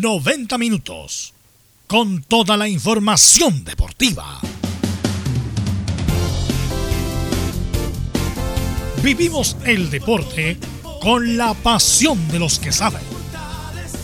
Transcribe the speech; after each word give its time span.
90 0.00 0.58
minutos. 0.58 1.34
Con 1.88 2.22
toda 2.22 2.56
la 2.56 2.68
información 2.68 3.64
deportiva. 3.64 4.38
Vivimos 9.02 9.56
el 9.64 9.90
deporte 9.90 10.56
con 11.00 11.36
la 11.36 11.52
pasión 11.54 12.28
de 12.28 12.38
los 12.38 12.60
que 12.60 12.70
saben. 12.70 13.02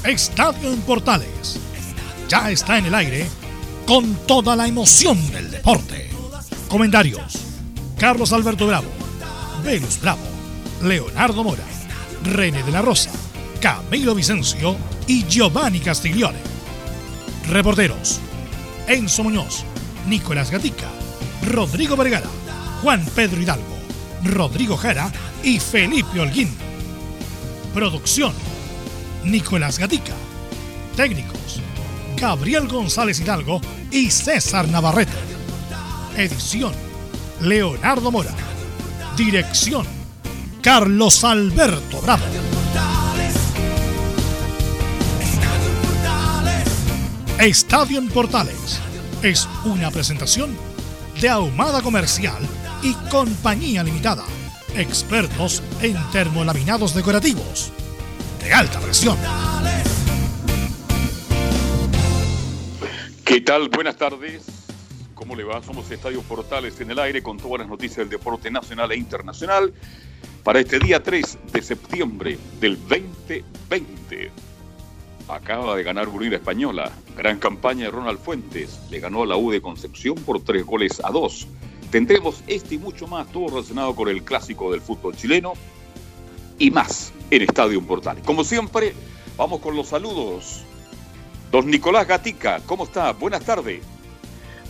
Estadio 0.03 0.73
en 0.73 0.81
Portales. 0.81 1.61
Ya 2.29 2.51
está 2.51 2.79
en 2.79 2.87
el 2.87 2.95
aire 2.95 3.29
con 3.87 4.17
toda 4.27 4.57
la 4.57 4.67
emoción 4.67 5.31
del 5.31 5.51
deporte. 5.51 6.11
Comentarios. 6.69 7.39
Carlos 7.99 8.33
Alberto 8.33 8.67
Bravo. 8.67 8.89
Venus 9.63 10.01
Bravo. 10.01 10.23
Leonardo 10.83 11.45
Mora. 11.45 11.65
René 12.25 12.65
de 12.65 12.73
la 12.73 12.83
Rosa. 12.83 13.13
Camilo 13.61 14.15
Vicencio 14.15 14.77
y 15.07 15.25
Giovanni 15.27 15.81
Castiglione. 15.81 16.39
Reporteros. 17.49 18.21
Enzo 18.87 19.25
Muñoz. 19.25 19.65
Nicolás 20.07 20.51
Gatica. 20.51 20.89
Rodrigo 21.43 21.97
Vergara. 21.97 22.29
Juan 22.83 23.05
Pedro 23.15 23.41
Hidalgo. 23.41 23.75
Rodrigo 24.25 24.77
Jara 24.77 25.13
y 25.43 25.59
Felipe 25.59 26.21
Holguín. 26.21 26.51
Producción. 27.73 28.33
Nicolás 29.25 29.79
Gatica. 29.79 30.15
Técnicos. 30.97 31.61
Gabriel 32.17 32.69
González 32.69 33.21
Hidalgo 33.21 33.61
y 33.91 34.11
César 34.11 34.69
Navarrete. 34.69 35.13
Edición. 36.17 36.73
Leonardo 37.41 38.11
Mora. 38.11 38.35
Dirección. 39.17 39.87
Carlos 40.63 41.25
Alberto 41.25 42.01
Bravo. 42.01 42.25
Estadio 47.41 48.01
Portales 48.15 48.81
es 49.23 49.49
una 49.65 49.91
presentación 49.91 50.57
de 51.21 51.29
Ahumada 51.29 51.83
Comercial 51.83 52.41
y 52.81 52.95
Compañía 53.11 53.83
Limitada. 53.83 54.25
Expertos 54.77 55.61
en 55.83 55.97
termolaminados 56.13 56.95
decorativos 56.95 57.73
de 58.41 58.55
alta 58.55 58.79
presión. 58.79 59.19
¿Qué 63.25 63.41
tal? 63.41 63.69
Buenas 63.69 63.97
tardes. 63.97 64.45
¿Cómo 65.15 65.35
le 65.35 65.43
va? 65.43 65.61
Somos 65.61 65.91
Estadio 65.91 66.23
Portales 66.23 66.81
en 66.81 66.93
el 66.93 67.01
aire 67.01 67.21
con 67.21 67.39
todas 67.39 67.59
las 67.59 67.69
noticias 67.69 67.99
del 67.99 68.11
deporte 68.11 68.49
nacional 68.49 68.93
e 68.93 68.97
internacional 68.97 69.75
para 70.45 70.61
este 70.61 70.79
día 70.79 71.03
3 71.03 71.39
de 71.53 71.63
septiembre 71.63 72.39
del 72.61 72.79
2020. 72.89 74.54
Acaba 75.29 75.77
de 75.77 75.83
ganar 75.83 76.09
Unida 76.09 76.37
Española. 76.37 76.93
Gran 77.17 77.39
campaña 77.39 77.87
de 77.87 77.91
Ronald 77.91 78.19
Fuentes. 78.19 78.81
Le 78.91 79.01
ganó 79.01 79.23
a 79.23 79.27
la 79.27 79.37
U 79.37 79.51
de 79.51 79.63
Concepción 79.63 80.17
por 80.17 80.43
tres 80.43 80.65
goles 80.67 81.01
a 81.03 81.11
dos. 81.11 81.47
Tendremos 81.91 82.43
este 82.47 82.75
y 82.75 82.79
mucho 82.79 83.07
más, 83.07 83.27
todo 83.29 83.49
relacionado 83.49 83.95
con 83.95 84.09
el 84.09 84.23
clásico 84.23 84.73
del 84.73 84.81
fútbol 84.81 85.17
chileno 85.17 85.55
y 86.59 86.71
más 86.71 87.13
en 87.31 87.43
Estadio 87.43 87.81
Portales. 87.83 88.25
Como 88.25 88.45
siempre, 88.45 88.95
vamos 89.37 89.61
con 89.61 89.77
los 89.77 89.89
saludos. 89.89 90.63
Don 91.51 91.71
Nicolás 91.71 92.07
Gatica, 92.07 92.61
¿cómo 92.67 92.85
está? 92.85 93.13
Buenas 93.13 93.45
tardes. 93.45 93.83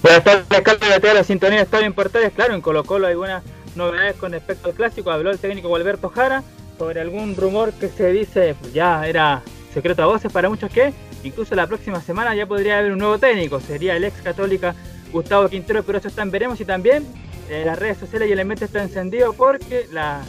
Buenas 0.02 0.22
tardes, 0.22 0.46
Carlos 0.62 1.00
de 1.00 1.14
la 1.14 1.24
sintonía 1.24 1.58
de 1.58 1.64
Estadio 1.64 1.94
Portales. 1.94 2.32
Claro, 2.34 2.54
en 2.54 2.60
Colo 2.60 2.84
Colo 2.84 3.06
hay 3.06 3.14
buenas 3.14 3.42
novedades 3.74 4.16
con 4.16 4.32
respecto 4.32 4.68
al 4.68 4.74
clásico. 4.74 5.10
Habló 5.10 5.30
el 5.30 5.38
técnico 5.38 5.74
Alberto 5.74 6.10
Jara 6.10 6.44
sobre 6.78 7.00
algún 7.00 7.36
rumor 7.36 7.72
que 7.72 7.88
se 7.88 8.12
dice, 8.12 8.54
pues 8.60 8.74
ya 8.74 9.06
era 9.08 9.42
secreto 9.74 10.02
a 10.02 10.06
voces 10.06 10.32
para 10.32 10.48
muchos 10.48 10.70
que 10.70 10.94
incluso 11.24 11.54
la 11.54 11.66
próxima 11.66 12.00
semana 12.00 12.34
ya 12.34 12.46
podría 12.46 12.78
haber 12.78 12.92
un 12.92 12.98
nuevo 12.98 13.18
técnico, 13.18 13.60
sería 13.60 13.96
el 13.96 14.04
ex 14.04 14.22
católica 14.22 14.74
Gustavo 15.12 15.48
Quintero, 15.48 15.82
pero 15.82 15.98
eso 15.98 16.08
está 16.08 16.22
en 16.22 16.30
veremos 16.30 16.60
y 16.60 16.64
también 16.64 17.04
eh, 17.50 17.64
las 17.66 17.78
redes 17.78 17.98
sociales 17.98 18.28
y 18.28 18.32
el 18.32 18.40
ambiente 18.40 18.64
está 18.64 18.82
encendido 18.82 19.32
porque 19.32 19.86
la 19.92 20.22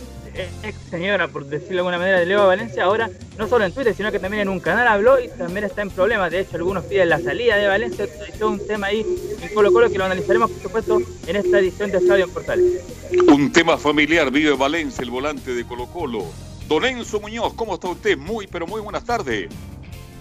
ex 0.64 0.78
señora, 0.90 1.28
por 1.28 1.46
decirlo 1.46 1.76
de 1.76 1.80
alguna 1.80 1.98
manera, 1.98 2.20
de 2.20 2.26
Leo 2.26 2.46
Valencia, 2.46 2.84
ahora 2.84 3.10
no 3.38 3.48
solo 3.48 3.66
en 3.66 3.72
Twitter, 3.72 3.94
sino 3.94 4.12
que 4.12 4.20
también 4.20 4.42
en 4.42 4.50
un 4.50 4.60
canal 4.60 4.88
habló 4.88 5.20
y 5.20 5.30
también 5.30 5.66
está 5.66 5.82
en 5.82 5.90
problemas. 5.90 6.32
De 6.32 6.42
hecho, 6.42 6.58
algunos 6.58 6.84
piden 6.86 7.10
la 7.10 7.20
salida 7.20 7.56
de 7.56 7.68
Valencia, 7.68 8.06
un 8.42 8.66
tema 8.66 8.88
ahí 8.88 9.06
en 9.42 9.54
Colo 9.54 9.72
Colo 9.72 9.90
que 9.90 9.98
lo 9.98 10.06
analizaremos, 10.06 10.52
por 10.52 10.62
supuesto, 10.62 11.02
en 11.28 11.36
esta 11.36 11.60
edición 11.60 11.92
de 11.92 12.00
Estadio 12.00 12.28
Portales. 12.28 12.84
Un 13.28 13.52
tema 13.52 13.78
familiar, 13.78 14.32
vive 14.32 14.56
Valencia, 14.56 15.04
el 15.04 15.12
volante 15.12 15.54
de 15.54 15.66
Colo 15.66 15.88
Colo. 15.88 16.26
Don 16.68 16.84
Enzo 16.84 17.20
Muñoz, 17.20 17.54
¿cómo 17.54 17.76
está 17.76 17.90
usted? 17.90 18.18
Muy, 18.18 18.48
pero 18.48 18.66
muy 18.66 18.82
buenas 18.82 19.04
tardes. 19.04 19.50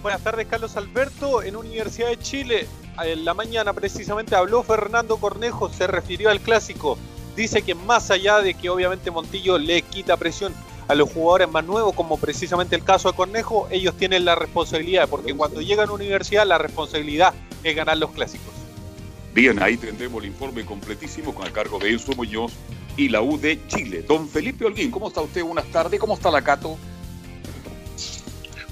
Buenas 0.03 0.21
tardes, 0.23 0.45
Carlos 0.47 0.77
Alberto. 0.77 1.41
En 1.41 1.55
Universidad 1.55 2.09
de 2.09 2.19
Chile, 2.19 2.67
en 3.03 3.25
la 3.25 3.33
mañana 3.33 3.73
precisamente 3.73 4.35
habló 4.35 4.61
Fernando 4.61 5.17
Cornejo, 5.17 5.69
se 5.69 5.87
refirió 5.87 6.29
al 6.29 6.39
clásico. 6.39 6.99
Dice 7.35 7.63
que 7.63 7.73
más 7.73 8.11
allá 8.11 8.41
de 8.41 8.53
que 8.53 8.69
obviamente 8.69 9.09
Montillo 9.09 9.57
le 9.57 9.81
quita 9.81 10.17
presión 10.17 10.53
a 10.87 10.93
los 10.93 11.11
jugadores 11.11 11.49
más 11.49 11.65
nuevos, 11.65 11.95
como 11.95 12.17
precisamente 12.17 12.75
el 12.75 12.83
caso 12.83 13.09
de 13.09 13.17
Cornejo, 13.17 13.67
ellos 13.71 13.97
tienen 13.97 14.23
la 14.23 14.35
responsabilidad, 14.35 15.09
porque 15.09 15.33
cuando 15.33 15.61
llegan 15.61 15.85
a 15.85 15.87
la 15.87 15.93
universidad 15.93 16.45
la 16.45 16.59
responsabilidad 16.59 17.33
es 17.63 17.75
ganar 17.75 17.97
los 17.97 18.11
clásicos. 18.11 18.53
Bien, 19.33 19.61
ahí 19.63 19.77
tendremos 19.77 20.21
el 20.23 20.29
informe 20.29 20.63
completísimo 20.63 21.33
con 21.33 21.47
el 21.47 21.51
cargo 21.51 21.79
de 21.79 21.89
Enzo 21.89 22.13
Muñoz 22.15 22.53
y 22.97 23.09
la 23.09 23.21
U 23.21 23.37
de 23.37 23.59
Chile. 23.67 24.03
Don 24.07 24.29
Felipe 24.29 24.65
Holguín, 24.65 24.91
¿cómo 24.91 25.07
está 25.07 25.21
usted? 25.21 25.43
Buenas 25.43 25.65
tardes. 25.71 25.99
¿Cómo 25.99 26.13
está 26.13 26.31
la 26.31 26.41
Cato? 26.41 26.77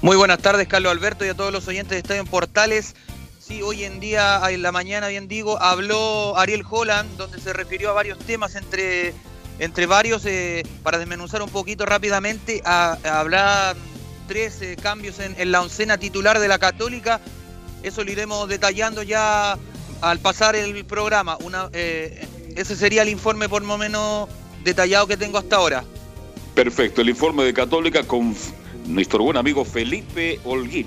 Muy 0.00 0.16
buenas 0.16 0.38
tardes, 0.38 0.68
Carlos 0.68 0.92
Alberto, 0.92 1.24
y 1.24 1.28
a 1.28 1.34
todos 1.34 1.52
los 1.52 1.66
oyentes 1.66 1.90
de 1.90 1.98
Estadio 1.98 2.20
en 2.20 2.26
Portales. 2.26 2.94
Sí, 3.38 3.62
hoy 3.62 3.84
en 3.84 4.00
día, 4.00 4.40
en 4.48 4.62
la 4.62 4.72
mañana, 4.72 5.08
bien 5.08 5.28
digo, 5.28 5.60
habló 5.60 6.36
Ariel 6.36 6.62
Holland, 6.68 7.16
donde 7.16 7.40
se 7.40 7.52
refirió 7.52 7.90
a 7.90 7.92
varios 7.92 8.18
temas, 8.18 8.54
entre, 8.54 9.14
entre 9.58 9.86
varios, 9.86 10.24
eh, 10.26 10.62
para 10.82 10.98
desmenuzar 10.98 11.42
un 11.42 11.50
poquito 11.50 11.84
rápidamente, 11.86 12.62
a, 12.64 12.98
hablar 13.18 13.76
tres 14.28 14.62
eh, 14.62 14.76
cambios 14.80 15.18
en, 15.18 15.52
la 15.52 15.60
oncena 15.60 15.98
titular 15.98 16.38
de 16.38 16.48
la 16.48 16.58
Católica. 16.58 17.20
Eso 17.82 18.02
lo 18.02 18.10
iremos 18.10 18.48
detallando 18.48 19.02
ya 19.02 19.58
al 20.00 20.18
pasar 20.20 20.56
el 20.56 20.84
programa. 20.86 21.36
Una, 21.40 21.68
eh, 21.72 22.26
ese 22.54 22.76
sería 22.76 23.02
el 23.02 23.08
informe 23.08 23.48
por 23.48 23.62
lo 23.62 23.78
menos 23.78 24.28
detallado 24.62 25.06
que 25.06 25.16
tengo 25.16 25.38
hasta 25.38 25.56
ahora. 25.56 25.84
Perfecto, 26.54 27.00
el 27.00 27.08
informe 27.08 27.44
de 27.44 27.52
Católica 27.52 28.04
con 28.04 28.34
nuestro 28.86 29.24
buen 29.24 29.36
amigo 29.36 29.64
Felipe 29.64 30.38
Holguín. 30.44 30.86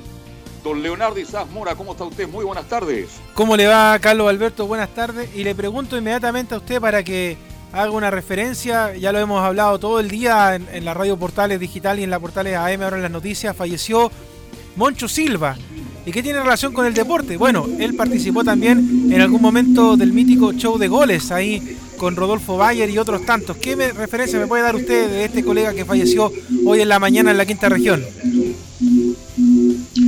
Don 0.64 0.82
Leonardo 0.82 1.20
Isás 1.20 1.50
Mora, 1.50 1.76
¿cómo 1.76 1.92
está 1.92 2.04
usted? 2.04 2.28
Muy 2.28 2.44
buenas 2.44 2.68
tardes. 2.68 3.10
¿Cómo 3.34 3.56
le 3.56 3.68
va, 3.68 3.98
Carlos 4.00 4.30
Alberto? 4.30 4.66
Buenas 4.68 4.94
tardes. 4.94 5.30
Y 5.36 5.44
le 5.44 5.56
pregunto 5.56 5.98
inmediatamente 5.98 6.56
a 6.56 6.58
usted 6.58 6.82
para 6.82 7.04
que 7.04 7.38
haga 7.72 7.92
una 7.92 8.10
referencia, 8.10 8.96
ya 8.96 9.12
lo 9.12 9.20
hemos 9.20 9.44
hablado 9.44 9.78
todo 9.80 10.00
el 10.00 10.10
día 10.10 10.56
en, 10.56 10.68
en 10.72 10.86
la 10.86 10.94
radio 10.94 11.18
Portales 11.18 11.60
Digital 11.60 12.00
y 12.00 12.04
en 12.04 12.10
la 12.10 12.20
Portales 12.20 12.56
AM, 12.56 12.82
ahora 12.82 12.98
en 12.98 13.04
las 13.04 13.12
noticias, 13.12 13.56
falleció 13.56 14.12
Moncho 14.76 15.08
Silva. 15.08 15.58
¿Y 16.08 16.12
qué 16.14 16.24
tiene 16.24 16.40
relación 16.40 16.72
con 16.72 16.86
el 16.86 16.94
deporte? 16.94 17.36
Bueno, 17.36 17.68
él 17.80 17.94
participó 17.94 18.42
también 18.42 19.12
en 19.12 19.20
algún 19.20 19.42
momento 19.42 19.98
del 19.98 20.14
mítico 20.14 20.54
show 20.54 20.78
de 20.78 20.88
goles 20.88 21.32
ahí 21.32 21.78
con 21.98 22.16
Rodolfo 22.16 22.56
Bayer 22.56 22.90
y 22.90 22.98
otros 22.98 23.26
tantos. 23.26 23.58
¿Qué 23.58 23.76
me, 23.76 23.92
referencia 23.92 24.40
me 24.40 24.48
puede 24.48 24.64
dar 24.64 24.78
usted 24.78 25.10
de 25.10 25.26
este 25.26 25.44
colega 25.44 25.74
que 25.74 25.84
falleció 25.84 26.32
hoy 26.66 26.80
en 26.80 26.88
la 26.88 26.98
mañana 26.98 27.32
en 27.32 27.38
la 27.38 27.46
quinta 27.46 27.68
región? 27.68 28.06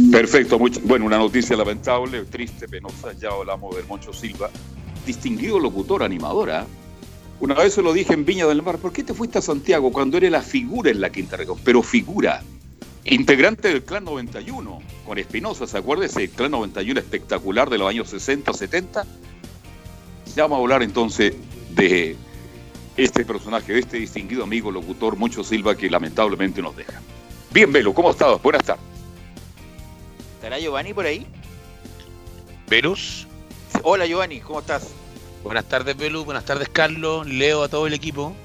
Perfecto, 0.09 0.57
bueno, 0.85 1.05
una 1.05 1.17
noticia 1.17 1.57
lamentable, 1.57 2.23
triste, 2.23 2.69
penosa, 2.69 3.11
ya 3.19 3.31
hablamos 3.31 3.75
del 3.75 3.85
Moncho 3.85 4.13
Silva, 4.13 4.49
distinguido 5.05 5.59
locutor, 5.59 6.01
animadora. 6.01 6.65
Una 7.41 7.55
vez 7.55 7.73
se 7.73 7.81
lo 7.81 7.91
dije 7.91 8.13
en 8.13 8.23
Viña 8.23 8.47
del 8.47 8.63
Mar, 8.63 8.77
¿por 8.77 8.93
qué 8.93 9.03
te 9.03 9.13
fuiste 9.13 9.39
a 9.39 9.41
Santiago 9.41 9.91
cuando 9.91 10.15
eres 10.15 10.31
la 10.31 10.43
figura 10.43 10.91
en 10.91 11.01
la 11.01 11.09
quinta 11.09 11.35
región? 11.35 11.57
Pero 11.61 11.83
figura, 11.83 12.41
integrante 13.09 13.69
del 13.69 13.83
Clan 13.83 14.03
91, 14.03 14.81
con 15.05 15.17
Espinosa, 15.17 15.67
¿se 15.67 15.77
acuerda 15.77 16.05
ese 16.05 16.29
Clan 16.29 16.51
91 16.51 16.99
espectacular 16.99 17.69
de 17.69 17.77
los 17.77 17.89
años 17.89 18.09
60, 18.09 18.53
70? 18.53 19.05
Ya 20.35 20.43
vamos 20.43 20.57
a 20.57 20.61
hablar 20.61 20.83
entonces 20.83 21.33
de 21.71 22.15
este 22.97 23.25
personaje, 23.25 23.73
de 23.73 23.79
este 23.79 23.97
distinguido 23.97 24.43
amigo 24.43 24.71
locutor 24.71 25.15
Moncho 25.15 25.43
Silva 25.43 25.75
que 25.75 25.89
lamentablemente 25.89 26.61
nos 26.61 26.75
deja. 26.75 27.01
Bien, 27.51 27.71
Velo, 27.71 27.93
¿cómo 27.93 28.11
estás? 28.11 28.41
Buenas 28.41 28.63
tardes. 28.63 28.83
¿Estará 30.35 30.59
Giovanni 30.59 30.93
por 30.93 31.05
ahí? 31.05 31.25
¿Velus? 32.67 33.27
Hola 33.83 34.05
Giovanni, 34.05 34.39
¿cómo 34.39 34.59
estás? 34.59 34.89
Buenas 35.43 35.65
tardes, 35.65 35.97
Velus. 35.97 36.25
Buenas 36.25 36.45
tardes, 36.45 36.69
Carlos. 36.69 37.27
Leo 37.27 37.63
a 37.63 37.69
todo 37.69 37.87
el 37.87 37.93
equipo. 37.93 38.35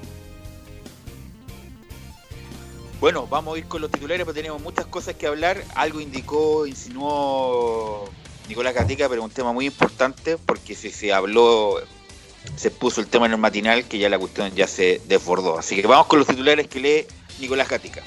Bueno, 2.99 3.27
vamos 3.27 3.55
a 3.55 3.59
ir 3.59 3.65
con 3.65 3.81
los 3.81 3.91
titulares 3.91 4.25
porque 4.25 4.41
tenemos 4.41 4.61
muchas 4.61 4.85
cosas 4.85 5.15
que 5.15 5.27
hablar. 5.27 5.61
Algo 5.75 5.99
indicó, 5.99 6.65
insinuó 6.65 8.09
Nicolás 8.47 8.73
Gatica, 8.73 9.09
pero 9.09 9.23
un 9.23 9.29
tema 9.29 9.51
muy 9.51 9.65
importante 9.65 10.37
porque 10.37 10.75
si 10.75 10.89
se 10.89 11.13
habló, 11.13 11.75
se 12.55 12.71
puso 12.71 13.01
el 13.01 13.07
tema 13.07 13.25
en 13.25 13.33
el 13.33 13.37
matinal 13.37 13.85
que 13.85 13.99
ya 13.99 14.09
la 14.09 14.17
cuestión 14.17 14.53
ya 14.55 14.67
se 14.67 15.01
desbordó. 15.07 15.59
Así 15.59 15.75
que 15.75 15.85
vamos 15.85 16.07
con 16.07 16.19
los 16.19 16.27
titulares 16.27 16.67
que 16.67 16.79
lee 16.79 17.05
Nicolás 17.39 17.69
Gatica. 17.69 18.01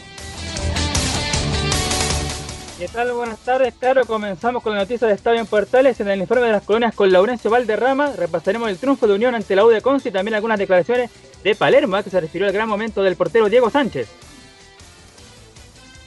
¿Qué 2.79 2.89
tal? 2.89 3.13
Buenas 3.13 3.41
tardes. 3.41 3.75
Claro, 3.79 4.07
comenzamos 4.07 4.63
con 4.63 4.73
la 4.73 4.79
noticia 4.79 5.07
de 5.07 5.15
Estadio 5.15 5.41
en 5.41 5.47
Portales. 5.47 6.01
En 6.01 6.09
el 6.09 6.21
informe 6.21 6.47
de 6.47 6.53
las 6.53 6.63
colonias 6.63 6.95
con 6.95 7.13
Laurencio 7.13 7.51
Valderrama 7.51 8.13
repasaremos 8.17 8.71
el 8.71 8.79
triunfo 8.79 9.07
de 9.07 9.15
Unión 9.15 9.35
ante 9.35 9.55
la 9.55 9.67
U 9.67 9.73
y 9.73 10.11
también 10.11 10.35
algunas 10.35 10.59
declaraciones 10.59 11.11
de 11.43 11.55
Palermo, 11.57 12.03
que 12.03 12.11
se 12.11 12.21
refirió 12.21 12.47
al 12.47 12.53
gran 12.53 12.69
momento 12.69 13.03
del 13.03 13.17
portero 13.17 13.49
Diego 13.49 13.69
Sánchez. 13.69 14.09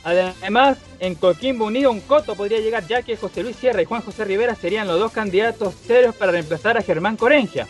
Además, 0.04 0.78
en 1.00 1.16
Coquimbo 1.16 1.66
Unido, 1.66 1.92
un 1.92 2.02
coto 2.02 2.36
podría 2.36 2.60
llegar 2.60 2.88
ya 2.88 3.04
que 3.04 3.18
José 3.18 3.44
Luis 3.44 3.56
Sierra 3.56 3.82
y 3.82 3.86
Juan 3.86 4.02
José 4.02 4.26
Rivera 4.26 4.56
serían 4.56 4.88
los 4.88 5.00
dos 5.00 5.12
candidatos 5.12 5.76
serios 5.86 6.16
para 6.16 6.32
reemplazar 6.32 6.78
a 6.78 6.82
Germán 6.82 7.18
Corengia. 7.18 7.68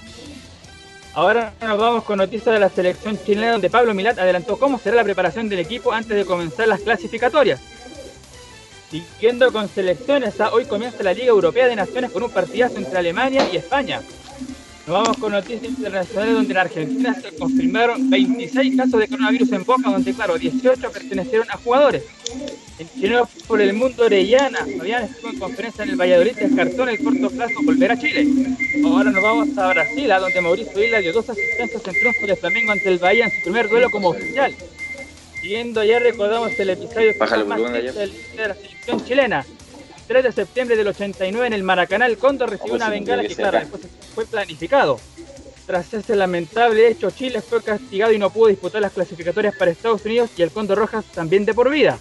Ahora 1.13 1.53
nos 1.61 1.77
vamos 1.77 2.05
con 2.05 2.19
noticias 2.19 2.53
de 2.53 2.59
la 2.59 2.69
selección 2.69 3.19
chilena 3.21 3.51
donde 3.51 3.69
Pablo 3.69 3.93
Milat 3.93 4.17
adelantó 4.17 4.57
cómo 4.57 4.79
será 4.79 4.95
la 4.95 5.03
preparación 5.03 5.49
del 5.49 5.59
equipo 5.59 5.91
antes 5.91 6.15
de 6.15 6.25
comenzar 6.25 6.69
las 6.69 6.79
clasificatorias. 6.79 7.59
Siguiendo 8.89 9.51
con 9.51 9.67
selecciones, 9.67 10.35
hoy 10.51 10.65
comienza 10.65 11.03
la 11.03 11.13
Liga 11.13 11.27
Europea 11.27 11.67
de 11.67 11.75
Naciones 11.75 12.11
con 12.11 12.23
un 12.23 12.31
partidazo 12.31 12.77
entre 12.77 12.97
Alemania 12.97 13.45
y 13.51 13.57
España. 13.57 14.01
Nos 14.87 15.03
vamos 15.03 15.17
con 15.17 15.31
noticias 15.31 15.63
internacionales 15.63 16.33
donde 16.33 16.51
en 16.53 16.57
Argentina 16.57 17.13
se 17.13 17.35
confirmaron 17.35 18.09
26 18.09 18.75
casos 18.75 18.99
de 18.99 19.07
coronavirus 19.07 19.51
en 19.51 19.63
Boca, 19.63 19.91
donde 19.91 20.13
claro, 20.13 20.39
18 20.39 20.91
pertenecieron 20.91 21.47
a 21.51 21.57
jugadores. 21.57 22.03
En 22.79 22.89
Chile 22.89 23.21
por 23.47 23.61
el 23.61 23.73
mundo 23.73 24.05
Orellana, 24.05 24.65
Fabián 24.77 25.03
estuvo 25.03 25.29
en 25.29 25.39
conferencia 25.39 25.83
en 25.83 25.91
el 25.91 25.95
Valladolid 25.97 26.35
descartó 26.35 26.83
en 26.83 26.89
el 26.89 27.03
corto 27.03 27.29
plazo 27.29 27.53
volver 27.63 27.91
a 27.91 27.99
Chile. 27.99 28.27
Ahora 28.83 29.11
nos 29.11 29.21
vamos 29.21 29.55
a 29.55 29.67
Brasil, 29.67 30.11
a 30.11 30.19
donde 30.19 30.41
Mauricio 30.41 30.83
Isla 30.83 30.97
dio 30.97 31.13
dos 31.13 31.29
asistencias 31.29 31.81
en 31.85 31.93
triunfo 31.93 32.25
de 32.25 32.35
Flamengo 32.35 32.71
ante 32.71 32.89
el 32.89 32.97
Bahía 32.97 33.25
en 33.25 33.31
su 33.31 33.43
primer 33.43 33.69
duelo 33.69 33.91
como 33.91 34.09
oficial. 34.09 34.51
Siguiendo 35.41 35.83
ya 35.83 35.99
recordamos 35.99 36.59
el 36.59 36.71
episodio 36.71 37.13
más 37.45 37.71
de 37.71 37.83
la 37.83 38.55
selección 38.55 39.05
chilena. 39.05 39.45
3 40.11 40.25
de 40.25 40.31
septiembre 40.33 40.75
del 40.75 40.89
89 40.89 41.47
en 41.47 41.53
el 41.53 41.63
Maracaná, 41.63 42.05
el 42.05 42.17
Cóndor 42.17 42.49
recibió 42.49 42.75
una 42.75 42.89
bengala 42.89 43.23
que 43.23 43.33
claro, 43.33 43.59
después 43.59 43.83
fue 44.13 44.25
planificado. 44.25 44.99
Tras 45.65 45.93
ese 45.93 46.17
lamentable 46.17 46.89
hecho, 46.89 47.11
Chile 47.11 47.41
fue 47.41 47.63
castigado 47.63 48.11
y 48.11 48.19
no 48.19 48.29
pudo 48.29 48.47
disputar 48.47 48.81
las 48.81 48.91
clasificatorias 48.91 49.55
para 49.55 49.71
Estados 49.71 50.03
Unidos 50.03 50.29
y 50.35 50.41
el 50.41 50.51
Cóndor 50.51 50.79
Rojas 50.79 51.05
también 51.15 51.45
de 51.45 51.53
por 51.53 51.69
vida. 51.69 51.97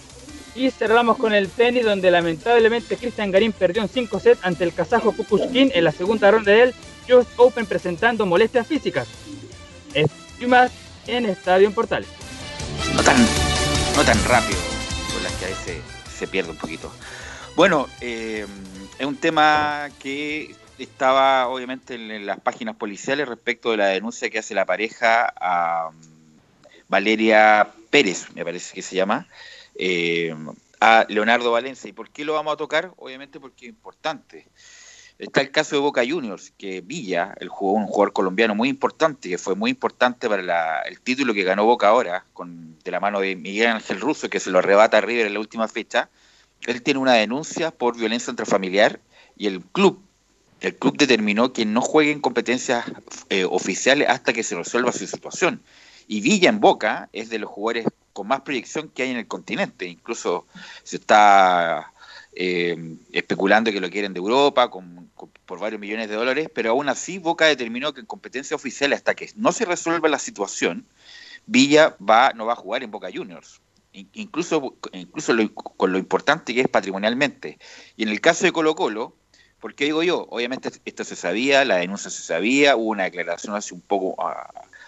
Y 0.55 0.71
cerramos 0.71 1.15
con 1.15 1.33
el 1.33 1.47
tenis, 1.47 1.85
donde 1.85 2.11
lamentablemente 2.11 2.97
Cristian 2.97 3.31
Garín 3.31 3.53
perdió 3.53 3.81
en 3.81 3.87
5 3.87 4.19
sets 4.19 4.43
ante 4.43 4.65
el 4.65 4.73
kazajo 4.73 5.13
Kukushkin 5.13 5.71
en 5.73 5.83
la 5.85 5.93
segunda 5.93 6.29
ronda 6.31 6.51
del 6.51 6.73
Just 7.07 7.29
Open 7.37 7.65
presentando 7.65 8.25
molestias 8.25 8.67
físicas. 8.67 9.07
Y 10.37 10.45
más 10.47 10.69
en 11.07 11.27
Estadio 11.27 11.65
en 11.65 11.73
Portales 11.73 12.09
no 12.93 13.03
tan, 13.03 13.17
no 13.95 14.03
tan 14.03 14.23
rápido, 14.25 14.59
por 15.13 15.21
las 15.21 15.31
que 15.33 15.45
a 15.45 15.47
veces 15.47 15.77
se 16.17 16.27
pierde 16.27 16.51
un 16.51 16.57
poquito. 16.57 16.91
Bueno, 17.55 17.87
eh, 17.99 18.45
es 18.97 19.05
un 19.05 19.17
tema 19.17 19.89
que 19.99 20.55
estaba 20.79 21.47
obviamente 21.47 21.95
en, 21.95 22.25
las 22.25 22.39
páginas 22.39 22.75
policiales 22.75 23.27
respecto 23.27 23.71
de 23.71 23.77
la 23.77 23.87
denuncia 23.87 24.29
que 24.29 24.39
hace 24.39 24.55
la 24.55 24.65
pareja 24.65 25.31
a 25.39 25.89
um, 25.89 25.95
Valeria 26.87 27.69
Pérez, 27.89 28.27
me 28.33 28.45
parece 28.45 28.73
que 28.73 28.81
se 28.81 28.95
llama, 28.95 29.27
eh, 29.75 30.33
a 30.79 31.05
Leonardo 31.09 31.51
Valencia. 31.51 31.89
¿Y 31.89 31.93
por 31.93 32.09
qué 32.09 32.23
lo 32.25 32.33
vamos 32.33 32.53
a 32.53 32.57
tocar? 32.57 32.93
Obviamente 32.97 33.39
porque 33.39 33.65
es 33.65 33.69
importante. 33.69 34.47
Está 35.19 35.41
el 35.41 35.51
caso 35.51 35.75
de 35.75 35.81
Boca 35.81 36.01
Juniors, 36.07 36.51
que 36.57 36.81
Villa, 36.81 37.35
el 37.39 37.49
jugó 37.49 37.73
un 37.73 37.85
jugador 37.85 38.11
colombiano 38.11 38.55
muy 38.55 38.69
importante, 38.69 39.29
que 39.29 39.37
fue 39.37 39.55
muy 39.55 39.69
importante 39.69 40.27
para 40.27 40.81
el 40.81 40.99
título 41.01 41.33
que 41.33 41.43
ganó 41.43 41.65
Boca 41.65 41.89
ahora, 41.89 42.25
con, 42.33 42.79
de 42.79 42.91
la 42.91 42.99
mano 42.99 43.19
de 43.19 43.35
Miguel 43.35 43.67
Ángel 43.67 43.99
Russo, 43.99 44.29
que 44.29 44.39
se 44.39 44.49
lo 44.49 44.59
arrebata 44.59 44.97
a 44.97 45.01
River 45.01 45.27
en 45.27 45.33
la 45.33 45.39
última 45.39 45.67
fecha. 45.67 46.09
Él 46.67 46.81
tiene 46.81 46.99
una 46.99 47.13
denuncia 47.13 47.71
por 47.71 47.97
violencia 47.97 48.31
intrafamiliar 48.31 48.99
y 49.37 49.47
el 49.47 49.61
club, 49.61 50.01
el 50.61 50.75
club 50.75 50.97
determinó 50.97 51.53
que 51.53 51.65
no 51.65 51.81
juegue 51.81 52.11
en 52.11 52.21
competencias 52.21 52.85
eh, 53.29 53.45
oficiales 53.45 54.07
hasta 54.09 54.33
que 54.33 54.43
se 54.43 54.55
resuelva 54.55 54.91
su 54.91 55.07
situación. 55.07 55.61
Y 56.07 56.21
Villa 56.21 56.49
en 56.49 56.59
Boca 56.59 57.09
es 57.13 57.29
de 57.29 57.39
los 57.39 57.49
jugadores 57.49 57.85
con 58.13 58.27
más 58.27 58.41
proyección 58.41 58.89
que 58.89 59.03
hay 59.03 59.11
en 59.11 59.17
el 59.17 59.27
continente. 59.27 59.85
Incluso 59.87 60.45
se 60.83 60.97
está 60.97 61.91
eh, 62.33 62.97
especulando 63.11 63.71
que 63.71 63.81
lo 63.81 63.89
quieren 63.89 64.13
de 64.13 64.19
Europa 64.19 64.69
por 65.45 65.59
varios 65.59 65.81
millones 65.81 66.09
de 66.09 66.15
dólares, 66.15 66.49
pero 66.53 66.71
aún 66.71 66.89
así 66.89 67.17
Boca 67.17 67.45
determinó 67.45 67.93
que 67.93 68.01
en 68.01 68.05
competencia 68.05 68.55
oficial, 68.55 68.93
hasta 68.93 69.15
que 69.15 69.29
no 69.35 69.51
se 69.51 69.65
resuelva 69.65 70.09
la 70.09 70.19
situación, 70.19 70.85
Villa 71.45 71.95
va, 71.97 72.33
no 72.33 72.45
va 72.45 72.53
a 72.53 72.57
jugar 72.57 72.83
en 72.83 72.91
Boca 72.91 73.09
Juniors. 73.13 73.61
Incluso, 73.93 74.77
incluso 74.93 75.33
con 75.53 75.91
lo 75.91 75.97
importante 75.97 76.53
que 76.53 76.61
es 76.61 76.67
patrimonialmente. 76.67 77.59
Y 77.97 78.03
en 78.03 78.09
el 78.09 78.21
caso 78.21 78.45
de 78.45 78.53
Colo 78.53 78.75
Colo, 78.75 79.15
¿por 79.59 79.75
qué 79.75 79.85
digo 79.85 80.01
yo? 80.01 80.27
Obviamente 80.29 80.71
esto 80.85 81.03
se 81.03 81.15
sabía, 81.15 81.65
la 81.65 81.77
denuncia 81.77 82.09
se 82.09 82.23
sabía, 82.23 82.75
hubo 82.75 82.89
una 82.89 83.03
declaración 83.03 83.55
hace 83.55 83.73
un 83.73 83.81
poco, 83.81 84.15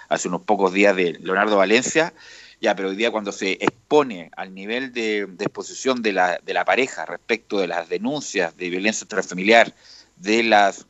hace 0.10 0.28
unos 0.28 0.44
pocos 0.44 0.74
días 0.74 0.96
de 0.96 1.14
Leonardo 1.20 1.58
Valencia, 1.58 2.14
ya, 2.62 2.76
pero 2.76 2.90
hoy 2.90 2.96
día 2.96 3.12
cuando 3.12 3.34
se 3.34 3.54
expone 3.54 4.32
al 4.38 4.54
nivel 4.54 4.94
de, 4.94 5.28
exposición 5.40 6.02
de 6.02 6.14
la, 6.14 6.40
de 6.42 6.54
la 6.54 6.64
pareja 6.64 7.06
respecto 7.06 7.60
de 7.60 7.68
las 7.68 7.90
denuncias 7.90 8.56
de 8.56 8.70
violencia 8.70 9.04
intrafamiliar, 9.04 9.74
de 10.16 10.44
las... 10.44 10.88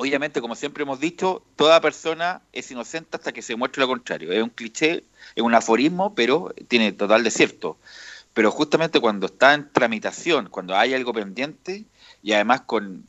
Obviamente, 0.00 0.40
como 0.40 0.54
siempre 0.54 0.84
hemos 0.84 0.98
dicho, 0.98 1.42
toda 1.56 1.78
persona 1.82 2.40
es 2.54 2.70
inocente 2.70 3.18
hasta 3.18 3.32
que 3.32 3.42
se 3.42 3.54
muestre 3.54 3.82
lo 3.82 3.88
contrario. 3.88 4.32
Es 4.32 4.42
un 4.42 4.48
cliché, 4.48 5.04
es 5.34 5.42
un 5.42 5.54
aforismo, 5.54 6.14
pero 6.14 6.54
tiene 6.68 6.92
total 6.92 7.22
de 7.22 7.30
cierto. 7.30 7.76
Pero 8.32 8.50
justamente 8.50 8.98
cuando 8.98 9.26
está 9.26 9.52
en 9.52 9.70
tramitación, 9.70 10.48
cuando 10.48 10.74
hay 10.74 10.94
algo 10.94 11.12
pendiente, 11.12 11.84
y 12.22 12.32
además 12.32 12.62
con, 12.62 13.06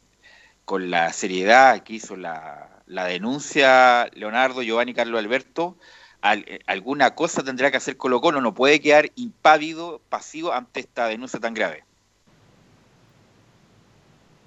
con 0.66 0.92
la 0.92 1.14
seriedad 1.14 1.82
que 1.84 1.94
hizo 1.94 2.18
la, 2.18 2.84
la 2.88 3.06
denuncia 3.06 4.10
Leonardo, 4.14 4.62
Giovanni, 4.62 4.94
Carlos 4.94 5.18
Alberto, 5.18 5.78
eh, 6.24 6.60
alguna 6.66 7.16
cosa 7.16 7.42
tendrá 7.42 7.72
que 7.72 7.78
hacer 7.78 7.96
Colo 7.96 8.20
Colo, 8.20 8.42
no 8.42 8.54
puede 8.54 8.82
quedar 8.82 9.14
impávido, 9.16 10.02
pasivo 10.10 10.52
ante 10.52 10.82
esta 10.82 11.08
denuncia 11.08 11.40
tan 11.40 11.54
grave. 11.54 11.86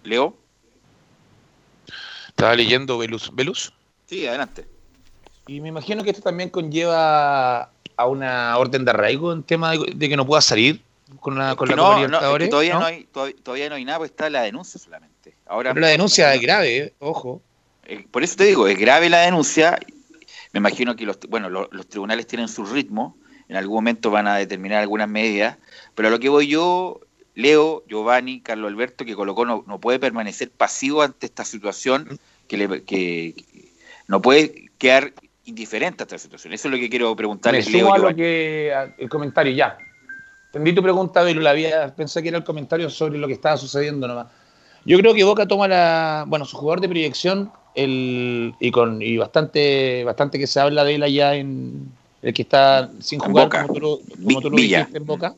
Leo. 0.03 0.44
Estaba 2.37 2.55
leyendo 2.55 2.99
Velus. 2.99 3.31
¿Velus? 3.35 3.73
Sí, 4.07 4.27
adelante. 4.27 4.67
Y 5.47 5.61
me 5.61 5.69
imagino 5.69 6.03
que 6.03 6.11
esto 6.11 6.23
también 6.23 6.51
conlleva 6.51 7.71
a 7.97 8.07
una 8.07 8.57
orden 8.59 8.85
de 8.85 8.91
arraigo 8.91 9.33
en 9.33 9.43
tema 9.43 9.73
de, 9.73 10.09
que 10.09 10.17
no 10.17 10.27
pueda 10.27 10.41
salir 10.41 10.83
con 11.21 11.39
la, 11.39 11.55
con 11.55 11.69
la 11.69 11.77
no, 11.77 12.09
no, 12.09 12.19
todavía, 12.49 12.75
¿no? 12.75 12.85
hay, 12.85 13.05
todavía, 13.05 13.69
no 13.69 13.77
hay 13.77 13.85
nada, 13.85 13.99
porque 13.99 14.11
está 14.11 14.31
la 14.31 14.43
denuncia 14.43 14.81
solamente. 14.81 15.35
Ahora, 15.47 15.73
Pero 15.73 15.83
la 15.83 15.91
denuncia 15.91 16.35
es 16.35 16.41
grave, 16.41 16.77
eh, 16.79 16.95
ojo. 16.99 17.41
Eh, 17.85 18.07
por 18.11 18.25
eso 18.25 18.37
te 18.37 18.45
digo, 18.45 18.67
es 18.67 18.79
grave 18.79 19.09
la 19.11 19.21
denuncia 19.21 19.79
me 20.55 20.59
imagino 20.59 20.95
que 20.95 21.05
los, 21.05 21.19
bueno, 21.29 21.51
los, 21.51 21.89
tribunales 21.89 22.29
tienen 22.29 22.47
su 22.47 22.65
ritmo, 22.65 23.17
en 23.49 23.57
algún 23.57 23.75
momento 23.75 24.13
van 24.13 24.29
a 24.29 24.37
determinar 24.37 24.81
algunas 24.81 25.09
medidas, 25.09 25.59
pero 25.97 26.07
a 26.07 26.11
lo 26.13 26.21
que 26.21 26.29
voy 26.29 26.47
yo, 26.47 27.01
Leo, 27.35 27.83
Giovanni, 27.89 28.41
Carlos 28.41 28.71
Alberto, 28.71 29.05
que 29.05 29.17
Colocó 29.17 29.45
no, 29.45 29.65
no 29.67 29.81
puede 29.81 29.99
permanecer 29.99 30.53
pasivo 30.53 31.03
ante 31.03 31.27
esta 31.27 31.45
situación, 31.45 32.21
que, 32.49 32.57
le, 32.57 32.83
que 32.85 33.35
no 34.09 34.23
puede 34.23 34.71
quedar 34.79 35.13
indiferente 35.45 36.03
a 36.03 36.05
esta 36.05 36.19
situación. 36.19 36.53
Eso 36.53 36.69
es 36.69 36.73
lo 36.73 36.79
que 36.79 36.89
quiero 36.89 37.15
preguntarles, 37.15 37.71
Leo. 37.71 37.93
A 37.93 37.99
lo 37.99 38.15
que, 38.15 38.73
el 38.99 39.09
comentario 39.09 39.53
ya. 39.53 39.77
Entendí 40.47 40.73
tu 40.73 40.83
pregunta, 40.83 41.23
pero 41.23 41.41
la 41.41 41.51
había, 41.51 41.95
pensé 41.95 42.23
que 42.23 42.29
era 42.29 42.39
el 42.39 42.45
comentario 42.45 42.89
sobre 42.89 43.19
lo 43.19 43.27
que 43.27 43.33
estaba 43.33 43.57
sucediendo 43.57 44.07
nomás. 44.07 44.29
Yo 44.85 44.99
creo 44.99 45.15
que 45.15 45.25
Boca 45.25 45.47
toma 45.47 45.67
la, 45.67 46.25
bueno, 46.29 46.45
su 46.45 46.57
jugador 46.57 46.81
de 46.81 46.89
proyección 46.89 47.51
el, 47.75 48.55
y 48.61 48.71
con 48.71 49.03
y 49.03 49.17
bastante 49.17 50.05
bastante 50.05 50.39
que 50.39 50.47
se 50.47 50.61
habla 50.61 50.85
de 50.85 50.95
él 50.95 51.03
allá 51.03 51.35
en 51.35 51.91
el 52.23 52.33
que 52.33 52.43
está 52.43 52.91
sin 53.01 53.19
jugar 53.19 53.49
como 53.49 53.75
tú, 53.75 54.03
lo 54.51 54.57
dijiste 54.57 54.97
en 54.97 55.07
Boca. 55.07 55.35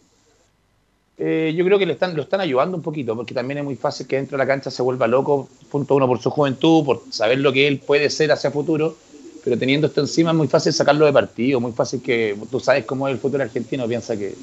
Eh, 1.18 1.54
yo 1.56 1.64
creo 1.64 1.78
que 1.78 1.86
le 1.86 1.94
están, 1.94 2.14
lo 2.14 2.22
están 2.22 2.40
ayudando 2.40 2.76
un 2.76 2.82
poquito, 2.82 3.16
porque 3.16 3.32
también 3.32 3.58
es 3.58 3.64
muy 3.64 3.76
fácil 3.76 4.06
que 4.06 4.16
dentro 4.16 4.36
de 4.36 4.44
la 4.44 4.46
cancha 4.46 4.70
se 4.70 4.82
vuelva 4.82 5.06
loco, 5.06 5.48
punto 5.70 5.94
uno 5.94 6.06
por 6.06 6.20
su 6.20 6.30
juventud, 6.30 6.84
por 6.84 7.02
saber 7.10 7.38
lo 7.38 7.52
que 7.52 7.66
él 7.66 7.78
puede 7.78 8.10
ser 8.10 8.32
hacia 8.32 8.50
futuro, 8.50 8.96
pero 9.42 9.56
teniendo 9.56 9.86
esto 9.86 10.02
encima 10.02 10.30
es 10.32 10.36
muy 10.36 10.48
fácil 10.48 10.74
sacarlo 10.74 11.06
de 11.06 11.12
partido, 11.12 11.58
muy 11.58 11.72
fácil 11.72 12.02
que 12.02 12.36
tú 12.50 12.60
sabes 12.60 12.84
cómo 12.84 13.08
es 13.08 13.14
el 13.14 13.20
futuro 13.20 13.42
argentino, 13.42 13.88
piensa 13.88 14.16
que 14.16 14.34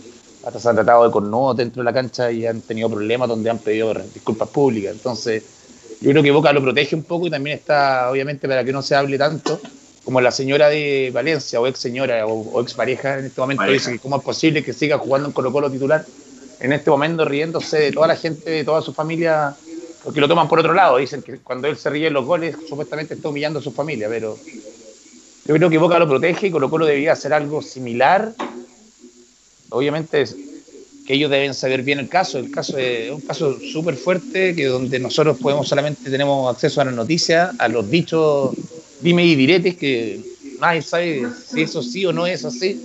hasta 0.43 0.59
se 0.59 0.69
han 0.69 0.75
tratado 0.75 1.05
de 1.05 1.11
cornudos 1.11 1.57
dentro 1.57 1.81
de 1.81 1.85
la 1.85 1.93
cancha 1.93 2.31
y 2.31 2.47
han 2.47 2.61
tenido 2.61 2.89
problemas 2.89 3.29
donde 3.29 3.51
han 3.51 3.59
pedido 3.59 3.93
disculpas 4.11 4.49
públicas, 4.49 4.93
entonces 4.93 5.43
yo 6.01 6.09
creo 6.09 6.23
que 6.23 6.31
Boca 6.31 6.51
lo 6.51 6.61
protege 6.61 6.95
un 6.95 7.03
poco 7.03 7.27
y 7.27 7.29
también 7.29 7.57
está, 7.57 8.09
obviamente, 8.11 8.47
para 8.47 8.65
que 8.65 8.73
no 8.73 8.81
se 8.81 8.95
hable 8.95 9.17
tanto, 9.17 9.61
como 10.03 10.19
la 10.19 10.31
señora 10.31 10.67
de 10.69 11.11
Valencia, 11.13 11.61
o 11.61 11.67
ex 11.67 11.79
señora, 11.79 12.25
o, 12.27 12.61
ex 12.61 12.73
pareja 12.73 13.19
en 13.19 13.25
este 13.25 13.39
momento, 13.39 13.63
dice 13.63 13.93
que 13.93 13.99
cómo 13.99 14.17
es 14.17 14.23
posible 14.23 14.63
que 14.63 14.73
siga 14.73 14.97
jugando 14.97 15.29
en 15.29 15.33
Colo 15.33 15.53
Colo 15.53 15.71
titular, 15.71 16.05
en 16.63 16.71
este 16.71 16.89
momento 16.89 17.25
riéndose 17.25 17.77
de 17.77 17.91
toda 17.91 18.07
la 18.07 18.15
gente, 18.15 18.49
de 18.49 18.63
toda 18.63 18.81
su 18.81 18.93
familia, 18.93 19.53
porque 20.01 20.21
lo 20.21 20.29
toman 20.29 20.47
por 20.47 20.59
otro 20.59 20.73
lado, 20.73 20.95
dicen 20.95 21.21
que 21.21 21.37
cuando 21.39 21.67
él 21.67 21.75
se 21.75 21.89
ríe 21.89 22.07
en 22.07 22.13
los 22.13 22.25
goles, 22.25 22.55
supuestamente 22.67 23.15
está 23.15 23.27
humillando 23.27 23.59
a 23.59 23.61
su 23.61 23.71
familia, 23.71 24.07
pero 24.07 24.39
yo 25.45 25.55
creo 25.55 25.69
que 25.69 25.77
Boca 25.77 25.99
lo 25.99 26.07
protege 26.07 26.47
y 26.47 26.51
Colo 26.51 26.69
Colo 26.69 26.85
debería 26.85 27.11
hacer 27.11 27.33
algo 27.33 27.61
similar. 27.61 28.33
Obviamente 29.71 30.25
que 31.05 31.15
ellos 31.15 31.29
deben 31.29 31.53
saber 31.53 31.81
bien 31.81 31.99
el 31.99 32.07
caso. 32.07 32.39
El 32.39 32.49
caso 32.49 32.77
es 32.77 33.11
un 33.11 33.19
caso 33.19 33.59
súper 33.59 33.97
fuerte, 33.97 34.55
que 34.55 34.67
donde 34.67 34.99
nosotros 34.99 35.37
podemos 35.39 35.67
solamente 35.67 36.09
tenemos 36.09 36.49
acceso 36.49 36.79
a 36.79 36.85
las 36.85 36.93
noticias, 36.93 37.53
a 37.59 37.67
los 37.67 37.89
dichos, 37.89 38.55
dime 39.01 39.25
y 39.25 39.35
diretes, 39.35 39.75
que 39.75 40.21
nadie 40.61 40.81
sabe 40.81 41.27
si 41.45 41.61
eso 41.61 41.83
sí 41.83 42.05
o 42.05 42.13
no 42.13 42.25
es 42.25 42.45
así. 42.45 42.81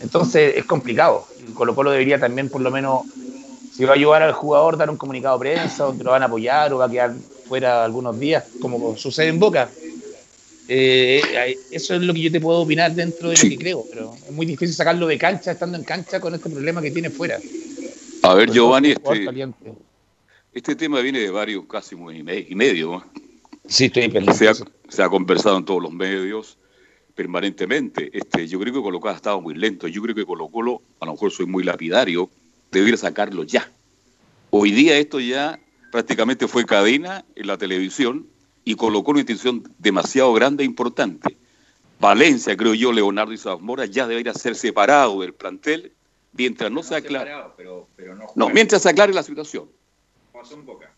Entonces 0.00 0.54
es 0.56 0.64
complicado. 0.64 1.28
Colo 1.52 1.74
Colo 1.74 1.90
debería 1.90 2.18
también, 2.18 2.48
por 2.48 2.60
lo 2.60 2.70
menos, 2.70 3.02
si 3.74 3.84
va 3.84 3.92
a 3.92 3.94
ayudar 3.96 4.22
al 4.22 4.32
jugador, 4.32 4.76
dar 4.76 4.90
un 4.90 4.96
comunicado 4.96 5.38
de 5.38 5.40
prensa, 5.40 5.84
donde 5.84 6.04
lo 6.04 6.10
van 6.10 6.22
a 6.22 6.26
apoyar 6.26 6.72
o 6.72 6.78
va 6.78 6.86
a 6.86 6.90
quedar 6.90 7.14
fuera 7.46 7.84
algunos 7.84 8.18
días, 8.18 8.44
como 8.60 8.96
sucede 8.96 9.28
en 9.28 9.38
Boca. 9.38 9.68
Eh, 10.66 11.56
eso 11.70 11.94
es 11.94 12.02
lo 12.02 12.14
que 12.14 12.22
yo 12.22 12.32
te 12.32 12.40
puedo 12.40 12.60
opinar 12.60 12.94
dentro 12.94 13.28
de 13.28 13.36
lo 13.36 13.42
que 13.42 13.58
creo, 13.58 13.84
pero 13.90 14.14
es 14.14 14.32
muy 14.32 14.46
difícil 14.46 14.74
sacarlo 14.74 15.06
de 15.06 15.18
cancha 15.18 15.50
estando 15.50 15.76
en 15.76 15.84
cancha 15.84 16.20
con 16.20 16.34
este 16.34 16.48
problema 16.48 16.80
que 16.80 16.90
tiene 16.90 17.10
fuera. 17.10 17.38
A 18.22 18.34
ver, 18.34 18.50
Giovanni, 18.50 18.92
este, 18.92 19.28
este, 20.54 20.74
tema 20.74 21.00
viene 21.00 21.18
de 21.18 21.30
varios, 21.30 21.66
casi 21.66 21.94
un 21.94 22.16
y 22.16 22.54
medio. 22.54 23.04
Sí, 23.66 23.86
estoy 23.86 24.10
se 24.34 24.48
ha, 24.48 24.54
se 24.88 25.02
ha 25.02 25.08
conversado 25.10 25.58
en 25.58 25.64
todos 25.66 25.82
los 25.82 25.92
medios 25.92 26.56
permanentemente. 27.14 28.10
Este, 28.12 28.46
yo 28.48 28.58
creo 28.60 28.74
que 28.74 28.82
Colo 28.82 29.00
Colo 29.00 29.12
ha 29.12 29.16
estado 29.16 29.40
muy 29.40 29.54
lento. 29.54 29.88
Yo 29.88 30.02
creo 30.02 30.14
que 30.14 30.26
Colo 30.26 30.48
Colo, 30.48 30.82
a 31.00 31.06
lo 31.06 31.12
mejor 31.12 31.30
soy 31.30 31.46
muy 31.46 31.64
lapidario, 31.64 32.28
debería 32.70 32.96
sacarlo 32.96 33.44
ya. 33.44 33.70
Hoy 34.50 34.72
día 34.72 34.98
esto 34.98 35.20
ya 35.20 35.58
prácticamente 35.90 36.48
fue 36.48 36.64
cadena 36.64 37.24
en 37.36 37.46
la 37.46 37.56
televisión 37.56 38.26
y 38.64 38.74
colocó 38.74 39.12
una 39.12 39.20
intención 39.20 39.62
demasiado 39.78 40.32
grande 40.32 40.64
e 40.64 40.66
importante. 40.66 41.36
Valencia, 42.00 42.56
creo 42.56 42.74
yo, 42.74 42.92
Leonardo 42.92 43.32
y 43.32 43.38
Zamora 43.38 43.86
ya 43.86 44.06
debería 44.06 44.34
ser 44.34 44.56
separado 44.56 45.20
del 45.20 45.34
plantel 45.34 45.92
mientras 46.32 46.70
no, 46.70 46.82
se 46.82 46.96
aclare. 46.96 47.32
no, 48.34 48.48
mientras 48.48 48.82
se 48.82 48.90
aclare 48.90 49.12
la 49.12 49.22
situación. 49.22 49.68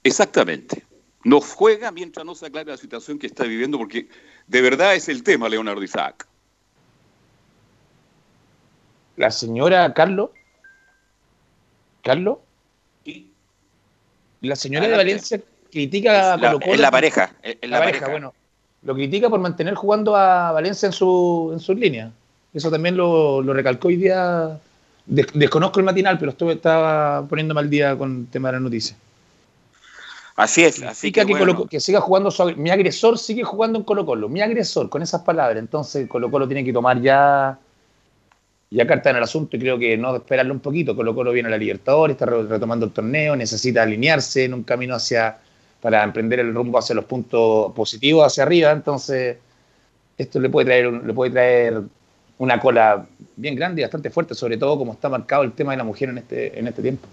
Exactamente. 0.02 0.84
No 1.26 1.40
juega 1.40 1.90
mientras 1.90 2.24
no 2.24 2.36
se 2.36 2.46
aclare 2.46 2.70
la 2.70 2.76
situación 2.76 3.18
que 3.18 3.26
está 3.26 3.42
viviendo, 3.42 3.78
porque 3.78 4.06
de 4.46 4.60
verdad 4.62 4.94
es 4.94 5.08
el 5.08 5.24
tema, 5.24 5.48
Leonardo 5.48 5.82
Isaac. 5.82 6.24
La 9.16 9.32
señora 9.32 9.92
Carlos. 9.92 10.30
Carlos. 12.04 12.38
La 14.40 14.54
señora 14.54 14.86
de 14.86 14.96
Valencia 14.96 15.40
critica 15.72 16.34
a 16.34 16.38
Colo 16.38 16.60
Colo. 16.60 16.74
En 16.74 16.82
la 16.82 16.90
pareja. 16.92 17.34
En 17.42 17.70
la, 17.70 17.80
pareja, 17.80 18.08
bueno. 18.08 18.32
Lo 18.84 18.94
critica 18.94 19.28
por 19.28 19.40
mantener 19.40 19.74
jugando 19.74 20.14
a 20.14 20.52
Valencia 20.52 20.86
en, 20.86 20.92
su, 20.92 21.50
en 21.52 21.58
sus 21.58 21.76
líneas. 21.76 22.12
Eso 22.54 22.70
también 22.70 22.96
lo, 22.96 23.42
recalcó 23.42 23.88
hoy 23.88 23.96
día. 23.96 24.60
desconozco 25.06 25.80
el 25.80 25.86
matinal, 25.86 26.20
pero 26.20 26.30
estuve, 26.30 26.52
estaba 26.52 27.26
poniéndome 27.26 27.62
al 27.62 27.68
día 27.68 27.98
con 27.98 28.20
el 28.20 28.26
tema 28.28 28.50
de 28.50 28.52
la 28.52 28.60
noticia. 28.60 28.96
Así 30.36 30.64
es, 30.64 30.82
así 30.82 31.10
que, 31.12 31.24
que, 31.70 31.80
siga 31.80 32.00
jugando 32.02 32.30
mi 32.58 32.68
agresor 32.68 33.18
sigue 33.18 33.42
jugando 33.42 33.78
en 33.78 33.84
Colo 33.84 34.04
Colo, 34.04 34.28
mi 34.28 34.42
agresor, 34.42 34.90
con 34.90 35.02
esas 35.02 35.22
palabras. 35.22 35.58
Entonces 35.58 36.06
Colo 36.08 36.30
Colo 36.30 36.46
tiene 36.46 36.62
que 36.62 36.74
tomar 36.74 37.00
ya 37.00 37.58
ya 38.70 38.86
carta 38.86 39.10
en 39.10 39.16
el 39.16 39.22
asunto 39.22 39.56
y 39.56 39.60
creo 39.60 39.78
que 39.78 39.96
no 39.96 40.14
esperarlo 40.14 40.52
un 40.52 40.60
poquito. 40.60 40.94
Colo 40.94 41.14
Colo 41.14 41.32
viene 41.32 41.48
a 41.48 41.50
la 41.50 41.58
Libertadores, 41.58 42.14
está 42.14 42.26
retomando 42.26 42.84
el 42.84 42.92
torneo, 42.92 43.34
necesita 43.34 43.82
alinearse 43.82 44.44
en 44.44 44.54
un 44.54 44.62
camino 44.62 44.94
hacia 44.94 45.38
para 45.80 46.02
emprender 46.02 46.40
el 46.40 46.52
rumbo 46.52 46.78
hacia 46.78 46.94
los 46.94 47.04
puntos 47.04 47.72
positivos 47.72 48.26
hacia 48.26 48.42
arriba. 48.42 48.72
Entonces, 48.72 49.38
esto 50.18 50.40
le 50.40 50.50
puede 50.50 50.66
traer, 50.66 50.92
le 50.92 51.12
puede 51.14 51.30
traer 51.30 51.82
una 52.38 52.60
cola 52.60 53.06
bien 53.36 53.54
grande 53.54 53.80
y 53.80 53.84
bastante 53.84 54.10
fuerte, 54.10 54.34
sobre 54.34 54.58
todo 54.58 54.76
como 54.76 54.92
está 54.92 55.08
marcado 55.08 55.44
el 55.44 55.52
tema 55.52 55.72
de 55.72 55.78
la 55.78 55.84
mujer 55.84 56.10
en 56.10 56.18
este, 56.18 56.58
en 56.58 56.66
este 56.66 56.82
tiempo. 56.82 57.06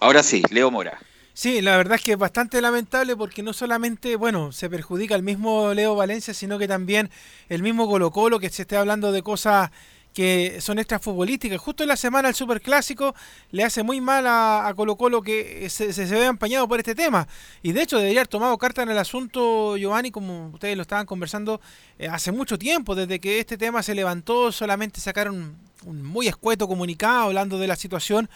Ahora 0.00 0.22
sí, 0.22 0.42
Leo 0.50 0.70
Mora. 0.70 0.98
Sí, 1.38 1.62
la 1.62 1.76
verdad 1.76 1.94
es 1.94 2.02
que 2.02 2.12
es 2.14 2.18
bastante 2.18 2.60
lamentable 2.60 3.14
porque 3.16 3.44
no 3.44 3.52
solamente, 3.52 4.16
bueno, 4.16 4.50
se 4.50 4.68
perjudica 4.68 5.14
el 5.14 5.22
mismo 5.22 5.72
Leo 5.72 5.94
Valencia, 5.94 6.34
sino 6.34 6.58
que 6.58 6.66
también 6.66 7.10
el 7.48 7.62
mismo 7.62 7.86
Colo 7.86 8.10
Colo, 8.10 8.40
que 8.40 8.50
se 8.50 8.62
esté 8.62 8.76
hablando 8.76 9.12
de 9.12 9.22
cosas 9.22 9.70
que 10.12 10.60
son 10.60 10.80
extras 10.80 11.00
futbolísticas. 11.00 11.60
Justo 11.60 11.84
en 11.84 11.90
la 11.90 11.96
semana 11.96 12.28
el 12.28 12.34
Superclásico 12.34 13.14
le 13.52 13.62
hace 13.62 13.84
muy 13.84 14.00
mal 14.00 14.24
a, 14.26 14.72
Colo 14.74 14.96
Colo 14.96 15.22
que 15.22 15.70
se, 15.70 15.92
se, 15.92 16.06
vea 16.06 16.26
empañado 16.26 16.66
por 16.66 16.80
este 16.80 16.96
tema. 16.96 17.28
Y 17.62 17.70
de 17.70 17.82
hecho 17.82 17.98
debería 17.98 18.22
haber 18.22 18.26
tomado 18.26 18.58
carta 18.58 18.82
en 18.82 18.88
el 18.88 18.98
asunto, 18.98 19.76
Giovanni, 19.76 20.10
como 20.10 20.48
ustedes 20.48 20.74
lo 20.74 20.82
estaban 20.82 21.06
conversando 21.06 21.60
eh, 22.00 22.08
hace 22.08 22.32
mucho 22.32 22.58
tiempo. 22.58 22.96
Desde 22.96 23.20
que 23.20 23.38
este 23.38 23.56
tema 23.56 23.84
se 23.84 23.94
levantó, 23.94 24.50
solamente 24.50 25.00
sacaron 25.00 25.56
un 25.86 26.02
muy 26.02 26.26
escueto 26.26 26.66
comunicado 26.66 27.26
hablando 27.26 27.60
de 27.60 27.68
la 27.68 27.76
situación. 27.76 28.28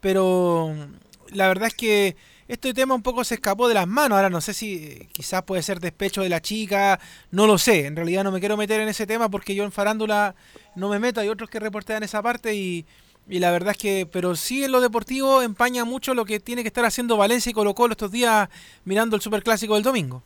Pero 0.00 0.74
la 1.28 1.48
verdad 1.48 1.68
es 1.68 1.74
que 1.74 2.16
este 2.48 2.72
tema 2.72 2.94
un 2.94 3.02
poco 3.02 3.24
se 3.24 3.34
escapó 3.34 3.68
de 3.68 3.74
las 3.74 3.86
manos. 3.86 4.16
Ahora 4.16 4.30
no 4.30 4.40
sé 4.40 4.54
si 4.54 4.74
eh, 4.74 5.08
quizás 5.12 5.42
puede 5.42 5.62
ser 5.62 5.80
despecho 5.80 6.22
de 6.22 6.28
la 6.28 6.40
chica, 6.40 7.00
no 7.30 7.46
lo 7.46 7.58
sé. 7.58 7.86
En 7.86 7.96
realidad 7.96 8.24
no 8.24 8.30
me 8.30 8.40
quiero 8.40 8.56
meter 8.56 8.80
en 8.80 8.88
ese 8.88 9.06
tema 9.06 9.28
porque 9.28 9.54
yo 9.54 9.64
en 9.64 9.72
farándula 9.72 10.34
no 10.74 10.88
me 10.88 10.98
meto. 10.98 11.20
Hay 11.20 11.28
otros 11.28 11.50
que 11.50 11.58
reportean 11.58 12.02
esa 12.02 12.22
parte 12.22 12.54
y, 12.54 12.86
la 13.28 13.50
verdad 13.50 13.72
es 13.72 13.78
que, 13.78 14.08
pero 14.10 14.36
sí 14.36 14.64
en 14.64 14.72
lo 14.72 14.80
deportivo 14.80 15.42
empaña 15.42 15.84
mucho 15.84 16.14
lo 16.14 16.24
que 16.24 16.38
tiene 16.38 16.62
que 16.62 16.68
estar 16.68 16.84
haciendo 16.84 17.16
Valencia 17.16 17.50
y 17.50 17.52
Colo 17.52 17.74
Colo 17.74 17.92
estos 17.92 18.12
días 18.12 18.48
mirando 18.84 19.16
el 19.16 19.22
Superclásico 19.22 19.74
del 19.74 19.82
domingo. 19.82 20.22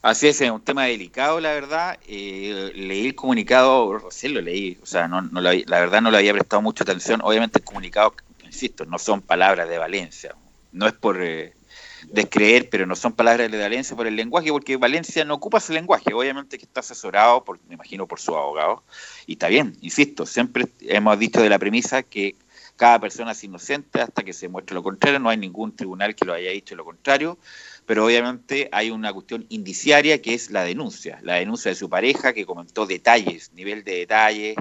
Así 0.00 0.28
es, 0.28 0.40
es 0.40 0.50
un 0.50 0.60
tema 0.60 0.84
delicado, 0.84 1.40
la 1.40 1.52
verdad. 1.52 1.98
Eh, 2.06 2.72
leí 2.76 3.08
el 3.08 3.14
comunicado, 3.14 4.08
sí 4.10 4.28
lo 4.28 4.40
leí, 4.40 4.78
o 4.80 4.86
sea, 4.86 5.08
no, 5.08 5.20
no 5.20 5.40
la, 5.40 5.52
la 5.66 5.80
verdad 5.80 6.00
no 6.00 6.10
le 6.10 6.18
había 6.18 6.32
prestado 6.32 6.62
mucha 6.62 6.84
atención. 6.84 7.20
Obviamente 7.24 7.58
el 7.58 7.64
comunicado, 7.64 8.14
insisto, 8.44 8.86
no 8.86 8.98
son 8.98 9.20
palabras 9.20 9.68
de 9.68 9.78
Valencia, 9.78 10.36
no 10.76 10.86
es 10.86 10.92
por 10.92 11.22
eh, 11.22 11.54
descreer, 12.10 12.68
pero 12.70 12.86
no 12.86 12.94
son 12.94 13.12
palabras 13.14 13.50
de 13.50 13.58
Valencia 13.58 13.96
por 13.96 14.06
el 14.06 14.14
lenguaje, 14.14 14.50
porque 14.50 14.76
Valencia 14.76 15.24
no 15.24 15.34
ocupa 15.34 15.58
ese 15.58 15.72
lenguaje, 15.72 16.12
obviamente 16.12 16.58
que 16.58 16.64
está 16.64 16.80
asesorado, 16.80 17.44
por, 17.44 17.58
me 17.66 17.74
imagino, 17.74 18.06
por 18.06 18.20
su 18.20 18.36
abogado, 18.36 18.84
y 19.26 19.32
está 19.32 19.48
bien, 19.48 19.76
insisto, 19.80 20.26
siempre 20.26 20.66
hemos 20.82 21.18
dicho 21.18 21.40
de 21.40 21.48
la 21.48 21.58
premisa 21.58 22.02
que 22.02 22.36
cada 22.76 23.00
persona 23.00 23.32
es 23.32 23.42
inocente 23.42 24.02
hasta 24.02 24.22
que 24.22 24.34
se 24.34 24.48
muestre 24.48 24.74
lo 24.74 24.82
contrario, 24.82 25.18
no 25.18 25.30
hay 25.30 25.38
ningún 25.38 25.74
tribunal 25.74 26.14
que 26.14 26.26
lo 26.26 26.34
haya 26.34 26.50
dicho 26.50 26.76
lo 26.76 26.84
contrario, 26.84 27.38
pero 27.86 28.04
obviamente 28.04 28.68
hay 28.70 28.90
una 28.90 29.12
cuestión 29.12 29.46
indiciaria 29.48 30.20
que 30.20 30.34
es 30.34 30.50
la 30.50 30.62
denuncia, 30.62 31.18
la 31.22 31.36
denuncia 31.36 31.70
de 31.70 31.74
su 31.74 31.88
pareja 31.88 32.34
que 32.34 32.44
comentó 32.44 32.84
detalles, 32.84 33.50
nivel 33.54 33.82
de 33.82 33.96
detalles, 33.96 34.56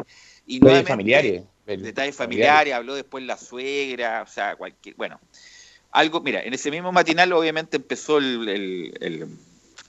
y 0.47 0.59
detalles 0.59 0.87
familiares. 0.87 1.43
Detalles 1.65 2.15
familiares, 2.15 2.73
habló 2.73 2.93
después 2.93 3.23
la 3.23 3.37
suegra, 3.37 4.21
o 4.21 4.27
sea, 4.27 4.55
cualquier, 4.55 4.95
bueno, 4.95 5.19
algo, 5.95 6.19
mira, 6.19 6.43
en 6.43 6.53
ese 6.53 6.69
mismo 6.71 6.91
matinal 6.91 7.31
obviamente 7.31 7.77
empezó 7.77 8.17
el, 8.17 9.27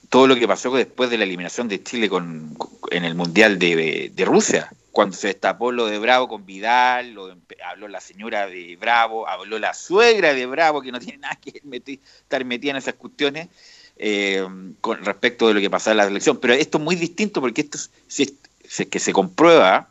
todo 0.09 0.25
lo 0.27 0.35
que 0.35 0.47
pasó 0.47 0.73
después 0.73 1.09
de 1.09 1.17
la 1.17 1.25
eliminación 1.25 1.67
de 1.67 1.83
Chile 1.83 2.07
con, 2.07 2.55
en 2.91 3.03
el 3.03 3.13
Mundial 3.13 3.59
de, 3.59 4.23
Rusia, 4.25 4.71
cuando 4.91 5.17
se 5.17 5.27
destapó 5.27 5.73
lo 5.73 5.85
de 5.85 5.99
Bravo 5.99 6.29
con 6.29 6.45
Vidal, 6.45 7.11
lo 7.11 7.35
habló 7.65 7.89
la 7.89 7.99
señora 7.99 8.47
de 8.47 8.77
Bravo, 8.77 9.27
habló 9.27 9.59
la 9.59 9.73
suegra 9.73 10.33
de 10.33 10.45
Bravo, 10.45 10.81
que 10.81 10.93
no 10.93 10.99
tiene 10.99 11.19
nada 11.19 11.35
que 11.35 11.61
estar 12.21 12.45
metida 12.45 12.71
en 12.71 12.77
esas 12.77 12.93
cuestiones, 12.93 13.49
eh, 13.97 14.47
con 14.79 15.03
respecto 15.03 15.49
de 15.49 15.55
lo 15.55 15.59
que 15.59 15.69
pasaba 15.69 15.91
en 15.91 15.97
la 15.97 16.05
elección. 16.05 16.37
Pero 16.37 16.53
esto 16.53 16.77
es 16.77 16.83
muy 16.85 16.95
distinto 16.95 17.41
porque 17.41 17.61
esto, 17.61 17.77
si 18.07 18.23
es, 18.23 18.87
que 18.87 18.99
se 18.99 19.11
comprueba 19.11 19.89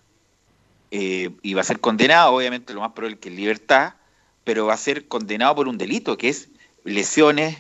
eh, 0.91 1.31
y 1.43 1.55
va 1.55 1.61
a 1.61 1.65
ser 1.65 1.79
condenado, 1.79 2.33
obviamente 2.33 2.73
lo 2.73 2.81
más 2.81 2.93
probable 2.93 3.19
que 3.19 3.29
en 3.29 3.37
libertad, 3.37 3.95
pero 4.47 4.65
va 4.67 4.75
a 4.75 4.79
ser 4.79 5.09
condenado 5.09 5.57
por 5.57 5.67
un 5.67 5.77
delito, 5.77 6.17
que 6.17 6.29
es 6.29 6.51
lesiones, 6.85 7.59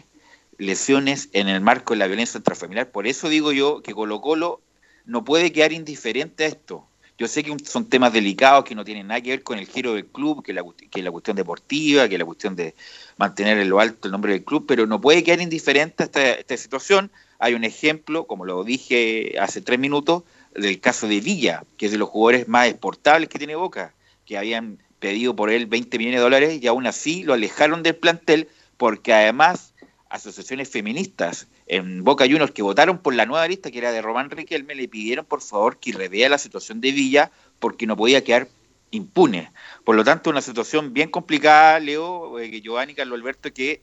lesiones 0.56 1.30
en 1.32 1.48
el 1.48 1.60
marco 1.60 1.94
de 1.94 1.98
la 1.98 2.06
violencia 2.06 2.38
intrafamiliar. 2.38 2.92
Por 2.92 3.08
eso 3.08 3.28
digo 3.28 3.50
yo 3.50 3.82
que 3.82 3.92
Colo 3.92 4.20
Colo 4.20 4.60
no 5.04 5.24
puede 5.24 5.50
quedar 5.50 5.72
indiferente 5.72 6.44
a 6.44 6.46
esto. 6.46 6.86
Yo 7.18 7.26
sé 7.26 7.42
que 7.42 7.56
son 7.64 7.86
temas 7.86 8.12
delicados 8.12 8.64
que 8.64 8.76
no 8.76 8.84
tienen 8.84 9.08
nada 9.08 9.20
que 9.20 9.30
ver 9.30 9.42
con 9.42 9.58
el 9.58 9.66
giro 9.66 9.94
del 9.94 10.06
club, 10.06 10.44
que 10.44 10.52
la, 10.52 10.62
que 10.88 11.02
la 11.02 11.10
cuestión 11.10 11.36
deportiva, 11.36 12.08
que 12.08 12.18
la 12.18 12.24
cuestión 12.24 12.54
de 12.54 12.76
mantener 13.16 13.58
en 13.58 13.68
lo 13.68 13.80
alto 13.80 14.06
el 14.06 14.12
nombre 14.12 14.34
del 14.34 14.44
club, 14.44 14.64
pero 14.68 14.86
no 14.86 15.00
puede 15.00 15.24
quedar 15.24 15.40
indiferente 15.40 16.04
a 16.04 16.06
esta, 16.06 16.30
esta 16.34 16.56
situación. 16.56 17.10
Hay 17.40 17.54
un 17.54 17.64
ejemplo, 17.64 18.28
como 18.28 18.44
lo 18.44 18.62
dije 18.62 19.34
hace 19.40 19.60
tres 19.60 19.80
minutos, 19.80 20.22
del 20.54 20.78
caso 20.78 21.08
de 21.08 21.20
Villa, 21.20 21.64
que 21.78 21.86
es 21.86 21.92
de 21.92 21.98
los 21.98 22.10
jugadores 22.10 22.46
más 22.46 22.68
exportables 22.68 23.28
que 23.28 23.38
tiene 23.38 23.56
Boca, 23.56 23.92
que 24.24 24.38
habían 24.38 24.78
pedido 25.06 25.36
por 25.36 25.50
él 25.50 25.66
20 25.66 25.98
millones 25.98 26.18
de 26.18 26.24
dólares 26.24 26.58
y 26.60 26.66
aún 26.66 26.84
así 26.84 27.22
lo 27.22 27.32
alejaron 27.32 27.84
del 27.84 27.94
plantel 27.94 28.48
porque 28.76 29.14
además 29.14 29.72
asociaciones 30.10 30.68
feministas 30.68 31.46
en 31.68 32.02
Boca 32.02 32.24
Juniors 32.24 32.50
que 32.50 32.62
votaron 32.62 32.98
por 32.98 33.14
la 33.14 33.24
nueva 33.24 33.46
lista 33.46 33.70
que 33.70 33.78
era 33.78 33.92
de 33.92 34.02
Román 34.02 34.30
Riquelme 34.30 34.74
le 34.74 34.88
pidieron 34.88 35.24
por 35.24 35.42
favor 35.42 35.78
que 35.78 35.92
revea 35.92 36.28
la 36.28 36.38
situación 36.38 36.80
de 36.80 36.90
Villa 36.90 37.30
porque 37.60 37.86
no 37.86 37.96
podía 37.96 38.24
quedar 38.24 38.48
impune. 38.90 39.52
Por 39.84 39.94
lo 39.94 40.02
tanto, 40.02 40.28
una 40.30 40.40
situación 40.40 40.92
bien 40.92 41.08
complicada, 41.08 41.78
Leo, 41.78 42.40
eh, 42.40 42.50
que 42.50 42.60
Giovanni 42.60 42.92
y 42.92 42.94
Carlos 42.96 43.18
Alberto, 43.18 43.52
que 43.52 43.82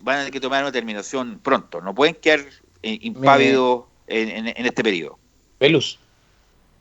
van 0.00 0.16
a 0.16 0.18
tener 0.20 0.32
que 0.32 0.40
tomar 0.40 0.62
una 0.62 0.70
determinación 0.70 1.40
pronto. 1.42 1.80
No 1.82 1.94
pueden 1.94 2.14
quedar 2.14 2.40
eh, 2.82 2.98
impávidos 3.02 3.84
en, 4.06 4.46
este 4.46 4.82
periodo. 4.82 5.18
Pelus, 5.58 5.98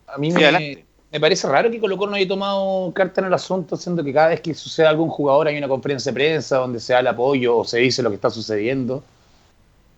a 0.08 0.18
mí 0.18 0.32
me, 0.32 0.86
me 1.14 1.20
parece 1.20 1.48
raro 1.48 1.70
que 1.70 1.80
Colo 1.80 1.96
Colo 1.96 2.10
no 2.10 2.18
haya 2.18 2.28
tomado 2.28 2.92
carta 2.92 3.22
en 3.22 3.28
el 3.28 3.34
asunto, 3.36 3.78
siendo 3.78 4.04
que 4.04 4.12
cada 4.12 4.30
vez 4.30 4.42
que 4.42 4.56
sucede 4.56 4.88
algún 4.88 5.10
jugador 5.10 5.48
hay 5.48 5.56
una 5.56 5.68
conferencia 5.68 6.12
de 6.12 6.16
prensa 6.16 6.58
donde 6.58 6.80
se 6.80 6.94
da 6.94 7.02
el 7.02 7.08
apoyo 7.08 7.60
o 7.60 7.64
se 7.64 7.78
dice 7.78 8.02
lo 8.02 8.10
que 8.10 8.16
está 8.16 8.32
sucediendo 8.32 9.04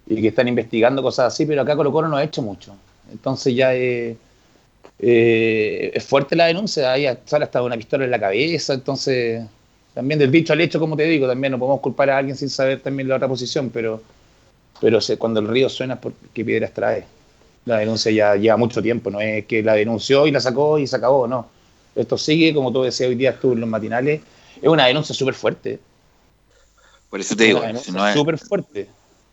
y 0.06 0.22
que 0.22 0.28
están 0.28 0.50
investigando 0.50 1.02
cosas 1.02 1.34
así, 1.34 1.46
pero 1.46 1.62
acá 1.62 1.74
Colo 1.78 1.94
Colo 1.94 2.10
no 2.10 2.18
ha 2.18 2.24
hecho 2.24 2.42
mucho. 2.42 2.76
Entonces 3.10 3.56
ya 3.56 3.74
es, 3.74 4.18
eh, 5.00 5.92
es 5.94 6.04
fuerte 6.04 6.36
la 6.36 6.48
denuncia, 6.48 6.92
ahí 6.92 7.08
sale 7.24 7.46
hasta 7.46 7.64
una 7.64 7.78
pistola 7.78 8.04
en 8.04 8.12
la 8.12 8.20
cabeza, 8.20 8.74
entonces 8.74 9.46
también 9.94 10.20
del 10.20 10.32
dicho 10.32 10.52
al 10.52 10.60
hecho, 10.60 10.82
como 10.82 10.98
te 10.98 11.04
digo, 11.04 11.28
también 11.28 11.52
no 11.52 11.60
podemos 11.60 11.80
culpar 11.80 12.10
a 12.10 12.18
alguien 12.18 12.36
sin 12.36 12.50
saber 12.50 12.82
también 12.82 13.08
la 13.08 13.16
otra 13.16 13.30
posición, 13.30 13.70
pero, 13.70 14.02
pero 14.82 15.00
cuando 15.18 15.40
el 15.40 15.48
río 15.48 15.70
suena, 15.70 15.98
¿qué 16.34 16.44
piedras 16.44 16.74
trae? 16.74 17.06
La 17.66 17.78
denuncia 17.78 18.12
ya 18.12 18.36
lleva 18.36 18.58
mucho 18.58 18.82
tiempo, 18.82 19.10
no 19.10 19.20
es 19.20 19.46
que 19.46 19.64
la 19.64 19.74
denunció 19.74 20.28
y 20.28 20.32
la 20.32 20.40
sacó 20.40 20.78
y 20.78 20.88
se 20.88 20.96
acabó, 20.96 21.28
no. 21.28 21.50
Esto 21.96 22.18
sigue, 22.18 22.54
como 22.54 22.72
tú 22.72 22.84
decías 22.84 23.10
hoy 23.10 23.16
día 23.16 23.40
tú 23.40 23.54
en 23.54 23.62
los 23.62 23.70
matinales, 23.70 24.22
es 24.62 24.68
una 24.68 24.86
denuncia 24.86 25.16
súper 25.16 25.34
fuerte. 25.34 25.80
Por 27.10 27.20
eso 27.20 27.36
te 27.36 27.46
digo, 27.46 27.62
no 27.94 28.14
súper 28.14 28.38
fuerte. 28.38 28.90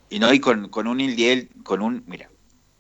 Y 0.09 0.19
no, 0.19 0.33
y 0.33 0.41
con, 0.41 0.69
con 0.69 0.87
un 0.87 0.99
nivel, 0.99 1.49
con 1.65 1.83
un, 1.83 2.05
mira, 2.07 2.29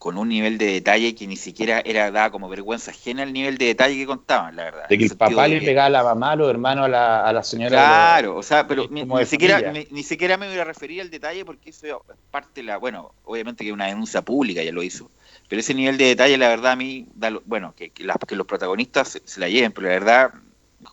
con 0.02 0.18
un 0.18 0.28
nivel 0.28 0.58
de 0.58 0.66
detalle 0.66 1.14
que 1.14 1.28
ni 1.28 1.36
siquiera 1.36 1.80
era 1.84 2.10
dada 2.10 2.32
como 2.32 2.48
vergüenza 2.48 2.90
ajena 2.90 3.22
el 3.22 3.32
nivel 3.32 3.56
de 3.56 3.66
detalle 3.66 3.96
que 3.96 4.04
contaban, 4.04 4.56
la 4.56 4.64
verdad. 4.64 4.88
De 4.88 4.98
que 4.98 5.04
el 5.04 5.16
papá 5.16 5.46
le 5.46 5.60
pegaba 5.60 5.86
a 5.86 5.90
la 5.90 6.02
mamá, 6.02 6.32
a 6.32 6.36
los 6.36 6.50
hermanos, 6.50 6.86
a 6.86 6.88
la, 6.88 7.24
a 7.24 7.32
la 7.32 7.44
señora. 7.44 7.70
Claro, 7.70 8.36
o 8.36 8.42
sea, 8.42 8.66
pero 8.66 8.88
ni, 8.90 9.06
siquiera, 9.24 9.72
ni, 9.72 10.02
siquiera 10.02 10.36
me 10.36 10.48
voy 10.48 10.58
a 10.58 10.64
referir 10.64 11.02
al 11.02 11.08
detalle 11.08 11.44
porque 11.44 11.70
eso 11.70 11.86
es 11.86 12.16
parte 12.32 12.62
de 12.62 12.64
la, 12.64 12.78
bueno, 12.78 13.12
obviamente 13.24 13.62
que 13.62 13.70
es 13.70 13.74
una 13.74 13.86
denuncia 13.86 14.22
pública, 14.22 14.60
ya 14.64 14.72
lo 14.72 14.82
hizo, 14.82 15.08
pero 15.52 15.60
ese 15.60 15.74
nivel 15.74 15.98
de 15.98 16.06
detalle, 16.06 16.38
la 16.38 16.48
verdad, 16.48 16.72
a 16.72 16.76
mí, 16.76 17.06
bueno, 17.44 17.74
que, 17.76 17.90
que, 17.90 18.04
los 18.04 18.46
protagonistas 18.46 19.20
se, 19.22 19.38
la 19.38 19.50
lleven, 19.50 19.70
pero 19.70 19.86
la 19.86 19.92
verdad, 19.92 20.32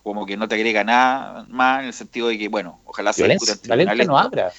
como 0.02 0.26
que 0.26 0.36
no 0.36 0.48
te 0.48 0.56
agrega 0.56 0.84
nada 0.84 1.46
más 1.48 1.80
en 1.80 1.86
el 1.86 1.92
sentido 1.94 2.28
de 2.28 2.36
que, 2.36 2.48
bueno, 2.48 2.78
ojalá 2.84 3.14
se 3.14 3.26
discuta 3.26 3.74
no 3.74 4.18
abra. 4.18 4.52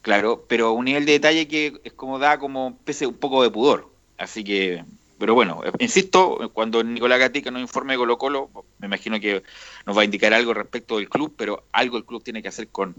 Claro, 0.00 0.46
pero 0.48 0.72
un 0.72 0.86
nivel 0.86 1.04
de 1.04 1.12
detalle 1.12 1.46
que 1.46 1.78
es 1.84 1.92
como 1.92 2.18
da 2.18 2.38
como 2.38 2.78
pese 2.86 3.06
un 3.06 3.16
poco 3.16 3.42
de 3.42 3.50
pudor. 3.50 3.90
Así 4.16 4.42
que, 4.42 4.82
pero 5.18 5.34
bueno, 5.34 5.60
insisto, 5.78 6.50
cuando 6.54 6.82
Nicolás 6.82 7.18
Gatica 7.18 7.50
nos 7.50 7.60
informe 7.60 7.92
de 7.92 7.98
Colo 7.98 8.16
Colo, 8.16 8.50
me 8.78 8.86
imagino 8.86 9.20
que 9.20 9.42
nos 9.84 9.94
va 9.94 10.00
a 10.00 10.04
indicar 10.06 10.32
algo 10.32 10.54
respecto 10.54 10.96
del 10.96 11.10
club, 11.10 11.34
pero 11.36 11.64
algo 11.72 11.98
el 11.98 12.06
club 12.06 12.24
tiene 12.24 12.40
que 12.40 12.48
hacer 12.48 12.68
con 12.68 12.94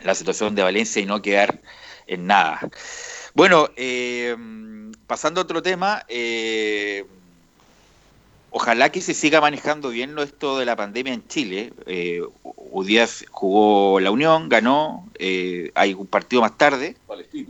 la 0.00 0.14
situación 0.14 0.54
de 0.54 0.62
Valencia 0.62 1.02
y 1.02 1.04
no 1.04 1.20
quedar 1.20 1.60
en 2.06 2.26
nada. 2.26 2.58
Bueno, 3.34 3.70
eh, 3.76 4.36
pasando 5.06 5.40
a 5.40 5.44
otro 5.44 5.62
tema, 5.62 6.04
eh, 6.08 7.04
ojalá 8.50 8.90
que 8.92 9.00
se 9.00 9.14
siga 9.14 9.40
manejando 9.40 9.88
bien 9.88 10.18
esto 10.18 10.58
de 10.58 10.66
la 10.66 10.76
pandemia 10.76 11.14
en 11.14 11.26
Chile. 11.26 11.72
Eh, 11.86 12.22
Udíaz 12.42 13.24
jugó 13.30 14.00
la 14.00 14.10
Unión, 14.10 14.48
ganó, 14.48 15.06
eh, 15.18 15.70
hay 15.74 15.94
un 15.94 16.06
partido 16.06 16.42
más 16.42 16.56
tarde, 16.56 16.96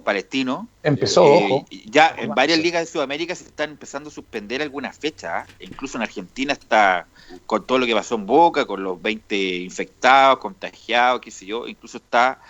Palestino. 0.05 0.69
Empezó, 0.83 1.25
ojo. 1.25 1.67
Ya 1.87 2.15
en 2.17 2.35
varias 2.35 2.61
ligas 2.61 2.87
de 2.87 2.93
Sudamérica 2.93 3.35
se 3.35 3.45
están 3.45 3.71
empezando 3.71 4.09
a 4.09 4.13
suspender 4.13 4.63
algunas 4.63 4.97
fechas, 4.97 5.49
incluso 5.61 5.99
en 5.99 6.03
Argentina 6.03 6.53
está 6.53 7.07
con 7.47 7.67
todo 7.67 7.79
lo 7.79 7.87
que 7.87 7.95
pasó 7.95 8.15
en 8.15 8.27
Boca, 8.27 8.67
con 8.67 8.83
los 8.83 9.01
20 9.03 9.37
infectados, 9.57 10.39
contagiados, 10.39 11.21
qué 11.21 11.31
sé 11.31 11.47
yo, 11.47 11.67
incluso 11.67 11.99
está 11.99 12.41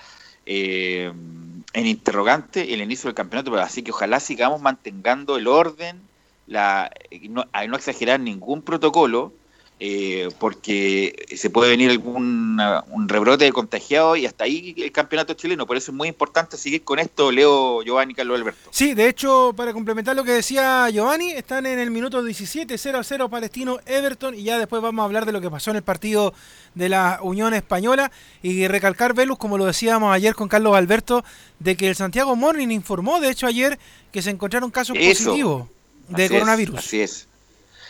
en 1.73 1.87
interrogante 1.87 2.75
el 2.75 2.83
inicio 2.83 3.09
del 3.09 3.15
campeonato, 3.15 3.55
así 3.57 3.83
que 3.83 3.93
ojalá 3.93 4.21
sigamos 4.21 4.61
mantengando 4.61 5.37
el 5.37 5.49
orden, 5.49 6.01
la, 6.47 6.91
no, 7.31 7.47
no 7.69 7.77
exagerar 7.77 8.21
ningún 8.21 8.63
protocolo, 8.63 9.33
eh, 9.81 10.29
porque 10.39 11.27
se 11.37 11.51
puede 11.51 11.71
venir 11.71 11.91
algún 11.91 12.61
un 12.91 13.09
rebrote 13.09 13.45
de 13.45 13.53
contagiado 13.53 14.15
y 14.15 14.27
hasta 14.27 14.45
ahí 14.45 14.75
el 14.77 14.93
campeonato 14.93 15.35
chileno. 15.35 15.67
Por 15.67 15.77
eso 15.77 15.91
es 15.91 15.97
muy 15.97 16.09
importante 16.09 16.57
seguir 16.57 16.85
con 16.85 16.99
esto, 16.99 17.33
Leo, 17.33 17.83
Giovanni, 17.83 18.15
Carlos 18.15 18.39
Alberto. 18.39 18.71
Sí, 18.71 18.95
de 18.95 19.09
hecho, 19.09 19.53
para 19.57 19.73
complementar 19.73 20.15
lo 20.15 20.23
que 20.23 20.33
decía 20.33 20.89
Giovanni, 20.91 21.33
están 21.33 21.67
en 21.67 21.79
el 21.79 21.91
minuto 21.91 22.23
17, 22.23 22.79
0 22.79 22.99
a 22.99 23.03
0 23.03 23.29
Palestino 23.29 23.81
Everton 23.87 24.35
y 24.35 24.45
ya 24.45 24.59
después 24.59 24.81
vamos 24.83 25.03
a 25.03 25.07
hablar 25.07 25.27
de 25.27 25.33
lo 25.33 25.41
que 25.41 25.51
pasó 25.51 25.71
en 25.71 25.79
el 25.79 25.83
partido 25.83 26.33
de 26.75 26.89
la 26.89 27.19
Unión 27.23 27.53
Española 27.53 28.13
y 28.43 28.69
recalcar, 28.69 29.15
Velus, 29.15 29.39
como 29.39 29.59
lo 29.59 29.67
decíamos 29.67 30.15
ayer 30.15 30.35
con 30.35 30.49
Carlos 30.49 30.77
Alberto, 30.77 31.25
de 31.59 31.77
que 31.77 31.89
el 31.89 31.97
Santiago 31.97 32.37
Morning 32.37 32.69
informó, 32.69 33.21
de 33.21 33.31
hecho, 33.31 33.47
ayer 33.47 33.79
que 34.13 34.23
se 34.23 34.31
encontraron 34.31 34.71
casos 34.71 34.97
positivos 34.97 35.67
de 36.09 36.29
coronavirus. 36.29 36.79
así 36.79 37.01
es 37.01 37.29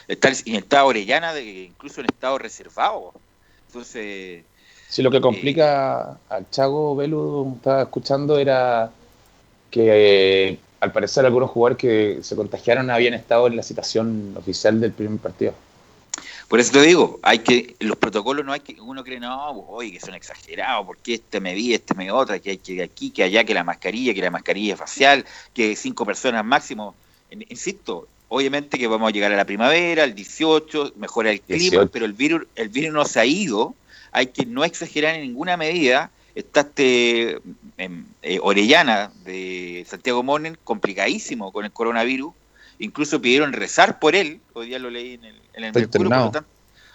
está 0.08 0.28
en 0.28 0.54
estado 0.56 0.86
Orellana, 0.86 1.34
de, 1.34 1.64
incluso 1.64 2.00
en 2.00 2.06
estado 2.06 2.38
reservado. 2.38 3.12
Entonces. 3.66 4.44
Sí, 4.88 5.02
lo 5.02 5.10
que 5.10 5.20
complica 5.20 6.18
eh, 6.30 6.34
al 6.34 6.50
Chago 6.50 6.94
Velu, 6.94 7.54
estaba 7.56 7.82
escuchando, 7.82 8.38
era 8.38 8.90
que 9.70 10.50
eh, 10.50 10.58
al 10.80 10.92
parecer 10.92 11.24
algunos 11.24 11.50
jugadores 11.50 11.78
que 11.78 12.18
se 12.22 12.36
contagiaron 12.36 12.90
habían 12.90 13.14
estado 13.14 13.46
en 13.46 13.56
la 13.56 13.62
citación 13.62 14.34
oficial 14.36 14.80
del 14.80 14.92
primer 14.92 15.18
partido. 15.18 15.54
Por 16.48 16.60
eso 16.60 16.72
te 16.72 16.82
digo, 16.82 17.18
hay 17.22 17.38
que 17.38 17.76
los 17.80 17.96
protocolos 17.96 18.44
no 18.44 18.52
hay 18.52 18.60
que 18.60 18.78
uno 18.78 19.02
cree 19.02 19.18
no, 19.18 19.52
pues, 19.54 19.66
oye, 19.68 19.92
que 19.92 20.00
son 20.00 20.14
exagerados, 20.14 20.84
porque 20.84 21.14
este 21.14 21.40
me 21.40 21.54
vi, 21.54 21.72
este 21.72 21.94
me 21.94 22.10
otra, 22.10 22.38
que 22.40 22.50
hay 22.50 22.58
que 22.58 22.82
aquí, 22.82 23.10
que 23.10 23.22
allá, 23.22 23.44
que 23.44 23.54
la 23.54 23.64
mascarilla, 23.64 24.12
que 24.12 24.20
la 24.20 24.30
mascarilla 24.30 24.76
facial, 24.76 25.24
que 25.54 25.74
cinco 25.76 26.04
personas 26.04 26.44
máximo. 26.44 26.94
Insisto, 27.30 28.06
Obviamente 28.34 28.78
que 28.78 28.86
vamos 28.86 29.10
a 29.10 29.12
llegar 29.12 29.30
a 29.30 29.36
la 29.36 29.44
primavera, 29.44 30.04
el 30.04 30.14
18, 30.14 30.94
mejora 30.96 31.32
el 31.32 31.42
clima, 31.42 31.84
pero 31.84 32.06
el 32.06 32.14
virus, 32.14 32.46
el 32.54 32.70
virus 32.70 32.94
no 32.94 33.04
se 33.04 33.20
ha 33.20 33.26
ido. 33.26 33.74
Hay 34.10 34.28
que 34.28 34.46
no 34.46 34.64
exagerar 34.64 35.16
en 35.16 35.20
ninguna 35.20 35.58
medida. 35.58 36.10
Está 36.34 36.60
este 36.60 37.42
eh, 37.76 38.38
Orellana 38.40 39.12
de 39.26 39.84
Santiago 39.86 40.22
Monen 40.22 40.56
complicadísimo 40.64 41.52
con 41.52 41.66
el 41.66 41.72
coronavirus. 41.72 42.32
Incluso 42.78 43.20
pidieron 43.20 43.52
rezar 43.52 43.98
por 43.98 44.16
él. 44.16 44.40
Hoy 44.54 44.68
día 44.68 44.78
lo 44.78 44.88
leí 44.88 45.12
en 45.12 45.24
el, 45.24 45.36
en 45.52 45.64
el 45.64 45.74
Mercurio. 45.74 46.32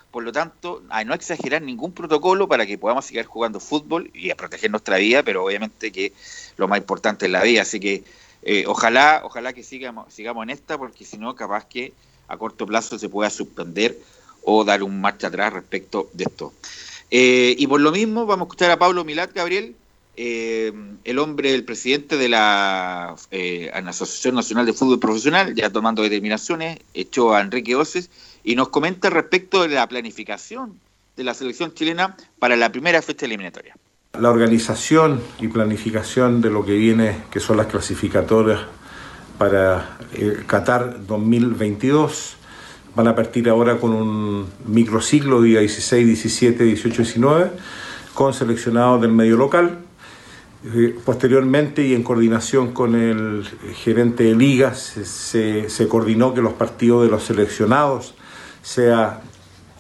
Por 0.10 0.24
lo, 0.24 0.32
tanto, 0.32 0.82
a 0.90 1.04
no 1.04 1.14
exagerar 1.14 1.62
ningún 1.62 1.92
protocolo 1.92 2.48
para 2.48 2.66
que 2.66 2.80
podamos 2.80 3.06
seguir 3.06 3.26
jugando 3.26 3.60
fútbol 3.60 4.10
y 4.12 4.32
a 4.32 4.36
proteger 4.36 4.72
nuestra 4.72 4.98
vida, 4.98 5.22
pero 5.22 5.46
obviamente 5.46 5.92
que 5.92 6.14
lo 6.56 6.68
más 6.68 6.80
importante 6.80 7.28
es 7.28 7.32
la 7.32 7.44
vida. 7.44 7.62
Así 7.62 7.80
que 7.80 8.04
eh, 8.50 8.64
ojalá, 8.66 9.24
ojalá 9.26 9.52
que 9.52 9.62
sigamos, 9.62 10.14
sigamos 10.14 10.42
en 10.44 10.52
esta, 10.52 10.78
porque 10.78 11.04
si 11.04 11.18
no, 11.18 11.36
capaz 11.36 11.66
que 11.66 11.92
a 12.30 12.38
corto 12.38 12.66
plazo 12.66 12.98
se 12.98 13.10
pueda 13.10 13.30
suspender 13.30 14.00
o 14.42 14.64
dar 14.64 14.84
un 14.84 15.02
marcha 15.02 15.28
atrás 15.28 15.52
respecto 15.52 16.10
de 16.14 16.24
esto. 16.24 16.54
Eh, 17.12 17.58
y 17.60 17.68
por 17.68 17.82
lo 17.82 17.92
mismo, 17.92 18.26
vamos 18.26 18.46
a 18.46 18.48
escuchar 18.48 18.72
a 18.72 18.80
Pablo 18.80 19.04
Milat, 19.04 19.34
Gabriel, 19.34 19.76
eh, 20.16 20.72
el 21.04 21.20
hombre, 21.20 21.54
el 21.54 21.66
presidente 21.66 22.16
de 22.16 22.30
la, 22.30 23.18
Asociación 23.74 24.36
Nacional 24.36 24.66
de 24.66 24.72
Fútbol 24.72 25.02
Profesional, 25.02 25.54
ya 25.54 25.70
tomando 25.70 26.02
determinaciones, 26.02 26.80
echó 26.94 27.34
a 27.34 27.42
Enrique 27.42 27.76
Oces, 27.76 28.10
y 28.46 28.56
nos 28.56 28.70
comenta 28.70 29.10
respecto 29.10 29.64
de 29.64 29.76
la 29.76 29.90
planificación 29.90 30.80
de 31.18 31.26
la 31.26 31.34
selección 31.34 31.74
chilena 31.74 32.16
para 32.40 32.56
la 32.56 32.72
primera 32.72 33.02
fecha 33.02 33.26
eliminatoria 33.26 33.76
la 34.20 34.30
organización 34.30 35.22
y 35.40 35.48
planificación 35.48 36.42
de 36.42 36.50
lo 36.50 36.66
que 36.66 36.74
viene, 36.74 37.24
que 37.32 37.40
son 37.40 37.58
las 37.58 37.68
clasificatorias 37.68 38.60
para 39.38 39.98
el 40.14 40.46
Qatar 40.46 41.06
2022. 41.06 42.36
Van 42.96 43.08
a 43.08 43.16
partir 43.16 43.48
ahora 43.50 43.78
con 43.78 43.94
un 43.94 44.48
microciclo 44.66 45.42
día 45.42 45.60
16, 45.60 46.06
17, 46.06 46.64
18, 46.64 47.04
19, 47.04 47.52
con 48.14 48.34
seleccionados 48.34 49.02
del 49.02 49.12
medio 49.12 49.38
local. 49.38 49.80
Eh, 50.74 50.96
posteriormente 51.06 51.86
y 51.86 51.94
en 51.94 52.02
coordinación 52.02 52.74
con 52.74 52.96
el 52.96 53.48
gerente 53.84 54.24
de 54.24 54.36
ligas, 54.36 54.80
se, 54.80 55.70
se 55.70 55.88
coordinó 55.88 56.34
que 56.34 56.42
los 56.42 56.54
partidos 56.54 57.04
de 57.04 57.12
los 57.12 57.24
seleccionados 57.24 58.16
sea 58.64 59.22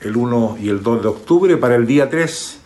el 0.01 0.15
1 0.15 0.57
y 0.61 0.69
el 0.69 0.83
2 0.83 1.01
de 1.01 1.07
octubre. 1.07 1.57
Para 1.57 1.75
el 1.75 1.87
día 1.87 2.09
3 2.09 2.61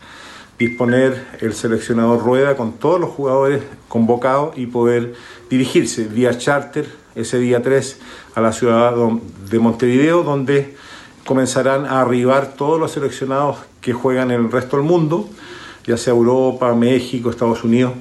disponer 0.62 1.26
el 1.40 1.56
seleccionador 1.56 2.24
Rueda 2.24 2.56
con 2.56 2.74
todos 2.74 3.00
los 3.00 3.10
jugadores 3.10 3.64
convocados 3.88 4.56
y 4.58 4.68
poder 4.68 5.16
dirigirse 5.50 6.04
vía 6.04 6.38
charter 6.38 6.88
ese 7.16 7.40
día 7.40 7.64
3 7.64 7.98
a 8.36 8.42
la 8.42 8.54
ciudad 8.54 8.94
de 9.50 9.60
Montevideo, 9.60 10.22
donde 10.22 10.76
comenzarán 11.26 11.88
a 11.88 12.02
arribar 12.02 12.54
todos 12.54 12.80
los 12.80 12.92
seleccionados 12.92 13.58
que 13.82 13.92
juegan 13.94 14.30
en 14.30 14.42
el 14.42 14.52
resto 14.52 14.78
del 14.78 14.86
mundo, 14.86 15.28
ya 15.88 15.98
sea 15.98 16.14
Europa, 16.14 16.76
México, 16.76 17.32
Estados 17.32 17.64
Unidos, 17.64 17.94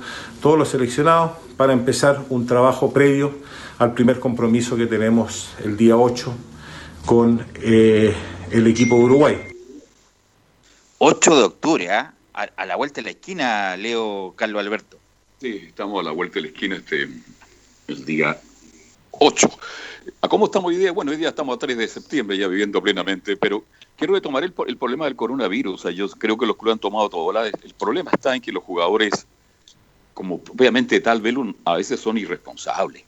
todos 0.42 0.59
los 0.59 0.68
seleccionados, 0.68 1.33
para 1.57 1.73
empezar 1.73 2.25
un 2.29 2.46
trabajo 2.46 2.92
previo 2.92 3.33
al 3.79 3.94
primer 3.94 4.20
compromiso 4.20 4.77
que 4.77 4.87
tenemos 4.87 5.49
el 5.64 5.79
día 5.79 5.96
8 5.96 6.33
con 7.07 7.42
eh, 7.62 8.14
el 8.51 8.66
equipo 8.66 8.96
de 8.96 9.05
Uruguay. 9.05 9.38
8 10.99 11.37
de 11.37 11.42
octubre, 11.42 11.90
¿ah? 11.90 12.14
A, 12.57 12.66
la 12.66 12.76
vuelta 12.76 13.00
de 13.00 13.05
la 13.05 13.11
esquina, 13.11 13.76
Leo 13.76 14.35
Carlos 14.37 14.61
Alberto. 14.61 14.98
Sí, 15.40 15.64
estamos 15.68 16.00
a 16.00 16.05
la 16.05 16.12
vuelta 16.12 16.35
de 16.35 16.42
la 16.42 16.48
esquina 16.48 16.76
este 16.76 17.09
el 17.88 18.05
día 18.05 18.38
8. 19.12 19.50
¿A 20.22 20.29
cómo 20.29 20.46
estamos 20.46 20.70
hoy 20.70 20.76
día? 20.76 20.92
Bueno, 20.92 21.11
hoy 21.11 21.16
día 21.16 21.31
estamos 21.31 21.57
a 21.57 21.59
3 21.59 21.76
de 21.76 21.88
septiembre 21.88 22.38
ya 22.38 22.48
viviendo 22.48 22.81
plenamente, 22.83 23.37
pero 23.37 23.64
quiero 23.96 24.14
retomar 24.14 24.44
el, 24.44 24.55
el 24.66 24.76
problema 24.76 25.05
del 25.07 25.16
coronavirus. 25.16 25.85
Yo 25.94 26.09
creo 26.11 26.38
que 26.38 26.46
los 26.46 26.57
clubes 26.57 26.74
han 26.74 26.79
tomado 26.79 27.09
todo. 27.09 27.33
¿verdad? 27.33 27.53
El 27.62 27.74
problema 27.74 28.11
está 28.12 28.35
en 28.35 28.40
que 28.40 28.53
los 28.53 28.62
jugadores, 28.62 29.26
como 30.14 30.37
obviamente 30.37 31.00
tal 31.00 31.20
vez 31.20 31.35
a 31.64 31.74
veces 31.76 32.00
son 32.00 32.16
irresponsables. 32.18 33.05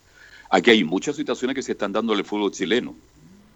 Aquí 0.51 0.71
hay 0.71 0.85
muchas 0.85 1.17
situaciones 1.17 1.55
que 1.55 1.63
se 1.63 1.73
están 1.73 1.93
dando 1.93 2.13
en 2.13 2.19
el 2.19 2.25
fútbol 2.25 2.53
chileno. 2.53 2.95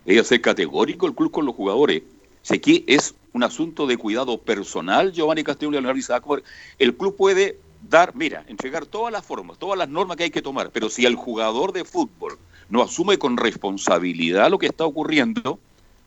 Ella 0.06 0.24
ser 0.24 0.40
categórico 0.40 1.06
el 1.06 1.14
club 1.14 1.30
con 1.30 1.44
los 1.44 1.54
jugadores. 1.54 2.02
Sé 2.42 2.60
que 2.60 2.84
es 2.86 3.14
un 3.36 3.44
asunto 3.44 3.86
de 3.86 3.98
cuidado 3.98 4.38
personal, 4.38 5.12
Giovanni 5.12 5.44
Castillo 5.44 5.68
y 5.68 5.72
Leonardo 5.72 6.42
El 6.78 6.96
club 6.96 7.16
puede 7.16 7.58
dar, 7.86 8.16
mira, 8.16 8.42
entregar 8.48 8.86
todas 8.86 9.12
las 9.12 9.26
formas, 9.26 9.58
todas 9.58 9.76
las 9.76 9.90
normas 9.90 10.16
que 10.16 10.24
hay 10.24 10.30
que 10.30 10.40
tomar, 10.40 10.70
pero 10.70 10.88
si 10.88 11.04
el 11.04 11.16
jugador 11.16 11.74
de 11.74 11.84
fútbol 11.84 12.38
no 12.70 12.82
asume 12.82 13.18
con 13.18 13.36
responsabilidad 13.36 14.50
lo 14.50 14.58
que 14.58 14.68
está 14.68 14.86
ocurriendo, 14.86 15.58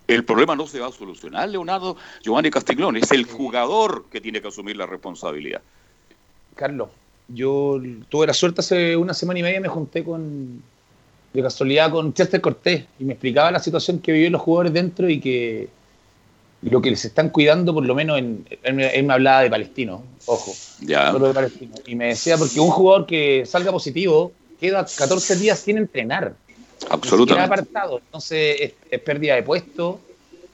el 0.08 0.26
problema 0.26 0.56
no 0.56 0.66
se 0.66 0.80
va 0.80 0.88
a 0.88 0.92
solucionar, 0.92 1.48
Leonardo 1.50 1.98
Giovanni 2.24 2.50
Castiglione. 2.50 3.00
Es 3.00 3.12
el 3.12 3.26
jugador 3.26 4.06
que 4.12 4.20
tiene 4.22 4.42
que 4.42 4.48
asumir 4.48 4.76
la 4.76 4.88
responsabilidad. 4.88 5.62
Carlos, 6.56 6.90
yo 7.28 7.80
tuve 8.10 8.26
la 8.26 8.34
suerte 8.34 8.62
hace 8.62 8.98
una 8.98 9.14
semana 9.14 9.38
y 9.38 9.44
media, 9.44 9.62
me 9.62 9.68
junté 9.68 10.04
con, 10.04 10.64
de 11.32 11.42
casualidad 11.44 11.92
con 11.92 12.12
Chester 12.12 12.42
Cortés 12.42 12.86
y 12.98 13.04
me 13.04 13.14
explicaba 13.14 13.52
la 13.52 13.60
situación 13.60 14.00
que 14.00 14.14
viven 14.14 14.32
los 14.32 14.42
jugadores 14.42 14.74
dentro 14.74 15.08
y 15.08 15.20
que 15.20 15.70
lo 16.62 16.82
que 16.82 16.90
les 16.90 17.06
están 17.06 17.30
cuidando, 17.30 17.74
por 17.74 17.86
lo 17.86 17.96
menos, 17.96 18.18
en, 18.18 18.46
él, 18.64 19.04
me 19.04 19.14
hablaba 19.14 19.42
de 19.42 19.50
Palestino, 19.50 20.04
ojo, 20.26 20.54
ya. 20.82 21.14
de 21.14 21.34
Palestino, 21.34 21.76
y 21.86 21.96
me 21.96 22.08
decía, 22.08 22.38
porque 22.38 22.60
un 22.60 22.70
jugador 22.70 23.06
que 23.06 23.46
salga 23.46 23.72
positivo 23.72 24.34
queda 24.60 24.86
14 24.86 25.38
días 25.38 25.60
sin 25.60 25.78
entrenar. 25.78 26.34
Absolutamente. 26.90 27.54
apartado. 27.54 28.00
Entonces 28.00 28.74
es, 28.90 29.00
pérdida 29.02 29.36
de 29.36 29.44
puesto 29.44 30.00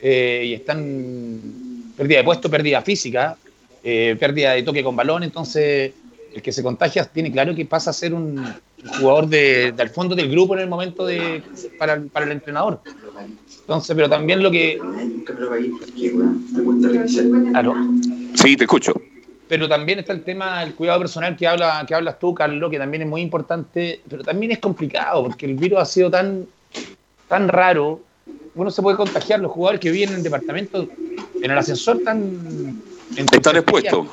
eh, 0.00 0.44
y 0.46 0.54
están 0.54 1.92
pérdida 1.96 2.18
de 2.18 2.24
puesto, 2.24 2.50
pérdida 2.50 2.82
física, 2.82 3.36
eh, 3.82 4.16
pérdida 4.18 4.52
de 4.52 4.62
toque 4.62 4.82
con 4.82 4.96
balón. 4.96 5.22
Entonces 5.22 5.92
el 6.34 6.42
que 6.42 6.52
se 6.52 6.62
contagia 6.62 7.04
tiene 7.04 7.32
claro 7.32 7.54
que 7.54 7.64
pasa 7.64 7.90
a 7.90 7.92
ser 7.92 8.12
un 8.12 8.44
jugador 8.98 9.28
de, 9.28 9.72
del 9.72 9.90
fondo 9.90 10.14
del 10.14 10.30
grupo 10.30 10.54
en 10.54 10.60
el 10.60 10.68
momento 10.68 11.06
de 11.06 11.42
para, 11.78 12.00
para 12.12 12.26
el 12.26 12.32
entrenador. 12.32 12.80
Entonces, 13.60 13.96
pero 13.96 14.08
también 14.08 14.42
lo 14.42 14.50
que. 14.50 14.78
Sí, 18.34 18.56
te 18.56 18.64
escucho. 18.64 18.94
Pero 19.48 19.68
también 19.68 20.00
está 20.00 20.12
el 20.12 20.24
tema 20.24 20.60
del 20.60 20.74
cuidado 20.74 21.00
personal 21.00 21.36
que, 21.36 21.46
habla, 21.46 21.84
que 21.86 21.94
hablas 21.94 22.18
tú, 22.18 22.34
Carlos, 22.34 22.70
que 22.70 22.78
también 22.78 23.02
es 23.02 23.08
muy 23.08 23.20
importante, 23.20 24.00
pero 24.08 24.24
también 24.24 24.52
es 24.52 24.58
complicado, 24.58 25.22
porque 25.22 25.46
el 25.46 25.54
virus 25.54 25.78
ha 25.78 25.84
sido 25.84 26.10
tan, 26.10 26.46
tan 27.28 27.48
raro. 27.48 28.00
Uno 28.56 28.70
se 28.70 28.82
puede 28.82 28.96
contagiar, 28.96 29.38
los 29.40 29.52
jugadores 29.52 29.80
que 29.80 29.90
viven 29.90 30.10
en 30.10 30.14
el 30.16 30.22
departamento, 30.22 30.88
en 31.40 31.50
el 31.50 31.56
ascensor, 31.56 32.00
tan. 32.04 32.82
Están 33.16 33.56
expuestos. 33.56 34.08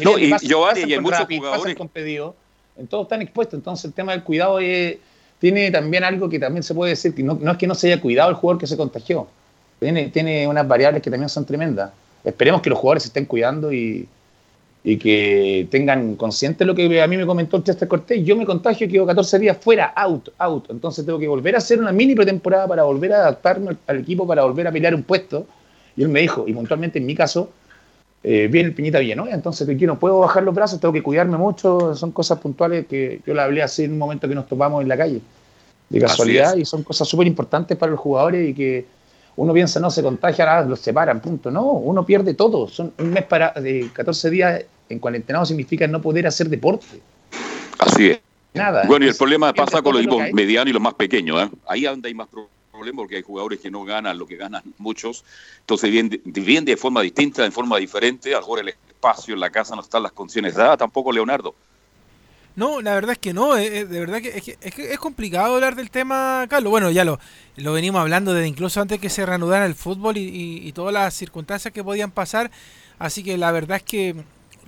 No, 0.00 0.18
y 0.18 0.34
yo 0.42 0.68
y 0.76 0.92
hay 0.92 1.00
muchos 1.00 1.26
jugadores. 1.26 1.76
Con 1.76 1.88
pedido, 1.88 2.34
en 2.76 2.86
todos 2.86 3.04
están 3.04 3.22
expuestos. 3.22 3.58
Entonces, 3.58 3.86
el 3.86 3.92
tema 3.94 4.12
del 4.12 4.24
cuidado 4.24 4.58
tiene 5.40 5.70
también 5.70 6.04
algo 6.04 6.28
que 6.28 6.38
también 6.38 6.62
se 6.62 6.74
puede 6.74 6.90
decir, 6.90 7.14
que 7.14 7.22
no, 7.22 7.38
no 7.40 7.52
es 7.52 7.58
que 7.58 7.66
no 7.66 7.74
se 7.74 7.90
haya 7.90 8.00
cuidado 8.00 8.30
el 8.30 8.36
jugador 8.36 8.60
que 8.60 8.66
se 8.66 8.76
contagió. 8.76 9.26
Tiene, 9.80 10.08
tiene 10.10 10.46
unas 10.46 10.68
variables 10.68 11.02
que 11.02 11.10
también 11.10 11.30
son 11.30 11.46
tremendas. 11.46 11.90
Esperemos 12.22 12.60
que 12.60 12.68
los 12.68 12.78
jugadores 12.78 13.04
se 13.04 13.08
estén 13.08 13.24
cuidando 13.24 13.72
y, 13.72 14.06
y 14.84 14.98
que 14.98 15.66
tengan 15.70 16.14
consciente 16.16 16.66
lo 16.66 16.74
que 16.74 17.02
a 17.02 17.06
mí 17.06 17.16
me 17.16 17.24
comentó 17.24 17.62
Chester 17.62 17.88
Cortés. 17.88 18.22
Yo 18.22 18.36
me 18.36 18.44
contagio 18.44 18.86
y 18.86 18.90
quedo 18.90 19.06
14 19.06 19.38
días 19.38 19.56
fuera, 19.58 19.86
out, 19.96 20.28
out. 20.36 20.70
Entonces 20.70 21.06
tengo 21.06 21.18
que 21.18 21.26
volver 21.26 21.54
a 21.54 21.58
hacer 21.58 21.80
una 21.80 21.92
mini 21.92 22.14
pretemporada 22.14 22.68
para 22.68 22.82
volver 22.82 23.14
a 23.14 23.20
adaptarme 23.20 23.76
al 23.86 23.98
equipo, 23.98 24.26
para 24.26 24.44
volver 24.44 24.66
a 24.66 24.72
pelear 24.72 24.94
un 24.94 25.02
puesto. 25.02 25.46
Y 25.96 26.02
él 26.02 26.10
me 26.10 26.20
dijo, 26.20 26.44
y 26.46 26.52
puntualmente 26.52 26.98
en 26.98 27.06
mi 27.06 27.14
caso, 27.14 27.50
eh, 28.22 28.50
el 28.52 28.74
Piñita 28.74 28.98
bien, 28.98 29.18
¿no? 29.18 29.26
Entonces 29.26 29.66
yo 29.78 29.86
no 29.86 29.98
puedo 29.98 30.20
bajar 30.20 30.42
los 30.42 30.54
brazos, 30.54 30.80
tengo 30.80 30.92
que 30.92 31.02
cuidarme 31.02 31.38
mucho. 31.38 31.94
Son 31.94 32.12
cosas 32.12 32.38
puntuales 32.38 32.86
que 32.86 33.20
yo 33.26 33.34
le 33.34 33.40
hablé 33.40 33.62
así 33.62 33.84
en 33.84 33.92
un 33.92 33.98
momento 33.98 34.28
que 34.28 34.34
nos 34.34 34.46
topamos 34.46 34.82
en 34.82 34.88
la 34.88 34.96
calle, 34.96 35.20
de 35.88 36.00
casualidad, 36.00 36.56
y 36.56 36.64
son 36.64 36.82
cosas 36.82 37.08
súper 37.08 37.26
importantes 37.26 37.76
para 37.76 37.92
los 37.92 38.00
jugadores 38.00 38.48
y 38.48 38.54
que 38.54 38.86
uno 39.36 39.54
piensa, 39.54 39.80
no, 39.80 39.90
se 39.90 40.02
contagia, 40.02 40.44
nada, 40.44 40.66
los 40.66 40.80
separan, 40.80 41.20
punto. 41.20 41.50
No, 41.50 41.64
uno 41.64 42.04
pierde 42.04 42.34
todo. 42.34 42.68
Son 42.68 42.92
un 42.98 43.10
mes 43.10 43.24
para, 43.24 43.52
de 43.52 43.88
14 43.92 44.30
días 44.30 44.64
en 44.90 44.98
cuarentena 44.98 45.44
significa 45.46 45.86
no 45.86 46.02
poder 46.02 46.26
hacer 46.26 46.48
deporte. 46.48 47.00
Así 47.78 48.10
es. 48.10 48.20
Nada. 48.52 48.82
Bueno, 48.86 49.06
y 49.06 49.08
el 49.08 49.14
problema 49.14 49.52
pasa 49.54 49.80
con 49.80 49.94
los 49.94 50.02
equipos 50.02 50.24
medianos 50.32 50.70
y 50.70 50.72
los 50.72 50.82
más 50.82 50.94
pequeños. 50.94 51.40
¿eh? 51.40 51.48
Ahí 51.68 51.84
donde 51.84 52.08
hay 52.08 52.14
más 52.14 52.28
problemas 52.28 52.59
porque 52.94 53.16
hay 53.16 53.22
jugadores 53.22 53.60
que 53.60 53.70
no 53.70 53.84
ganan 53.84 54.18
lo 54.18 54.26
que 54.26 54.36
ganan 54.36 54.62
muchos. 54.78 55.24
Entonces 55.60 55.90
viven 55.90 56.64
de, 56.64 56.76
forma 56.76 57.02
distinta, 57.02 57.42
de 57.42 57.50
forma 57.50 57.78
diferente. 57.78 58.34
Ahora 58.34 58.62
el 58.62 58.68
espacio 58.68 59.34
en 59.34 59.40
la 59.40 59.50
casa 59.50 59.74
no 59.74 59.82
están 59.82 60.02
las 60.02 60.12
condiciones 60.12 60.54
dadas, 60.54 60.78
tampoco 60.78 61.12
Leonardo. 61.12 61.54
No, 62.56 62.80
la 62.80 62.94
verdad 62.94 63.12
es 63.12 63.18
que 63.18 63.32
no, 63.32 63.56
eh, 63.56 63.78
eh, 63.78 63.84
de 63.84 64.00
verdad 64.00 64.20
que 64.20 64.28
es, 64.28 64.74
que 64.74 64.92
es, 64.92 64.98
complicado 64.98 65.54
hablar 65.54 65.76
del 65.76 65.90
tema, 65.90 66.46
Carlos. 66.50 66.70
Bueno, 66.70 66.90
ya 66.90 67.04
lo, 67.04 67.20
lo 67.56 67.72
venimos 67.72 68.00
hablando 68.00 68.34
desde 68.34 68.48
incluso 68.48 68.80
antes 68.80 69.00
que 69.00 69.08
se 69.08 69.24
reanudara 69.24 69.66
el 69.66 69.74
fútbol 69.74 70.16
y, 70.16 70.70
todas 70.72 70.92
las 70.92 71.14
circunstancias 71.14 71.72
que 71.72 71.84
podían 71.84 72.10
pasar. 72.10 72.50
Así 72.98 73.22
que 73.22 73.38
la 73.38 73.52
verdad 73.52 73.78
es 73.78 73.82
que 73.84 74.16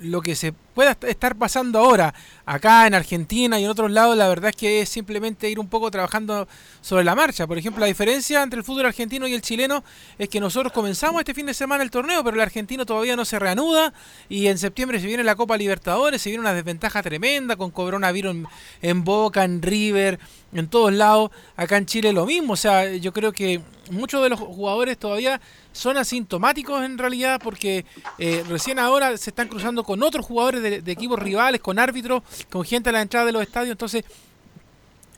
lo 0.02 0.20
que 0.22 0.34
se 0.34 0.52
pueda 0.52 0.96
estar 1.06 1.36
pasando 1.36 1.78
ahora 1.78 2.14
acá 2.46 2.86
en 2.86 2.94
Argentina 2.94 3.60
y 3.60 3.64
en 3.64 3.70
otros 3.70 3.90
lados, 3.90 4.16
la 4.16 4.28
verdad 4.28 4.50
es 4.50 4.56
que 4.56 4.80
es 4.80 4.88
simplemente 4.88 5.50
ir 5.50 5.58
un 5.58 5.68
poco 5.68 5.90
trabajando 5.90 6.48
sobre 6.80 7.04
la 7.04 7.14
marcha. 7.14 7.46
Por 7.46 7.58
ejemplo, 7.58 7.80
la 7.80 7.86
diferencia 7.86 8.42
entre 8.42 8.58
el 8.58 8.64
fútbol 8.64 8.86
argentino 8.86 9.26
y 9.26 9.34
el 9.34 9.42
chileno 9.42 9.84
es 10.18 10.28
que 10.28 10.40
nosotros 10.40 10.72
comenzamos 10.72 11.20
este 11.20 11.34
fin 11.34 11.46
de 11.46 11.54
semana 11.54 11.82
el 11.82 11.90
torneo, 11.90 12.24
pero 12.24 12.36
el 12.36 12.40
argentino 12.40 12.86
todavía 12.86 13.16
no 13.16 13.24
se 13.24 13.38
reanuda 13.38 13.92
y 14.28 14.46
en 14.46 14.58
septiembre 14.58 15.00
se 15.00 15.06
viene 15.06 15.24
la 15.24 15.36
Copa 15.36 15.56
Libertadores, 15.56 16.22
se 16.22 16.30
viene 16.30 16.40
una 16.40 16.54
desventaja 16.54 17.02
tremenda 17.02 17.56
con 17.56 17.70
coronavirus 17.70 18.32
en, 18.32 18.46
en 18.80 19.04
Boca, 19.04 19.44
en 19.44 19.62
River, 19.62 20.18
en 20.52 20.68
todos 20.68 20.92
lados. 20.92 21.30
Acá 21.56 21.76
en 21.76 21.86
Chile 21.86 22.12
lo 22.12 22.26
mismo, 22.26 22.54
o 22.54 22.56
sea, 22.56 22.92
yo 22.94 23.12
creo 23.12 23.32
que 23.32 23.60
muchos 23.90 24.22
de 24.22 24.30
los 24.30 24.40
jugadores 24.40 24.98
todavía 24.98 25.40
son 25.72 25.96
asintomáticos 25.96 26.84
en 26.84 26.98
realidad 26.98 27.40
porque 27.42 27.84
eh, 28.18 28.44
recién 28.48 28.78
ahora 28.78 29.16
se 29.16 29.30
están 29.30 29.48
cruzando 29.48 29.84
con 29.84 30.02
otros 30.02 30.24
jugadores 30.24 30.62
de, 30.62 30.92
equipos 30.92 31.18
rivales, 31.18 31.60
con 31.60 31.78
árbitros, 31.78 32.22
con 32.50 32.64
gente 32.64 32.90
a 32.90 32.92
la 32.92 33.02
entrada 33.02 33.26
de 33.26 33.32
los 33.32 33.42
estadios. 33.42 33.72
Entonces, 33.72 34.04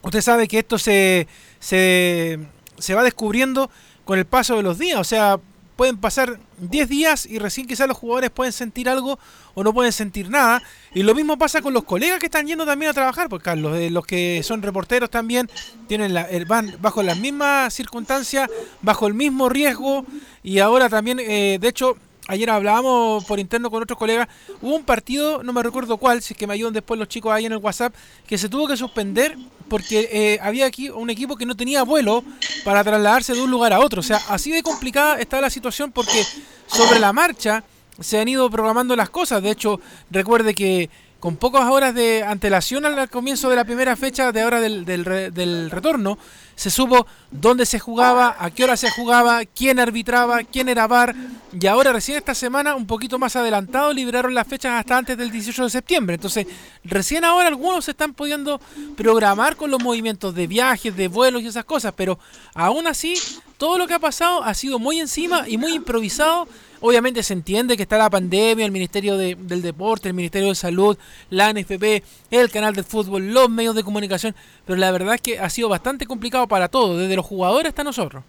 usted 0.02 0.20
sabe 0.20 0.48
que 0.48 0.60
esto 0.60 0.78
se, 0.78 1.26
se, 1.58 2.38
se 2.78 2.94
va 2.94 3.02
descubriendo 3.02 3.70
con 4.04 4.18
el 4.18 4.24
paso 4.24 4.56
de 4.56 4.62
los 4.62 4.78
días. 4.78 4.98
O 5.00 5.04
sea, 5.04 5.38
pueden 5.76 5.96
pasar 5.96 6.38
10 6.58 6.88
días 6.88 7.26
y 7.26 7.38
recién 7.38 7.66
quizás 7.66 7.88
los 7.88 7.96
jugadores 7.96 8.30
pueden 8.30 8.52
sentir 8.52 8.88
algo 8.88 9.18
o 9.54 9.64
no 9.64 9.72
pueden 9.72 9.92
sentir 9.92 10.30
nada. 10.30 10.62
Y 10.94 11.02
lo 11.02 11.14
mismo 11.14 11.37
pasa 11.37 11.62
con 11.62 11.74
los 11.74 11.84
colegas 11.84 12.18
que 12.18 12.26
están 12.26 12.46
yendo 12.46 12.64
también 12.64 12.90
a 12.90 12.94
trabajar, 12.94 13.28
porque 13.28 13.44
Carlos, 13.44 13.76
eh, 13.78 13.90
los 13.90 14.06
que 14.06 14.42
son 14.42 14.62
reporteros 14.62 15.10
también 15.10 15.50
tienen 15.88 16.14
la, 16.14 16.28
van 16.46 16.76
bajo 16.80 17.02
las 17.02 17.18
mismas 17.18 17.74
circunstancias, 17.74 18.48
bajo 18.82 19.06
el 19.06 19.14
mismo 19.14 19.48
riesgo 19.48 20.04
y 20.42 20.58
ahora 20.58 20.88
también, 20.88 21.18
eh, 21.20 21.58
de 21.60 21.68
hecho, 21.68 21.96
ayer 22.28 22.48
hablábamos 22.50 23.24
por 23.24 23.38
interno 23.38 23.70
con 23.70 23.82
otros 23.82 23.98
colegas, 23.98 24.28
hubo 24.62 24.76
un 24.76 24.84
partido, 24.84 25.42
no 25.42 25.52
me 25.52 25.62
recuerdo 25.62 25.96
cuál, 25.96 26.22
si 26.22 26.34
es 26.34 26.38
que 26.38 26.46
me 26.46 26.54
ayudan 26.54 26.72
después 26.72 26.98
los 26.98 27.08
chicos 27.08 27.32
ahí 27.32 27.46
en 27.46 27.52
el 27.52 27.58
WhatsApp, 27.58 27.94
que 28.26 28.38
se 28.38 28.48
tuvo 28.48 28.66
que 28.66 28.76
suspender 28.76 29.37
porque 29.68 30.09
eh, 30.12 30.38
había 30.42 30.66
aquí 30.66 30.90
un 30.90 31.11
equipo 31.11 31.37
que 31.37 31.46
no 31.46 31.57
tenía 31.57 31.83
vuelo 31.83 32.24
para 32.64 32.85
trasladarse 32.85 33.35
de 33.35 33.42
un 33.42 33.50
lugar 33.50 33.72
a 33.72 33.81
otro. 33.81 34.00
O 34.00 34.03
sea, 34.03 34.20
así 34.29 34.50
de 34.50 34.62
complicada 34.62 35.18
está 35.18 35.40
la 35.40 35.50
situación 35.50 35.92
porque 35.92 36.24
sobre 36.66 36.98
la 36.98 37.12
marcha 37.12 37.64
se 38.00 38.18
han 38.18 38.29
ido 38.29 38.50
programando 38.50 38.96
las 38.96 39.11
cosas. 39.11 39.42
De 39.42 39.50
hecho, 39.50 39.81
recuerde 40.11 40.55
que 40.55 40.90
con 41.24 41.37
pocas 41.37 41.64
horas 41.70 41.94
de 41.94 42.22
antelación 42.22 42.84
al 42.84 43.08
comienzo 43.08 43.48
de 43.48 43.56
la 43.56 43.64
primera 43.64 43.96
fecha 43.96 44.30
de 44.30 44.42
ahora 44.42 44.60
del, 44.60 44.84
del, 44.84 45.70
retorno, 45.70 46.18
se 46.54 46.68
supo 46.68 47.06
dónde 47.30 47.64
se 47.64 47.78
jugaba, 47.78 48.37
a 48.38 48.50
qué 48.50 48.62
hora 48.62 48.76
se 48.76 48.90
jugaba, 48.90 49.40
quién 49.46 49.80
arbitraba, 49.80 50.42
quién 50.42 50.68
era 50.68 50.87
VAR, 50.87 51.16
y 51.58 51.66
ahora 51.66 51.94
recién 51.94 52.18
esta 52.18 52.34
semana, 52.34 52.74
un 52.74 52.87
poquito 52.87 53.18
más 53.18 53.37
adelantado, 53.37 53.94
liberaron 53.94 54.34
las 54.34 54.46
fechas 54.46 54.72
hasta 54.78 54.98
antes 54.98 55.16
del 55.16 55.30
18 55.30 55.64
de 55.64 55.70
septiembre. 55.70 56.16
Entonces, 56.16 56.46
recién 56.84 57.24
ahora 57.24 57.48
algunos 57.48 57.87
se 57.87 57.92
están 57.92 58.12
pudiendo 58.12 58.60
programar 58.94 59.56
con 59.56 59.70
los 59.70 59.82
movimientos 59.82 60.34
de 60.34 60.46
viajes, 60.46 60.94
de 60.94 61.08
vuelos 61.08 61.40
y 61.40 61.46
esas 61.46 61.64
cosas, 61.64 61.94
pero 61.96 62.18
aún 62.52 62.87
así, 62.87 63.14
todo 63.56 63.78
lo 63.78 63.87
que 63.87 63.94
ha 63.94 63.98
pasado 63.98 64.42
ha 64.42 64.52
sido 64.52 64.78
muy 64.78 65.00
encima 65.00 65.48
y 65.48 65.56
muy 65.56 65.72
improvisado 65.72 66.46
Obviamente 66.86 67.22
se 67.22 67.32
entiende 67.32 67.78
que 67.78 67.84
está 67.84 67.96
la 67.96 68.10
pandemia, 68.10 68.66
el 68.66 68.70
Ministerio 68.70 69.16
del 69.16 69.62
Deporte, 69.62 70.08
el 70.08 70.14
Ministerio 70.14 70.50
de 70.50 70.54
Salud, 70.54 70.98
la 71.30 71.50
NFP, 71.50 72.04
el 72.30 72.50
canal 72.50 72.74
de 72.74 72.82
fútbol, 72.82 73.32
los 73.32 73.48
medios 73.48 73.74
de 73.74 73.82
comunicación, 73.82 74.36
pero 74.66 74.78
la 74.78 74.90
verdad 74.90 75.14
es 75.14 75.22
que 75.22 75.38
ha 75.38 75.48
sido 75.48 75.70
bastante 75.70 76.04
complicado 76.04 76.46
para 76.46 76.68
todos, 76.68 77.00
desde 77.00 77.16
los 77.16 77.24
jugadores 77.24 77.70
hasta 77.70 77.84
nosotros. 77.84 78.22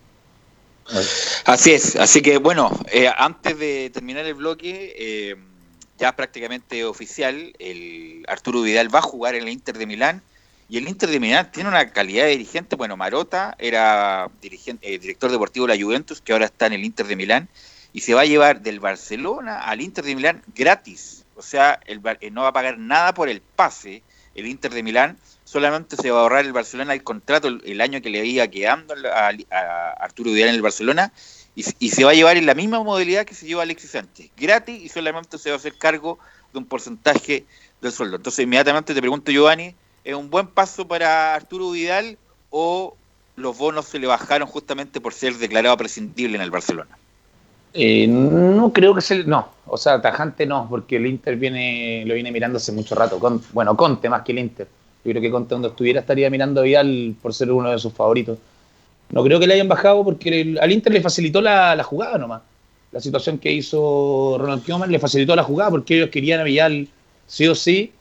Así 1.44 1.74
es, 1.74 1.98
así 1.98 2.22
que 2.22 2.38
bueno, 2.38 2.72
eh, 2.94 3.12
antes 3.18 3.60
de 3.60 3.90
terminar 3.90 4.26
el 4.26 4.36
bloque, 4.36 4.96
eh, 4.98 5.36
ya 6.00 6.16
prácticamente 6.16 6.86
oficial, 6.86 7.54
el 7.60 8.24
Arturo 8.30 8.62
Vidal 8.62 8.88
va 8.94 9.00
a 9.00 9.02
jugar 9.02 9.36
en 9.36 9.44
el 9.44 9.50
Inter 9.50 9.78
de 9.78 9.86
Milán 9.86 10.22
Y 10.70 10.78
el 10.78 10.88
Inter 10.88 11.10
de 11.10 11.20
Milán 11.20 11.52
tiene 11.52 11.68
una 11.68 11.92
calidad 11.92 12.24
de 12.24 12.32
dirigente. 12.32 12.78
Bueno, 12.78 12.96
Marota 12.96 13.54
era 13.60 14.32
dirigente, 14.42 14.94
eh, 14.94 14.98
director 14.98 15.30
deportivo 15.30 15.68
de 15.68 15.76
la 15.76 15.84
Juventus, 15.84 16.22
que 16.22 16.32
ahora 16.32 16.46
está 16.46 16.68
en 16.68 16.74
el 16.74 16.86
Inter 16.86 17.06
de 17.06 17.18
Milán, 17.18 17.50
y 17.96 18.02
se 18.02 18.14
va 18.14 18.22
a 18.22 18.26
llevar 18.26 18.60
del 18.60 18.82
Barcelona 18.82 19.62
al 19.62 19.80
Inter 19.80 20.04
de 20.04 20.16
Milán 20.16 20.44
gratis. 20.54 21.24
O 21.38 21.42
sea, 21.42 21.80
el, 21.86 22.02
eh, 22.20 22.30
no 22.30 22.42
va 22.42 22.50
a 22.50 22.54
pagar 22.54 22.78
nada 22.78 23.14
por 23.14 23.30
el 23.30 23.40
pase 23.40 24.04
el 24.36 24.48
Inter 24.48 24.74
de 24.74 24.84
Milán, 24.84 25.18
solamente 25.46 25.96
se 25.96 26.12
va 26.12 26.20
a 26.20 26.22
ahorrar 26.24 26.44
el 26.44 26.52
Barcelona 26.52 26.94
el 26.94 27.04
contrato 27.04 27.48
el, 27.48 27.80
año 27.80 28.02
que 28.02 28.10
le 28.10 28.26
iba 28.26 28.46
quedando 28.50 28.96
a, 29.10 29.92
Arturo 29.92 30.32
Vidal 30.32 30.50
en 30.50 30.56
el 30.56 30.62
Barcelona 30.62 31.14
y, 31.56 31.64
se 31.64 32.04
va 32.04 32.12
a 32.12 32.14
llevar 32.14 32.36
en 32.36 32.46
la 32.46 32.54
misma 32.54 32.84
modalidad 32.84 33.24
que 33.26 33.34
se 33.34 33.46
lleva 33.46 33.64
Alexis 33.64 33.92
Sánchez, 33.92 34.30
gratis 34.36 34.84
y 34.84 34.90
solamente 34.90 35.38
se 35.38 35.52
va 35.52 35.56
a 35.56 35.60
hacer 35.60 35.78
cargo 35.78 36.20
de 36.52 36.60
un 36.60 36.66
porcentaje 36.66 37.46
del 37.82 37.94
sueldo. 37.94 38.18
Entonces, 38.18 38.44
inmediatamente 38.44 38.94
te 38.94 39.00
pregunto, 39.00 39.32
Giovanni, 39.32 39.74
¿es 40.04 40.16
un 40.16 40.30
buen 40.30 40.48
paso 40.48 40.86
para 40.86 41.34
Arturo 41.34 41.72
Vidal 41.72 42.18
o 42.50 42.98
los 43.38 43.58
bonos 43.58 43.86
se 43.86 44.00
le 44.00 44.08
bajaron 44.08 44.50
justamente 44.50 45.00
por 45.00 45.14
ser 45.14 45.36
declarado 45.36 45.78
prescindible 45.78 46.36
en 46.36 46.42
el 46.42 46.52
Barcelona? 46.52 46.98
Eh, 47.78 48.08
no 48.08 48.72
creo 48.72 48.96
que 48.96 49.02
sea, 49.02 49.22
no, 49.26 49.50
o 49.68 49.76
sea, 49.76 50.02
tajante 50.02 50.46
no, 50.46 50.66
porque 50.70 50.96
el 50.96 51.06
Inter 51.08 51.36
viene, 51.36 52.06
lo 52.06 52.14
viene 52.14 52.32
mirando 52.32 52.56
hace 52.56 52.72
mucho 52.72 52.96
rato, 52.96 53.20
con, 53.20 53.42
bueno, 53.52 53.76
Conte 53.76 54.08
más 54.08 54.22
que 54.22 54.32
el 54.32 54.40
Inter. 54.40 54.68
Yo 55.04 55.12
creo 55.12 55.22
que 55.22 55.30
Conte 55.30 55.56
donde 55.56 55.68
estuviera 55.68 56.00
estaría 56.00 56.30
mirando 56.30 56.62
a 56.62 56.64
Vidal 56.64 57.16
por 57.22 57.34
ser 57.34 57.52
uno 57.52 57.70
de 57.70 57.78
sus 57.78 57.92
favoritos. 57.94 58.38
No 59.10 59.24
creo 59.24 59.40
que 59.40 59.48
le 59.48 59.56
hayan 59.56 59.68
bajado 59.68 60.04
porque 60.06 60.58
al 60.60 60.72
Inter 60.72 60.94
le 60.94 61.02
facilitó 61.02 61.42
la, 61.42 61.82
jugada 61.84 62.18
nomás. 62.18 62.42
La 62.94 63.02
situación 63.02 63.38
que 63.40 63.52
hizo 63.52 64.38
Ronald 64.40 64.66
Koeman 64.66 64.90
le 64.90 64.98
facilitó 64.98 65.36
la 65.36 65.44
jugada 65.44 65.72
porque 65.72 65.98
ellos 65.98 66.10
querían 66.10 66.40
a 66.40 66.44
Vidal 66.44 66.88
sí 67.28 67.48
o 67.48 67.56
sí. 67.56 67.92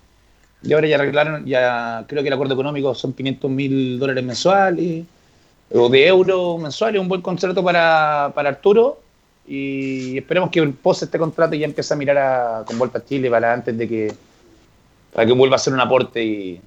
Y 0.63 0.73
ahora 0.73 0.87
ya 0.87 0.97
arreglaron, 0.97 1.45
ya 1.45 2.05
creo 2.09 2.23
que 2.23 2.29
el 2.29 2.35
acuerdo 2.35 2.55
económico 2.55 2.95
son 2.95 3.13
500 3.13 3.51
mil 3.51 3.99
dólares 3.99 4.25
mensuales 4.25 5.05
o 5.75 5.89
de 5.89 6.07
euros 6.07 6.61
mensuales, 6.61 7.01
un 7.01 7.09
buen 7.09 7.21
contrato 7.21 7.63
para, 7.63 8.33
para 8.35 8.51
Arturo. 8.51 9.04
Y 9.47 10.17
esperemos 10.17 10.51
que 10.51 10.63
pose 10.69 11.05
este 11.05 11.19
contrato 11.19 11.55
y 11.55 11.59
ya 11.59 11.67
empiece 11.67 11.93
a 11.93 11.97
mirar 11.97 12.19
a, 12.19 12.65
con 12.65 12.79
vuelta 12.79 12.99
a 12.99 13.05
Chile 13.05 13.29
para 13.29 13.53
antes 13.53 13.77
de 13.77 13.89
que 13.89 14.13
para 15.13 15.27
que 15.27 15.33
vuelva 15.33 15.55
a 15.55 15.57
hacer 15.57 15.73
un 15.73 15.81
aporte 15.81 16.25
y, 16.25 16.61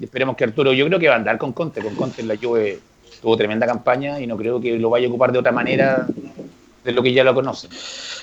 esperemos 0.00 0.36
que 0.36 0.44
Arturo, 0.44 0.72
yo 0.72 0.86
creo 0.86 0.98
que 0.98 1.08
va 1.08 1.14
a 1.14 1.18
andar 1.18 1.38
con 1.38 1.52
Conte, 1.52 1.82
con 1.82 1.94
Conte 1.94 2.22
en 2.22 2.28
la 2.28 2.36
Juve 2.36 2.78
tuvo 3.20 3.36
tremenda 3.36 3.66
campaña 3.66 4.20
y 4.20 4.26
no 4.26 4.36
creo 4.36 4.60
que 4.60 4.78
lo 4.78 4.90
vaya 4.90 5.06
a 5.06 5.10
ocupar 5.10 5.32
de 5.32 5.38
otra 5.38 5.52
manera 5.52 6.06
de 6.84 6.92
lo 6.92 7.02
que 7.02 7.12
ya 7.12 7.24
lo 7.24 7.34
conoce. 7.34 7.68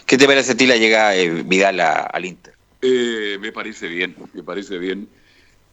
¿Qué 0.05 0.17
te 0.17 0.25
parece 0.25 0.53
a 0.53 0.57
ti 0.57 0.65
la 0.65 0.77
llegada 0.77 1.11
de 1.11 1.43
Vidal 1.43 1.79
al 1.79 2.25
Inter? 2.25 2.53
Eh, 2.81 3.37
me 3.39 3.51
parece 3.51 3.87
bien, 3.87 4.15
me 4.33 4.43
parece 4.43 4.77
bien. 4.77 5.07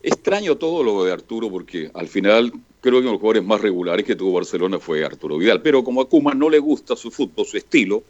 Extraño 0.03 0.57
todo 0.57 0.83
lo 0.83 1.05
de 1.05 1.13
Arturo 1.13 1.51
porque 1.51 1.91
al 1.95 2.09
final 2.09 2.53
creo 2.85 3.01
que 3.01 3.07
uno 3.07 3.09
de 3.09 3.13
los 3.13 3.21
jugadores 3.21 3.45
más 3.45 3.63
regulares 3.63 4.05
que 4.05 4.15
tuvo 4.15 4.35
Barcelona 4.35 4.79
fue 4.79 5.03
Arturo 5.07 5.39
Vidal, 5.39 5.63
pero 5.63 5.83
como 5.83 6.03
a 6.03 6.09
Kuma 6.09 6.35
no 6.35 6.51
le 6.51 6.59
gusta 6.59 6.95
su 6.95 7.11
fútbol, 7.11 7.47
su 7.47 7.57
estilo, 7.57 8.05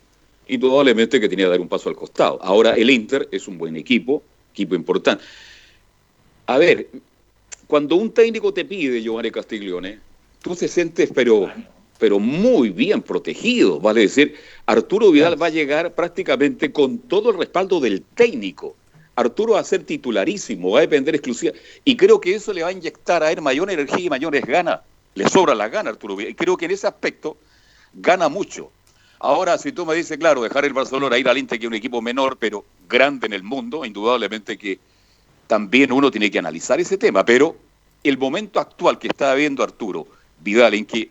indudablemente 0.48 1.20
que 1.20 1.28
tenía 1.28 1.46
que 1.46 1.50
dar 1.50 1.60
un 1.60 1.68
paso 1.68 1.88
al 1.88 1.94
costado. 1.94 2.40
Ahora 2.42 2.72
el 2.72 2.90
Inter 2.90 3.28
es 3.30 3.46
un 3.46 3.56
buen 3.56 3.76
equipo, 3.76 4.20
equipo 4.52 4.74
importante. 4.74 5.22
A 6.46 6.58
ver, 6.58 6.88
cuando 7.68 7.94
un 7.94 8.10
técnico 8.10 8.52
te 8.52 8.64
pide, 8.64 9.00
Giovanni 9.00 9.30
Castiglione, 9.30 10.00
tú 10.42 10.56
te 10.56 10.66
sientes 10.66 11.12
pero, 11.14 11.52
pero 12.00 12.18
muy 12.18 12.70
bien 12.70 13.00
protegido, 13.00 13.78
vale 13.78 14.00
decir, 14.00 14.34
Arturo 14.66 15.12
Vidal 15.12 15.40
va 15.40 15.46
a 15.46 15.50
llegar 15.50 15.94
prácticamente 15.94 16.72
con 16.72 16.98
todo 16.98 17.30
el 17.30 17.38
respaldo 17.38 17.78
del 17.78 18.02
técnico. 18.02 18.74
Arturo 19.16 19.55
va 19.55 19.61
a 19.61 19.64
ser 19.64 19.85
titularísimo, 19.85 20.72
va 20.72 20.79
a 20.79 20.83
depender 20.83 21.14
exclusiva. 21.14 21.55
Y 21.85 21.96
creo 21.96 22.20
que 22.20 22.35
eso 22.35 22.53
le 22.53 22.62
va 22.62 22.68
a 22.68 22.72
inyectar 22.72 23.22
a 23.22 23.31
él 23.31 23.40
mayor 23.40 23.70
energía 23.70 24.07
y 24.07 24.11
mayores 24.11 24.44
ganas. 24.44 24.81
Le 25.14 25.29
sobra 25.29 25.55
la 25.55 25.68
gana 25.68 25.90
Arturo. 25.90 26.20
Y 26.20 26.35
creo 26.35 26.57
que 26.57 26.64
en 26.64 26.72
ese 26.72 26.87
aspecto 26.87 27.37
gana 27.92 28.29
mucho. 28.29 28.70
Ahora, 29.20 29.57
si 29.57 29.72
tú 29.72 29.87
me 29.87 29.94
dices, 29.94 30.18
claro, 30.18 30.42
dejar 30.42 30.64
el 30.64 30.72
Barcelona, 30.72 31.16
ir 31.16 31.29
al 31.29 31.38
Inter, 31.38 31.59
que 31.59 31.66
es 31.66 31.68
un 31.68 31.74
equipo 31.74 32.03
menor, 32.03 32.37
pero 32.37 32.64
grande 32.88 33.27
en 33.27 33.33
el 33.33 33.42
mundo, 33.42 33.85
indudablemente 33.85 34.59
que 34.59 34.79
también 35.46 35.92
uno 35.92 36.11
tiene 36.11 36.31
que 36.31 36.38
analizar 36.38 36.81
ese 36.81 36.98
tema. 36.98 37.24
Pero 37.24 37.57
el 38.03 38.18
momento 38.18 38.61
actual 38.61 38.98
que 38.98 39.09
está 39.09 39.35
viendo 39.35 39.62
Arturo, 39.62 40.07
Vidal, 40.40 40.74
en 40.74 40.85
que 40.85 41.11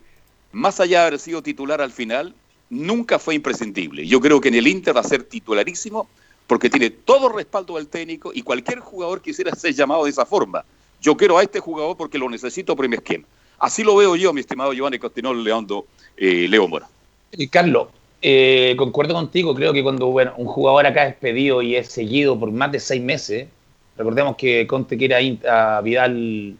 más 0.52 0.78
allá 0.78 1.00
de 1.00 1.06
haber 1.06 1.18
sido 1.18 1.42
titular 1.42 1.80
al 1.80 1.90
final, 1.90 2.34
nunca 2.70 3.18
fue 3.18 3.34
imprescindible. 3.34 4.06
Yo 4.06 4.20
creo 4.20 4.40
que 4.40 4.48
en 4.48 4.54
el 4.54 4.66
Inter 4.66 4.96
va 4.96 5.00
a 5.00 5.04
ser 5.04 5.24
titularísimo 5.24 6.08
porque 6.46 6.70
tiene 6.70 6.90
todo 6.90 7.28
respaldo 7.28 7.76
del 7.76 7.88
técnico 7.88 8.32
y 8.34 8.42
cualquier 8.42 8.80
jugador 8.80 9.22
quisiera 9.22 9.54
ser 9.54 9.74
llamado 9.74 10.04
de 10.04 10.10
esa 10.10 10.26
forma. 10.26 10.64
Yo 11.00 11.16
quiero 11.16 11.38
a 11.38 11.42
este 11.42 11.60
jugador 11.60 11.96
porque 11.96 12.18
lo 12.18 12.28
necesito 12.28 12.76
por 12.76 12.88
mi 12.88 12.96
esquema. 12.96 13.24
Así 13.58 13.82
lo 13.82 13.96
veo 13.96 14.16
yo, 14.16 14.32
mi 14.32 14.40
estimado 14.40 14.72
Giovanni 14.72 14.98
Costinol 14.98 15.42
Leondo, 15.42 15.86
eh, 16.16 16.46
Leo 16.48 16.68
Mora. 16.68 16.88
Y 17.32 17.48
Carlos, 17.48 17.88
eh, 18.20 18.74
concuerdo 18.76 19.14
contigo, 19.14 19.54
creo 19.54 19.72
que 19.72 19.82
cuando 19.82 20.06
bueno, 20.06 20.34
un 20.36 20.46
jugador 20.46 20.86
acá 20.86 21.06
es 21.06 21.14
pedido 21.16 21.62
y 21.62 21.76
es 21.76 21.88
seguido 21.88 22.38
por 22.38 22.50
más 22.50 22.72
de 22.72 22.80
seis 22.80 23.02
meses, 23.02 23.48
recordemos 23.96 24.36
que 24.36 24.66
Conte 24.66 24.96
quiere 24.96 25.38
a 25.48 25.80
Vidal 25.80 26.56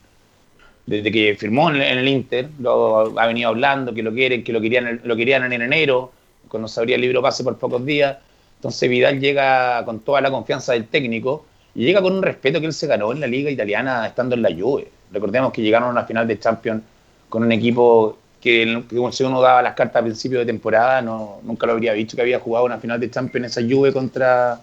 desde 0.87 1.11
que 1.11 1.35
firmó 1.39 1.71
en 1.71 1.81
el 1.81 2.07
Inter, 2.09 2.51
lo 2.59 3.19
ha 3.19 3.27
venido 3.27 3.49
hablando, 3.49 3.95
que 3.95 4.03
lo 4.03 4.13
quieren, 4.13 4.45
que 4.45 4.53
lo 4.53 4.61
querían, 4.61 5.01
lo 5.03 5.17
querían 5.17 5.51
en 5.53 5.63
enero, 5.63 6.13
cuando 6.49 6.69
se 6.69 6.79
abría 6.79 6.97
el 6.97 7.03
libro 7.03 7.23
pase 7.23 7.43
por 7.43 7.59
pocos 7.59 7.85
días. 7.85 8.19
Entonces 8.65 8.89
Vidal 8.89 9.21
llega 9.21 9.85
con 9.85 10.01
toda 10.01 10.23
la 10.23 10.31
confianza 10.31 10.73
del 10.73 10.87
técnico 10.87 11.45
y 11.75 11.85
llega 11.85 12.01
con 12.01 12.15
un 12.15 12.23
respeto 12.23 12.61
que 12.61 12.67
él 12.67 12.73
se 12.73 12.87
ganó 12.87 13.13
en 13.13 13.21
la 13.21 13.27
liga 13.27 13.51
italiana 13.51 14.07
estando 14.07 14.35
en 14.35 14.41
la 14.41 14.49
Juve. 14.49 14.89
Recordemos 15.13 15.53
que 15.53 15.61
llegaron 15.61 15.89
a 15.89 15.91
una 15.91 16.05
final 16.07 16.27
de 16.27 16.39
Champions 16.39 16.83
con 17.29 17.43
un 17.45 17.53
equipo 17.53 18.17
que, 18.41 18.83
si 19.13 19.23
uno 19.23 19.43
daba 19.43 19.61
las 19.61 19.75
cartas 19.75 20.01
a 20.01 20.05
principio 20.05 20.39
de 20.39 20.47
temporada, 20.47 21.03
no, 21.03 21.41
nunca 21.43 21.67
lo 21.67 21.75
habría 21.75 21.93
visto 21.93 22.17
que 22.17 22.23
había 22.23 22.41
jugado 22.41 22.65
una 22.65 22.79
final 22.79 22.99
de 22.99 23.11
Champions 23.11 23.49
esa 23.49 23.61
Juve 23.61 23.93
contra, 23.93 24.59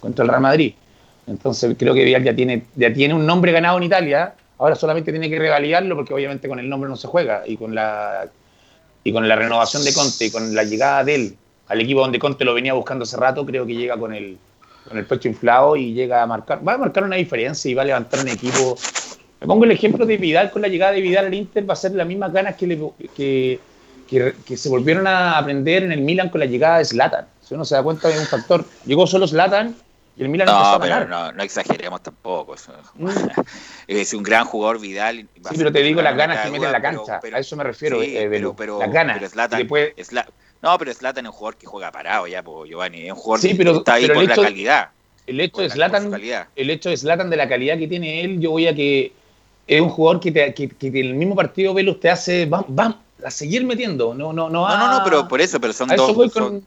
contra 0.00 0.22
el 0.22 0.28
Real 0.28 0.42
Madrid. 0.42 0.74
Entonces 1.26 1.74
creo 1.78 1.94
que 1.94 2.04
Vidal 2.04 2.24
ya 2.24 2.36
tiene, 2.36 2.64
ya 2.74 2.92
tiene 2.92 3.14
un 3.14 3.24
nombre 3.24 3.52
ganado 3.52 3.78
en 3.78 3.84
Italia 3.84 4.34
Ahora 4.58 4.74
solamente 4.74 5.12
tiene 5.12 5.28
que 5.30 5.38
revalidarlo 5.38 5.96
porque 5.96 6.14
obviamente 6.14 6.48
con 6.48 6.58
el 6.58 6.68
nombre 6.68 6.88
no 6.88 6.96
se 6.96 7.08
juega 7.08 7.42
y 7.46 7.56
con 7.56 7.74
la 7.74 8.26
y 9.04 9.12
con 9.12 9.28
la 9.28 9.36
renovación 9.36 9.84
de 9.84 9.92
Conte 9.92 10.26
y 10.26 10.30
con 10.30 10.54
la 10.54 10.64
llegada 10.64 11.04
de 11.04 11.14
él 11.14 11.36
al 11.68 11.80
equipo 11.80 12.00
donde 12.00 12.18
Conte 12.18 12.44
lo 12.44 12.54
venía 12.54 12.74
buscando 12.74 13.02
hace 13.02 13.16
rato, 13.16 13.44
creo 13.44 13.66
que 13.66 13.74
llega 13.74 13.96
con 13.96 14.14
el, 14.14 14.38
con 14.88 14.98
el 14.98 15.04
pecho 15.04 15.28
inflado 15.28 15.76
y 15.76 15.92
llega 15.92 16.22
a 16.22 16.26
marcar, 16.26 16.66
va 16.66 16.74
a 16.74 16.78
marcar 16.78 17.04
una 17.04 17.16
diferencia 17.16 17.70
y 17.70 17.74
va 17.74 17.82
a 17.82 17.86
levantar 17.86 18.20
un 18.20 18.28
equipo. 18.28 18.76
Me 19.40 19.46
pongo 19.46 19.64
el 19.64 19.72
ejemplo 19.72 20.06
de 20.06 20.16
Vidal 20.16 20.50
con 20.50 20.62
la 20.62 20.68
llegada 20.68 20.92
de 20.92 21.00
Vidal 21.00 21.26
al 21.26 21.34
Inter, 21.34 21.68
va 21.68 21.74
a 21.74 21.76
ser 21.76 21.92
las 21.92 22.06
mismas 22.06 22.32
ganas 22.32 22.56
que, 22.56 22.66
le, 22.66 22.78
que, 23.14 23.60
que, 24.08 24.56
se 24.56 24.68
volvieron 24.68 25.06
a 25.06 25.36
aprender 25.38 25.82
en 25.82 25.92
el 25.92 26.00
Milan 26.00 26.30
con 26.30 26.40
la 26.40 26.46
llegada 26.46 26.78
de 26.78 26.84
Zlatan. 26.84 27.26
Si 27.42 27.54
uno 27.54 27.64
se 27.64 27.74
da 27.74 27.82
cuenta 27.82 28.08
de 28.08 28.18
un 28.18 28.26
factor, 28.26 28.64
llegó 28.86 29.06
solo 29.06 29.26
Zlatan 29.26 29.74
y 30.16 30.22
el 30.22 30.30
Milan 30.30 30.46
no, 30.46 30.78
pero 30.80 31.06
no, 31.06 31.32
no, 31.32 31.42
exageremos 31.42 32.02
tampoco. 32.02 32.54
Mm. 32.94 33.08
es 33.86 34.14
un 34.14 34.22
gran 34.22 34.46
jugador 34.46 34.80
Vidal. 34.80 35.28
Sí, 35.34 35.54
pero 35.58 35.70
te 35.70 35.82
digo 35.82 36.00
las 36.00 36.16
ganas 36.16 36.40
que 36.40 36.50
mete 36.50 36.64
en 36.64 36.72
la 36.72 36.80
cancha. 36.80 37.20
a 37.20 37.38
eso 37.38 37.56
me 37.56 37.64
refiero, 37.64 38.02
eh, 38.02 38.30
pero, 38.56 38.78
las 38.78 38.92
ganas. 38.92 39.20
No, 40.62 40.78
pero 40.78 40.92
Zlatan 40.92 41.26
es 41.26 41.30
un 41.30 41.36
jugador 41.36 41.56
que 41.56 41.66
juega 41.66 41.92
parado 41.92 42.26
ya, 42.26 42.42
Giovanni. 42.42 43.06
Es 43.06 43.12
un 43.12 43.18
jugador 43.18 43.56
que 43.56 43.78
está 43.78 43.94
ahí 43.94 44.08
por 44.08 44.24
la 44.24 44.34
calidad. 44.34 44.88
El 45.26 45.40
hecho, 45.40 45.60
de 45.60 45.70
Zlatan, 45.70 46.12
el 46.54 46.70
hecho 46.70 46.88
de 46.88 46.96
Zlatan 46.96 47.30
de 47.30 47.36
la 47.36 47.48
calidad 47.48 47.76
que 47.78 47.88
tiene 47.88 48.20
él, 48.22 48.38
yo 48.38 48.52
voy 48.52 48.68
a 48.68 48.74
que 48.74 49.12
es 49.66 49.80
un 49.80 49.88
jugador 49.88 50.20
que, 50.20 50.30
te, 50.30 50.54
que, 50.54 50.68
que, 50.68 51.00
el 51.00 51.14
mismo 51.14 51.34
partido 51.34 51.74
Velo 51.74 51.96
te 51.96 52.08
hace, 52.08 52.46
vamos, 52.46 52.96
a 53.24 53.30
seguir 53.30 53.64
metiendo. 53.64 54.14
No, 54.14 54.32
no, 54.32 54.48
no, 54.48 54.68
no, 54.68 54.98
no, 54.98 55.04
pero 55.04 55.26
por 55.26 55.40
eso, 55.40 55.60
pero 55.60 55.72
son 55.72 55.88
dos. 55.88 56.62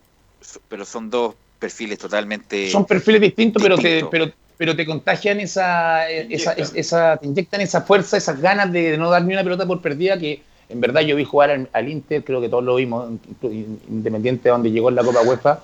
pero 0.67 0.85
son 0.85 1.09
dos 1.09 1.35
perfiles 1.57 1.99
totalmente. 1.99 2.69
Son 2.69 2.85
perfiles 2.85 3.21
distintos, 3.21 3.61
pero 3.63 3.77
te, 3.77 4.05
pero, 4.11 4.31
pero 4.57 4.75
te 4.75 4.85
contagian 4.85 5.39
esa, 5.39 6.09
esa, 6.09 6.53
esa, 6.53 7.17
te 7.17 7.27
inyectan 7.27 7.61
esa 7.61 7.81
fuerza, 7.81 8.17
esas 8.17 8.41
ganas 8.41 8.71
de, 8.71 8.97
no 8.97 9.09
dar 9.09 9.23
ni 9.23 9.33
una 9.33 9.43
pelota 9.43 9.65
por 9.65 9.81
perdida 9.81 10.17
que 10.19 10.41
en 10.69 10.79
verdad 10.79 11.01
yo 11.01 11.15
vi 11.15 11.25
jugar 11.25 11.67
al, 11.71 11.89
Inter, 11.89 12.23
creo 12.23 12.39
que 12.39 12.49
todos 12.49 12.63
lo 12.63 12.75
vimos, 12.75 13.09
independiente 13.41 14.43
de 14.43 14.49
donde 14.51 14.71
llegó 14.71 14.89
en 14.89 14.95
la 14.95 15.03
Copa 15.03 15.21
UEFA, 15.21 15.63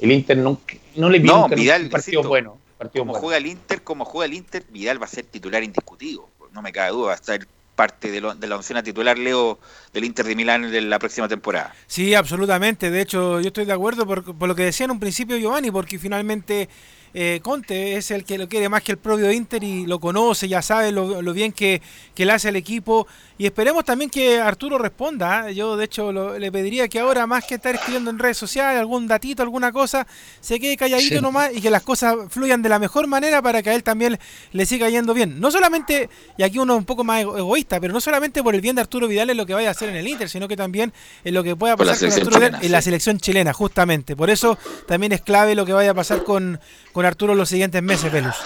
el 0.00 0.12
Inter 0.12 0.38
no, 0.38 0.58
no 0.96 1.10
le 1.10 1.18
vi 1.18 1.28
no, 1.28 1.44
un 1.44 1.50
partido 1.90 2.22
bueno. 2.22 2.58
como 2.96 3.14
juega 3.14 3.36
el 3.36 3.46
Inter, 3.46 3.82
como 3.82 4.04
juega 4.04 4.26
el 4.26 4.34
Inter, 4.34 4.64
Vidal 4.70 5.00
va 5.00 5.04
a 5.04 5.08
ser 5.08 5.24
titular 5.24 5.62
indiscutido, 5.62 6.28
no 6.52 6.62
me 6.62 6.72
cabe 6.72 6.90
duda, 6.90 7.08
va 7.08 7.12
a 7.12 7.16
estar 7.16 7.46
parte 7.76 8.10
de, 8.10 8.20
de 8.20 8.46
la 8.48 8.56
opción 8.56 8.82
titular, 8.82 9.16
Leo, 9.16 9.60
del 9.92 10.04
Inter 10.04 10.26
de 10.26 10.34
Milán 10.34 10.64
en 10.74 10.90
la 10.90 10.98
próxima 10.98 11.28
temporada. 11.28 11.74
Sí, 11.86 12.14
absolutamente. 12.14 12.90
De 12.90 13.02
hecho, 13.02 13.40
yo 13.40 13.48
estoy 13.48 13.66
de 13.66 13.72
acuerdo 13.72 14.06
por, 14.06 14.48
lo 14.48 14.54
que 14.54 14.64
decía 14.64 14.84
en 14.84 14.90
un 14.90 14.98
principio 14.98 15.36
Giovanni, 15.36 15.70
porque 15.70 15.98
finalmente 15.98 16.68
eh, 17.18 17.40
Conte 17.42 17.96
es 17.96 18.10
el 18.10 18.24
que 18.24 18.36
lo 18.36 18.46
quiere 18.46 18.68
más 18.68 18.82
que 18.82 18.92
el 18.92 18.98
propio 18.98 19.32
Inter 19.32 19.64
y 19.64 19.86
lo 19.86 19.98
conoce, 19.98 20.48
ya 20.48 20.60
sabe 20.60 20.92
lo, 20.92 21.32
bien 21.32 21.50
que, 21.50 21.80
le 22.14 22.30
hace 22.30 22.48
al 22.48 22.56
equipo. 22.56 23.06
Y 23.38 23.46
esperemos 23.46 23.86
también 23.86 24.10
que 24.10 24.38
Arturo 24.38 24.76
responda. 24.76 25.48
¿eh? 25.48 25.54
Yo, 25.54 25.78
de 25.78 25.86
hecho, 25.86 26.12
le 26.38 26.52
pediría 26.52 26.88
que 26.88 27.00
ahora, 27.00 27.26
más 27.26 27.46
que 27.46 27.54
estar 27.54 27.74
escribiendo 27.74 28.10
en 28.10 28.18
redes 28.18 28.36
sociales, 28.36 28.78
algún 28.78 29.08
datito, 29.08 29.42
alguna 29.42 29.72
cosa, 29.72 30.06
se 30.40 30.60
quede 30.60 30.76
calladito 30.76 31.22
nomás 31.22 31.56
y 31.56 31.62
que 31.62 31.70
las 31.70 31.82
cosas 31.82 32.16
fluyan 32.28 32.60
de 32.60 32.68
la 32.68 32.78
mejor 32.78 33.06
manera 33.06 33.40
para 33.40 33.62
que 33.62 33.70
a 33.70 33.74
él 33.74 33.82
también 33.82 34.18
le 34.52 34.66
siga 34.66 34.90
yendo 34.90 35.14
bien. 35.14 35.40
No 35.40 35.50
solamente, 35.50 36.10
y 36.36 36.42
aquí 36.42 36.58
uno 36.58 36.74
es 36.74 36.78
un 36.80 36.84
poco 36.84 37.02
más 37.02 37.22
egoísta, 37.22 37.80
pero 37.80 37.94
no 37.94 38.00
solamente 38.02 38.42
por 38.42 38.54
el 38.54 38.60
bien 38.60 38.76
de 38.76 38.82
Arturo 38.82 39.08
Vidal 39.08 39.30
en 39.30 39.38
lo 39.38 39.46
que 39.46 39.54
vaya 39.54 39.68
a 39.68 39.70
hacer 39.70 39.88
en 39.88 39.96
el 39.96 40.06
Inter, 40.06 40.28
sino 40.28 40.48
que 40.48 40.56
también 40.56 40.92
en 41.24 41.32
lo 41.32 41.42
que 41.42 41.56
pueda 41.56 41.78
pasar 41.78 42.10
con 42.10 42.12
Arturo 42.12 42.40
Vidal 42.40 42.58
en 42.60 42.72
la 42.72 42.82
selección 42.82 43.18
chilena, 43.18 43.54
justamente. 43.54 44.14
Por 44.16 44.28
eso 44.28 44.58
también 44.86 45.12
es 45.12 45.22
clave 45.22 45.54
lo 45.54 45.64
que 45.64 45.72
vaya 45.72 45.92
a 45.92 45.94
pasar 45.94 46.22
con, 46.22 46.60
con 46.96 47.04
Arturo 47.04 47.34
los 47.34 47.50
siguientes 47.50 47.82
meses, 47.82 48.10
Velus. 48.10 48.36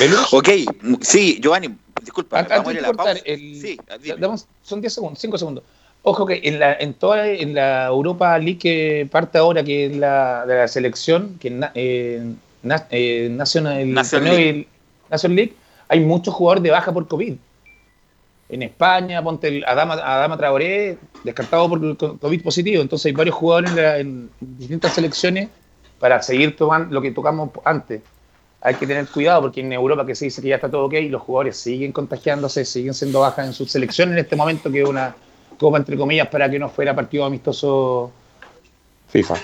¿Velus? 0.00 0.34
Ok, 0.34 0.48
sí, 1.00 1.38
Giovanni, 1.40 1.72
disculpa. 2.02 2.42
vamos 2.42 2.74
a 2.74 2.80
la 2.80 2.92
pausa. 2.92 3.14
sí, 3.24 3.78
son 4.64 4.80
10 4.80 4.92
segundos, 4.92 5.20
5 5.20 5.38
segundos. 5.38 5.64
Ojo 6.02 6.26
que 6.26 6.40
en 6.42 6.58
la, 6.58 6.74
en 6.74 6.92
toda 6.94 7.28
en 7.28 7.54
la 7.54 7.86
Europa 7.86 8.36
League 8.38 8.58
que 8.58 9.08
parte 9.08 9.38
ahora, 9.38 9.62
que 9.62 9.86
es 9.86 9.96
la 9.96 10.44
de 10.44 10.56
la 10.56 10.66
selección, 10.66 11.38
que 11.38 11.56
eh, 11.76 12.34
eh, 12.90 13.28
National, 13.30 13.94
League. 13.94 14.66
League, 15.28 15.54
hay 15.86 16.00
muchos 16.00 16.34
jugadores 16.34 16.64
de 16.64 16.70
baja 16.72 16.92
por 16.92 17.06
COVID. 17.06 17.34
En 18.48 18.62
España, 18.64 19.22
ponte 19.22 19.46
el 19.46 19.64
Adama, 19.66 19.94
Adama 19.94 20.36
Traoré, 20.36 20.98
descartado 21.22 21.68
por 21.68 21.96
COVID 21.96 22.42
positivo. 22.42 22.82
Entonces 22.82 23.06
hay 23.06 23.12
varios 23.12 23.36
jugadores 23.36 23.70
en 24.00 24.30
distintas 24.40 24.94
selecciones 24.94 25.48
para 26.02 26.20
seguir 26.20 26.56
tomando 26.56 26.92
lo 26.92 27.00
que 27.00 27.12
tocamos 27.12 27.50
antes. 27.64 28.02
Hay 28.60 28.74
que 28.74 28.88
tener 28.88 29.06
cuidado 29.06 29.42
porque 29.42 29.60
en 29.60 29.72
Europa 29.72 30.04
que 30.04 30.16
se 30.16 30.24
dice 30.24 30.42
que 30.42 30.48
ya 30.48 30.56
está 30.56 30.68
todo 30.68 30.86
ok, 30.86 30.94
los 31.08 31.22
jugadores 31.22 31.56
siguen 31.56 31.92
contagiándose, 31.92 32.64
siguen 32.64 32.92
siendo 32.92 33.20
bajas 33.20 33.46
en 33.46 33.52
su 33.52 33.66
selección 33.66 34.10
en 34.10 34.18
este 34.18 34.34
momento, 34.34 34.68
que 34.68 34.82
es 34.82 34.88
una 34.88 35.14
copa 35.60 35.78
entre 35.78 35.96
comillas 35.96 36.26
para 36.26 36.50
que 36.50 36.58
no 36.58 36.68
fuera 36.68 36.92
partido 36.92 37.24
amistoso 37.24 38.10
FIFA. 39.10 39.34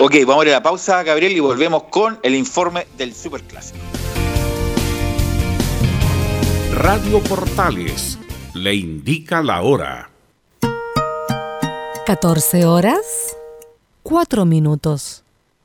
Ok, 0.00 0.14
vamos 0.26 0.44
a 0.44 0.48
ir 0.48 0.52
a 0.52 0.58
la 0.58 0.62
pausa, 0.62 1.02
Gabriel, 1.02 1.32
y 1.32 1.40
volvemos 1.40 1.84
con 1.84 2.18
el 2.22 2.34
informe 2.34 2.86
del 2.98 3.14
Superclásico. 3.14 3.78
Radio 6.74 7.22
Portales 7.22 8.18
le 8.52 8.74
indica 8.74 9.42
la 9.42 9.62
hora. 9.62 10.10
14 12.04 12.66
horas, 12.66 13.34
4 14.02 14.44
minutos. 14.44 15.24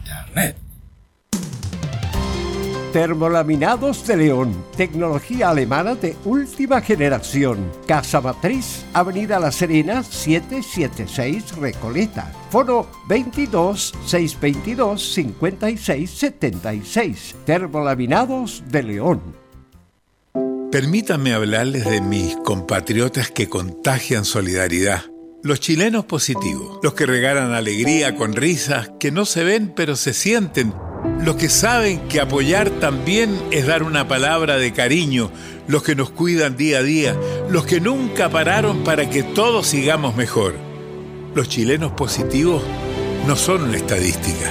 Termolaminados 2.92 4.04
de 4.04 4.16
León, 4.16 4.64
tecnología 4.76 5.50
alemana 5.50 5.94
de 5.94 6.16
última 6.24 6.80
generación. 6.80 7.70
Casa 7.86 8.20
Matriz, 8.20 8.84
Avenida 8.92 9.38
La 9.38 9.52
Serena, 9.52 10.02
776 10.02 11.56
Recoleta. 11.56 12.32
Foro 12.50 12.90
22 13.08 13.94
622 14.06 15.12
56 15.14 16.10
76. 16.10 17.36
Termolaminados 17.46 18.64
de 18.68 18.82
León. 18.82 19.20
Permítanme 20.72 21.32
hablarles 21.32 21.88
de 21.88 22.00
mis 22.00 22.36
compatriotas 22.38 23.30
que 23.30 23.48
contagian 23.48 24.24
solidaridad. 24.24 25.04
Los 25.44 25.60
chilenos 25.60 26.06
positivos, 26.06 26.80
los 26.82 26.94
que 26.94 27.06
regalan 27.06 27.52
alegría 27.52 28.16
con 28.16 28.34
risas 28.34 28.90
que 28.98 29.12
no 29.12 29.26
se 29.26 29.44
ven 29.44 29.72
pero 29.76 29.94
se 29.94 30.12
sienten 30.12 30.74
los 31.22 31.36
que 31.36 31.48
saben 31.48 32.08
que 32.08 32.20
apoyar 32.20 32.70
también 32.70 33.38
es 33.50 33.66
dar 33.66 33.82
una 33.82 34.08
palabra 34.08 34.56
de 34.56 34.72
cariño, 34.72 35.30
los 35.68 35.82
que 35.82 35.94
nos 35.94 36.10
cuidan 36.10 36.56
día 36.56 36.78
a 36.78 36.82
día, 36.82 37.16
los 37.50 37.66
que 37.66 37.80
nunca 37.80 38.30
pararon 38.30 38.84
para 38.84 39.08
que 39.08 39.22
todos 39.22 39.66
sigamos 39.66 40.16
mejor. 40.16 40.54
Los 41.34 41.48
chilenos 41.48 41.92
positivos 41.92 42.62
no 43.26 43.36
son 43.36 43.62
una 43.64 43.76
estadística, 43.76 44.50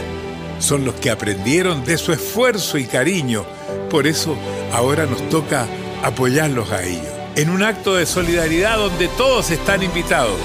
son 0.60 0.86
los 0.86 0.96
que 0.96 1.10
aprendieron 1.10 1.84
de 1.86 1.98
su 1.98 2.14
esfuerzo 2.14 2.78
y 2.78 2.86
cariño. 2.86 3.46
Por 3.90 4.08
eso 4.08 4.38
ahora 4.72 5.06
nos 5.06 5.28
toca 5.30 5.68
apoyarlos 6.04 6.72
a 6.72 6.84
ellos, 6.84 7.12
en 7.36 7.50
un 7.50 7.64
acto 7.64 7.96
de 7.96 8.06
solidaridad 8.06 8.78
donde 8.78 9.08
todos 9.10 9.52
están 9.52 9.84
invitados. 9.84 10.40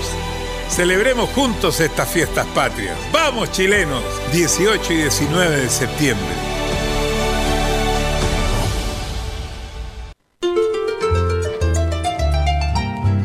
Celebremos 0.69 1.31
juntos 1.31 1.81
estas 1.81 2.09
fiestas 2.09 2.47
patrias. 2.55 2.97
¡Vamos 3.13 3.53
chilenos! 3.53 4.03
18 4.33 4.93
y 4.93 4.97
19 4.97 5.61
de 5.61 5.69
septiembre. 5.69 6.35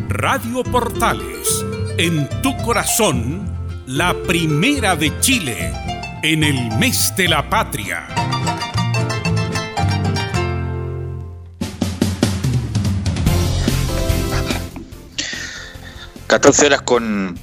Radio 0.10 0.64
Portales 0.64 1.66
en 1.98 2.30
tu 2.42 2.56
corazón, 2.58 3.46
la 3.88 4.14
primera 4.14 4.96
de 4.96 5.12
Chile, 5.20 5.74
en 6.22 6.44
el 6.44 6.78
mes 6.78 7.14
de 7.18 7.28
la 7.28 7.50
patria. 7.50 8.08
...14 16.30 16.68
horas 16.68 16.84
con 16.84 17.36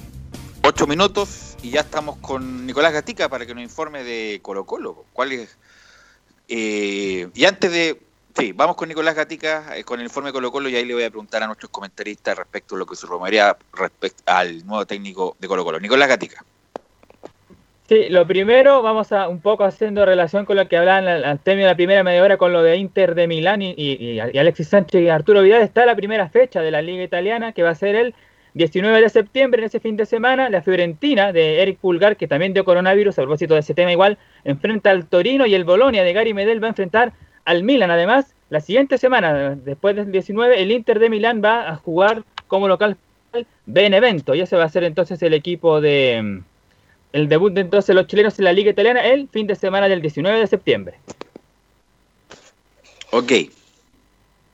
8 0.63 0.87
minutos 0.87 1.57
y 1.61 1.71
ya 1.71 1.81
estamos 1.81 2.19
con 2.19 2.67
Nicolás 2.67 2.93
Gatica 2.93 3.29
para 3.29 3.45
que 3.45 3.53
nos 3.53 3.65
informe 3.65 4.05
de 4.05 4.39
Colo 4.43 4.65
Colo. 4.65 5.05
¿Cuál 5.13 5.33
es? 5.33 5.59
Eh, 6.47 7.29
y 7.35 7.45
antes 7.47 7.73
de... 7.73 8.01
Sí, 8.39 8.53
vamos 8.53 8.77
con 8.77 8.89
Nicolás 8.89 9.17
Gatica, 9.17 9.77
eh, 9.77 9.83
con 9.83 9.99
el 9.99 10.07
informe 10.07 10.29
de 10.29 10.35
Colo 10.35 10.53
Colo 10.53 10.69
y 10.69 10.77
ahí 10.77 10.85
le 10.85 10.95
voy 10.95 11.03
a 11.03 11.11
preguntar 11.11 11.43
a 11.43 11.47
nuestros 11.47 11.73
comentaristas 11.73 12.39
respecto 12.39 12.77
a 12.77 12.79
lo 12.79 12.87
que 12.87 12.95
se 12.95 13.09
rumorea 13.09 13.57
respecto 13.73 14.23
al 14.27 14.65
nuevo 14.65 14.87
técnico 14.87 15.37
de 15.41 15.49
Colo 15.49 15.65
Colo. 15.65 15.81
Nicolás 15.81 16.09
Gatica. 16.09 16.45
Sí, 17.89 18.09
lo 18.09 18.25
primero, 18.25 18.83
vamos 18.83 19.11
a 19.11 19.27
un 19.27 19.41
poco 19.41 19.65
haciendo 19.65 20.07
relación 20.07 20.45
con 20.45 20.57
lo 20.57 20.69
que 20.69 20.77
hablaban 20.77 21.09
al 21.09 21.41
término 21.41 21.67
de 21.67 21.73
la 21.73 21.77
primera 21.77 22.05
media 22.05 22.23
hora 22.23 22.37
con 22.37 22.53
lo 22.53 22.63
de 22.63 22.77
Inter 22.77 23.17
de 23.17 23.27
Milán 23.27 23.63
y, 23.63 23.75
y, 23.77 24.13
y 24.13 24.39
Alexis 24.39 24.69
Sánchez 24.69 25.03
y 25.03 25.09
Arturo 25.09 25.43
Vidal. 25.43 25.63
Está 25.63 25.85
la 25.87 25.97
primera 25.97 26.29
fecha 26.29 26.61
de 26.61 26.71
la 26.71 26.83
Liga 26.83 27.03
Italiana 27.03 27.51
que 27.51 27.65
va 27.65 27.71
a 27.71 27.75
ser 27.75 27.97
el 27.97 28.15
19 28.57 29.03
de 29.03 29.11
septiembre, 29.11 29.61
en 29.61 29.67
ese 29.67 29.81
fin 29.81 29.99
de 29.99 30.07
semana, 30.07 30.49
la 30.49 30.63
Fiorentina 30.63 31.31
de 31.31 31.61
Eric 31.61 31.79
Pulgar, 31.79 32.17
que 32.17 32.27
también 32.27 32.55
dio 32.55 32.65
coronavirus, 32.65 33.19
a 33.19 33.23
propósito 33.23 33.53
de 33.53 33.61
ese 33.61 33.75
tema 33.75 33.93
igual, 33.93 34.17
enfrenta 34.45 34.91
al 34.91 35.07
Torino 35.07 35.45
y 35.45 35.55
el 35.55 35.65
Bolonia 35.65 36.03
de 36.03 36.15
Gary 36.15 36.33
Medel 36.33 36.63
va 36.63 36.69
a 36.69 36.71
enfrentar 36.71 37.13
al 37.45 37.65
Milan. 37.65 37.91
Además, 37.91 38.35
la 38.49 38.61
siguiente 38.61 38.97
semana, 38.97 39.57
después 39.57 39.95
del 39.95 40.11
19, 40.11 40.63
el 40.63 40.73
Inter 40.73 40.99
de 40.99 41.11
Milán 41.11 41.43
va 41.45 41.69
a 41.69 41.77
jugar 41.77 42.23
como 42.47 42.67
local 42.67 42.97
Benevento. 43.67 44.35
Y 44.35 44.41
ese 44.41 44.57
va 44.57 44.65
a 44.65 44.71
ser 44.71 44.85
entonces 44.85 45.21
el 45.23 45.35
equipo 45.35 45.83
de... 45.83 46.41
El 47.13 47.29
debut 47.29 47.53
de 47.53 47.61
entonces 47.61 47.95
los 47.95 48.07
chilenos 48.07 48.39
en 48.39 48.47
la 48.47 48.55
Liga 48.55 48.71
Italiana 48.71 49.05
el 49.05 49.29
fin 49.29 49.47
de 49.47 49.55
semana 49.55 49.87
del 49.87 50.01
19 50.01 50.39
de 50.39 50.47
septiembre. 50.47 50.95
Ok. 53.11 53.33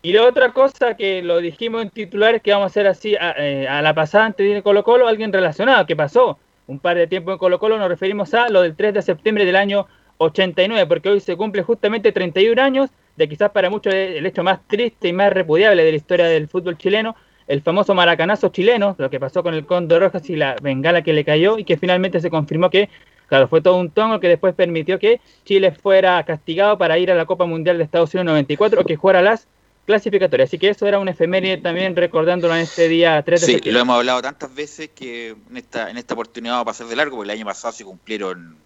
Y 0.04 0.12
la 0.12 0.24
otra 0.26 0.52
cosa 0.52 0.96
que 0.96 1.22
lo 1.22 1.38
dijimos 1.38 1.80
en 1.82 1.90
titulares 1.90 2.42
que 2.42 2.50
vamos 2.50 2.64
a 2.64 2.66
hacer 2.66 2.88
así 2.88 3.14
a, 3.14 3.36
eh, 3.38 3.68
la 3.82 3.94
pasada 3.94 4.24
antes 4.26 4.52
de 4.52 4.60
Colo 4.60 4.82
Colo, 4.82 5.06
alguien 5.06 5.32
relacionado, 5.32 5.86
que 5.86 5.94
pasó 5.94 6.40
un 6.66 6.80
par 6.80 6.96
de 6.96 7.06
tiempo 7.06 7.30
en 7.30 7.38
Colo 7.38 7.60
Colo, 7.60 7.78
nos 7.78 7.88
referimos 7.88 8.34
a 8.34 8.48
lo 8.48 8.62
del 8.62 8.74
3 8.74 8.94
de 8.94 9.02
septiembre 9.02 9.44
del 9.44 9.54
año 9.54 9.86
89, 10.18 10.88
porque 10.88 11.08
hoy 11.08 11.20
se 11.20 11.36
cumple 11.36 11.62
justamente 11.62 12.10
31 12.10 12.60
años 12.60 12.90
de 13.14 13.28
quizás 13.28 13.50
para 13.50 13.70
muchos 13.70 13.94
el 13.94 14.26
hecho 14.26 14.42
más 14.42 14.66
triste 14.66 15.06
y 15.06 15.12
más 15.12 15.32
repudiable 15.32 15.84
de 15.84 15.92
la 15.92 15.96
historia 15.96 16.26
del 16.26 16.48
fútbol 16.48 16.76
chileno, 16.76 17.14
el 17.46 17.62
famoso 17.62 17.94
maracanazo 17.94 18.48
chileno, 18.48 18.96
lo 18.98 19.08
que 19.08 19.20
pasó 19.20 19.44
con 19.44 19.54
el 19.54 19.66
Condor 19.66 20.02
Rojas 20.02 20.28
y 20.28 20.34
la 20.34 20.56
bengala 20.60 21.02
que 21.02 21.12
le 21.12 21.24
cayó 21.24 21.58
y 21.58 21.64
que 21.64 21.76
finalmente 21.76 22.20
se 22.20 22.28
confirmó 22.28 22.70
que, 22.70 22.88
claro, 23.28 23.46
fue 23.46 23.60
todo 23.60 23.76
un 23.76 23.90
tongo 23.90 24.18
que 24.18 24.26
después 24.26 24.52
permitió 24.52 24.98
que 24.98 25.20
Chile 25.44 25.70
fuera 25.70 26.20
castigado 26.24 26.76
para 26.76 26.98
ir 26.98 27.12
a 27.12 27.14
la 27.14 27.24
Copa 27.24 27.46
Mundial 27.46 27.78
de 27.78 27.84
Estados 27.84 28.12
Unidos 28.14 28.26
94 28.32 28.80
o 28.80 28.84
que 28.84 28.96
jugara 28.96 29.22
las 29.22 29.46
clasificatoria. 29.86 30.44
Así 30.44 30.58
que 30.58 30.68
eso 30.68 30.86
era 30.86 30.98
un 30.98 31.08
efeméride 31.08 31.58
también 31.58 31.96
recordándolo 31.96 32.54
en 32.54 32.60
este 32.62 32.88
día 32.88 33.22
3 33.22 33.40
de 33.40 33.46
Sí, 33.46 33.52
septiembre. 33.54 33.72
lo 33.72 33.80
hemos 33.80 33.96
hablado 33.96 34.22
tantas 34.22 34.54
veces 34.54 34.90
que 34.94 35.30
en 35.50 35.56
esta, 35.56 35.90
en 35.90 35.98
esta 35.98 36.14
oportunidad 36.14 36.54
va 36.54 36.60
a 36.60 36.64
pasar 36.64 36.86
de 36.86 36.96
largo, 36.96 37.16
porque 37.16 37.32
el 37.32 37.38
año 37.38 37.46
pasado 37.46 37.72
se 37.72 37.84
cumplieron 37.84 38.56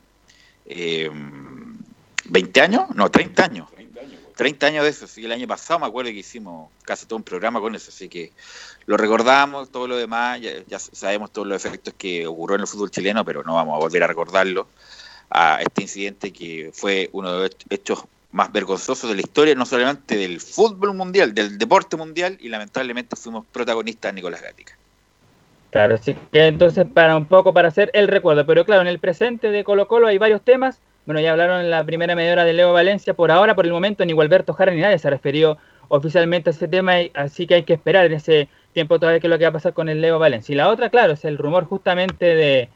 eh, 0.66 1.10
20 2.26 2.60
años, 2.60 2.82
no, 2.94 3.10
30 3.10 3.44
años. 3.44 3.68
30 4.36 4.66
años 4.66 4.84
de 4.84 4.90
eso, 4.90 5.06
así 5.06 5.22
que 5.22 5.26
el 5.28 5.32
año 5.32 5.46
pasado 5.48 5.80
me 5.80 5.86
acuerdo 5.86 6.10
que 6.10 6.18
hicimos 6.18 6.70
casi 6.82 7.06
todo 7.06 7.16
un 7.16 7.22
programa 7.22 7.58
con 7.58 7.74
eso, 7.74 7.88
así 7.88 8.06
que 8.10 8.32
lo 8.84 8.98
recordamos, 8.98 9.70
todo 9.70 9.88
lo 9.88 9.96
demás, 9.96 10.42
ya, 10.42 10.50
ya 10.66 10.78
sabemos 10.78 11.32
todos 11.32 11.48
los 11.48 11.64
efectos 11.64 11.94
que 11.96 12.26
ocurrió 12.26 12.56
en 12.56 12.60
el 12.60 12.66
fútbol 12.66 12.90
chileno, 12.90 13.24
pero 13.24 13.42
no 13.44 13.54
vamos 13.54 13.74
a 13.74 13.78
volver 13.78 14.02
a 14.02 14.06
recordarlo, 14.06 14.68
a 15.30 15.62
este 15.62 15.80
incidente 15.82 16.32
que 16.34 16.70
fue 16.74 17.08
uno 17.12 17.32
de 17.32 17.38
los 17.48 17.56
hechos 17.70 18.04
más 18.32 18.52
vergonzosos 18.52 19.08
de 19.08 19.16
la 19.16 19.22
historia, 19.22 19.54
no 19.54 19.66
solamente 19.66 20.16
del 20.16 20.40
fútbol 20.40 20.94
mundial, 20.94 21.34
del 21.34 21.58
deporte 21.58 21.96
mundial, 21.96 22.36
y 22.40 22.48
lamentablemente 22.48 23.16
fuimos 23.16 23.46
protagonistas 23.52 24.12
Nicolás 24.12 24.42
Gatica. 24.42 24.76
Claro, 25.70 25.96
así 25.96 26.16
que 26.32 26.46
entonces 26.46 26.86
para 26.92 27.16
un 27.16 27.26
poco 27.26 27.52
para 27.52 27.68
hacer 27.68 27.90
el 27.92 28.08
recuerdo, 28.08 28.46
pero 28.46 28.64
claro, 28.64 28.82
en 28.82 28.88
el 28.88 28.98
presente 28.98 29.50
de 29.50 29.64
Colo 29.64 29.88
Colo 29.88 30.06
hay 30.06 30.18
varios 30.18 30.42
temas. 30.42 30.80
Bueno, 31.04 31.20
ya 31.20 31.32
hablaron 31.32 31.60
en 31.60 31.70
la 31.70 31.84
primera 31.84 32.16
media 32.16 32.32
hora 32.32 32.44
de 32.44 32.52
Leo 32.52 32.72
Valencia, 32.72 33.14
por 33.14 33.30
ahora, 33.30 33.54
por 33.54 33.66
el 33.66 33.72
momento, 33.72 34.04
ni 34.04 34.12
Gualberto 34.12 34.54
Jara 34.54 34.72
ni 34.72 34.80
nadie 34.80 34.98
se 34.98 35.10
refirió 35.10 35.58
oficialmente 35.88 36.50
a 36.50 36.52
ese 36.52 36.66
tema, 36.66 36.94
así 37.14 37.46
que 37.46 37.54
hay 37.54 37.62
que 37.62 37.74
esperar 37.74 38.06
en 38.06 38.14
ese 38.14 38.48
tiempo 38.72 38.98
todavía 38.98 39.20
qué 39.20 39.28
es 39.28 39.30
lo 39.30 39.38
que 39.38 39.44
va 39.44 39.50
a 39.50 39.52
pasar 39.52 39.72
con 39.72 39.88
el 39.88 40.00
Leo 40.00 40.18
Valencia. 40.18 40.52
Y 40.52 40.56
la 40.56 40.68
otra, 40.68 40.90
claro, 40.90 41.12
es 41.12 41.24
el 41.24 41.38
rumor 41.38 41.64
justamente 41.64 42.34
de 42.34 42.68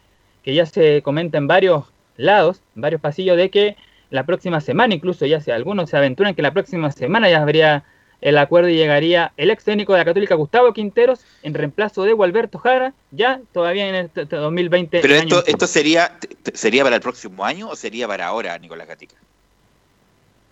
que 0.42 0.54
ya 0.54 0.64
se 0.64 1.02
comenta 1.02 1.38
en 1.38 1.46
varios 1.46 1.86
lados, 2.16 2.62
en 2.76 2.82
varios 2.82 3.00
pasillos, 3.00 3.36
de 3.36 3.50
que 3.50 3.76
la 4.10 4.24
próxima 4.24 4.60
semana, 4.60 4.94
incluso 4.94 5.24
ya 5.26 5.40
se 5.40 5.52
algunos 5.52 5.90
se 5.90 5.96
aventuran 5.96 6.34
que 6.34 6.42
la 6.42 6.52
próxima 6.52 6.90
semana 6.90 7.28
ya 7.30 7.40
habría 7.42 7.84
el 8.20 8.36
acuerdo 8.36 8.68
y 8.68 8.74
llegaría 8.76 9.32
el 9.38 9.50
ex 9.50 9.64
técnico 9.64 9.92
de 9.94 10.00
la 10.00 10.04
Católica 10.04 10.34
Gustavo 10.34 10.72
Quinteros 10.74 11.20
en 11.42 11.54
reemplazo 11.54 12.02
de 12.04 12.12
Gualberto 12.12 12.58
Jara, 12.58 12.92
ya 13.12 13.40
todavía 13.52 13.88
en 13.88 13.94
el 13.94 14.10
t- 14.10 14.26
t- 14.26 14.36
2020. 14.36 15.00
Pero 15.00 15.14
esto, 15.14 15.44
esto 15.46 15.66
sería, 15.66 16.18
sería 16.52 16.84
para 16.84 16.96
el 16.96 17.02
próximo 17.02 17.44
año 17.44 17.68
o 17.70 17.76
sería 17.76 18.06
para 18.06 18.26
ahora, 18.26 18.58
Nicolás 18.58 18.88
Gatica. 18.88 19.16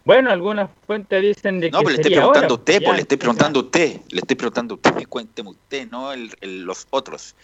Bueno, 0.04 0.30
algunas 0.30 0.70
fuentes 0.86 1.20
dicen 1.20 1.60
de 1.60 1.70
No, 1.70 1.80
que 1.80 1.84
pero 1.84 1.96
le 1.96 2.02
estoy 2.02 2.14
preguntando 2.14 2.38
ahora, 2.38 2.48
a 2.48 2.54
usted, 2.54 2.82
pues 2.82 2.96
le 2.96 3.02
estoy 3.02 3.16
preguntando 3.18 3.60
a 3.60 3.62
usted, 3.64 4.00
le 4.10 4.20
estoy 4.20 4.36
preguntando 4.36 4.74
a 4.74 4.76
usted, 4.76 5.06
cuénteme 5.08 5.50
usted, 5.50 5.88
no 5.90 6.12
el, 6.12 6.30
el- 6.40 6.62
los 6.62 6.86
otros. 6.90 7.34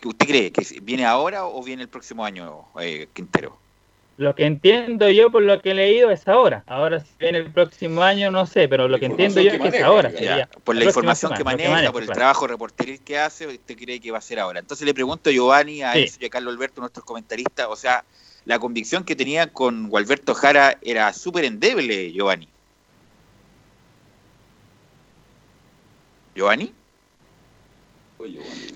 ¿Qué 0.00 0.08
¿Usted 0.08 0.26
cree 0.26 0.52
que 0.52 0.66
viene 0.82 1.06
ahora 1.06 1.46
o 1.46 1.62
viene 1.62 1.82
el 1.84 1.88
próximo 1.88 2.24
año, 2.24 2.66
eh, 2.80 3.08
Quintero? 3.14 3.56
Lo 4.18 4.34
que 4.34 4.44
entiendo 4.44 5.08
yo 5.10 5.30
por 5.30 5.42
lo 5.42 5.60
que 5.60 5.70
he 5.70 5.74
leído 5.74 6.10
es 6.10 6.28
ahora. 6.28 6.62
Ahora 6.66 7.00
si 7.00 7.10
viene 7.18 7.38
el 7.38 7.50
próximo 7.50 8.02
año 8.02 8.30
no 8.30 8.46
sé, 8.46 8.68
pero 8.68 8.86
lo 8.86 8.98
que 8.98 9.06
entiendo 9.06 9.40
yo 9.40 9.50
es 9.50 9.60
que 9.60 9.68
es 9.68 9.82
ahora. 9.82 10.10
Ya, 10.10 10.18
sería 10.18 10.48
por 10.64 10.76
la 10.76 10.84
información 10.84 11.32
que 11.34 11.44
maneja, 11.44 11.90
por 11.90 12.02
el 12.02 12.08
claro. 12.08 12.18
trabajo 12.18 12.46
reporteril 12.46 13.00
que 13.00 13.18
hace, 13.18 13.46
usted 13.46 13.76
cree 13.76 14.00
que 14.00 14.10
va 14.10 14.18
a 14.18 14.22
ser 14.22 14.38
ahora. 14.38 14.60
Entonces 14.60 14.86
le 14.86 14.94
pregunto 14.94 15.30
a 15.30 15.32
Giovanni, 15.32 15.82
a 15.82 15.94
Sí. 15.94 16.06
Y 16.20 16.26
a 16.26 16.30
Carlos 16.30 16.54
Alberto, 16.54 16.80
nuestros 16.80 17.04
comentaristas, 17.04 17.66
o 17.68 17.76
sea, 17.76 18.04
la 18.44 18.58
convicción 18.58 19.04
que 19.04 19.16
tenía 19.16 19.52
con 19.52 19.88
Gualberto 19.88 20.34
Jara 20.34 20.78
era 20.82 21.12
súper 21.12 21.44
endeble, 21.44 22.12
Giovanni. 22.12 22.48
¿Giovanni? 26.34 26.72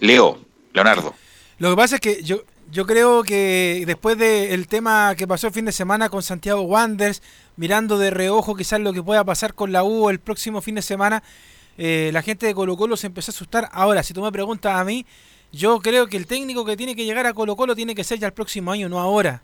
Leo, 0.01 0.39
Leonardo. 0.73 1.15
Lo 1.59 1.71
que 1.71 1.77
pasa 1.77 1.95
es 1.97 2.01
que 2.01 2.23
yo, 2.23 2.43
yo 2.71 2.87
creo 2.87 3.23
que 3.23 3.85
después 3.87 4.19
del 4.19 4.67
tema 4.67 5.15
que 5.17 5.27
pasó 5.27 5.47
el 5.47 5.53
fin 5.53 5.65
de 5.65 5.73
semana 5.73 6.09
con 6.09 6.23
Santiago 6.23 6.63
Wanderers, 6.63 7.23
mirando 7.57 7.99
de 7.99 8.11
reojo 8.11 8.57
quizás 8.57 8.81
lo 8.81 8.93
que 8.93 9.03
pueda 9.03 9.25
pasar 9.25 9.55
con 9.55 9.73
la 9.73 9.85
U 9.85 10.11
el 10.11 10.19
próximo 10.19 10.61
fin 10.61 10.75
de 10.75 10.83
semana, 10.83 11.23
eh, 11.79 12.11
la 12.13 12.23
gente 12.23 12.47
de 12.47 12.55
Colo 12.55 12.77
Colo 12.77 12.97
se 12.97 13.07
empezó 13.07 13.31
a 13.31 13.35
asustar. 13.35 13.69
Ahora, 13.73 14.03
si 14.03 14.15
tú 14.15 14.23
me 14.23 14.33
preguntas 14.33 14.79
a 14.79 14.85
mí, 14.85 15.07
yo 15.53 15.79
creo 15.81 16.09
que 16.09 16.17
el 16.17 16.27
técnico 16.27 16.65
que 16.65 16.77
tiene 16.77 16.97
que 16.97 17.05
llegar 17.05 17.27
a 17.27 17.35
Colo 17.35 17.57
Colo 17.57 17.77
tiene 17.77 17.95
que 17.95 18.05
ser 18.05 18.19
ya 18.19 18.27
el 18.27 18.33
próximo 18.33 18.73
año, 18.73 18.89
no 18.89 18.99
ahora. 18.99 19.43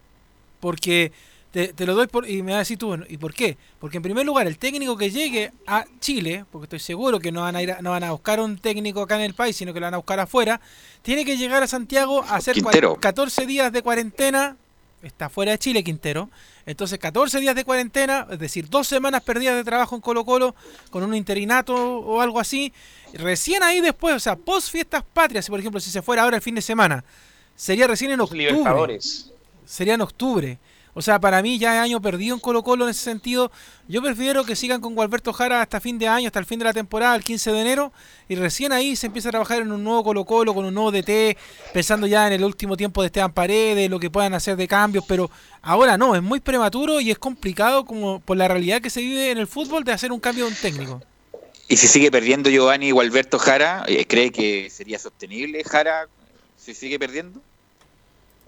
Porque 0.60 1.12
te, 1.53 1.72
te 1.72 1.86
lo 1.86 1.94
doy 1.94 2.07
por, 2.09 2.28
y 2.28 2.42
me 2.42 2.50
vas 2.53 2.57
a 2.57 2.59
decir 2.61 2.78
tú, 2.78 2.88
bueno, 2.88 3.05
¿y 3.09 3.18
por 3.18 3.32
qué? 3.34 3.57
Porque 3.78 3.98
en 3.98 4.03
primer 4.03 4.26
lugar, 4.26 4.46
el 4.48 4.59
técnico 4.59 4.96
que 4.96 5.11
llegue 5.11 5.53
a 5.66 5.84
Chile, 6.00 6.44
porque 6.50 6.64
estoy 6.64 6.80
seguro 6.80 7.20
que 7.20 7.30
no 7.30 7.42
van 7.42 7.55
a 7.55 7.62
ir 7.62 7.72
a- 7.72 7.80
no 7.82 7.90
van 7.90 8.03
a 8.05 8.11
buscar 8.12 8.40
un 8.40 8.59
técnico 8.59 9.03
acá 9.03 9.14
en 9.16 9.22
el 9.22 9.34
país, 9.34 9.55
sino 9.57 9.72
que 9.72 9.78
lo 9.80 9.86
van 9.86 9.94
a 9.94 9.98
buscar 9.98 10.18
afuera, 10.18 10.61
tiene 11.03 11.24
que 11.24 11.36
llegar 11.36 11.62
a 11.62 11.66
Santiago 11.68 12.22
a 12.24 12.36
hacer 12.36 12.57
cua- 12.57 12.62
Quintero. 12.72 12.96
14 12.96 13.46
días 13.46 13.70
de 13.72 13.82
cuarentena. 13.82 14.57
Está 15.03 15.28
fuera 15.28 15.50
de 15.50 15.59
Chile, 15.59 15.82
Quintero. 15.82 16.30
Entonces, 16.64 16.96
14 17.00 17.40
días 17.40 17.57
de 17.57 17.64
cuarentena, 17.64 18.24
es 18.30 18.38
decir, 18.38 18.68
dos 18.70 18.86
semanas 18.86 19.20
perdidas 19.22 19.57
de 19.57 19.64
trabajo 19.64 19.96
en 19.96 20.00
Colo 20.00 20.24
Colo, 20.24 20.55
con 20.90 21.03
un 21.03 21.12
interinato 21.16 21.74
o 21.74 22.20
algo 22.20 22.38
así. 22.38 22.72
Recién 23.14 23.64
ahí 23.64 23.80
después, 23.80 24.14
o 24.14 24.20
sea, 24.20 24.36
post 24.36 24.70
fiestas 24.70 25.03
patrias, 25.12 25.48
por 25.48 25.59
ejemplo, 25.59 25.80
si 25.80 25.90
se 25.90 26.03
fuera 26.03 26.22
ahora 26.22 26.36
el 26.36 26.42
fin 26.42 26.55
de 26.55 26.62
semana, 26.62 27.05
sería 27.57 27.88
recién 27.88 28.12
en 28.12 28.20
octubre. 28.20 28.44
Libertadores. 28.53 29.32
Sería 29.66 29.94
en 29.94 30.03
octubre. 30.03 30.59
O 30.95 31.01
sea, 31.01 31.18
para 31.20 31.40
mí 31.40 31.59
ya 31.59 31.74
es 31.76 31.80
año 31.80 32.03
perdido 32.03 32.34
en 32.34 32.40
Colo 32.40 32.62
Colo 32.62 32.84
en 32.84 32.90
ese 32.90 33.03
sentido. 33.03 33.51
Yo 33.88 34.03
prefiero 34.03 34.45
que 34.45 34.57
sigan 34.57 34.80
con 34.80 34.95
Gualberto 34.95 35.32
Jara 35.32 35.62
hasta 35.62 35.80
fin 35.80 35.99
de 35.99 36.07
año, 36.07 36.26
hasta 36.26 36.38
el 36.38 36.45
fin 36.45 36.59
de 36.59 36.66
la 36.66 36.74
temporada, 36.74 37.16
el 37.16 37.24
15 37.24 37.51
de 37.53 37.61
enero, 37.61 37.93
y 38.28 38.34
recién 38.34 38.72
ahí 38.72 38.95
se 38.95 39.07
empieza 39.07 39.30
a 39.30 39.32
trabajar 39.32 39.62
en 39.62 39.72
un 39.72 39.82
nuevo 39.82 40.05
Colo 40.05 40.24
Colo, 40.24 40.55
con 40.55 40.64
un 40.64 40.74
nuevo 40.74 40.93
DT, 40.93 41.38
pensando 41.72 42.07
ya 42.07 42.26
en 42.26 42.34
el 42.34 42.45
último 42.45 42.76
tiempo 42.76 43.01
de 43.01 43.07
Esteban 43.07 43.32
Paredes, 43.32 43.88
lo 43.88 43.99
que 43.99 44.11
puedan 44.11 44.34
hacer 44.34 44.57
de 44.57 44.68
cambios, 44.68 45.05
pero 45.09 45.30
ahora 45.62 45.97
no, 45.97 46.14
es 46.14 46.22
muy 46.22 46.40
prematuro 46.40 47.01
y 47.01 47.11
es 47.11 47.18
complicado 47.18 47.86
como 47.86 48.20
por 48.20 48.36
la 48.36 48.49
realidad 48.49 48.82
que 48.82 48.90
se 48.90 49.01
vive 49.01 49.30
en 49.30 49.38
el 49.38 49.47
fútbol 49.47 49.84
de 49.84 49.93
hacer 49.93 50.12
un 50.12 50.20
cambio 50.20 50.45
de 50.45 50.51
un 50.51 50.57
técnico. 50.57 51.03
Y 51.68 51.78
si 51.78 51.88
sigue 51.88 52.11
perdiendo 52.11 52.51
Giovanni 52.51 52.90
Gualberto 52.90 53.38
Jara, 53.38 53.84
eh, 53.86 54.05
¿cree 54.05 54.30
que 54.30 54.68
sería 54.68 54.99
sostenible 54.99 55.64
Jara 55.64 56.07
si 56.59 56.74
sigue 56.74 56.99
perdiendo? 56.99 57.40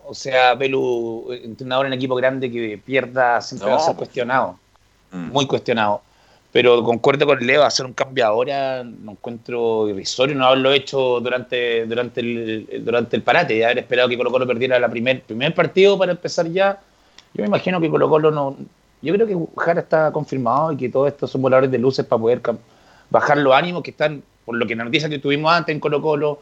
O 0.06 0.14
sea, 0.14 0.56
Pelu, 0.58 1.26
entrenador 1.32 1.86
en 1.86 1.94
equipo 1.94 2.14
grande 2.14 2.50
que 2.50 2.78
pierda 2.84 3.40
siempre 3.40 3.68
va 3.68 3.74
a 3.74 3.78
No, 3.78 3.84
ser 3.84 3.94
pues. 3.94 4.08
cuestionado. 4.08 4.58
Mm. 5.12 5.30
Muy 5.30 5.46
cuestionado. 5.46 6.02
Pero 6.52 6.84
concuerdo 6.84 7.26
con 7.26 7.44
Leo, 7.44 7.64
hacer 7.64 7.84
un 7.84 7.94
cambio 7.94 8.24
ahora 8.26 8.84
no 8.84 9.12
encuentro 9.12 9.88
irrisorio, 9.88 10.36
no 10.36 10.46
haberlo 10.46 10.70
hecho 10.72 11.18
durante, 11.20 11.84
durante, 11.86 12.20
el, 12.20 12.82
durante 12.84 13.16
el 13.16 13.22
parate, 13.22 13.54
de 13.54 13.64
haber 13.64 13.78
esperado 13.78 14.08
que 14.08 14.16
Colo 14.16 14.30
Colo 14.30 14.46
perdiera 14.46 14.76
el 14.76 14.88
primer, 14.90 15.22
primer 15.22 15.52
partido 15.52 15.98
para 15.98 16.12
empezar 16.12 16.46
ya. 16.48 16.78
Yo 17.32 17.42
me 17.42 17.48
imagino 17.48 17.80
que 17.80 17.90
Colo 17.90 18.08
Colo 18.08 18.30
no... 18.30 18.56
Yo 19.02 19.12
creo 19.12 19.26
que 19.26 19.36
Jara 19.56 19.80
está 19.80 20.12
confirmado 20.12 20.70
y 20.72 20.76
que 20.76 20.88
todos 20.88 21.08
estos 21.08 21.28
son 21.30 21.42
voladores 21.42 21.70
de 21.72 21.78
luces 21.78 22.06
para 22.06 22.20
poder 22.20 22.40
bajar 23.10 23.36
los 23.38 23.52
ánimos 23.52 23.82
que 23.82 23.90
están, 23.90 24.22
por 24.44 24.54
lo 24.56 24.64
que 24.66 24.76
la 24.76 24.84
noticia 24.84 25.08
que 25.08 25.18
tuvimos 25.18 25.52
antes 25.52 25.74
en 25.74 25.80
Colo 25.80 26.00
Colo, 26.00 26.38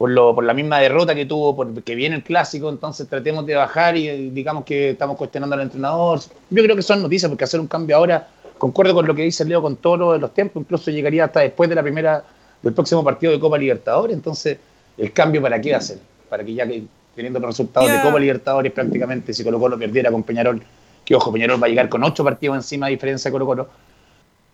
por, 0.00 0.08
lo, 0.08 0.34
por 0.34 0.44
la 0.44 0.54
misma 0.54 0.78
derrota 0.78 1.14
que 1.14 1.26
tuvo, 1.26 1.54
porque 1.54 1.94
viene 1.94 2.16
el 2.16 2.22
clásico, 2.22 2.70
entonces 2.70 3.06
tratemos 3.06 3.44
de 3.44 3.54
bajar 3.54 3.98
y 3.98 4.30
digamos 4.30 4.64
que 4.64 4.92
estamos 4.92 5.14
cuestionando 5.18 5.54
al 5.56 5.60
entrenador. 5.60 6.20
Yo 6.48 6.62
creo 6.62 6.74
que 6.74 6.80
son 6.80 7.02
noticias, 7.02 7.28
porque 7.28 7.44
hacer 7.44 7.60
un 7.60 7.66
cambio 7.66 7.96
ahora 7.96 8.26
concuerdo 8.56 8.94
con 8.94 9.06
lo 9.06 9.14
que 9.14 9.20
dice 9.20 9.44
Leo 9.44 9.60
con 9.60 9.76
todos 9.76 10.18
los 10.18 10.32
tiempos, 10.32 10.62
incluso 10.62 10.90
llegaría 10.90 11.26
hasta 11.26 11.40
después 11.40 11.68
de 11.68 11.74
la 11.76 11.82
primera, 11.82 12.24
del 12.62 12.72
próximo 12.72 13.04
partido 13.04 13.30
de 13.30 13.38
Copa 13.38 13.58
Libertadores, 13.58 14.16
entonces 14.16 14.56
el 14.96 15.12
cambio 15.12 15.42
para 15.42 15.60
qué 15.60 15.74
hacer, 15.74 15.98
para 16.30 16.42
que 16.44 16.54
ya 16.54 16.66
que 16.66 16.82
teniendo 17.14 17.38
los 17.38 17.50
resultados 17.50 17.92
de 17.92 18.00
Copa 18.00 18.18
Libertadores 18.18 18.72
prácticamente, 18.72 19.34
si 19.34 19.44
Colo 19.44 19.60
Colo 19.60 19.78
perdiera 19.78 20.10
con 20.10 20.22
Peñarol, 20.22 20.62
que 21.04 21.14
ojo, 21.14 21.30
Peñarol 21.30 21.62
va 21.62 21.66
a 21.66 21.68
llegar 21.68 21.90
con 21.90 22.02
ocho 22.04 22.24
partidos 22.24 22.56
encima 22.56 22.86
a 22.86 22.88
diferencia 22.88 23.28
de 23.28 23.32
Colo 23.32 23.44
Colo. 23.44 23.68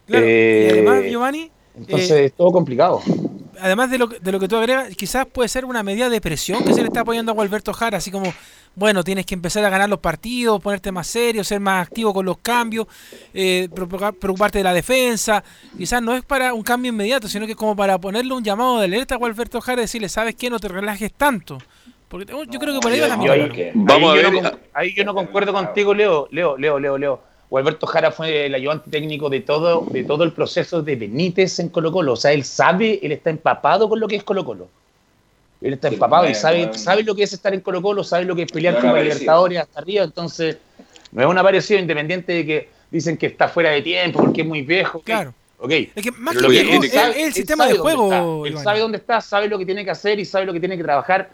y 0.09 0.17
además, 0.17 1.05
eh, 1.05 1.11
Giovanni, 1.11 1.51
entonces 1.77 2.11
eh, 2.11 2.25
es 2.25 2.33
todo 2.33 2.51
complicado 2.51 3.01
además 3.61 3.91
de 3.91 3.99
lo, 3.99 4.07
de 4.07 4.33
lo 4.33 4.41
que 4.41 4.49
tú 4.49 4.57
agregas, 4.57 4.95
quizás 4.97 5.27
puede 5.27 5.49
ser 5.49 5.65
una 5.65 5.83
medida 5.83 6.09
de 6.09 6.21
presión 6.21 6.65
que 6.65 6.73
se 6.73 6.81
le 6.81 6.89
está 6.89 7.01
apoyando 7.01 7.33
a 7.33 7.35
Gualberto 7.35 7.73
Jara, 7.73 7.99
así 7.99 8.11
como, 8.11 8.33
bueno, 8.75 9.03
tienes 9.05 9.27
que 9.27 9.35
empezar 9.35 9.65
a 9.65 9.71
ganar 9.71 9.89
los 9.89 10.01
partidos, 10.01 10.61
ponerte 10.61 10.93
más 10.93 11.07
serio, 11.07 11.45
ser 11.45 11.61
más 11.61 11.87
activo 11.87 12.13
con 12.13 12.27
los 12.27 12.39
cambios, 12.39 12.87
eh, 13.33 13.69
preocuparte 13.71 14.59
de 14.59 14.65
la 14.65 14.75
defensa. 14.75 15.43
Quizás 15.77 16.03
no 16.03 16.15
es 16.15 16.25
para 16.25 16.55
un 16.55 16.63
cambio 16.63 16.91
inmediato, 16.91 17.29
sino 17.29 17.47
que 17.47 17.53
es 17.53 17.59
como 17.59 17.75
para 17.75 17.99
ponerle 17.99 18.35
un 18.35 18.45
llamado 18.45 18.79
de 18.79 18.85
alerta 18.85 19.15
a 19.15 19.19
Gualberto 19.19 19.61
Jara 19.61 19.83
y 19.83 19.85
decirle, 19.85 20.09
¿sabes 20.09 20.35
qué? 20.35 20.51
No 20.51 20.59
te 20.59 20.69
relajes 20.69 21.13
tanto. 21.13 21.59
Porque 22.09 22.33
yo 22.49 22.61
creo 22.61 22.75
que 22.75 22.81
por 22.81 22.93
ahí 22.93 23.01
va 23.01 23.09
la 23.09 23.17
Vamos 23.75 24.11
a 24.11 24.15
ver. 24.15 24.59
ahí 24.73 24.95
yo 24.95 25.05
no 25.05 25.15
concuerdo 25.15 25.53
contigo, 25.53 25.93
Leo. 25.93 26.29
Leo, 26.31 26.57
Leo, 26.57 26.79
Leo, 26.79 26.99
Leo. 26.99 27.36
Alberto 27.53 27.87
Jara 27.87 28.11
fue 28.11 28.47
el 28.47 28.55
ayudante 28.55 28.91
técnico 28.91 29.31
de 29.31 29.41
todo, 29.41 29.87
de 29.91 30.05
todo 30.05 30.25
el 30.25 30.33
proceso 30.33 30.83
de 30.83 30.97
Benítez 30.97 31.59
en 31.61 31.69
Colo 31.69 31.93
Colo. 31.93 32.15
O 32.15 32.17
sea, 32.17 32.33
él 32.33 32.45
sabe, 32.45 32.99
él 33.03 33.13
está 33.13 33.31
empapado 33.31 33.89
con 33.89 34.01
lo 34.01 34.09
que 34.09 34.17
es 34.17 34.25
Colo 34.25 34.45
Colo. 34.45 34.69
Él 35.61 35.75
está 35.75 35.89
empapado 35.89 36.29
y 36.29 36.35
sabe, 36.35 36.77
sabe 36.77 37.03
lo 37.03 37.15
que 37.15 37.23
es 37.23 37.33
estar 37.33 37.55
en 37.55 37.61
Colo 37.61 37.81
Colo, 37.81 38.05
sabe 38.05 38.25
lo 38.25 38.35
que 38.35 38.43
es 38.43 38.53
pelear 38.53 38.81
con 38.81 38.95
Libertadores 38.95 39.61
hasta 39.61 39.81
arriba. 39.81 40.05
Entonces, 40.05 40.59
no 41.13 41.23
es 41.23 41.29
un 41.29 41.39
aparecido 41.39 41.81
independiente 41.81 42.33
de 42.33 42.47
que 42.47 42.69
dicen 42.91 43.17
que 43.17 43.27
está 43.27 43.49
fuera 43.49 43.71
de 43.71 43.83
tiempo 43.83 44.21
porque 44.21 44.43
es 44.43 44.47
muy 44.47 44.63
viejo. 44.63 45.01
Claro. 45.01 45.33
Okay. 45.59 45.91
Es 45.95 46.03
que 46.03 46.13
más 46.13 46.37
que 46.37 46.49
viejo, 46.49 46.83
es, 46.83 46.95
el 46.95 47.33
sistema 47.33 47.67
de 47.67 47.79
juego. 47.79 48.45
Él 48.45 48.59
sabe 48.59 48.81
dónde 48.81 48.99
está, 48.99 49.21
sabe 49.21 49.49
lo 49.49 49.59
que 49.59 49.65
tiene 49.65 49.85
que 49.85 49.91
hacer 49.91 50.21
y 50.21 50.25
sabe 50.25 50.45
lo 50.45 50.53
que 50.53 50.61
tiene 50.61 50.77
que 50.77 50.83
trabajar. 50.83 51.31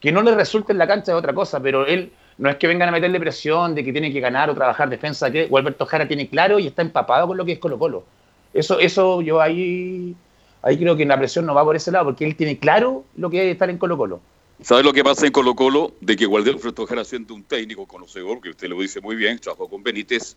que 0.00 0.12
no 0.12 0.22
le 0.22 0.34
resulte 0.34 0.72
en 0.72 0.78
la 0.78 0.86
cancha 0.86 1.12
de 1.12 1.18
otra 1.18 1.34
cosa, 1.34 1.60
pero 1.60 1.86
él 1.86 2.10
no 2.38 2.50
es 2.50 2.56
que 2.56 2.66
vengan 2.66 2.88
a 2.88 2.92
meterle 2.92 3.20
presión 3.20 3.74
de 3.74 3.84
que 3.84 3.92
tiene 3.92 4.12
que 4.12 4.20
ganar 4.20 4.50
o 4.50 4.54
trabajar 4.54 4.88
defensa, 4.88 5.30
que 5.30 5.48
Alberto 5.54 5.86
Jara 5.86 6.08
tiene 6.08 6.28
claro 6.28 6.58
y 6.58 6.66
está 6.66 6.82
empapado 6.82 7.28
con 7.28 7.36
lo 7.36 7.44
que 7.44 7.52
es 7.52 7.58
Colo 7.58 7.78
Colo. 7.78 8.04
Eso, 8.52 8.78
eso 8.78 9.20
yo 9.20 9.40
ahí, 9.40 10.14
ahí 10.62 10.78
creo 10.78 10.96
que 10.96 11.04
la 11.04 11.18
presión 11.18 11.46
no 11.46 11.54
va 11.54 11.64
por 11.64 11.76
ese 11.76 11.90
lado, 11.90 12.06
porque 12.06 12.24
él 12.24 12.36
tiene 12.36 12.58
claro 12.58 13.04
lo 13.16 13.30
que 13.30 13.46
es 13.46 13.52
estar 13.52 13.70
en 13.70 13.78
Colo 13.78 13.96
Colo. 13.96 14.20
¿Sabe 14.62 14.82
lo 14.82 14.92
que 14.92 15.02
pasa 15.02 15.26
en 15.26 15.32
Colo 15.32 15.54
Colo? 15.54 15.92
De 16.00 16.16
que 16.16 16.24
Alberto 16.24 16.86
Jara 16.86 17.04
siendo 17.04 17.34
un 17.34 17.42
técnico 17.42 17.86
conocedor, 17.86 18.40
que 18.40 18.50
usted 18.50 18.68
lo 18.68 18.80
dice 18.80 19.00
muy 19.00 19.16
bien, 19.16 19.38
trabajó 19.38 19.68
con 19.68 19.82
Benítez, 19.82 20.36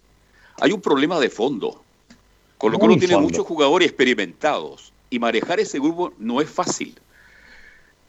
hay 0.60 0.72
un 0.72 0.82
problema 0.82 1.20
de 1.20 1.30
fondo. 1.30 1.84
Colo 2.58 2.80
Colo 2.80 2.98
tiene 2.98 3.18
muchos 3.18 3.46
jugadores 3.46 3.90
experimentados 3.90 4.92
y 5.10 5.20
manejar 5.20 5.60
ese 5.60 5.80
grupo 5.80 6.14
no 6.18 6.42
es 6.42 6.50
fácil. 6.50 6.96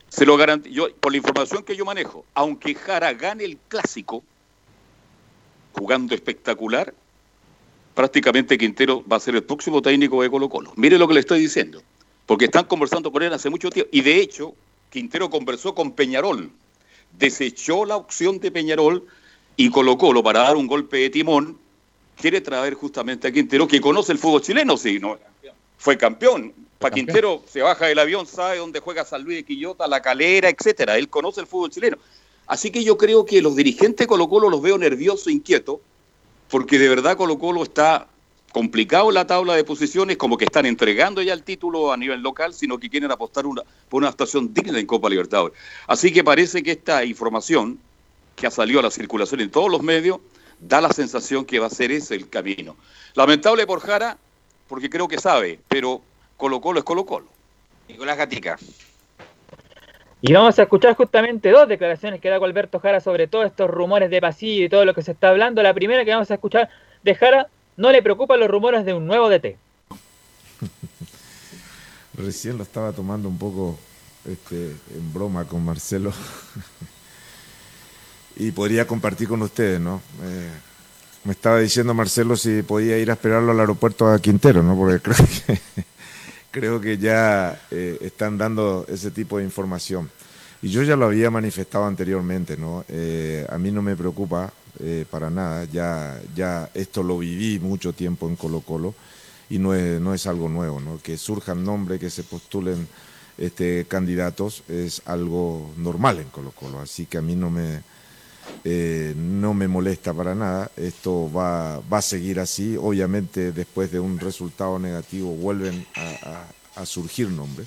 Se 0.08 0.24
lo 0.24 0.38
yo, 0.64 0.88
por 1.00 1.12
la 1.12 1.18
información 1.18 1.62
que 1.62 1.76
yo 1.76 1.84
manejo, 1.84 2.24
aunque 2.34 2.74
Jara 2.74 3.12
gane 3.12 3.44
el 3.44 3.58
clásico, 3.68 4.22
jugando 5.72 6.14
espectacular, 6.14 6.94
prácticamente 7.94 8.56
Quintero 8.56 9.04
va 9.10 9.16
a 9.16 9.20
ser 9.20 9.34
el 9.34 9.42
próximo 9.42 9.82
técnico 9.82 10.22
de 10.22 10.30
Colo 10.30 10.48
Colo. 10.48 10.72
Mire 10.76 10.98
lo 10.98 11.06
que 11.06 11.14
le 11.14 11.20
estoy 11.20 11.40
diciendo, 11.40 11.82
porque 12.26 12.46
están 12.46 12.64
conversando 12.64 13.12
con 13.12 13.22
él 13.22 13.32
hace 13.32 13.50
mucho 13.50 13.70
tiempo. 13.70 13.90
Y 13.92 14.00
de 14.00 14.20
hecho, 14.20 14.54
Quintero 14.90 15.28
conversó 15.28 15.74
con 15.74 15.92
Peñarol, 15.92 16.50
desechó 17.18 17.84
la 17.84 17.96
opción 17.96 18.40
de 18.40 18.50
Peñarol 18.50 19.06
y 19.56 19.70
Colo 19.70 19.98
Colo 19.98 20.22
para 20.22 20.40
dar 20.40 20.56
un 20.56 20.66
golpe 20.66 20.98
de 20.98 21.10
timón. 21.10 21.58
Quiere 22.16 22.40
traer 22.40 22.74
justamente 22.74 23.28
a 23.28 23.32
Quintero, 23.32 23.68
que 23.68 23.80
conoce 23.80 24.12
el 24.12 24.18
fútbol 24.18 24.42
chileno, 24.42 24.76
sí, 24.76 24.98
no, 24.98 25.18
fue 25.76 25.96
campeón, 25.96 26.52
Paquintero 26.78 27.42
se 27.48 27.60
baja 27.62 27.86
del 27.86 27.98
avión, 27.98 28.26
sabe 28.26 28.58
dónde 28.58 28.80
juega 28.80 29.04
San 29.04 29.24
Luis 29.24 29.38
de 29.38 29.44
Quillota, 29.44 29.88
La 29.88 30.00
Calera, 30.00 30.48
etcétera. 30.48 30.96
Él 30.96 31.08
conoce 31.08 31.40
el 31.40 31.46
fútbol 31.46 31.70
chileno. 31.70 31.98
Así 32.46 32.70
que 32.70 32.84
yo 32.84 32.96
creo 32.96 33.26
que 33.26 33.42
los 33.42 33.56
dirigentes 33.56 34.04
de 34.04 34.06
Colo 34.06 34.28
Colo 34.28 34.48
los 34.48 34.62
veo 34.62 34.78
nerviosos 34.78 35.28
inquietos, 35.28 35.80
porque 36.48 36.78
de 36.78 36.88
verdad 36.88 37.16
Colo 37.16 37.38
Colo 37.38 37.62
está 37.62 38.06
complicado 38.52 39.08
en 39.08 39.14
la 39.14 39.26
tabla 39.26 39.54
de 39.54 39.64
posiciones, 39.64 40.16
como 40.16 40.38
que 40.38 40.44
están 40.44 40.66
entregando 40.66 41.20
ya 41.20 41.34
el 41.34 41.42
título 41.42 41.92
a 41.92 41.96
nivel 41.96 42.20
local, 42.22 42.54
sino 42.54 42.78
que 42.78 42.88
quieren 42.88 43.10
apostar 43.10 43.44
una, 43.46 43.62
por 43.88 43.98
una 43.98 44.08
actuación 44.08 44.54
digna 44.54 44.78
en 44.78 44.86
Copa 44.86 45.10
Libertadores. 45.10 45.58
Así 45.86 46.12
que 46.12 46.24
parece 46.24 46.62
que 46.62 46.72
esta 46.72 47.04
información 47.04 47.78
que 48.34 48.46
ha 48.46 48.50
salido 48.50 48.80
a 48.80 48.84
la 48.84 48.90
circulación 48.90 49.40
en 49.40 49.50
todos 49.50 49.70
los 49.70 49.82
medios 49.82 50.20
da 50.60 50.80
la 50.80 50.92
sensación 50.92 51.44
que 51.44 51.58
va 51.58 51.66
a 51.66 51.70
ser 51.70 51.90
ese 51.92 52.14
el 52.14 52.28
camino. 52.28 52.76
Lamentable 53.14 53.66
por 53.66 53.80
Jara, 53.80 54.16
porque 54.68 54.88
creo 54.88 55.08
que 55.08 55.18
sabe, 55.18 55.60
pero 55.68 56.02
Colo 56.38 56.60
Colo 56.60 56.78
es 56.78 56.84
Colo 56.84 57.04
Colo. 57.04 57.26
Nicolás 57.88 58.16
Gatica. 58.16 58.56
Y 60.20 60.32
vamos 60.32 60.56
a 60.58 60.62
escuchar 60.62 60.94
justamente 60.94 61.50
dos 61.50 61.68
declaraciones 61.68 62.20
que 62.20 62.28
da 62.30 62.36
Alberto 62.36 62.78
Jara 62.78 63.00
sobre 63.00 63.26
todos 63.26 63.46
estos 63.46 63.68
rumores 63.68 64.08
de 64.08 64.20
pasillo 64.20 64.64
y 64.64 64.68
todo 64.68 64.84
lo 64.84 64.94
que 64.94 65.02
se 65.02 65.12
está 65.12 65.30
hablando. 65.30 65.62
La 65.62 65.74
primera 65.74 66.04
que 66.04 66.12
vamos 66.12 66.30
a 66.30 66.34
escuchar 66.34 66.70
de 67.02 67.14
Jara, 67.16 67.48
no 67.76 67.90
le 67.90 68.02
preocupan 68.02 68.38
los 68.38 68.48
rumores 68.48 68.84
de 68.84 68.94
un 68.94 69.06
nuevo 69.06 69.28
DT. 69.28 69.56
Recién 72.14 72.56
lo 72.56 72.62
estaba 72.62 72.92
tomando 72.92 73.28
un 73.28 73.38
poco 73.38 73.76
este, 74.24 74.76
en 74.94 75.12
broma 75.12 75.44
con 75.44 75.64
Marcelo. 75.64 76.12
y 78.36 78.52
podría 78.52 78.86
compartir 78.86 79.26
con 79.26 79.42
ustedes, 79.42 79.80
¿no? 79.80 80.00
Eh, 80.22 80.50
me 81.24 81.32
estaba 81.32 81.58
diciendo 81.58 81.94
Marcelo 81.94 82.36
si 82.36 82.62
podía 82.62 82.96
ir 82.96 83.10
a 83.10 83.14
esperarlo 83.14 83.50
al 83.50 83.60
aeropuerto 83.60 84.06
a 84.08 84.20
Quintero, 84.20 84.62
¿no? 84.62 84.76
Porque 84.76 85.00
creo 85.00 85.16
que 85.16 85.87
creo 86.58 86.80
que 86.80 86.98
ya 86.98 87.60
eh, 87.70 87.98
están 88.00 88.36
dando 88.36 88.84
ese 88.88 89.12
tipo 89.12 89.38
de 89.38 89.44
información. 89.44 90.10
Y 90.60 90.70
yo 90.70 90.82
ya 90.82 90.96
lo 90.96 91.06
había 91.06 91.30
manifestado 91.30 91.84
anteriormente, 91.84 92.56
¿no? 92.56 92.84
Eh, 92.88 93.46
a 93.48 93.58
mí 93.58 93.70
no 93.70 93.80
me 93.80 93.94
preocupa 93.94 94.52
eh, 94.80 95.04
para 95.08 95.30
nada, 95.30 95.64
ya, 95.66 96.20
ya 96.34 96.68
esto 96.74 97.04
lo 97.04 97.18
viví 97.18 97.60
mucho 97.60 97.92
tiempo 97.92 98.28
en 98.28 98.34
Colo 98.34 98.60
Colo 98.60 98.94
y 99.48 99.58
no 99.58 99.72
es, 99.72 100.00
no 100.00 100.14
es 100.14 100.26
algo 100.26 100.48
nuevo, 100.48 100.80
¿no? 100.80 100.98
Que 101.00 101.16
surjan 101.16 101.62
nombres, 101.62 102.00
que 102.00 102.10
se 102.10 102.24
postulen 102.24 102.88
este, 103.38 103.84
candidatos 103.86 104.64
es 104.68 105.00
algo 105.04 105.70
normal 105.76 106.18
en 106.18 106.28
Colo 106.28 106.50
Colo, 106.50 106.80
así 106.80 107.06
que 107.06 107.18
a 107.18 107.22
mí 107.22 107.36
no 107.36 107.50
me, 107.50 107.82
no 108.64 109.54
me 109.54 109.68
molesta 109.68 110.12
para 110.12 110.34
nada, 110.34 110.70
esto 110.76 111.30
va, 111.32 111.80
va 111.80 111.98
a 111.98 112.02
seguir 112.02 112.40
así, 112.40 112.76
obviamente 112.76 113.52
después 113.52 113.90
de 113.90 114.00
un 114.00 114.18
resultado 114.18 114.78
negativo 114.78 115.30
vuelven 115.32 115.86
a, 115.94 116.84
surgir 116.84 117.28
nombres. 117.28 117.66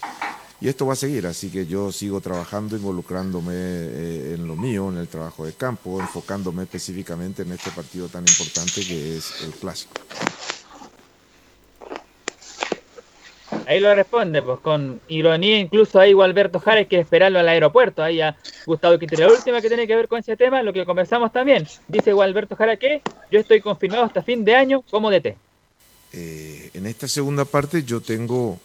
Y 0.62 0.70
esto 0.70 0.86
va 0.86 0.94
a 0.94 0.96
seguir, 0.96 1.28
así 1.28 1.50
que 1.50 1.66
yo 1.66 1.92
sigo 1.92 2.22
trabajando, 2.22 2.78
involucrándome 2.78 3.52
eh, 3.54 4.36
en 4.36 4.48
lo 4.48 4.56
mío, 4.56 4.90
en 4.90 4.98
el 5.00 5.08
trabajo 5.08 5.44
de 5.46 5.54
campo, 5.54 6.00
enfocándome 6.00 6.64
específicamente 6.64 7.42
en 7.42 7.52
este 7.52 7.72
partido 7.72 8.08
tan 8.08 8.22
importante 8.22 8.86
que 8.86 9.18
es 9.18 9.42
el 9.44 9.52
clásico. 9.52 9.94
Ahí 13.68 13.80
lo 13.80 13.94
responde, 13.94 14.42
pues 14.42 14.60
con 14.60 15.02
ironía, 15.08 15.60
incluso 15.60 16.00
ahí 16.00 16.14
Alberto 16.20 16.60
Jara 16.60 16.86
que 16.86 17.00
esperarlo 17.00 17.40
al 17.40 17.48
aeropuerto. 17.48 18.04
Ahí 18.04 18.22
a 18.22 18.38
Gustavo 18.66 18.98
Quintero. 18.98 19.28
La 19.28 19.34
última 19.34 19.62
que 19.62 19.68
tiene 19.68 19.88
que 19.88 19.96
ver 19.96 20.08
con 20.08 20.20
ese 20.20 20.36
tema, 20.38 20.62
lo 20.64 20.74
que 20.74 20.86
conversamos 20.86 21.32
también. 21.32 21.68
Dice 21.88 22.12
Alberto 22.12 22.56
Jara 22.56 22.78
que 22.78 23.02
yo 23.32 23.40
estoy 23.40 23.62
confirmado 23.62 24.04
hasta 24.04 24.22
fin 24.22 24.44
de 24.44 24.56
año 24.56 24.82
como 24.90 25.10
DT. 25.10 25.36
Eh, 26.14 26.72
en 26.74 26.86
esta 26.86 27.08
segunda 27.08 27.46
parte 27.46 27.84
yo 27.84 28.02
tengo 28.02 28.60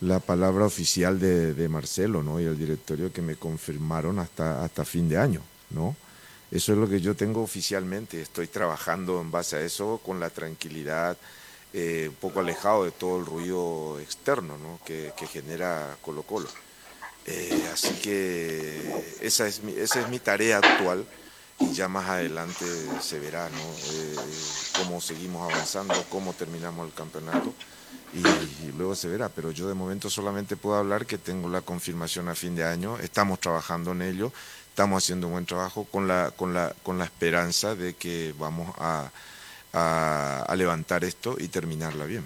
la 0.00 0.20
palabra 0.20 0.64
oficial 0.64 1.18
de, 1.18 1.68
Marcelo 1.68 2.22
¿no? 2.22 2.40
y 2.40 2.44
el 2.44 2.58
directorio 2.58 3.12
que 3.12 3.22
me 3.22 3.36
confirmaron 3.36 4.18
hasta, 4.18 4.64
hasta 4.64 4.84
fin 4.84 5.08
de 5.08 5.16
año. 5.16 5.42
¿no? 5.70 5.96
Eso 6.50 6.72
es 6.72 6.78
lo 6.78 6.88
que 6.88 7.00
yo 7.00 7.14
tengo 7.14 7.42
oficialmente. 7.42 8.20
Estoy 8.20 8.46
trabajando 8.46 9.20
en 9.20 9.30
base 9.30 9.56
a 9.56 9.60
eso 9.60 10.00
con 10.04 10.20
la 10.20 10.30
tranquilidad 10.30 11.16
eh, 11.74 12.06
un 12.08 12.14
poco 12.16 12.40
alejado 12.40 12.84
de 12.84 12.90
todo 12.90 13.18
el 13.18 13.24
ruido 13.24 13.98
externo 13.98 14.56
que, 14.84 15.12
genera 15.26 15.96
Colo 16.02 16.22
Colo. 16.22 16.48
Eh, 17.24 17.70
así 17.72 17.94
que 18.02 19.16
esa 19.20 19.46
es, 19.46 19.62
mi, 19.62 19.72
esa 19.72 20.00
es 20.00 20.08
mi 20.08 20.18
tarea 20.18 20.58
actual 20.58 21.06
y 21.60 21.72
ya 21.72 21.88
más 21.88 22.08
adelante 22.10 22.66
se 23.00 23.18
verá. 23.18 23.48
¿no? 23.48 23.56
Eh, 23.56 24.16
cómo 24.78 25.00
seguimos 25.00 25.50
avanzando, 25.50 25.94
cómo 26.10 26.34
terminamos 26.34 26.86
el 26.86 26.94
campeonato 26.94 27.54
y, 28.12 28.18
y 28.66 28.72
luego 28.76 28.94
se 28.94 29.08
verá. 29.08 29.30
Pero 29.30 29.50
yo 29.50 29.66
de 29.66 29.74
momento 29.74 30.10
solamente 30.10 30.56
puedo 30.56 30.76
hablar 30.76 31.06
que 31.06 31.16
tengo 31.16 31.48
la 31.48 31.62
confirmación 31.62 32.28
a 32.28 32.34
fin 32.34 32.54
de 32.54 32.64
año, 32.64 32.98
estamos 32.98 33.40
trabajando 33.40 33.92
en 33.92 34.02
ello, 34.02 34.30
estamos 34.68 35.02
haciendo 35.02 35.28
un 35.28 35.34
buen 35.34 35.46
trabajo 35.46 35.84
con 35.84 36.06
la, 36.06 36.32
con 36.32 36.52
la, 36.52 36.74
con 36.82 36.98
la 36.98 37.04
esperanza 37.04 37.74
de 37.74 37.94
que 37.94 38.34
vamos 38.38 38.74
a, 38.78 39.10
a, 39.72 40.42
a 40.46 40.56
levantar 40.56 41.04
esto 41.04 41.36
y 41.38 41.48
terminarla 41.48 42.04
bien. 42.04 42.24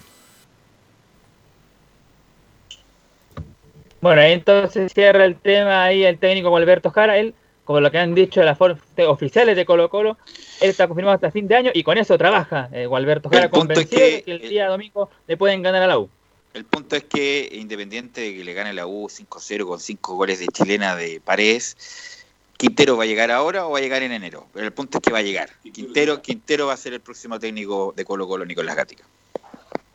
Bueno, 4.01 4.21
entonces 4.21 4.93
cierra 4.93 5.25
el 5.25 5.35
tema 5.37 5.83
ahí 5.85 6.03
el 6.03 6.19
técnico 6.19 6.55
Alberto 6.55 6.91
Jara. 6.91 7.17
Él, 7.17 7.33
como 7.65 7.79
lo 7.79 7.89
que 7.91 7.97
han 7.97 8.13
dicho 8.13 8.41
las 8.43 8.57
fuerzas 8.57 8.83
oficiales 9.07 9.55
de 9.55 9.65
Colo 9.65 9.89
Colo, 9.89 10.17
él 10.61 10.69
está 10.69 10.87
confirmado 10.87 11.15
hasta 11.15 11.31
fin 11.31 11.47
de 11.47 11.55
año 11.55 11.71
y 11.73 11.83
con 11.83 11.97
eso 11.97 12.17
trabaja. 12.17 12.69
Eh, 12.71 12.87
Alberto 12.91 13.29
Jara 13.29 13.45
El 13.45 13.45
es 13.47 13.51
convencido 13.51 13.99
que- 14.01 14.11
de 14.11 14.23
que 14.23 14.31
el 14.31 14.39
día 14.49 14.67
domingo 14.67 15.09
le 15.27 15.35
pueden 15.37 15.61
ganar 15.63 15.81
a 15.83 15.87
la 15.87 15.97
U. 15.99 16.09
El 16.53 16.65
punto 16.65 16.95
es 16.95 17.03
que, 17.03 17.49
independiente 17.53 18.21
de 18.21 18.35
que 18.35 18.43
le 18.43 18.53
gane 18.53 18.73
la 18.73 18.87
U 18.87 19.09
5-0 19.09 19.67
con 19.67 19.79
5 19.79 20.15
goles 20.15 20.39
de 20.39 20.47
chilena 20.47 20.95
de 20.95 21.19
Paredes, 21.19 22.16
Quintero 22.57 22.97
va 22.97 23.03
a 23.03 23.07
llegar 23.07 23.31
ahora 23.31 23.67
o 23.67 23.71
va 23.71 23.77
a 23.77 23.81
llegar 23.81 24.03
en 24.03 24.11
enero. 24.11 24.47
Pero 24.53 24.65
el 24.65 24.73
punto 24.73 24.97
es 24.97 25.01
que 25.03 25.11
va 25.11 25.19
a 25.19 25.23
llegar. 25.23 25.49
Quintero, 25.71 26.21
Quintero 26.21 26.67
va 26.67 26.73
a 26.73 26.77
ser 26.77 26.93
el 26.93 27.01
próximo 27.01 27.39
técnico 27.39 27.93
de 27.95 28.03
Colo 28.03 28.27
Colo, 28.27 28.45
Nicolás 28.45 28.75
Gatica. 28.75 29.03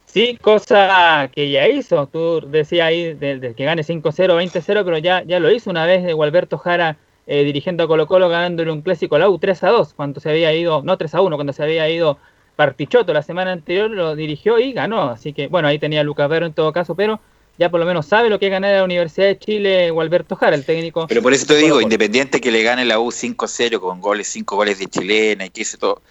Sí, 0.06 0.38
cosa 0.40 1.30
que 1.34 1.50
ya 1.50 1.66
hizo. 1.68 2.06
Tú 2.06 2.42
decías 2.46 2.86
ahí 2.86 3.14
de, 3.14 3.38
de 3.38 3.54
que 3.54 3.64
gane 3.64 3.82
5-0, 3.82 4.02
20-0, 4.02 4.84
pero 4.84 4.98
ya, 4.98 5.22
ya 5.24 5.40
lo 5.40 5.50
hizo 5.50 5.70
una 5.70 5.86
vez 5.86 6.04
de 6.04 6.12
Gualberto 6.12 6.58
Jara 6.58 6.98
eh, 7.26 7.44
dirigiendo 7.44 7.84
a 7.84 7.88
Colo 7.88 8.06
Colo 8.06 8.28
ganándole 8.28 8.70
un 8.70 8.82
clásico 8.82 9.16
a 9.16 9.20
la 9.20 9.28
U 9.28 9.38
3-2 9.38 9.94
cuando 9.94 10.20
se 10.20 10.30
había 10.30 10.52
ido, 10.52 10.82
no 10.82 10.98
3-1, 10.98 11.34
cuando 11.34 11.52
se 11.52 11.62
había 11.62 11.88
ido 11.88 12.18
Partichoto 12.56 13.12
la 13.14 13.22
semana 13.22 13.52
anterior 13.52 13.90
lo 13.90 14.14
dirigió 14.14 14.58
y 14.58 14.72
ganó. 14.72 15.10
Así 15.10 15.32
que 15.32 15.48
bueno, 15.48 15.68
ahí 15.68 15.78
tenía 15.78 16.00
a 16.00 16.04
Lucas 16.04 16.28
Vero 16.28 16.46
en 16.46 16.52
todo 16.52 16.72
caso, 16.72 16.94
pero 16.94 17.20
ya 17.58 17.70
por 17.70 17.80
lo 17.80 17.86
menos 17.86 18.06
sabe 18.06 18.28
lo 18.28 18.38
que 18.38 18.46
es 18.46 18.52
ganar 18.52 18.74
a 18.74 18.78
la 18.78 18.84
Universidad 18.84 19.26
de 19.26 19.38
Chile 19.38 19.90
Gualberto 19.90 20.36
Jara, 20.36 20.56
el 20.56 20.64
técnico. 20.64 21.06
Pero 21.06 21.22
por 21.22 21.32
eso 21.32 21.46
te 21.46 21.56
digo, 21.56 21.80
independiente 21.80 22.40
que 22.40 22.50
le 22.50 22.62
gane 22.62 22.84
la 22.84 22.98
U 22.98 23.10
5-0 23.10 23.80
con 23.80 24.00
goles, 24.00 24.28
5 24.28 24.56
goles 24.56 24.78
de 24.78 24.86
chilena 24.86 25.46
y 25.46 25.50
que 25.50 25.62
eso 25.62 25.78
todo. 25.78 26.02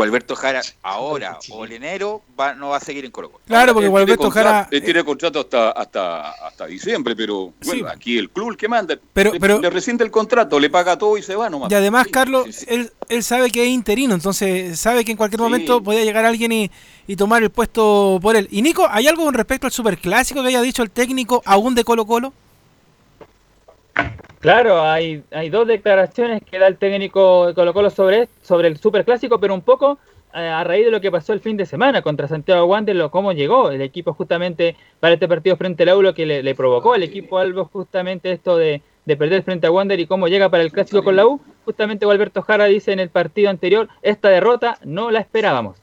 Gualberto 0.00 0.34
Jara 0.34 0.62
ahora 0.82 1.38
o 1.50 1.66
en 1.66 1.72
enero 1.72 2.22
va, 2.38 2.54
no 2.54 2.70
va 2.70 2.78
a 2.78 2.80
seguir 2.80 3.04
en 3.04 3.10
Colo 3.10 3.30
Colo. 3.30 3.44
Claro, 3.46 3.74
porque 3.74 3.84
Él 3.86 3.90
tiene 3.90 3.90
Gualberto 3.90 4.22
contrato- 4.22 4.48
Jara. 4.48 4.68
Él 4.70 4.82
tiene 4.82 5.04
contrato 5.04 5.40
hasta, 5.40 5.70
hasta, 5.72 6.30
hasta 6.46 6.66
diciembre, 6.66 7.14
pero 7.14 7.52
bueno, 7.66 7.86
aquí 7.88 8.16
el 8.16 8.30
club 8.30 8.50
el 8.52 8.56
que 8.56 8.66
manda. 8.66 8.98
Pero- 9.12 9.32
le, 9.34 9.38
pero- 9.40 9.60
le 9.60 9.68
rescinde 9.68 10.02
el 10.02 10.10
contrato, 10.10 10.58
le 10.58 10.70
paga 10.70 10.96
todo 10.96 11.18
y 11.18 11.22
se 11.22 11.36
va 11.36 11.50
nomás. 11.50 11.70
Y 11.70 11.74
además, 11.74 12.06
Carlos, 12.10 12.64
Él, 12.66 12.90
él 13.10 13.22
sabe 13.22 13.50
que 13.50 13.62
es 13.64 13.68
interino, 13.68 14.14
entonces 14.14 14.80
sabe 14.80 15.04
que 15.04 15.10
en 15.10 15.18
cualquier 15.18 15.40
momento 15.40 15.82
podía 15.82 16.02
llegar 16.02 16.24
alguien 16.24 16.50
y, 16.50 16.70
y 17.06 17.16
tomar 17.16 17.42
el 17.42 17.50
puesto 17.50 18.18
por 18.22 18.36
él. 18.36 18.48
Y 18.50 18.62
Nico, 18.62 18.86
¿hay 18.90 19.06
algo 19.06 19.24
con 19.24 19.34
respecto 19.34 19.66
al 19.66 19.72
superclásico 19.72 20.40
que 20.42 20.48
haya 20.48 20.62
dicho 20.62 20.82
el 20.82 20.90
técnico 20.90 21.42
aún 21.44 21.74
de 21.74 21.84
Colo 21.84 22.06
Colo? 22.06 22.32
Claro, 24.40 24.82
hay, 24.82 25.22
hay 25.30 25.50
dos 25.50 25.68
declaraciones 25.68 26.42
que 26.42 26.58
da 26.58 26.66
el 26.66 26.78
técnico 26.78 27.48
de 27.48 27.54
Colo 27.54 27.74
Colo 27.74 27.90
sobre, 27.90 28.28
sobre 28.42 28.68
el 28.68 28.78
superclásico, 28.78 29.38
pero 29.38 29.52
un 29.52 29.60
poco 29.60 29.98
eh, 30.34 30.38
a 30.38 30.64
raíz 30.64 30.86
de 30.86 30.90
lo 30.90 31.00
que 31.02 31.10
pasó 31.10 31.34
el 31.34 31.40
fin 31.40 31.58
de 31.58 31.66
semana 31.66 32.00
contra 32.00 32.26
Santiago 32.26 32.64
Wander, 32.64 32.96
lo 32.96 33.10
cómo 33.10 33.32
llegó 33.32 33.70
el 33.70 33.82
equipo 33.82 34.14
justamente 34.14 34.76
para 34.98 35.12
este 35.14 35.28
partido 35.28 35.56
frente 35.56 35.82
al 35.82 35.90
Aulo 35.90 36.14
que 36.14 36.24
le, 36.24 36.42
le 36.42 36.54
provocó 36.54 36.94
al 36.94 37.02
equipo 37.02 37.36
Albo 37.36 37.66
justamente 37.66 38.32
esto 38.32 38.56
de, 38.56 38.80
de 39.04 39.16
perder 39.16 39.42
frente 39.42 39.66
a 39.66 39.70
Wander 39.70 40.00
y 40.00 40.06
cómo 40.06 40.28
llega 40.28 40.48
para 40.48 40.62
el 40.62 40.72
clásico 40.72 41.04
con 41.04 41.16
la 41.16 41.26
U. 41.26 41.40
Justamente 41.64 42.06
Alberto 42.06 42.40
Jara 42.42 42.64
dice 42.64 42.92
en 42.92 43.00
el 43.00 43.10
partido 43.10 43.50
anterior, 43.50 43.88
esta 44.02 44.30
derrota 44.30 44.78
no 44.84 45.10
la 45.10 45.20
esperábamos. 45.20 45.76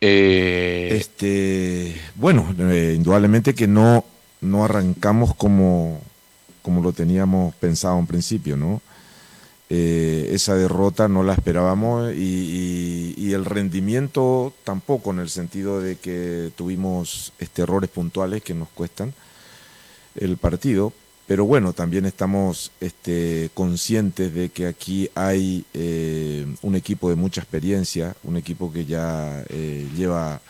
Este, 0.00 1.94
bueno, 2.16 2.54
eh, 2.58 2.94
indudablemente 2.96 3.54
que 3.54 3.66
no, 3.66 4.04
no 4.40 4.64
arrancamos 4.64 5.34
como, 5.34 6.00
como 6.66 6.82
lo 6.82 6.92
teníamos 6.92 7.54
pensado 7.54 7.96
en 7.96 8.08
principio, 8.08 8.56
¿no? 8.56 8.82
Eh, 9.70 10.30
esa 10.32 10.56
derrota 10.56 11.06
no 11.06 11.22
la 11.22 11.34
esperábamos 11.34 12.12
y, 12.12 13.32
el 13.32 13.44
rendimiento 13.44 14.52
tampoco, 14.64 15.12
en 15.12 15.20
el 15.20 15.28
sentido 15.28 15.80
de 15.80 15.94
que 15.94 16.50
tuvimos 16.56 17.32
este, 17.38 17.62
errores 17.62 17.88
puntuales 17.88 18.42
que 18.42 18.52
nos 18.52 18.68
cuestan 18.70 19.14
el 20.16 20.38
partido. 20.38 20.92
Pero 21.28 21.44
bueno, 21.44 21.72
también 21.72 22.04
estamos 22.04 22.72
este, 22.80 23.50
conscientes 23.54 24.34
de 24.34 24.48
que 24.48 24.66
aquí 24.66 25.08
hay 25.14 25.64
eh, 25.72 26.46
un 26.62 26.74
equipo 26.74 27.10
de 27.10 27.14
mucha 27.14 27.42
experiencia, 27.42 28.16
un 28.24 28.36
equipo 28.36 28.72
que 28.72 28.86
ya 28.86 29.44
eh, 29.50 29.88
lleva 29.96 30.40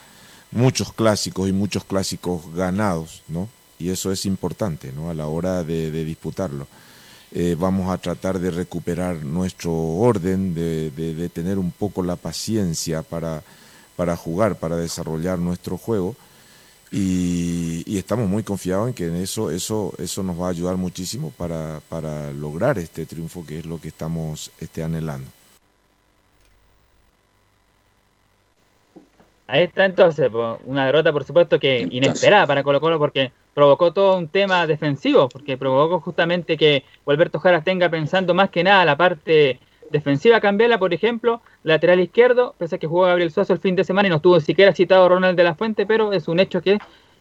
muchos 0.51 0.95
clásicos 0.95 1.47
y 1.47 1.53
muchos 1.53 1.85
clásicos 1.85 2.55
ganados, 2.55 3.23
¿no? 3.29 3.49
Y 3.79 3.91
eso 3.91 4.11
es 4.11 4.27
importante, 4.27 4.93
¿no? 4.93 5.11
A 5.11 5.15
la 5.15 5.27
hora 5.27 5.63
de, 5.63 5.91
disputarlo. 6.05 6.67
Eh, 7.33 7.57
vamos 7.59 7.93
a 7.93 7.99
tratar 7.99 8.39
de 8.39 8.51
recuperar 8.51 9.17
nuestro 9.25 9.73
orden, 9.75 10.55
de, 10.55 11.31
tener 11.33 11.59
un 11.59 11.71
poco 11.71 12.03
la 12.03 12.17
paciencia 12.17 13.03
para, 13.03 13.43
para 13.97 14.17
jugar, 14.17 14.59
para 14.59 14.77
desarrollar 14.77 15.39
nuestro 15.39 15.77
juego. 15.77 16.17
Y, 16.91 17.99
estamos 17.99 18.29
muy 18.29 18.43
confiados 18.43 18.89
en 18.89 18.95
que 18.95 19.23
eso, 19.23 19.51
eso, 19.51 19.93
eso 19.99 20.23
nos 20.23 20.41
va 20.41 20.47
a 20.47 20.51
ayudar 20.51 20.77
muchísimo 20.77 21.33
para, 21.37 21.81
para 21.89 22.33
lograr 22.33 22.79
este 22.79 23.07
triunfo 23.07 23.45
que 23.45 23.59
es 23.59 23.67
lo 23.67 23.81
que 23.81 23.89
estamos 23.89 24.51
este, 24.61 24.83
anhelando. 24.83 25.36
Ahí 29.49 29.65
está 29.65 29.85
entonces, 29.85 30.29
po, 30.29 30.59
una 30.65 30.87
derrota 30.87 31.13
por 31.13 31.25
supuesto 31.25 31.61
que 31.61 31.87
inesperada 31.91 32.47
para 32.47 32.65
Colo 32.65 32.81
Colo 32.81 32.99
porque 32.99 33.31
provocó 33.55 33.93
todo 33.93 34.19
un 34.19 34.29
tema 34.29 34.67
defensivo, 34.67 35.29
porque 35.29 35.57
provocó 35.57 36.01
justamente 36.01 36.57
que 36.57 36.85
Alberto 37.07 37.39
Jara 37.39 37.63
tenga 37.63 37.89
pensando 37.89 38.35
más 38.35 38.51
que 38.51 38.65
nada 38.65 38.85
la 38.85 38.97
parte 38.97 39.61
defensiva. 39.91 40.41
Cambiarla, 40.41 40.79
por 40.79 40.93
ejemplo, 40.93 41.41
lateral 41.63 42.01
izquierdo, 42.01 42.55
pese 42.59 42.77
a 42.77 42.79
que 42.79 42.87
jugó 42.87 43.03
Gabriel 43.03 43.31
Suazo 43.31 43.53
el 43.53 43.61
fin 43.61 43.77
de 43.77 43.85
semana 43.85 44.09
y 44.09 44.11
no 44.11 44.17
estuvo 44.17 44.41
siquiera 44.41 44.73
citado 44.73 45.09
Ronald 45.09 45.37
de 45.37 45.45
la 45.45 45.55
Fuente, 45.55 45.87
pero 45.87 46.13
es 46.13 46.29
un 46.29 46.41
hecho 46.41 46.61
que, 46.61 46.79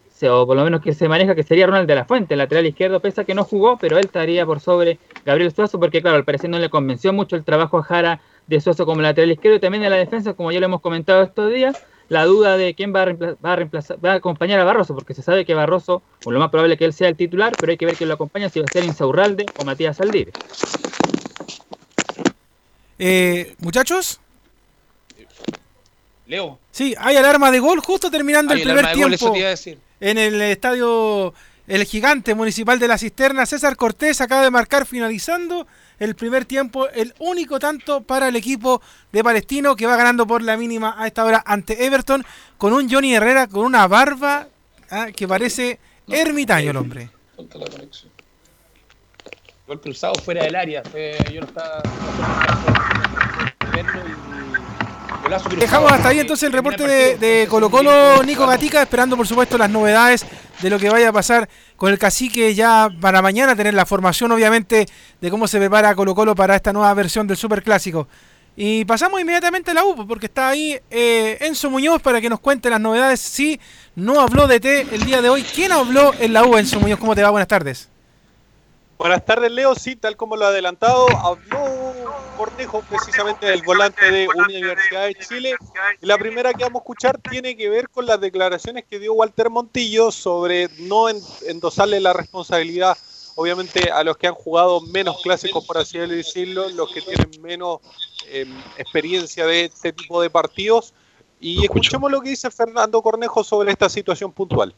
se, 0.10 0.30
o 0.30 0.48
por 0.48 0.56
lo 0.56 0.64
menos 0.64 0.82
que 0.82 0.94
se 0.94 1.08
maneja 1.08 1.36
que 1.36 1.44
sería 1.44 1.68
Ronald 1.68 1.88
de 1.88 1.96
la 1.96 2.06
Fuente, 2.06 2.36
lateral 2.36 2.66
izquierdo, 2.66 3.00
pese 3.00 3.22
a 3.22 3.24
que 3.24 3.36
no 3.36 3.44
jugó, 3.44 3.78
pero 3.78 3.98
él 3.98 4.06
estaría 4.06 4.46
por 4.46 4.60
sobre 4.60 4.98
Gabriel 5.26 5.52
Suazo, 5.52 5.80
porque 5.80 6.02
claro, 6.02 6.18
al 6.18 6.26
parecer 6.26 6.50
no 6.50 6.58
le 6.58 6.70
convenció 6.70 7.14
mucho 7.14 7.36
el 7.36 7.44
trabajo 7.44 7.78
a 7.78 7.84
Jara 7.84 8.22
de 8.48 8.60
Suazo 8.60 8.86
como 8.86 9.02
lateral 9.02 9.32
izquierdo 9.32 9.58
y 9.58 9.62
también 9.62 9.84
de 9.84 9.90
la 9.90 9.98
defensa, 9.98 10.34
como 10.34 10.52
ya 10.52 10.60
lo 10.60 10.66
hemos 10.66 10.82
comentado 10.82 11.22
estos 11.24 11.52
días, 11.54 11.86
la 12.10 12.26
duda 12.26 12.56
de 12.58 12.74
quién 12.76 12.94
va 12.94 13.02
a, 13.02 13.06
reempla- 13.06 13.36
va 13.44 13.54
a 13.54 13.56
reemplazar, 13.56 13.98
va 14.04 14.12
a 14.14 14.16
acompañar 14.16 14.60
a 14.60 14.64
Barroso, 14.64 14.94
porque 14.94 15.14
se 15.14 15.22
sabe 15.22 15.44
que 15.46 15.54
Barroso, 15.54 16.02
o 16.24 16.32
lo 16.32 16.40
más 16.40 16.50
probable 16.52 16.74
es 16.76 16.80
que 16.80 16.86
él 16.86 16.94
sea 16.94 17.08
el 17.10 17.16
titular, 17.16 17.54
pero 17.60 17.72
hay 17.72 17.78
que 17.78 17.86
ver 17.86 17.96
quién 17.96 18.08
lo 18.10 18.16
acompaña, 18.16 18.50
si 18.50 18.60
va 18.60 18.66
a 18.70 18.72
ser 18.72 18.84
Insaurralde 18.84 19.46
o 19.58 19.66
Matías 19.66 19.98
Saldívar. 19.98 20.34
Eh, 22.98 23.56
Muchachos, 23.60 24.20
Leo. 26.28 26.58
sí, 26.72 26.96
hay 26.98 27.18
alarma 27.18 27.52
de 27.52 27.60
gol 27.60 27.80
justo 27.82 28.10
terminando 28.10 28.54
Hay 28.54 28.62
el 28.62 28.68
primer 28.68 28.86
gol, 28.98 29.14
eso 29.14 29.26
tiempo 29.26 29.34
te 29.34 29.40
iba 29.40 29.48
a 29.48 29.52
decir. 29.52 29.78
en 30.00 30.18
el 30.18 30.42
estadio 30.42 31.34
El 31.68 31.84
Gigante 31.86 32.36
Municipal 32.36 32.78
de 32.78 32.88
la 32.88 32.98
Cisterna. 32.98 33.46
César 33.46 33.76
Cortés 33.76 34.22
acaba 34.22 34.44
de 34.44 34.52
marcar 34.52 34.86
finalizando 34.86 35.66
el 35.98 36.16
primer 36.16 36.46
tiempo, 36.46 36.88
el 36.90 37.14
único 37.20 37.58
tanto 37.60 38.02
para 38.02 38.28
el 38.28 38.36
equipo 38.36 38.82
de 39.12 39.24
Palestino 39.24 39.76
que 39.76 39.88
va 39.88 39.96
ganando 39.96 40.28
por 40.28 40.42
la 40.44 40.58
mínima 40.58 40.96
a 40.98 41.08
esta 41.08 41.24
hora 41.26 41.42
ante 41.46 41.86
Everton 41.86 42.24
con 42.58 42.74
un 42.74 42.90
Johnny 42.90 43.16
Herrera 43.16 43.48
con 43.48 43.66
una 43.66 43.88
barba 43.88 44.48
ah, 44.92 45.08
que 45.16 45.28
parece 45.28 45.80
ermitaño 46.08 46.72
el 46.72 46.78
hombre. 46.78 47.10
Gol 49.68 49.82
cruzado 49.82 50.14
fuera 50.16 50.44
del 50.44 50.56
área. 50.56 50.84
fue- 50.84 51.18
yo 51.34 51.42
no 51.42 51.48
estaba. 51.48 51.82
no 53.64 53.72
verlo 53.72 54.02
y-. 54.08 54.45
Dejamos 55.58 55.92
hasta 55.92 56.10
ahí 56.10 56.20
entonces 56.20 56.48
el 56.48 56.54
reporte 56.54 56.88
de, 56.88 57.18
de 57.18 57.48
Colo 57.50 57.70
Colo 57.72 58.24
Nico 58.24 58.46
Gatica, 58.46 58.82
esperando 58.82 59.18
por 59.18 59.28
supuesto 59.28 59.58
las 59.58 59.70
novedades 59.70 60.26
de 60.62 60.70
lo 60.70 60.78
que 60.78 60.90
vaya 60.90 61.10
a 61.10 61.14
pasar 61.14 61.50
con 61.76 61.92
el 61.92 61.98
cacique 61.98 62.54
ya 62.54 62.90
para 63.02 63.22
mañana, 63.22 63.56
tener 63.56 63.74
la 63.74 63.86
formación 63.86 64.32
obviamente 64.32 64.86
de 65.20 65.32
cómo 65.32 65.48
se 65.48 65.58
prepara 65.58 65.96
Colo 65.96 66.14
Colo 66.14 66.36
para 66.36 66.56
esta 66.56 66.72
nueva 66.72 66.94
versión 66.94 67.28
del 67.28 67.38
Super 67.38 67.64
Clásico. 67.64 68.08
Y 68.56 68.86
pasamos 68.86 69.20
inmediatamente 69.20 69.72
a 69.72 69.74
la 69.74 69.84
U, 69.84 70.08
porque 70.08 70.28
está 70.28 70.50
ahí 70.50 70.80
eh, 70.90 71.38
Enzo 71.42 71.70
Muñoz 71.70 72.02
para 72.02 72.22
que 72.22 72.30
nos 72.30 72.40
cuente 72.40 72.70
las 72.70 72.80
novedades. 72.80 73.20
Sí, 73.20 73.60
no 73.96 74.22
habló 74.22 74.48
de 74.48 74.60
T 74.62 74.88
el 74.92 75.06
día 75.06 75.22
de 75.22 75.30
hoy. 75.30 75.44
¿Quién 75.44 75.74
habló 75.74 76.14
en 76.20 76.32
la 76.32 76.46
U, 76.46 76.58
Enzo 76.58 76.80
Muñoz? 76.80 77.00
¿Cómo 77.00 77.16
te 77.16 77.24
va? 77.24 77.32
Buenas 77.32 77.50
tardes. 77.50 77.90
Buenas 78.98 79.26
tardes, 79.26 79.52
Leo. 79.52 79.76
Sí, 79.76 79.96
tal 79.96 80.16
como 80.16 80.38
lo 80.38 80.46
ha 80.46 80.50
adelantado, 80.50 81.06
habló 81.18 81.94
Cornejo 82.38 82.82
precisamente 82.84 83.46
del 83.46 83.62
volante 83.64 84.10
de 84.10 84.28
Universidad 84.28 85.08
de 85.08 85.16
Chile. 85.16 85.56
Y 86.02 86.06
la 86.06 86.18
primera 86.18 86.54
que 86.54 86.64
vamos 86.64 86.80
a 86.80 86.84
escuchar 86.84 87.18
tiene 87.20 87.58
que 87.58 87.70
ver 87.70 87.90
con 87.90 88.06
las 88.06 88.20
declaraciones 88.22 88.86
que 88.86 89.00
dio 89.00 89.14
Walter 89.14 89.50
Montillo 89.50 90.12
sobre 90.12 90.70
no 90.80 91.10
en- 91.10 91.22
endosarle 91.46 92.00
la 92.00 92.14
responsabilidad, 92.14 92.98
obviamente, 93.36 93.92
a 93.92 94.04
los 94.04 94.16
que 94.18 94.28
han 94.28 94.34
jugado 94.34 94.80
menos 94.80 95.22
clásicos, 95.22 95.66
por 95.66 95.78
así 95.78 95.98
decirlo, 95.98 96.70
los 96.70 96.90
que 96.92 97.02
tienen 97.02 97.42
menos 97.42 97.80
eh, 98.28 98.46
experiencia 98.78 99.46
de 99.46 99.66
este 99.66 99.92
tipo 99.92 100.22
de 100.22 100.30
partidos. 100.30 100.94
Y 101.40 101.64
escuchemos 101.64 102.10
lo 102.10 102.22
que 102.22 102.30
dice 102.30 102.50
Fernando 102.50 103.02
Cornejo 103.02 103.44
sobre 103.44 103.72
esta 103.72 103.90
situación 103.90 104.32
puntual. 104.32 104.74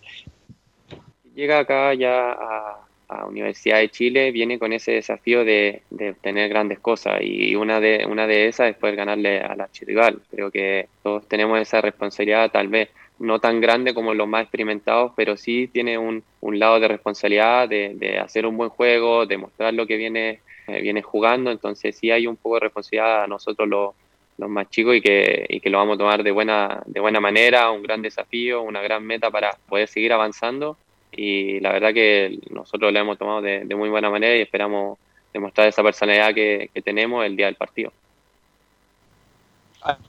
Llega 1.35 1.59
acá 1.59 1.93
ya 1.93 2.31
a, 2.31 2.86
Universidad 3.25 3.79
de 3.79 3.89
Chile, 3.89 4.31
viene 4.31 4.59
con 4.59 4.73
ese 4.73 4.91
desafío 4.91 5.45
de, 5.45 5.81
de, 5.89 6.09
obtener 6.11 6.49
grandes 6.49 6.79
cosas 6.79 7.21
y 7.21 7.55
una 7.55 7.79
de, 7.79 8.05
una 8.05 8.27
de 8.27 8.47
esas 8.47 8.69
es 8.69 8.75
poder 8.75 8.97
ganarle 8.97 9.39
a 9.39 9.55
la 9.55 9.65
archirrival. 9.65 10.21
Creo 10.29 10.51
que 10.51 10.89
todos 11.03 11.27
tenemos 11.27 11.59
esa 11.59 11.79
responsabilidad, 11.79 12.51
tal 12.51 12.67
vez 12.67 12.89
no 13.19 13.39
tan 13.39 13.61
grande 13.61 13.93
como 13.93 14.13
los 14.13 14.27
más 14.27 14.43
experimentados, 14.43 15.13
pero 15.15 15.37
sí 15.37 15.69
tiene 15.71 15.97
un, 15.97 16.23
un 16.41 16.59
lado 16.59 16.79
de 16.79 16.87
responsabilidad 16.89 17.69
de, 17.69 17.93
de, 17.95 18.19
hacer 18.19 18.45
un 18.45 18.57
buen 18.57 18.69
juego, 18.69 19.25
de 19.25 19.37
mostrar 19.37 19.73
lo 19.73 19.87
que 19.87 19.95
viene, 19.95 20.41
eh, 20.67 20.81
viene 20.81 21.01
jugando, 21.01 21.49
entonces 21.49 21.95
sí 21.97 22.11
hay 22.11 22.27
un 22.27 22.35
poco 22.35 22.55
de 22.55 22.61
responsabilidad 22.61 23.23
a 23.23 23.27
nosotros 23.27 23.67
los 23.67 23.95
los 24.39 24.51
más 24.51 24.69
chicos 24.69 24.95
y 24.95 25.01
que, 25.01 25.47
y 25.49 25.59
que 25.59 25.71
lo 25.71 25.79
vamos 25.79 25.95
a 25.95 25.97
tomar 25.97 26.21
de 26.21 26.29
buena, 26.29 26.83
de 26.85 26.99
buena 26.99 27.19
manera, 27.19 27.71
un 27.71 27.81
gran 27.81 28.03
desafío, 28.03 28.61
una 28.61 28.83
gran 28.83 29.03
meta 29.03 29.31
para 29.31 29.57
poder 29.67 29.87
seguir 29.87 30.13
avanzando 30.13 30.77
y 31.11 31.59
la 31.59 31.71
verdad 31.71 31.93
que 31.93 32.39
nosotros 32.49 32.91
lo 32.91 32.99
hemos 32.99 33.17
tomado 33.17 33.41
de, 33.41 33.63
muy 33.75 33.89
buena 33.89 34.09
manera 34.09 34.35
y 34.35 34.41
esperamos 34.41 34.97
demostrar 35.33 35.67
esa 35.67 35.83
personalidad 35.83 36.33
que, 36.33 36.69
tenemos 36.83 37.25
el 37.25 37.35
día 37.35 37.47
del 37.47 37.55
partido. 37.55 37.91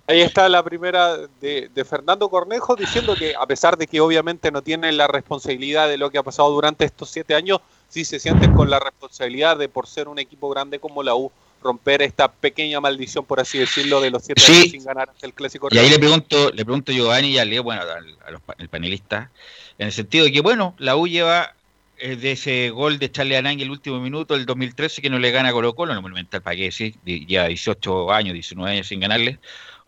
Ahí 0.07 0.21
está 0.21 0.49
la 0.49 0.63
primera 0.63 1.17
de, 1.41 1.69
de, 1.73 1.85
Fernando 1.85 2.29
Cornejo 2.29 2.75
diciendo 2.75 3.15
que 3.15 3.35
a 3.39 3.47
pesar 3.47 3.77
de 3.77 3.87
que 3.87 4.01
obviamente 4.01 4.51
no 4.51 4.63
tienen 4.63 4.97
la 4.97 5.07
responsabilidad 5.07 5.89
de 5.89 5.99
lo 5.99 6.11
que 6.11 6.19
ha 6.19 6.23
pasado 6.23 6.51
durante 6.51 6.85
estos 6.85 7.11
siete 7.11 7.35
años, 7.35 7.61
sí 7.89 8.05
se 8.05 8.19
sienten 8.19 8.55
con 8.55 8.71
la 8.71 8.81
responsabilidad 8.81 9.57
de 9.57 9.69
por 9.69 9.87
ser 9.87 10.09
un 10.09 10.19
equipo 10.19 10.49
grande 10.49 10.81
como 10.81 11.03
la 11.03 11.15
U 11.15 11.31
romper 11.63 12.03
esta 12.03 12.31
pequeña 12.31 12.81
maldición, 12.81 13.25
por 13.25 13.41
así 13.41 13.59
decirlo, 13.59 14.01
de 14.01 14.11
los 14.11 14.25
siete 14.25 14.43
años 14.47 14.71
sin 14.71 14.85
ganar 14.85 15.11
el 15.23 15.35
clásico. 15.35 15.69
Y 15.71 15.79
ahí 15.79 15.91
le 15.91 15.99
pregunto, 15.99 16.51
le 16.51 16.65
pregunto 16.65 16.93
a 16.93 16.95
Giovanni 16.95 17.31
y 17.31 17.39
a 17.39 17.45
Leo, 17.45 17.63
bueno, 17.63 17.83
al, 17.83 18.69
panelista, 18.69 19.31
en 19.79 19.87
el 19.87 19.93
sentido 19.93 20.25
de 20.25 20.33
que, 20.33 20.41
bueno, 20.41 20.75
la 20.79 20.97
U 20.97 21.07
lleva 21.07 21.55
eh, 21.99 22.17
de 22.17 22.33
ese 22.33 22.71
gol 22.71 22.99
de 22.99 23.11
Charlie 23.11 23.37
Arangui 23.37 23.65
el 23.65 23.71
último 23.71 24.01
minuto 24.01 24.35
del 24.35 24.47
2013 24.47 25.03
que 25.03 25.11
no 25.11 25.19
le 25.19 25.31
gana 25.31 25.51
a 25.51 25.53
Colo 25.53 25.75
Colo, 25.75 25.95
no 25.95 26.03
monumental 26.03 26.43
para 26.43 26.57
qué 26.57 26.71
sí, 26.71 26.95
lleva 27.05 27.49
18 27.49 28.13
años, 28.13 28.35
19 28.35 28.73
años 28.73 28.87
sin 28.87 29.01
ganarle. 29.01 29.39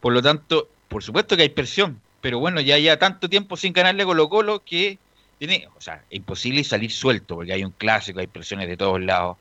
Por 0.00 0.12
lo 0.12 0.22
tanto, 0.22 0.68
por 0.88 1.02
supuesto 1.02 1.36
que 1.36 1.42
hay 1.42 1.50
presión, 1.50 2.00
pero 2.20 2.38
bueno, 2.38 2.60
ya 2.60 2.78
ya 2.78 2.98
tanto 2.98 3.28
tiempo 3.28 3.56
sin 3.56 3.72
ganarle 3.72 4.02
a 4.02 4.06
Colo 4.06 4.28
Colo 4.28 4.64
que 4.64 4.98
tiene, 5.38 5.68
o 5.76 5.80
sea, 5.80 6.04
es 6.10 6.18
imposible 6.18 6.62
salir 6.64 6.90
suelto 6.90 7.36
porque 7.36 7.52
hay 7.52 7.64
un 7.64 7.70
clásico, 7.70 8.20
hay 8.20 8.26
presiones 8.26 8.68
de 8.68 8.76
todos 8.76 9.00
lados 9.00 9.38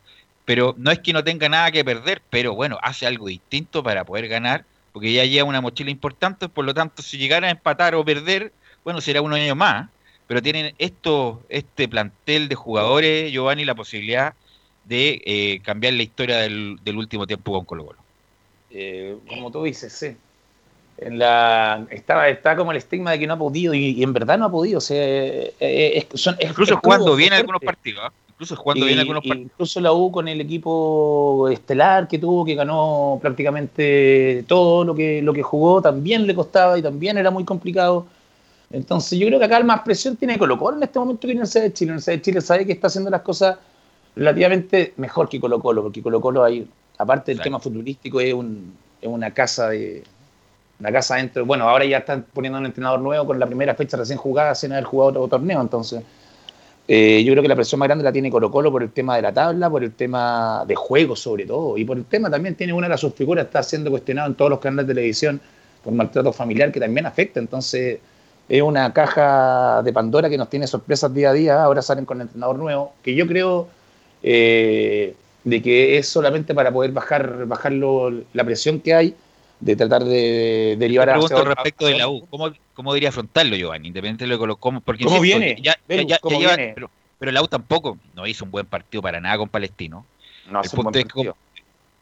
pero 0.50 0.74
no 0.78 0.90
es 0.90 0.98
que 0.98 1.12
no 1.12 1.22
tenga 1.22 1.48
nada 1.48 1.70
que 1.70 1.84
perder, 1.84 2.22
pero 2.28 2.56
bueno, 2.56 2.76
hace 2.82 3.06
algo 3.06 3.28
distinto 3.28 3.84
para 3.84 4.02
poder 4.02 4.26
ganar, 4.26 4.64
porque 4.92 5.12
ya 5.12 5.24
lleva 5.24 5.48
una 5.48 5.60
mochila 5.60 5.92
importante, 5.92 6.48
por 6.48 6.64
lo 6.64 6.74
tanto, 6.74 7.02
si 7.02 7.18
llegara 7.18 7.46
a 7.46 7.52
empatar 7.52 7.94
o 7.94 8.04
perder, 8.04 8.52
bueno, 8.82 9.00
será 9.00 9.22
un 9.22 9.32
año 9.32 9.54
más, 9.54 9.88
pero 10.26 10.42
tienen 10.42 10.74
esto, 10.78 11.40
este 11.50 11.86
plantel 11.86 12.48
de 12.48 12.56
jugadores, 12.56 13.30
Giovanni, 13.30 13.64
la 13.64 13.76
posibilidad 13.76 14.34
de 14.86 15.22
eh, 15.24 15.60
cambiar 15.62 15.92
la 15.92 16.02
historia 16.02 16.38
del, 16.38 16.80
último 16.96 17.28
tiempo 17.28 17.52
con 17.52 17.64
Colo 17.64 17.86
Colo. 17.86 17.98
Eh, 18.72 19.18
como 19.28 19.52
tú 19.52 19.62
dices, 19.62 19.92
sí. 19.92 20.16
En 20.98 21.20
la, 21.20 21.86
está, 21.90 22.28
está 22.28 22.56
como 22.56 22.72
el 22.72 22.78
estigma 22.78 23.12
de 23.12 23.20
que 23.20 23.28
no 23.28 23.34
ha 23.34 23.38
podido, 23.38 23.72
y, 23.72 24.02
en 24.02 24.12
verdad 24.12 24.36
no 24.36 24.46
ha 24.46 24.50
podido. 24.50 24.78
O 24.78 24.80
sea, 24.80 24.98
eh, 25.00 26.08
son, 26.14 26.36
Incluso 26.40 26.76
jugando 26.82 27.14
bien 27.14 27.34
algunos 27.34 27.62
partidos. 27.62 28.02
¿ah? 28.04 28.12
Incluso 28.40 28.62
cuando 28.62 28.86
viene 28.86 29.02
algunos 29.02 29.22
Incluso 29.26 29.82
la 29.82 29.92
U 29.92 30.10
con 30.10 30.26
el 30.26 30.40
equipo 30.40 31.46
estelar 31.50 32.08
que 32.08 32.18
tuvo, 32.18 32.42
que 32.42 32.54
ganó 32.54 33.18
prácticamente 33.20 34.46
todo 34.48 34.82
lo 34.82 34.94
que, 34.94 35.20
lo 35.20 35.34
que 35.34 35.42
jugó, 35.42 35.82
también 35.82 36.26
le 36.26 36.34
costaba 36.34 36.78
y 36.78 36.82
también 36.82 37.18
era 37.18 37.30
muy 37.30 37.44
complicado. 37.44 38.06
Entonces 38.72 39.18
yo 39.18 39.26
creo 39.26 39.38
que 39.38 39.44
acá 39.44 39.58
el 39.58 39.64
más 39.64 39.82
presión 39.82 40.16
tiene 40.16 40.38
Colo 40.38 40.58
Colo 40.58 40.78
en 40.78 40.84
este 40.84 40.98
momento 40.98 41.20
que 41.20 41.26
la 41.26 41.32
Universidad 41.32 41.64
de 41.64 41.72
Chile. 41.74 41.88
La 41.88 41.92
Universidad 41.92 42.14
de 42.14 42.22
Chile 42.22 42.40
sabe 42.40 42.66
que 42.66 42.72
está 42.72 42.86
haciendo 42.86 43.10
las 43.10 43.20
cosas 43.20 43.58
relativamente 44.16 44.94
mejor 44.96 45.28
que 45.28 45.38
Colo 45.38 45.60
Colo, 45.60 45.82
porque 45.82 46.00
Colo 46.00 46.18
Colo 46.22 46.42
ahí, 46.42 46.66
aparte 46.96 47.32
del 47.32 47.42
tema 47.42 47.60
futbolístico, 47.60 48.22
es, 48.22 48.32
un, 48.32 48.72
es 49.02 49.08
una 49.08 49.32
casa 49.34 49.68
de 49.68 50.02
una 50.78 50.90
casa 50.90 51.16
dentro. 51.16 51.44
Bueno, 51.44 51.68
ahora 51.68 51.84
ya 51.84 51.98
están 51.98 52.24
poniendo 52.32 52.58
un 52.58 52.64
entrenador 52.64 53.02
nuevo 53.02 53.26
con 53.26 53.38
la 53.38 53.46
primera 53.46 53.74
fecha 53.74 53.98
recién 53.98 54.16
jugada 54.16 54.54
sin 54.54 54.72
haber 54.72 54.84
jugado 54.84 55.10
otro 55.10 55.28
torneo, 55.28 55.60
entonces 55.60 56.02
eh, 56.92 57.22
yo 57.22 57.32
creo 57.34 57.42
que 57.44 57.48
la 57.48 57.54
presión 57.54 57.78
más 57.78 57.86
grande 57.86 58.02
la 58.02 58.10
tiene 58.10 58.32
Colo 58.32 58.50
Colo 58.50 58.72
por 58.72 58.82
el 58.82 58.90
tema 58.90 59.14
de 59.14 59.22
la 59.22 59.32
tabla, 59.32 59.70
por 59.70 59.84
el 59.84 59.92
tema 59.92 60.64
de 60.66 60.74
juego 60.74 61.14
sobre 61.14 61.46
todo, 61.46 61.78
y 61.78 61.84
por 61.84 61.96
el 61.96 62.04
tema 62.04 62.28
también 62.28 62.56
tiene 62.56 62.72
una 62.72 62.88
de 62.88 62.98
sus 62.98 63.14
figuras 63.14 63.46
está 63.46 63.62
siendo 63.62 63.92
cuestionado 63.92 64.26
en 64.26 64.34
todos 64.34 64.50
los 64.50 64.58
canales 64.58 64.88
de 64.88 64.94
televisión 64.94 65.40
por 65.84 65.92
maltrato 65.92 66.32
familiar 66.32 66.72
que 66.72 66.80
también 66.80 67.06
afecta, 67.06 67.38
entonces 67.38 68.00
es 68.48 68.60
una 68.60 68.92
caja 68.92 69.82
de 69.84 69.92
Pandora 69.92 70.28
que 70.28 70.36
nos 70.36 70.50
tiene 70.50 70.66
sorpresas 70.66 71.14
día 71.14 71.30
a 71.30 71.32
día, 71.32 71.62
ahora 71.62 71.80
salen 71.80 72.04
con 72.04 72.16
el 72.16 72.22
entrenador 72.22 72.58
nuevo, 72.58 72.92
que 73.04 73.14
yo 73.14 73.24
creo 73.24 73.68
eh, 74.24 75.14
de 75.44 75.62
que 75.62 75.96
es 75.96 76.08
solamente 76.08 76.56
para 76.56 76.72
poder 76.72 76.90
bajar, 76.90 77.46
bajar 77.46 77.72
la 77.72 78.44
presión 78.44 78.80
que 78.80 78.94
hay 78.94 79.14
de 79.60 79.76
tratar 79.76 80.04
de 80.04 80.74
derivar 80.76 81.08
a 81.10 81.18
respecto 81.18 81.86
de 81.86 81.98
la 81.98 82.08
U, 82.08 82.26
¿cómo, 82.28 82.50
¿cómo 82.80 82.94
diría 82.94 83.10
afrontarlo, 83.10 83.56
Giovanni? 83.56 83.88
Independiente 83.88 84.24
de 84.24 84.28
lo 84.34 84.38
que 84.38 84.58
cómo, 84.58 84.80
porque 84.80 85.04
¿Cómo 85.04 85.20
viene? 85.20 85.54
Ya, 85.60 85.76
ya, 85.86 86.18
Viene? 86.26 86.72
Pero, 86.74 86.90
pero, 87.18 87.30
la 87.30 87.42
U 87.42 87.46
tampoco 87.46 87.98
no 88.14 88.26
hizo 88.26 88.46
un 88.46 88.50
buen 88.50 88.64
partido 88.64 89.02
para 89.02 89.20
nada 89.20 89.36
con 89.36 89.50
Palestino. 89.50 90.06
No 90.50 90.60
hace 90.60 90.74
un 90.74 90.84
buen 90.84 91.04
partido. 91.04 91.36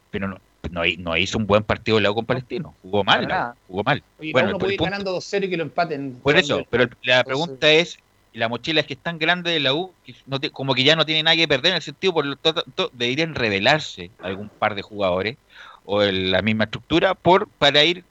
pero 0.09 0.29
no, 0.29 0.39
no, 0.71 1.17
hizo 1.17 1.37
un 1.37 1.47
buen 1.47 1.63
partido 1.63 1.99
la 1.99 2.11
U 2.11 2.15
con 2.15 2.25
Palestino. 2.25 2.73
Jugó 2.81 3.03
mal, 3.03 3.27
jugó 3.67 3.83
mal. 3.83 4.01
bueno, 4.31 4.51
uno 4.51 4.57
puede 4.57 4.75
ir 4.75 4.79
ganando 4.79 5.17
2-0 5.17 5.43
y 5.43 5.49
que 5.49 5.57
lo 5.57 5.63
empaten. 5.63 6.17
Por 6.23 6.37
eso, 6.37 6.65
pero 6.69 6.87
la 7.03 7.25
pregunta 7.25 7.69
es, 7.69 7.99
la 8.31 8.47
mochila 8.47 8.79
es 8.79 8.87
que 8.87 8.93
es 8.93 8.99
tan 8.99 9.19
grande 9.19 9.51
de 9.51 9.59
la 9.59 9.73
U, 9.73 9.91
que 10.05 10.15
no 10.27 10.39
como 10.53 10.75
que 10.75 10.85
ya 10.85 10.95
no 10.95 11.05
tiene 11.05 11.23
nada 11.23 11.35
que 11.35 11.47
perder 11.49 11.71
en 11.71 11.75
el 11.75 11.81
sentido, 11.81 12.13
por 12.13 12.25
lo 12.25 12.37
tanto, 12.37 12.89
deberían 12.93 13.35
revelarse 13.35 14.11
algún 14.23 14.47
par 14.47 14.75
de 14.75 14.81
jugadores 14.81 15.35
o 15.83 16.03
en 16.03 16.31
la 16.31 16.41
misma 16.41 16.63
estructura 16.63 17.15
por 17.15 17.49
para 17.49 17.83
ir 17.83 18.05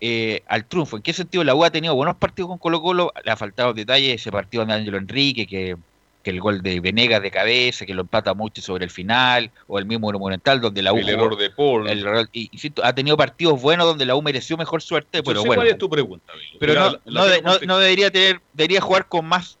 eh, 0.00 0.42
al 0.46 0.64
triunfo. 0.64 0.96
¿En 0.96 1.02
qué 1.02 1.12
sentido 1.12 1.42
la 1.42 1.54
U 1.54 1.64
ha 1.64 1.70
tenido 1.70 1.94
buenos 1.94 2.16
partidos 2.16 2.48
con 2.48 2.58
Colo 2.58 2.80
Colo? 2.80 3.12
Le 3.24 3.30
ha 3.30 3.36
faltado 3.36 3.72
detalles 3.72 4.20
ese 4.20 4.30
partido 4.30 4.64
de 4.64 4.72
Ángelo 4.72 4.96
Enrique, 4.96 5.46
que, 5.46 5.76
el 6.24 6.40
gol 6.42 6.60
de 6.60 6.78
Venegas 6.80 7.22
de 7.22 7.30
cabeza, 7.30 7.86
que 7.86 7.94
lo 7.94 8.02
empata 8.02 8.34
mucho 8.34 8.60
sobre 8.60 8.84
el 8.84 8.90
final, 8.90 9.50
o 9.66 9.78
el 9.78 9.86
mismo 9.86 10.10
Monumental, 10.10 10.60
donde 10.60 10.82
la 10.82 10.92
U... 10.92 10.98
El 10.98 11.08
error 11.08 11.38
de 11.38 11.48
Paul. 11.48 11.88
y, 12.34 12.50
ha 12.82 12.92
tenido 12.92 13.16
partidos 13.16 13.62
buenos 13.62 13.86
donde 13.86 14.04
la 14.04 14.14
U 14.14 14.20
mereció 14.20 14.58
mejor 14.58 14.82
suerte, 14.82 15.22
pero 15.22 15.40
bueno. 15.40 15.62
¿Cuál 15.62 15.68
es 15.68 15.78
tu 15.78 15.88
pregunta? 15.88 16.30
Pero 16.60 16.74
no, 16.74 17.58
no, 17.66 17.78
debería 17.78 18.10
tener, 18.10 18.42
debería 18.52 18.82
jugar 18.82 19.08
con 19.08 19.24
más, 19.24 19.56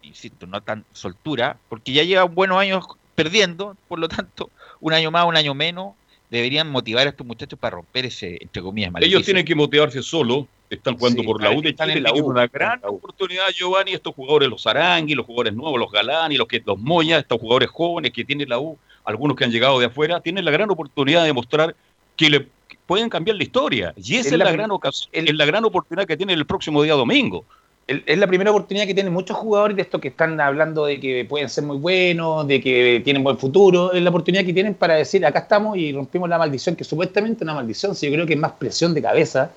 insisto, 0.00 0.46
no 0.46 0.60
tan 0.60 0.84
soltura, 0.92 1.56
porque 1.68 1.92
ya 1.92 2.04
lleva 2.04 2.22
buenos 2.22 2.58
años 2.58 2.84
perdiendo, 3.16 3.76
por 3.88 3.98
lo 3.98 4.08
tanto, 4.08 4.48
un 4.80 4.92
año 4.92 5.10
más, 5.10 5.26
un 5.26 5.36
año 5.36 5.54
menos, 5.54 5.94
deberían 6.32 6.70
motivar 6.70 7.06
a 7.06 7.10
estos 7.10 7.26
muchachos 7.26 7.58
para 7.58 7.76
romper 7.76 8.06
ese, 8.06 8.38
entre 8.40 8.62
comillas, 8.62 8.90
maleficio. 8.90 9.18
Ellos 9.18 9.26
tienen 9.26 9.44
que 9.44 9.54
motivarse 9.54 10.02
solo, 10.02 10.48
están 10.70 10.96
jugando 10.96 11.22
por 11.22 11.42
la 11.42 11.50
U 11.50 11.60
de 11.60 11.74
Chile, 11.74 12.00
la 12.00 12.14
U 12.14 12.30
una 12.30 12.46
gran 12.46 12.80
oportunidad, 12.84 13.50
Giovanni, 13.50 13.92
estos 13.92 14.14
jugadores, 14.14 14.48
los 14.48 14.66
Arangui, 14.66 15.14
los 15.14 15.26
jugadores 15.26 15.52
nuevos, 15.52 15.78
los 15.78 15.92
Galán 15.92 16.32
y 16.32 16.38
los, 16.38 16.48
que, 16.48 16.62
los 16.64 16.78
Moya, 16.78 17.18
estos 17.18 17.38
jugadores 17.38 17.68
jóvenes 17.68 18.12
que 18.12 18.24
tiene 18.24 18.46
la 18.46 18.58
U, 18.58 18.78
algunos 19.04 19.36
que 19.36 19.44
han 19.44 19.50
llegado 19.50 19.78
de 19.78 19.86
afuera, 19.86 20.20
tienen 20.20 20.46
la 20.46 20.50
gran 20.50 20.70
oportunidad 20.70 21.22
de 21.24 21.34
mostrar 21.34 21.76
que 22.16 22.30
le 22.30 22.48
pueden 22.86 23.10
cambiar 23.10 23.36
la 23.36 23.42
historia. 23.42 23.92
Y 23.94 24.16
esa 24.16 24.30
es, 24.30 24.38
la, 24.38 24.50
gran 24.50 24.70
ocasión, 24.70 25.10
es 25.12 25.34
la 25.34 25.44
gran 25.44 25.66
oportunidad 25.66 26.06
que 26.06 26.16
tienen 26.16 26.38
el 26.38 26.46
próximo 26.46 26.82
día 26.82 26.94
domingo 26.94 27.44
es 27.86 28.18
la 28.18 28.26
primera 28.26 28.50
oportunidad 28.50 28.86
que 28.86 28.94
tienen 28.94 29.12
muchos 29.12 29.36
jugadores 29.36 29.76
de 29.76 29.82
estos 29.82 30.00
que 30.00 30.08
están 30.08 30.40
hablando 30.40 30.86
de 30.86 31.00
que 31.00 31.24
pueden 31.24 31.48
ser 31.48 31.64
muy 31.64 31.76
buenos, 31.76 32.46
de 32.46 32.60
que 32.60 33.02
tienen 33.04 33.24
buen 33.24 33.38
futuro. 33.38 33.92
Es 33.92 34.02
la 34.02 34.10
oportunidad 34.10 34.44
que 34.44 34.52
tienen 34.52 34.74
para 34.74 34.94
decir, 34.94 35.26
acá 35.26 35.40
estamos 35.40 35.76
y 35.76 35.92
rompimos 35.92 36.28
la 36.28 36.38
maldición, 36.38 36.76
que 36.76 36.84
supuestamente 36.84 37.38
es 37.38 37.42
una 37.42 37.54
maldición. 37.54 37.94
Si 37.94 38.06
yo 38.06 38.12
creo 38.12 38.26
que 38.26 38.34
es 38.34 38.38
más 38.38 38.52
presión 38.52 38.94
de 38.94 39.02
cabeza 39.02 39.50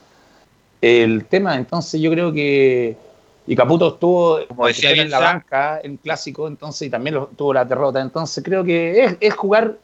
el 0.81 1.25
tema. 1.25 1.55
Entonces 1.55 2.01
yo 2.01 2.11
creo 2.11 2.31
que... 2.33 2.97
Y 3.47 3.55
Caputo 3.55 3.89
estuvo 3.89 4.39
Como 4.47 4.65
decía 4.65 4.91
en 4.91 5.11
la 5.11 5.19
banca, 5.19 5.79
en 5.83 5.97
clásico, 5.97 6.47
entonces, 6.47 6.87
y 6.87 6.89
también 6.89 7.15
tuvo 7.35 7.53
la 7.53 7.63
derrota. 7.63 8.01
Entonces 8.01 8.43
creo 8.43 8.63
que 8.63 9.03
es, 9.03 9.17
es 9.19 9.33
jugar 9.35 9.77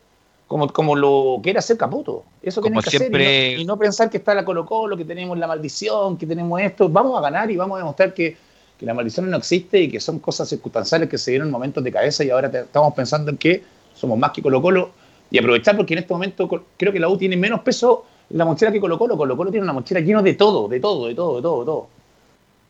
como, 0.51 0.67
como 0.67 0.97
lo 0.97 1.39
quiere 1.41 1.59
hacer 1.59 1.77
Caputo. 1.77 2.25
Eso 2.43 2.61
como 2.61 2.81
que 2.81 2.89
siempre... 2.89 3.53
hacer 3.53 3.59
y 3.59 3.63
no, 3.63 3.79
pensar 3.79 4.09
que 4.09 4.17
está 4.17 4.35
la 4.35 4.43
Colo 4.43 4.65
Colo, 4.65 4.97
que 4.97 5.05
tenemos 5.05 5.37
la 5.37 5.47
maldición, 5.47 6.17
que 6.17 6.27
tenemos 6.27 6.59
esto. 6.59 6.89
Vamos 6.89 7.17
a 7.17 7.21
ganar 7.21 7.49
y 7.49 7.55
vamos 7.55 7.77
a 7.77 7.79
demostrar 7.79 8.13
que, 8.13 8.35
la 8.81 8.93
maldición 8.93 9.29
no 9.29 9.37
existe 9.37 9.79
y 9.79 9.87
que 9.87 10.01
son 10.01 10.19
cosas 10.19 10.49
circunstanciales 10.49 11.07
que 11.07 11.17
se 11.17 11.31
dieron 11.31 11.47
en 11.47 11.53
momentos 11.53 11.81
de 11.81 11.89
cabeza 11.89 12.25
y 12.25 12.31
ahora 12.31 12.47
estamos 12.47 12.93
pensando 12.93 13.31
en 13.31 13.37
que 13.37 13.63
somos 13.95 14.19
más 14.19 14.31
que 14.31 14.41
Colo 14.41 14.61
Colo 14.61 14.89
y 15.29 15.37
aprovechar 15.37 15.77
porque 15.77 15.93
en 15.93 15.99
este 15.99 16.13
momento 16.13 16.49
creo 16.75 16.91
que 16.91 16.99
la 16.99 17.07
U 17.07 17.17
tiene 17.17 17.37
menos 17.37 17.61
peso 17.61 18.03
en 18.29 18.37
la 18.37 18.43
mochila 18.43 18.73
que 18.73 18.81
Colo 18.81 18.99
Colo. 18.99 19.15
Colo 19.15 19.37
Colo 19.37 19.51
tiene 19.51 19.63
una 19.63 19.71
mochila 19.71 20.01
llena 20.01 20.21
de 20.21 20.33
todo, 20.33 20.67
de 20.67 20.81
todo, 20.81 21.07
de 21.07 21.15
todo, 21.15 21.35
de 21.37 21.41
todo, 21.41 21.59
de 21.59 21.65
todo. 21.65 21.87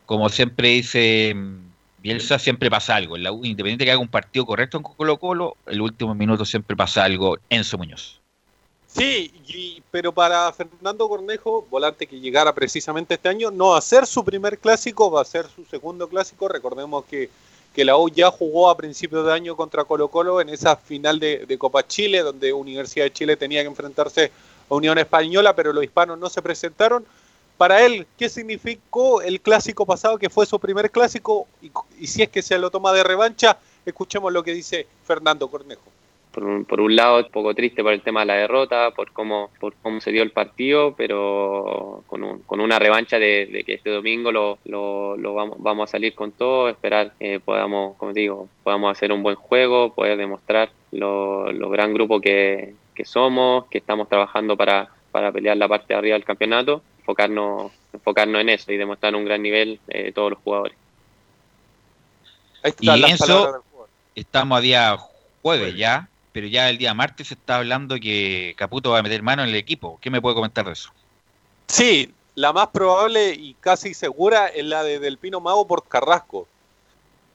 Como 0.06 0.28
siempre 0.28 0.68
dice 0.68 1.34
Bielsa 2.02 2.38
siempre 2.38 2.68
pasa 2.68 2.96
algo. 2.96 3.16
independiente 3.16 3.84
que 3.84 3.92
haga 3.92 4.00
un 4.00 4.08
partido 4.08 4.44
correcto 4.44 4.76
en 4.76 4.82
Colo 4.82 5.18
Colo, 5.18 5.56
el 5.66 5.80
último 5.80 6.14
minuto 6.14 6.44
siempre 6.44 6.76
pasa 6.76 7.04
algo. 7.04 7.38
Enzo 7.48 7.78
Muñoz. 7.78 8.20
Sí, 8.88 9.32
y- 9.46 9.82
pero 9.90 10.12
para 10.12 10.52
Fernando 10.52 11.08
Cornejo, 11.08 11.66
volante 11.70 12.06
que 12.06 12.18
llegara 12.20 12.52
precisamente 12.52 13.14
este 13.14 13.28
año, 13.28 13.50
no 13.50 13.68
va 13.68 13.78
a 13.78 13.82
ser 13.82 14.06
su 14.06 14.24
primer 14.24 14.58
clásico, 14.58 15.10
va 15.10 15.22
a 15.22 15.24
ser 15.24 15.46
su 15.54 15.64
segundo 15.64 16.08
clásico. 16.08 16.48
Recordemos 16.48 17.04
que, 17.06 17.30
que 17.74 17.84
la 17.84 17.96
U 17.96 18.08
ya 18.10 18.30
jugó 18.30 18.68
a 18.68 18.76
principios 18.76 19.24
de 19.24 19.32
año 19.32 19.56
contra 19.56 19.84
Colo 19.84 20.08
Colo 20.08 20.40
en 20.40 20.48
esa 20.48 20.76
final 20.76 21.18
de, 21.20 21.46
de 21.46 21.56
Copa 21.58 21.86
Chile, 21.86 22.20
donde 22.22 22.52
Universidad 22.52 23.04
de 23.06 23.12
Chile 23.12 23.36
tenía 23.36 23.62
que 23.62 23.68
enfrentarse 23.68 24.32
a 24.68 24.74
Unión 24.74 24.98
Española, 24.98 25.54
pero 25.54 25.72
los 25.72 25.84
hispanos 25.84 26.18
no 26.18 26.28
se 26.28 26.42
presentaron. 26.42 27.04
Para 27.58 27.84
él, 27.84 28.06
¿qué 28.18 28.28
significó 28.28 29.22
el 29.22 29.40
clásico 29.40 29.86
pasado, 29.86 30.18
que 30.18 30.28
fue 30.30 30.46
su 30.46 30.58
primer 30.58 30.90
clásico? 30.90 31.46
Y, 31.98 32.06
si 32.06 32.22
es 32.22 32.28
que 32.28 32.42
se 32.42 32.58
lo 32.58 32.70
toma 32.70 32.92
de 32.92 33.04
revancha, 33.04 33.58
escuchemos 33.86 34.32
lo 34.32 34.42
que 34.42 34.52
dice 34.52 34.86
Fernando 35.04 35.48
Cornejo. 35.48 35.82
por 36.32 36.44
un, 36.44 36.64
por 36.64 36.80
un 36.80 36.96
lado 36.96 37.18
un 37.18 37.30
poco 37.30 37.54
triste 37.54 37.82
por 37.82 37.92
el 37.92 38.00
tema 38.00 38.20
de 38.20 38.26
la 38.26 38.34
derrota, 38.34 38.90
por 38.92 39.12
cómo, 39.12 39.50
por 39.60 39.74
cómo 39.82 40.00
se 40.00 40.10
dio 40.10 40.22
el 40.22 40.30
partido, 40.30 40.94
pero 40.96 42.02
con, 42.06 42.24
un- 42.24 42.42
una 42.48 42.78
revancha 42.78 43.18
de, 43.18 43.62
que 43.66 43.74
este 43.74 43.90
domingo 43.90 44.32
lo, 44.32 44.58
lo, 44.64 45.16
lo 45.18 45.34
vamos, 45.34 45.88
a 45.88 45.92
salir 45.92 46.14
con 46.14 46.32
todo, 46.32 46.68
esperar 46.70 47.12
que 47.18 47.38
podamos, 47.38 47.96
como 47.96 48.12
digo, 48.14 48.48
podamos 48.64 48.90
hacer 48.90 49.12
un 49.12 49.22
buen 49.22 49.36
juego, 49.36 49.92
poder 49.92 50.16
demostrar 50.16 50.70
lo, 50.90 51.52
lo 51.52 51.68
gran 51.68 51.92
grupo 51.92 52.20
que 52.20 52.74
somos, 53.04 53.66
que 53.66 53.78
estamos 53.78 54.08
trabajando 54.08 54.56
para, 54.56 54.88
para 55.12 55.30
pelear 55.30 55.56
la 55.56 55.68
parte 55.68 55.92
de 55.92 55.98
arriba 55.98 56.14
del 56.14 56.24
campeonato, 56.24 56.82
enfocarnos, 56.98 57.70
enfocarnos 57.92 58.40
en 58.40 58.48
eso 58.48 58.72
y 58.72 58.76
demostrar 58.76 59.14
un 59.14 59.24
gran 59.24 59.42
nivel 59.42 59.78
de 59.86 60.10
todos 60.12 60.30
los 60.30 60.40
jugadores. 60.40 60.76
Y 62.80 62.88
estamos 64.14 64.58
a 64.58 64.60
día 64.60 64.98
jueves 65.42 65.76
ya, 65.76 66.08
pero 66.32 66.46
ya 66.46 66.70
el 66.70 66.78
día 66.78 66.94
martes 66.94 67.28
se 67.28 67.34
está 67.34 67.56
hablando 67.56 67.96
que 68.00 68.54
Caputo 68.56 68.90
va 68.90 68.98
a 68.98 69.02
meter 69.02 69.22
mano 69.22 69.42
en 69.42 69.50
el 69.50 69.54
equipo. 69.54 69.98
¿Qué 70.00 70.10
me 70.10 70.20
puede 70.20 70.34
comentar 70.34 70.64
de 70.64 70.72
eso? 70.72 70.90
Sí, 71.66 72.12
la 72.34 72.52
más 72.52 72.68
probable 72.68 73.34
y 73.34 73.54
casi 73.54 73.94
segura 73.94 74.46
es 74.48 74.64
la 74.64 74.82
de 74.82 74.98
Del 74.98 75.18
Pino 75.18 75.40
Mago 75.40 75.66
por 75.66 75.86
Carrasco. 75.86 76.48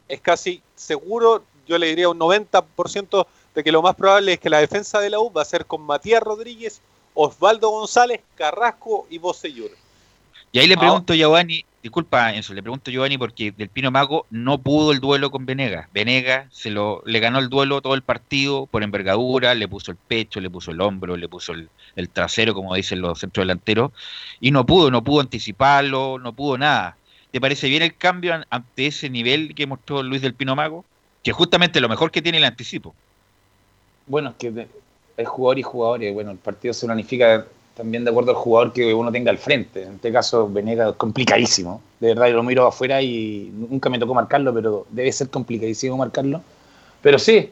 Es 0.08 0.22
casi 0.22 0.62
seguro, 0.76 1.44
yo 1.68 1.78
le 1.78 1.88
diría 1.88 2.10
un 2.10 2.20
90% 2.20 3.28
de 3.54 3.64
que 3.64 3.72
lo 3.72 3.82
más 3.82 3.96
probable 3.96 4.34
es 4.34 4.40
que 4.40 4.50
la 4.50 4.60
defensa 4.60 5.00
de 5.00 5.10
la 5.10 5.20
U 5.20 5.32
va 5.32 5.42
a 5.42 5.46
ser 5.46 5.66
con 5.66 5.82
Matías 5.82 6.22
Rodríguez, 6.24 6.82
Osvaldo 7.20 7.70
González, 7.72 8.22
Carrasco 8.36 9.08
y 9.10 9.18
Bocellur. 9.18 9.72
Y 10.52 10.60
ahí 10.60 10.68
le 10.68 10.76
Ah. 10.76 10.80
pregunto 10.80 11.14
a 11.14 11.16
Giovanni, 11.16 11.66
disculpa 11.82 12.34
Enzo, 12.34 12.54
le 12.54 12.62
pregunto 12.62 12.90
a 12.90 12.94
Giovanni 12.94 13.18
porque 13.18 13.52
Del 13.52 13.70
Pino 13.70 13.90
Mago 13.92 14.26
no 14.30 14.60
pudo 14.60 14.92
el 14.92 15.00
duelo 15.00 15.30
con 15.32 15.46
Venegas. 15.46 15.88
Venegas 15.94 16.48
se 16.52 16.70
lo, 16.70 17.02
le 17.06 17.20
ganó 17.20 17.40
el 17.40 17.50
duelo 17.50 17.82
todo 17.82 17.96
el 17.96 18.02
partido 18.04 18.66
por 18.68 18.84
envergadura, 18.84 19.56
le 19.56 19.68
puso 19.68 19.92
el 19.92 19.98
pecho, 19.98 20.40
le 20.40 20.50
puso 20.50 20.72
el 20.72 20.80
hombro, 20.80 21.18
le 21.18 21.28
puso 21.28 21.54
el, 21.54 21.70
el 21.96 22.10
trasero, 22.10 22.54
como 22.54 22.76
dicen 22.76 23.02
los 23.02 23.20
centrodelanteros, 23.20 23.92
y 24.40 24.52
no 24.52 24.66
pudo, 24.66 24.92
no 24.92 25.04
pudo 25.04 25.22
anticiparlo, 25.22 26.20
no 26.20 26.34
pudo 26.34 26.58
nada. 26.58 26.96
¿Te 27.32 27.42
parece 27.42 27.68
bien 27.68 27.82
el 27.84 27.96
cambio 27.96 28.34
an- 28.36 28.46
ante 28.50 28.88
ese 28.88 29.10
nivel 29.10 29.54
que 29.56 29.66
mostró 29.68 30.02
Luis 30.04 30.22
Del 30.22 30.34
Pino 30.36 30.56
Mago? 30.56 30.86
Que 31.24 31.34
justamente 31.34 31.82
lo 31.82 31.90
mejor 31.90 32.10
que 32.12 32.22
tiene 32.22 32.38
el 32.38 32.46
anticipo. 32.46 32.96
Bueno, 34.06 34.30
es 34.30 34.36
que 34.38 34.68
hay 35.18 35.26
jugador 35.26 35.60
y 35.60 35.64
jugadores. 35.64 36.14
Bueno, 36.14 36.32
el 36.32 36.38
partido 36.38 36.74
se 36.74 36.86
planifica 36.86 37.46
también 37.76 38.04
de 38.04 38.10
acuerdo 38.12 38.32
al 38.32 38.38
jugador 38.38 38.74
que 38.74 38.94
uno 38.94 39.12
tenga 39.12 39.32
al 39.32 39.38
frente. 39.38 39.84
En 39.84 39.96
este 39.96 40.12
caso, 40.12 40.50
Venegas 40.50 40.92
es 40.92 40.96
complicadísimo. 40.96 41.82
De 42.00 42.10
verdad, 42.10 42.28
yo 42.28 42.34
lo 42.36 42.44
miro 42.44 42.68
afuera 42.68 43.02
y 43.02 43.52
nunca 43.54 43.90
me 43.90 44.00
tocó 44.00 44.14
marcarlo, 44.14 44.54
pero 44.54 44.86
debe 44.90 45.12
ser 45.12 45.30
complicadísimo 45.30 45.98
marcarlo. 45.98 46.42
Pero 47.02 47.20
sí, 47.20 47.52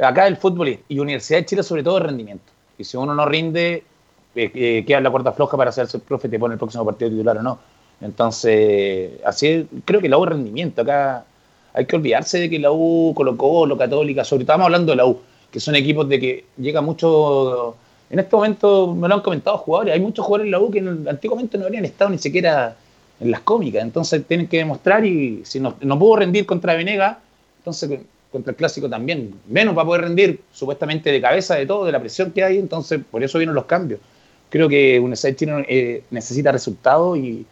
acá 0.00 0.26
el 0.26 0.36
fútbol 0.36 0.78
y- 0.88 0.98
Universidad 0.98 1.40
de 1.40 1.46
Chile, 1.46 1.62
sobre 1.62 1.82
todo, 1.82 1.98
es 1.98 2.04
rendimiento. 2.04 2.52
Y 2.78 2.84
si 2.84 2.96
uno 2.96 3.14
no 3.14 3.26
rinde, 3.26 3.84
eh, 4.34 4.50
eh, 4.54 4.84
queda 4.86 5.00
la 5.00 5.10
cuerda 5.10 5.32
floja 5.32 5.56
para 5.56 5.70
hacerse 5.70 5.96
el 5.98 6.02
profe, 6.02 6.28
te 6.28 6.38
pone 6.38 6.54
el 6.54 6.58
próximo 6.58 6.84
partido 6.84 7.10
titular 7.10 7.38
o 7.38 7.42
no. 7.42 7.58
Entonces, 8.00 9.12
así 9.24 9.66
creo 9.84 10.00
que 10.00 10.08
la 10.08 10.18
U 10.18 10.24
es 10.24 10.30
rendimiento. 10.30 10.82
Acá 10.82 11.24
hay 11.72 11.86
que 11.86 11.96
olvidarse 11.96 12.38
de 12.38 12.50
que 12.50 12.58
la 12.58 12.70
U, 12.72 13.12
Colo 13.14 13.36
Colo, 13.36 13.76
Católica, 13.76 14.24
sobre 14.24 14.44
todo 14.44 14.54
estamos 14.54 14.64
hablando 14.66 14.92
de 14.92 14.96
la 14.96 15.06
U, 15.06 15.20
que 15.54 15.60
son 15.60 15.76
equipos 15.76 16.08
de 16.08 16.18
que 16.18 16.44
llega 16.58 16.80
mucho. 16.80 17.76
En 18.10 18.18
este 18.18 18.34
momento 18.34 18.92
me 18.92 19.06
lo 19.08 19.14
han 19.14 19.20
comentado 19.20 19.56
jugadores, 19.58 19.94
hay 19.94 20.00
muchos 20.00 20.26
jugadores 20.26 20.46
en 20.46 20.50
la 20.50 20.58
U 20.60 20.68
que 20.72 20.80
en- 20.80 21.06
antiguamente 21.08 21.56
no 21.56 21.64
habrían 21.66 21.84
estado 21.84 22.10
ni 22.10 22.18
siquiera 22.18 22.76
en 23.20 23.30
las 23.30 23.40
cómicas, 23.42 23.84
entonces 23.84 24.26
tienen 24.26 24.48
que 24.48 24.58
demostrar 24.58 25.04
y 25.06 25.42
si 25.44 25.60
no, 25.60 25.76
no 25.80 25.96
pudo 25.96 26.16
rendir 26.16 26.44
contra 26.44 26.74
Venega, 26.74 27.20
entonces 27.58 27.88
con- 27.88 28.06
contra 28.32 28.50
el 28.50 28.56
clásico 28.56 28.90
también, 28.90 29.32
menos 29.48 29.78
va 29.78 29.82
a 29.82 29.84
poder 29.86 30.02
rendir 30.02 30.40
supuestamente 30.52 31.12
de 31.12 31.20
cabeza 31.20 31.54
de 31.54 31.66
todo, 31.66 31.84
de 31.86 31.92
la 31.92 32.00
presión 32.00 32.32
que 32.32 32.42
hay, 32.42 32.58
entonces 32.58 33.00
por 33.08 33.22
eso 33.22 33.38
vienen 33.38 33.54
los 33.54 33.66
cambios. 33.66 34.00
Creo 34.50 34.68
que 34.68 35.00
de 35.00 35.36
Chile 35.36 35.64
eh, 35.68 36.02
necesita 36.10 36.50
resultados 36.50 37.16
y, 37.18 37.46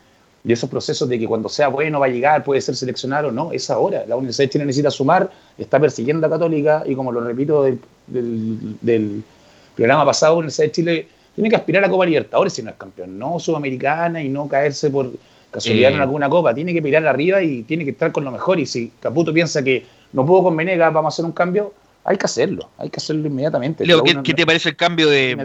y 0.45 0.53
esos 0.53 0.69
procesos 0.69 1.09
de 1.09 1.19
que 1.19 1.27
cuando 1.27 1.49
sea 1.49 1.69
bueno 1.69 2.01
va 2.01 2.07
a 2.07 2.09
llegar, 2.09 2.43
puede 2.43 2.61
ser 2.61 2.75
seleccionado 2.75 3.29
o 3.29 3.33
no, 3.33 3.53
es 3.53 3.71
ahora. 3.71 4.05
La 4.09 4.17
Universidad 4.17 4.47
de 4.47 4.51
Chile 4.51 4.65
necesita 4.67 4.91
sumar, 4.91 5.31
está 5.57 5.79
persiguiendo 5.79 6.27
a 6.27 6.31
Católica 6.31 6.83
y 6.85 6.95
como 6.97 7.13
lo 7.13 7.21
repito 7.21 7.63
del, 7.63 7.79
del- 8.09 8.77
del 8.81 9.23
programa 9.77 10.05
pasado, 10.05 10.35
la 10.35 10.39
Universidad 10.39 10.67
de 10.67 10.73
Chile 10.73 11.09
tiene 11.35 11.49
que 11.49 11.57
aspirar 11.57 11.85
a 11.85 11.89
Copa 11.89 12.05
Libertadores 12.07 12.53
si 12.53 12.63
no 12.63 12.71
es 12.71 12.77
campeón, 12.77 13.19
no 13.19 13.39
Sudamericana 13.39 14.23
y 14.23 14.29
no 14.29 14.49
caerse 14.49 14.91
por 14.91 15.13
casualidad 15.51 15.93
Eh. 15.93 15.95
en 15.95 16.01
alguna 16.01 16.29
copa, 16.29 16.53
tiene 16.55 16.73
que 16.75 16.83
mirar 16.83 17.07
arriba 17.07 17.43
y 17.43 17.63
tiene 17.63 17.85
que 17.85 17.91
estar 17.91 18.11
con 18.11 18.25
lo 18.25 18.31
mejor 18.33 18.59
y 18.59 18.67
si 18.67 18.91
Caputo 19.01 19.33
piensa 19.33 19.63
que 19.63 19.85
no 20.13 20.27
puedo 20.27 20.43
con 20.45 20.57
Venegas, 20.57 20.93
vamos 20.93 21.13
a 21.13 21.15
hacer 21.15 21.25
un 21.25 21.33
cambio, 21.33 21.73
hay 22.05 22.17
que 22.17 22.25
hacerlo, 22.27 22.69
hay 22.79 22.91
que 22.91 22.97
hacerlo 22.97 23.29
inmediatamente. 23.29 23.87
Leo, 23.87 24.03
¿qué, 24.03 24.15
no- 24.15 24.23
qué 24.25 24.35
te 24.35 24.45
parece 24.45 24.71
el 24.71 24.77
cambio 24.77 25.09
de. 25.09 25.37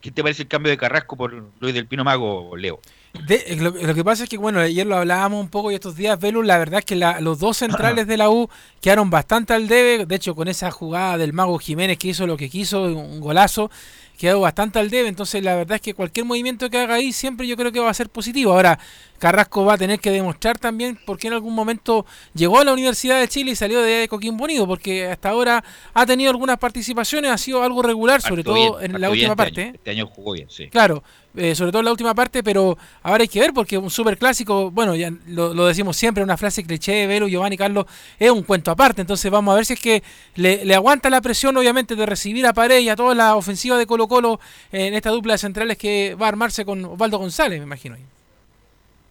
¿qué 0.00 0.10
te 0.12 0.22
parece 0.22 0.42
el 0.42 0.48
cambio 0.48 0.70
de 0.70 0.78
Carrasco 0.78 1.16
por 1.16 1.32
Luis 1.60 1.74
Del 1.74 1.86
Pino 1.86 2.04
Mago, 2.04 2.56
Leo? 2.56 2.80
De- 3.26 3.56
lo, 3.56 3.70
lo 3.70 3.94
que 3.94 4.04
pasa 4.04 4.24
es 4.24 4.28
que, 4.30 4.36
bueno, 4.38 4.60
ayer 4.60 4.86
lo 4.86 4.96
hablábamos 4.96 5.40
un 5.40 5.48
poco 5.48 5.70
y 5.70 5.74
estos 5.74 5.96
días, 5.96 6.18
Velu, 6.20 6.42
la 6.42 6.58
verdad 6.58 6.80
es 6.80 6.84
que 6.84 6.94
la- 6.96 7.20
los 7.20 7.38
dos 7.38 7.56
centrales 7.56 8.06
de 8.06 8.16
la 8.16 8.30
U 8.30 8.48
quedaron 8.80 9.10
bastante 9.10 9.54
al 9.54 9.66
debe. 9.66 10.06
De 10.06 10.14
hecho, 10.14 10.34
con 10.34 10.46
esa 10.48 10.70
jugada 10.70 11.16
del 11.18 11.32
Mago 11.32 11.58
Jiménez 11.58 11.98
que 11.98 12.08
hizo 12.08 12.26
lo 12.26 12.36
que 12.36 12.48
quiso, 12.50 12.82
un 12.84 13.20
golazo, 13.20 13.70
quedó 14.18 14.40
bastante 14.40 14.78
al 14.78 14.90
debe. 14.90 15.08
Entonces, 15.08 15.42
la 15.42 15.54
verdad 15.56 15.76
es 15.76 15.80
que 15.80 15.94
cualquier 15.94 16.26
movimiento 16.26 16.68
que 16.70 16.78
haga 16.78 16.94
ahí 16.94 17.12
siempre 17.12 17.46
yo 17.46 17.56
creo 17.56 17.72
que 17.72 17.80
va 17.80 17.88
a 17.90 17.94
ser 17.94 18.08
positivo. 18.10 18.52
Ahora, 18.52 18.78
Carrasco 19.18 19.64
va 19.64 19.74
a 19.74 19.78
tener 19.78 19.98
que 20.00 20.10
demostrar 20.10 20.58
también 20.58 20.98
por 21.06 21.18
qué 21.18 21.28
en 21.28 21.32
algún 21.34 21.54
momento 21.54 22.04
llegó 22.34 22.60
a 22.60 22.64
la 22.64 22.72
Universidad 22.72 23.18
de 23.18 23.26
Chile 23.28 23.52
y 23.52 23.56
salió 23.56 23.80
de 23.80 24.06
Coquimbo 24.08 24.44
Unido, 24.44 24.66
porque 24.66 25.06
hasta 25.08 25.30
ahora 25.30 25.64
ha 25.94 26.06
tenido 26.06 26.30
algunas 26.30 26.58
participaciones, 26.58 27.30
ha 27.30 27.38
sido 27.38 27.62
algo 27.62 27.82
regular, 27.82 28.20
sobre 28.22 28.44
todo 28.44 28.54
bien, 28.78 28.94
en 28.94 29.00
la 29.00 29.10
última 29.10 29.28
este 29.32 29.36
parte. 29.36 29.62
año. 29.62 29.72
Este 29.74 29.90
año 29.90 30.06
jugó 30.06 30.32
bien, 30.32 30.48
sí. 30.50 30.68
Claro, 30.68 31.02
eh, 31.38 31.54
sobre 31.54 31.70
todo 31.72 31.78
en 31.80 31.84
la 31.86 31.90
última 31.92 32.14
parte, 32.14 32.42
pero 32.42 32.76
ahora 33.02 33.22
hay 33.22 33.28
que 33.28 33.40
ver 33.40 33.52
porque 33.54 33.78
un 33.78 33.88
super 33.90 34.18
clásico, 34.18 34.70
bueno, 34.70 34.94
ya 34.94 35.10
lo, 35.28 35.54
lo 35.54 35.66
decimos 35.66 35.96
siempre, 35.96 36.22
una 36.22 36.36
frase 36.36 36.64
cliché, 36.64 37.06
Vero, 37.06 37.28
Giovanni, 37.28 37.56
Carlos, 37.56 37.86
es 38.18 38.30
un 38.30 38.42
cuento 38.42 38.70
aparte. 38.70 39.00
Entonces 39.00 39.30
vamos 39.30 39.52
a 39.52 39.56
ver 39.56 39.64
si 39.64 39.72
es 39.74 39.80
que 39.80 40.02
le, 40.34 40.64
le 40.64 40.74
aguanta 40.74 41.08
la 41.10 41.20
presión, 41.20 41.56
obviamente, 41.56 41.96
de 41.96 42.04
recibir 42.04 42.44
a 42.46 42.52
Pared 42.52 42.80
y 42.80 42.88
a 42.88 42.96
toda 42.96 43.14
la 43.14 43.36
ofensiva 43.36 43.78
de 43.78 43.86
Colo 43.86 44.08
Colo 44.08 44.40
en 44.72 44.94
esta 44.94 45.10
dupla 45.10 45.32
de 45.34 45.38
centrales 45.38 45.78
que 45.78 46.14
va 46.20 46.26
a 46.26 46.28
armarse 46.28 46.64
con 46.64 46.84
Osvaldo 46.84 47.18
González, 47.18 47.58
me 47.60 47.64
imagino. 47.64 47.96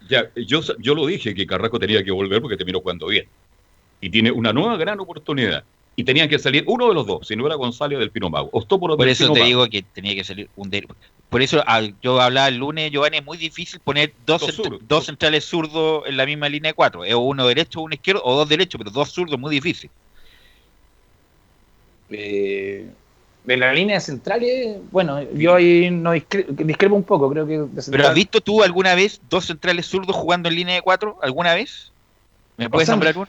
Ya, 0.10 0.30
yo, 0.36 0.62
yo 0.80 0.96
lo 0.96 1.06
dije 1.06 1.34
que 1.36 1.46
Carrasco 1.46 1.80
tenía 1.80 2.04
que 2.04 2.12
volver 2.12 2.42
porque 2.42 2.56
terminó 2.58 2.80
jugando 2.80 3.08
bien. 3.08 3.26
Y 4.00 4.10
tiene 4.10 4.32
una 4.32 4.54
nueva 4.54 4.78
gran 4.78 5.00
oportunidad. 5.00 5.64
Y 5.96 6.04
tenían 6.04 6.30
que 6.30 6.38
salir 6.38 6.64
uno 6.68 6.88
de 6.90 6.94
los 6.94 7.08
dos, 7.08 7.28
si 7.28 7.36
no 7.36 7.46
era 7.48 7.56
González 7.56 7.98
del 7.98 8.12
Pino 8.12 8.30
Mago. 8.30 8.50
Optó 8.52 8.80
por, 8.80 8.92
eso 9.10 9.24
Pino 9.26 9.34
te 9.34 9.40
Mago. 9.40 9.48
digo 9.48 9.68
que 9.68 9.82
tenía 9.82 10.14
que 10.14 10.24
salir 10.24 10.48
un 10.56 10.70
de- 10.70 10.88
Por 11.30 11.42
eso 11.42 11.62
yo 12.02 12.22
hablaba 12.22 12.48
el 12.48 12.58
lunes, 12.58 12.90
Giovanni, 12.92 13.18
es 13.18 13.26
muy 13.26 13.38
difícil 13.38 13.80
poner 13.82 14.14
dos, 14.26 14.42
Dos 14.56 14.80
dos 14.88 15.06
centrales 15.06 15.44
zurdos 15.44 16.04
en 16.08 16.16
la 16.16 16.26
misma 16.26 16.48
línea 16.48 16.72
de 16.72 16.76
cuatro. 16.76 17.04
Es 17.04 17.14
uno 17.16 17.48
derecho, 17.48 17.82
uno 17.82 17.94
izquierdo, 17.94 18.22
o 18.24 18.36
dos 18.36 18.48
derechos, 18.48 18.80
pero 18.80 18.92
dos 18.92 19.12
zurdos 19.12 19.38
muy 19.38 19.54
difícil. 19.54 19.90
Eh, 22.10 22.88
de 23.44 23.58
la 23.58 23.74
línea 23.74 24.00
centrales, 24.00 24.78
bueno, 24.92 25.22
yo 25.34 25.56
ahí 25.56 25.90
no 25.92 26.14
discre- 26.14 26.46
discrepo 26.48 26.96
un 26.96 27.04
poco, 27.04 27.30
creo 27.30 27.46
que 27.46 27.58
de 27.60 27.92
¿Pero 27.92 28.08
has 28.08 28.14
visto 28.14 28.42
tú 28.42 28.64
alguna 28.64 28.96
vez 28.96 29.20
dos 29.30 29.46
centrales 29.46 29.86
zurdos 29.86 30.16
jugando 30.16 30.50
en 30.50 30.56
línea 30.56 30.76
de 30.76 30.82
cuatro? 30.82 31.18
¿Alguna 31.22 31.56
vez? 31.56 31.92
¿Me 32.58 32.70
puedes 32.70 32.88
sea, 32.88 32.96
nombrar 32.96 33.18
uno? 33.18 33.28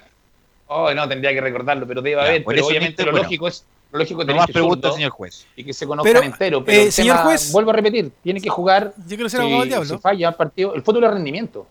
Oh, 0.66 0.92
no, 0.92 1.08
tendría 1.08 1.32
que 1.32 1.40
recordarlo, 1.40 1.86
pero 1.86 2.02
debe 2.02 2.20
haber. 2.20 2.44
Pero 2.44 2.66
obviamente 2.66 3.04
lo 3.04 3.12
bueno. 3.12 3.24
lógico 3.24 3.48
es 3.48 3.64
lógico 3.92 4.20
No 4.20 4.26
tener 4.26 4.40
más 4.40 4.50
preguntas, 4.50 4.94
señor 4.94 5.10
juez. 5.10 5.46
y 5.56 5.64
que 5.64 5.72
se 5.72 5.86
conozcan 5.86 6.12
Pero, 6.12 6.24
entero. 6.24 6.64
Pero 6.64 6.78
eh, 6.80 6.84
el 6.86 6.92
señor 6.92 7.16
tema- 7.16 7.26
juez. 7.28 7.52
vuelvo 7.52 7.70
a 7.70 7.74
repetir, 7.74 8.12
tiene 8.22 8.40
que 8.40 8.48
jugar. 8.50 8.92
Yo 9.06 9.16
quiero 9.16 9.28
ser 9.28 9.38
si, 9.40 9.42
abogado 9.42 9.60
del 9.62 9.68
diablo. 9.70 9.88
si 9.88 9.98
falla 9.98 10.28
el 10.28 10.34
partido, 10.34 10.74
el 10.74 10.82
fútbol 10.82 11.04
es 11.04 11.10
rendimiento. 11.12 11.66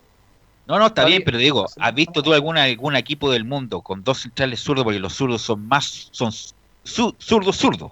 No, 0.65 0.77
no, 0.79 0.87
está 0.87 1.01
Está 1.01 1.05
bien, 1.05 1.19
bien. 1.19 1.25
pero 1.25 1.37
digo, 1.37 1.65
¿has 1.79 1.95
visto 1.95 2.21
tú 2.21 2.33
alguna, 2.33 2.63
algún 2.63 2.95
equipo 2.95 3.31
del 3.31 3.45
mundo 3.45 3.81
con 3.81 4.03
dos 4.03 4.21
centrales 4.23 4.59
zurdos? 4.59 4.83
Porque 4.83 4.99
los 4.99 5.13
zurdos 5.13 5.41
son 5.41 5.65
más, 5.67 6.09
son 6.11 6.31
zu- 6.31 7.15
zurdos 7.19 7.55
zurdos. 7.55 7.91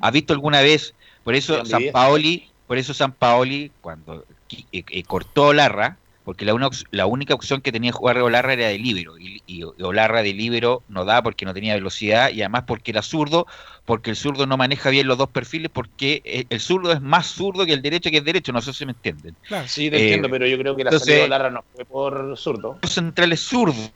¿Has 0.00 0.12
visto 0.12 0.32
alguna 0.32 0.60
vez? 0.60 0.94
Por 1.24 1.34
eso 1.34 1.64
San. 1.64 1.82
Paoli, 1.92 2.48
por 2.66 2.78
eso 2.78 2.94
San 2.94 3.12
Paoli, 3.12 3.72
cuando 3.80 4.24
eh, 4.72 4.84
eh, 4.88 5.02
cortó 5.04 5.52
Larra, 5.52 5.96
porque 6.24 6.44
la, 6.44 6.54
una, 6.54 6.70
la 6.90 7.06
única 7.06 7.34
opción 7.34 7.60
que 7.60 7.70
tenía 7.70 7.92
jugar 7.92 8.18
Olarra 8.18 8.54
era 8.54 8.68
de 8.68 8.78
libero, 8.78 9.18
y, 9.18 9.42
y, 9.46 9.62
Olarra 9.82 10.22
de 10.22 10.32
libero 10.32 10.82
no 10.88 11.04
da 11.04 11.22
porque 11.22 11.44
no 11.44 11.54
tenía 11.54 11.74
velocidad, 11.74 12.30
y 12.30 12.40
además 12.40 12.64
porque 12.66 12.90
era 12.90 13.02
zurdo, 13.02 13.46
porque 13.84 14.10
el 14.10 14.16
zurdo 14.16 14.46
no 14.46 14.56
maneja 14.56 14.90
bien 14.90 15.06
los 15.06 15.18
dos 15.18 15.28
perfiles, 15.28 15.70
porque 15.72 16.22
eh, 16.24 16.46
el 16.48 16.60
zurdo 16.60 16.92
es 16.92 17.00
más 17.00 17.26
zurdo 17.26 17.66
que 17.66 17.74
el 17.74 17.82
derecho 17.82 18.10
que 18.10 18.18
el 18.18 18.24
derecho, 18.24 18.52
no 18.52 18.62
sé 18.62 18.72
si 18.72 18.86
me 18.86 18.92
entienden. 18.92 19.36
Claro, 19.42 19.68
sí, 19.68 19.90
te 19.90 20.00
entiendo, 20.00 20.30
pero 20.30 20.46
yo 20.46 20.58
creo 20.58 20.74
que 20.74 20.84
la 20.84 20.90
entonces, 20.90 21.06
salida 21.06 21.20
de 21.20 21.26
Olarra 21.26 21.50
no 21.50 21.64
fue 21.74 21.84
por 21.84 22.36
zurdo. 22.38 22.78
Los 22.82 22.92
centrales 22.92 23.40
zurdos 23.40 23.92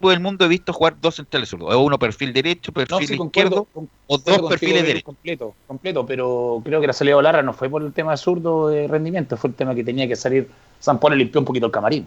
del 0.00 0.20
mundo 0.20 0.44
he 0.44 0.48
visto 0.48 0.72
jugar 0.72 1.00
dos 1.00 1.16
centrales 1.16 1.48
zurdos, 1.48 1.74
o 1.74 1.80
uno 1.82 1.98
perfil 1.98 2.32
derecho, 2.32 2.72
perfil 2.72 2.96
No, 2.96 3.00
sí, 3.00 3.14
izquierdo, 3.16 3.18
concuerdo, 3.18 3.68
o 4.06 4.18
concuerdo 4.18 4.42
dos 4.42 4.48
perfiles 4.50 4.82
derechos. 4.86 5.04
Completo, 5.04 5.54
completo, 5.66 6.06
pero 6.06 6.60
creo 6.64 6.80
que 6.80 6.86
la 6.86 6.92
salida 6.92 7.14
de 7.14 7.18
Olarra 7.18 7.42
no 7.42 7.52
fue 7.52 7.68
por 7.68 7.82
el 7.82 7.92
tema 7.92 8.16
zurdo 8.16 8.68
de 8.68 8.86
rendimiento, 8.88 9.36
fue 9.36 9.50
el 9.50 9.56
tema 9.56 9.74
que 9.74 9.84
tenía 9.84 10.06
que 10.08 10.16
salir. 10.16 10.48
San 10.78 10.98
Pablo 11.00 11.16
limpió 11.16 11.40
un 11.40 11.44
poquito 11.46 11.66
el 11.66 11.72
camarín. 11.72 12.06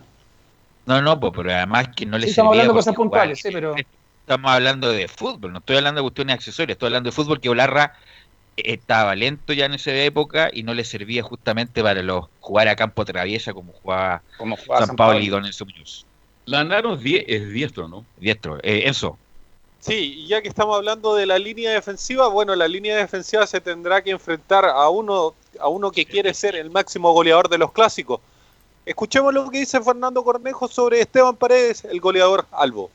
No, 0.86 1.02
no, 1.02 1.20
pues, 1.20 1.34
pero 1.36 1.52
además 1.52 1.90
que 1.96 2.06
no 2.06 2.18
le 2.18 2.26
Sí, 2.26 2.32
estamos 2.32 2.52
hablando 2.52 2.74
de 2.74 2.78
cosas 2.80 2.96
puntuales, 2.96 3.40
jugaba- 3.40 3.42
sí, 3.42 3.50
pero. 3.54 3.76
Estamos 4.22 4.52
hablando 4.52 4.92
de 4.92 5.08
fútbol, 5.08 5.52
no 5.54 5.60
estoy 5.60 5.78
hablando 5.78 6.00
de 6.02 6.04
cuestiones 6.04 6.36
accesorias, 6.36 6.76
estoy 6.76 6.88
hablando 6.88 7.08
de 7.10 7.16
fútbol 7.16 7.40
que 7.42 7.50
Olarra 7.50 7.94
eh, 8.58 8.64
estaba 8.76 9.16
lento 9.16 9.54
ya 9.54 9.66
en 9.68 9.76
esa 9.76 9.94
época 9.96 10.50
y 10.54 10.64
no 10.64 10.74
le 10.76 10.86
servía 10.86 11.24
justamente 11.24 11.84
para 11.84 12.04
los 12.04 12.28
jugar 12.40 12.68
a 12.70 12.76
campo 12.78 13.06
traviesa 13.06 13.54
como 13.54 13.74
jugaba, 13.74 14.26
Como 14.38 14.58
jugaba 14.58 14.82
San 14.82 14.88
San 14.88 14.98
Pablo 14.98 15.20
Pablo. 15.20 15.26
y 15.26 15.30
Don 15.30 15.46
Enzo 15.46 15.66
Muñoz. 15.66 16.09
Lanaro 16.50 16.96
es, 16.96 17.02
die- 17.02 17.26
es 17.28 17.50
diestro, 17.52 17.88
¿no? 17.88 18.06
Diestro. 18.18 18.58
Eh, 18.64 18.84
Enzo, 18.88 19.18
Sí, 19.82 20.24
y 20.24 20.28
ya 20.28 20.42
que 20.42 20.50
estamos 20.50 20.76
hablando 20.76 21.16
de 21.16 21.26
la 21.26 21.40
línea 21.40 21.72
defensiva, 21.72 22.28
bueno, 22.28 22.54
la 22.54 22.68
línea 22.68 22.98
defensiva 22.98 23.48
se 23.48 23.62
tendrá 23.62 24.02
que 24.02 24.12
enfrentar 24.12 24.66
a 24.66 24.90
uno, 24.90 25.34
a 25.58 25.70
uno 25.70 25.90
que 25.90 26.06
quiere 26.06 26.34
ser 26.34 26.56
el 26.58 26.70
máximo 26.70 27.14
goleador 27.14 27.48
de 27.48 27.58
los 27.58 27.72
clásicos. 27.72 28.20
Escuchemos 28.86 29.34
lo 29.34 29.50
que 29.50 29.60
dice 29.60 29.80
Fernando 29.82 30.22
Cornejo 30.24 30.68
sobre 30.68 31.00
Esteban 31.00 31.38
Paredes, 31.38 31.86
el 31.86 32.02
goleador 32.02 32.46
Albo. 32.52 32.90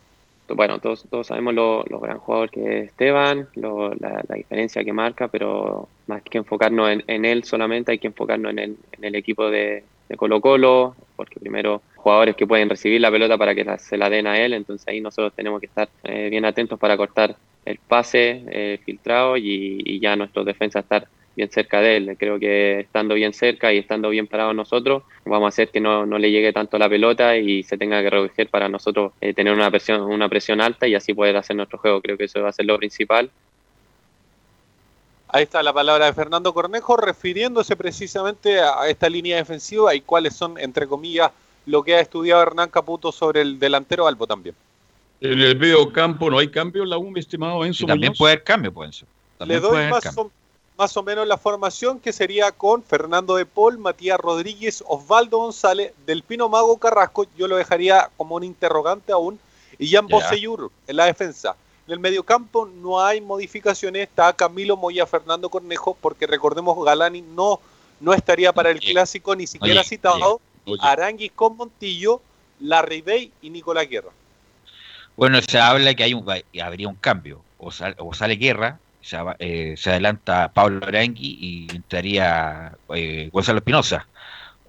bueno, 0.49 0.79
todos, 0.79 1.07
todos 1.09 1.27
sabemos 1.29 1.55
lo, 1.55 1.85
lo 1.85 2.01
gran 2.01 2.19
jugador 2.19 2.51
que 2.51 2.81
es 2.81 2.85
Esteban, 2.91 3.49
lo- 3.55 3.95
la, 3.95 4.23
la 4.29 4.35
diferencia 4.37 4.85
que 4.85 4.93
marca, 4.93 5.29
pero 5.29 5.89
más 6.07 6.23
que 6.23 6.37
enfocarnos 6.37 6.91
en, 6.91 7.03
en 7.07 7.25
él 7.25 7.45
solamente, 7.45 7.93
hay 7.93 7.99
que 7.99 8.09
enfocarnos 8.09 8.51
en 8.53 8.59
el, 8.59 8.77
en 8.93 9.05
el 9.05 9.15
equipo 9.15 9.49
de, 9.49 9.85
de 10.11 10.17
Colo 10.19 10.39
Colo, 10.43 10.95
porque 11.17 11.41
primero 11.41 11.81
jugadores 12.05 12.37
que 12.37 12.47
pueden 12.47 12.69
recibir 12.69 13.01
la 13.01 13.11
pelota 13.11 13.39
para 13.39 13.55
que 13.55 13.65
se 13.79 13.97
la 13.97 14.11
den 14.11 14.27
a 14.27 14.39
él, 14.39 14.53
entonces 14.53 14.87
ahí 14.87 15.01
nosotros 15.01 15.33
tenemos 15.35 15.59
que 15.59 15.67
estar 15.67 15.89
eh, 16.05 16.29
bien 16.31 16.45
atentos 16.45 16.79
para 16.79 16.99
cortar 16.99 17.35
el 17.65 17.79
pase 17.79 18.45
eh, 18.47 18.79
filtrado 18.85 19.39
y, 19.39 19.81
y 19.83 20.01
ya 20.01 20.15
nuestros 20.15 20.45
defensas 20.45 20.85
estar 20.85 21.09
bien 21.35 21.51
cerca 21.51 21.81
de 21.81 21.97
él. 21.97 22.17
Creo 22.19 22.39
que 22.39 22.81
estando 22.81 23.15
bien 23.15 23.33
cerca 23.33 23.73
y 23.73 23.79
estando 23.79 24.11
bien 24.11 24.27
parados 24.27 24.55
nosotros, 24.55 25.03
vamos 25.25 25.47
a 25.47 25.49
hacer 25.49 25.71
que 25.71 25.81
no, 25.81 26.05
no 26.05 26.19
le 26.19 26.31
llegue 26.31 26.53
tanto 26.53 26.77
la 26.77 26.91
pelota 26.91 27.39
y 27.39 27.63
se 27.63 27.79
tenga 27.79 28.03
que 28.03 28.11
recoger 28.11 28.49
para 28.51 28.69
nosotros 28.69 29.13
eh, 29.23 29.33
tener 29.33 29.55
una 29.55 29.71
presión, 29.71 30.03
una 30.03 30.29
presión 30.29 30.61
alta 30.61 30.87
y 30.87 30.95
así 30.95 31.15
poder 31.15 31.39
hacer 31.39 31.57
nuestro 31.57 31.79
juego. 31.79 32.03
Creo 32.03 32.19
que 32.19 32.25
eso 32.25 32.43
va 32.43 32.51
a 32.51 32.53
ser 32.53 32.67
lo 32.67 32.77
principal. 32.77 33.31
Ahí 35.29 35.45
está 35.45 35.63
la 35.63 35.73
palabra 35.73 36.05
de 36.05 36.13
Fernando 36.13 36.53
Cornejo 36.53 36.97
refiriéndose 36.97 37.75
precisamente 37.77 38.61
a 38.61 38.89
esta 38.89 39.09
línea 39.09 39.39
defensiva 39.39 39.95
y 39.95 40.03
cuáles 40.03 40.37
son, 40.37 40.59
entre 40.61 40.87
comillas, 40.87 41.33
lo 41.67 41.83
que 41.83 41.95
ha 41.97 42.01
estudiado 42.01 42.43
Hernán 42.43 42.71
Caputo 42.71 43.13
sobre 43.13 43.41
el 43.41 43.59
delantero 43.59 44.07
Albo 44.07 44.27
también. 44.27 44.55
En 45.21 45.41
el 45.41 45.59
medio 45.59 45.91
campo 45.93 46.31
no 46.31 46.39
hay 46.39 46.49
cambio 46.49 46.83
en 46.83 46.91
la 46.91 46.99
U, 46.99 47.11
mi 47.11 47.21
estimado 47.21 47.65
Enzo 47.65 47.85
y 47.85 47.87
también 47.87 48.11
Muñoz. 48.11 48.19
puede 48.19 48.33
haber 48.35 48.45
cambio, 48.45 48.73
pues 48.73 48.89
Enzo. 48.89 49.07
Le 49.07 49.39
También 49.39 49.63
doy 49.63 49.71
puede 49.71 49.83
haber 49.85 50.05
más 50.05 50.19
o, 50.19 50.31
más 50.77 50.97
o 50.97 51.03
menos 51.03 51.27
la 51.27 51.39
formación 51.39 52.01
que 52.01 52.13
sería 52.13 52.53
con 52.53 52.83
Fernando 52.83 53.37
de 53.37 53.47
Paul, 53.47 53.79
Matías 53.79 54.19
Rodríguez, 54.19 54.83
Osvaldo 54.87 55.39
González, 55.39 55.93
Del 56.07 56.23
Pino 56.23 56.49
Mago 56.49 56.77
Carrasco, 56.79 57.27
yo 57.37 57.49
lo 57.49 57.57
dejaría 57.57 58.11
como 58.17 58.35
un 58.37 58.45
interrogante 58.45 59.13
aún, 59.13 59.39
y 59.79 59.89
Jan. 59.89 60.07
Boseyur 60.07 60.71
en 60.87 60.97
la 60.97 61.07
defensa. 61.07 61.57
En 61.87 61.93
el 61.93 61.99
mediocampo 62.01 62.67
no 62.67 63.01
hay 63.01 63.21
modificaciones, 63.21 64.03
está 64.03 64.33
Camilo 64.33 64.77
Moya, 64.77 65.07
Fernando 65.07 65.49
Cornejo, 65.49 65.97
porque 66.01 66.27
recordemos 66.27 66.83
Galani 66.85 67.23
no, 67.23 67.61
no 68.01 68.15
estaría 68.15 68.53
para 68.53 68.71
el 68.71 68.79
Oye, 68.79 68.93
clásico, 68.93 69.37
ni 69.37 69.47
siquiera 69.47 69.81
oye, 69.81 69.89
citado, 69.89 70.35
Oye, 70.35 70.43
Aranguis 70.81 71.33
con 71.33 71.57
Montillo, 71.57 72.21
Larry 72.61 73.03
Bay 73.03 73.33
y 73.43 73.51
Nicolás 73.51 73.89
Guerra. 73.89 74.11
Bueno, 75.17 75.41
se 75.43 75.59
habla 75.59 75.95
que 75.95 76.05
hay 76.05 76.15
un, 76.15 76.25
habría 76.63 76.89
un 76.89 76.97
cambio. 76.97 77.43
O, 77.59 77.71
sal- 77.71 77.95
o 77.99 78.13
sale 78.13 78.37
Guerra, 78.37 78.79
se, 79.01 79.17
eh, 79.39 79.75
se 79.77 79.91
adelanta 79.91 80.53
Pablo 80.53 80.85
Arangui 80.87 81.39
y 81.41 81.75
entraría 81.75 82.73
eh, 82.95 83.29
Gonzalo 83.33 83.59
Espinosa, 83.59 84.07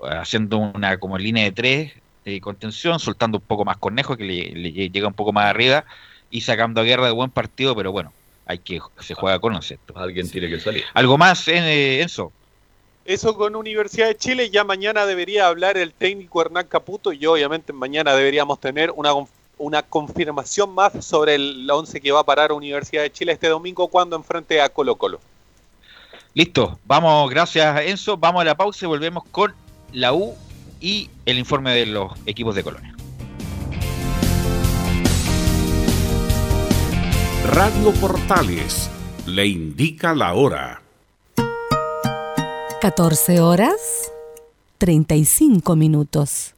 haciendo 0.01 0.57
una 0.57 0.97
como 0.97 1.17
línea 1.17 1.43
de 1.43 1.51
tres 1.51 1.93
de 2.23 2.41
contención, 2.41 2.99
soltando 2.99 3.37
un 3.37 3.43
poco 3.45 3.65
más 3.65 3.77
Cornejo, 3.77 4.17
que 4.17 4.23
le, 4.23 4.49
le 4.49 4.73
lle- 4.73 4.91
llega 4.91 5.07
un 5.07 5.13
poco 5.13 5.31
más 5.31 5.45
arriba, 5.45 5.85
y 6.29 6.41
sacando 6.41 6.81
a 6.81 6.83
Guerra 6.83 7.05
de 7.05 7.11
buen 7.11 7.29
partido, 7.29 7.75
pero 7.75 7.91
bueno, 7.91 8.13
hay 8.47 8.59
que 8.59 8.79
se 8.99 9.13
juega 9.13 9.39
con 9.39 9.53
concepto. 9.53 9.97
alguien 9.97 10.29
tiene 10.29 10.49
que 10.49 10.59
salir. 10.59 10.83
¿Algo 10.93 11.17
más, 11.17 11.47
eh, 11.47 12.01
Enzo? 12.01 12.31
Eso 13.05 13.37
con 13.37 13.55
Universidad 13.55 14.07
de 14.07 14.17
Chile, 14.17 14.49
ya 14.49 14.63
mañana 14.63 15.05
debería 15.05 15.45
hablar 15.45 15.77
el 15.77 15.93
técnico 15.93 16.41
Hernán 16.41 16.65
Caputo 16.65 17.13
y 17.13 17.23
obviamente 17.27 17.71
mañana 17.71 18.15
deberíamos 18.15 18.59
tener 18.59 18.89
una, 18.95 19.11
una 19.59 19.83
confirmación 19.83 20.73
más 20.73 21.05
sobre 21.05 21.35
el 21.35 21.69
11 21.69 22.01
que 22.01 22.11
va 22.11 22.21
a 22.21 22.23
parar 22.23 22.51
Universidad 22.51 23.03
de 23.03 23.11
Chile 23.11 23.33
este 23.33 23.47
domingo 23.47 23.89
cuando 23.89 24.15
enfrente 24.15 24.59
a 24.59 24.69
Colo 24.69 24.95
Colo. 24.95 25.19
Listo, 26.33 26.79
vamos, 26.85 27.29
gracias 27.29 27.79
Enzo, 27.85 28.17
vamos 28.17 28.41
a 28.41 28.45
la 28.45 28.57
pausa 28.57 28.85
y 28.85 28.87
volvemos 28.87 29.23
con 29.31 29.53
la 29.93 30.11
U 30.11 30.33
y 30.81 31.07
el 31.27 31.37
informe 31.37 31.75
de 31.75 31.85
los 31.85 32.11
equipos 32.25 32.55
de 32.55 32.63
Colonia. 32.63 32.95
Radio 37.51 37.93
Portales 38.01 38.89
le 39.27 39.45
indica 39.45 40.15
la 40.15 40.33
hora. 40.33 40.81
14 42.85 43.39
horas 43.39 44.11
35 44.77 45.75
minutos. 45.75 46.53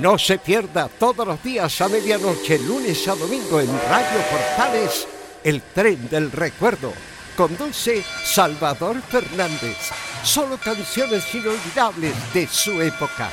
No 0.00 0.18
se 0.18 0.38
pierda 0.38 0.88
todos 0.88 1.26
los 1.26 1.42
días 1.42 1.80
a 1.80 1.88
medianoche, 1.88 2.58
lunes 2.58 3.08
a 3.08 3.14
domingo 3.14 3.60
en 3.60 3.70
Radio 3.88 4.20
Portales, 4.30 5.08
el 5.42 5.62
tren 5.62 6.06
del 6.10 6.30
recuerdo. 6.30 6.92
Conduce 7.34 8.04
Salvador 8.24 9.00
Fernández. 9.00 9.78
Solo 10.22 10.58
canciones 10.58 11.34
inolvidables 11.34 12.12
de 12.34 12.46
su 12.46 12.82
época. 12.82 13.30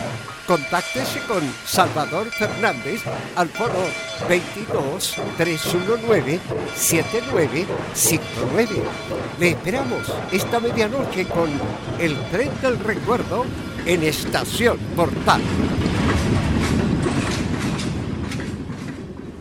Contáctese 0.47 1.20
con 1.28 1.41
Salvador 1.66 2.32
Fernández 2.32 3.01
al 3.36 3.49
foro 3.49 3.86
22 4.30 5.16
319 5.36 6.39
7959. 6.76 8.84
Le 9.38 9.49
esperamos 9.49 10.07
esta 10.32 10.61
medianoche 10.61 11.26
con 11.26 11.49
el 11.99 12.18
tren 12.30 12.51
del 12.61 12.80
recuerdo 12.80 13.45
en 13.86 14.03
Estación 14.03 14.78
Portal. 14.95 15.41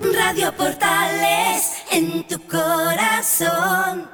Radio 0.02 0.52
Portales 0.56 1.74
en 1.92 2.26
tu 2.26 2.40
corazón, 2.48 4.10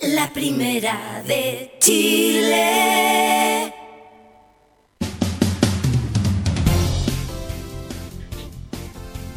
la 0.00 0.30
primera 0.32 1.22
de 1.26 1.74
Chile. 1.78 3.72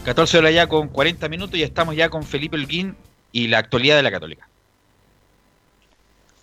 ...14 0.05 0.37
horas 0.37 0.53
ya 0.53 0.67
con 0.67 0.89
40 0.89 1.29
minutos 1.29 1.57
y 1.57 1.63
estamos 1.63 1.95
ya 1.95 2.09
con 2.09 2.23
Felipe 2.23 2.57
Holguín 2.57 2.95
y 3.31 3.47
la 3.47 3.57
actualidad 3.57 3.95
de 3.95 4.03
la 4.03 4.11
Católica. 4.11 4.47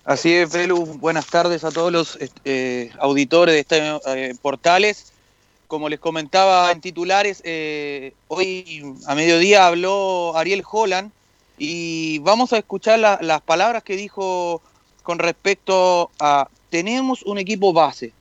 Así 0.05 0.35
es, 0.35 0.51
Velu. 0.51 0.85
Buenas 0.99 1.27
tardes 1.27 1.63
a 1.63 1.71
todos 1.71 1.93
los 1.93 2.19
eh, 2.45 2.91
auditores 2.99 3.55
de 3.55 3.61
estos 3.61 4.03
eh, 4.17 4.35
portales. 4.43 5.12
Como 5.73 5.89
les 5.89 6.01
comentaba 6.01 6.71
en 6.71 6.83
titulares, 6.83 7.41
eh, 7.47 8.13
hoy 8.29 8.85
a 9.07 9.15
mediodía 9.15 9.67
habló 9.67 10.37
Ariel 10.37 10.63
Holland 10.71 11.11
y 11.57 12.19
vamos 12.19 12.53
a 12.53 12.59
escuchar 12.59 12.99
la- 12.99 13.19
las 13.23 13.41
palabras 13.41 13.83
que 13.83 13.97
dijo 13.97 14.61
con 15.03 15.19
respecto 15.19 16.11
a 16.21 16.47
tenemos 16.69 17.23
un 17.23 17.39
equipo 17.39 17.73
base. 17.73 18.13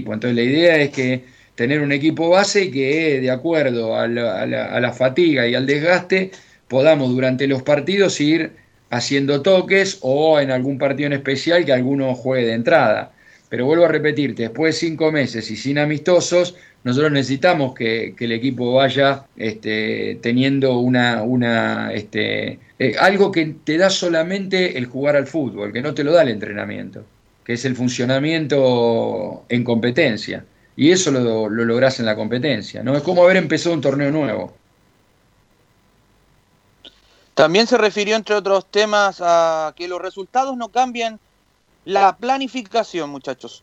Entonces 0.00 0.34
la 0.34 0.42
idea 0.42 0.78
es 0.78 0.90
que 0.90 1.22
tener 1.54 1.80
un 1.80 1.92
equipo 1.92 2.28
base 2.28 2.72
que 2.72 3.20
de 3.20 3.30
acuerdo 3.30 3.94
a 3.94 4.08
la, 4.08 4.42
a 4.42 4.46
la- 4.46 4.64
a 4.64 4.80
la 4.80 4.92
fatiga 4.92 5.46
y 5.46 5.54
al 5.54 5.64
desgaste 5.64 6.32
podamos 6.66 7.10
durante 7.10 7.46
los 7.46 7.62
partidos 7.62 8.20
ir 8.20 8.50
haciendo 8.90 9.42
toques 9.42 9.98
o 10.00 10.40
en 10.40 10.50
algún 10.50 10.76
partido 10.76 11.06
en 11.06 11.12
especial 11.12 11.64
que 11.64 11.72
alguno 11.72 12.16
juegue 12.16 12.48
de 12.48 12.54
entrada. 12.54 13.12
Pero 13.50 13.66
vuelvo 13.66 13.84
a 13.84 13.88
repetirte, 13.88 14.44
después 14.44 14.74
de 14.76 14.86
cinco 14.88 15.10
meses 15.10 15.50
y 15.50 15.56
sin 15.56 15.78
amistosos, 15.78 16.54
nosotros 16.84 17.10
necesitamos 17.10 17.74
que, 17.74 18.14
el 18.18 18.32
equipo 18.32 18.74
vaya 18.74 19.26
este, 19.36 20.18
teniendo 20.22 20.78
una, 20.78 21.22
una 21.22 21.92
este, 21.92 22.60
eh, 22.78 22.94
algo 22.98 23.32
que 23.32 23.56
te 23.64 23.76
da 23.76 23.90
solamente 23.90 24.78
el 24.78 24.86
jugar 24.86 25.16
al 25.16 25.26
fútbol, 25.26 25.72
que 25.72 25.82
no 25.82 25.92
te 25.92 26.04
lo 26.04 26.12
da 26.12 26.22
el 26.22 26.28
entrenamiento, 26.28 27.04
que 27.44 27.54
es 27.54 27.64
el 27.64 27.74
funcionamiento 27.74 29.44
en 29.48 29.64
competencia. 29.64 30.44
Y 30.76 30.92
eso 30.92 31.10
lo, 31.10 31.48
lo 31.50 31.64
lográs 31.64 31.98
en 31.98 32.06
la 32.06 32.14
competencia, 32.14 32.84
¿no? 32.84 32.96
Es 32.96 33.02
como 33.02 33.24
haber 33.24 33.36
empezado 33.36 33.74
un 33.74 33.80
torneo 33.80 34.12
nuevo. 34.12 34.54
También 37.34 37.66
se 37.66 37.76
refirió, 37.76 38.14
entre 38.14 38.36
otros 38.36 38.70
temas, 38.70 39.18
a 39.20 39.74
que 39.76 39.88
los 39.88 40.00
resultados 40.00 40.56
no 40.56 40.68
cambian 40.68 41.18
la 41.84 42.16
planificación, 42.16 43.10
muchachos. 43.10 43.62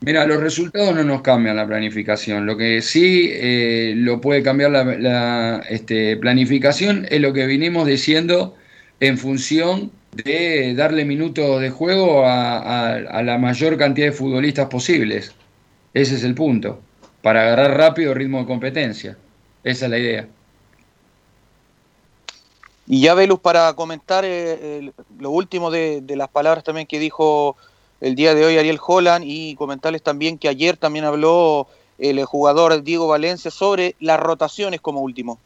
Mira, 0.00 0.26
los 0.26 0.40
resultados 0.40 0.94
no 0.94 1.02
nos 1.02 1.22
cambian 1.22 1.56
la 1.56 1.66
planificación. 1.66 2.44
Lo 2.44 2.56
que 2.56 2.82
sí 2.82 3.30
eh, 3.32 3.94
lo 3.96 4.20
puede 4.20 4.42
cambiar 4.42 4.70
la, 4.70 5.62
este, 5.70 6.16
planificación 6.18 7.06
es 7.08 7.20
lo 7.20 7.32
que 7.32 7.46
vinimos 7.46 7.86
diciendo 7.86 8.54
en 9.00 9.16
función 9.16 9.90
de 10.12 10.74
darle 10.74 11.04
minutos 11.04 11.60
de 11.60 11.70
juego 11.70 12.24
a, 12.26 12.58
a- 12.58 12.94
a 12.96 13.22
la 13.22 13.38
mayor 13.38 13.78
cantidad 13.78 14.08
de 14.08 14.12
futbolistas 14.12 14.68
posibles. 14.68 15.32
Ese 15.94 16.16
es 16.16 16.24
el 16.24 16.34
punto. 16.34 16.82
Para 17.22 17.42
agarrar 17.42 17.78
rápido 17.78 18.12
ritmo 18.12 18.40
de 18.40 18.46
competencia. 18.46 19.16
Esa 19.62 19.86
es 19.86 19.90
la 19.90 19.98
idea. 19.98 20.28
Y 22.86 23.00
ya, 23.00 23.14
Velus, 23.14 23.40
para 23.40 23.72
comentar 23.74 24.24
eh, 24.26 24.92
lo 25.18 25.30
último 25.30 25.70
de, 25.70 26.00
de 26.02 26.16
las 26.16 26.28
palabras 26.28 26.64
también 26.64 26.86
que 26.86 26.98
dijo 26.98 27.56
el 28.00 28.14
día 28.14 28.34
de 28.34 28.44
hoy 28.44 28.58
Ariel 28.58 28.78
Holland 28.84 29.24
y 29.26 29.54
comentarles 29.56 30.02
también 30.02 30.36
que 30.36 30.48
ayer 30.48 30.76
también 30.76 31.06
habló 31.06 31.66
el 31.98 32.22
jugador 32.24 32.82
Diego 32.82 33.08
Valencia 33.08 33.50
sobre 33.50 33.94
las 34.00 34.20
rotaciones 34.20 34.80
como 34.80 35.00
último. 35.00 35.38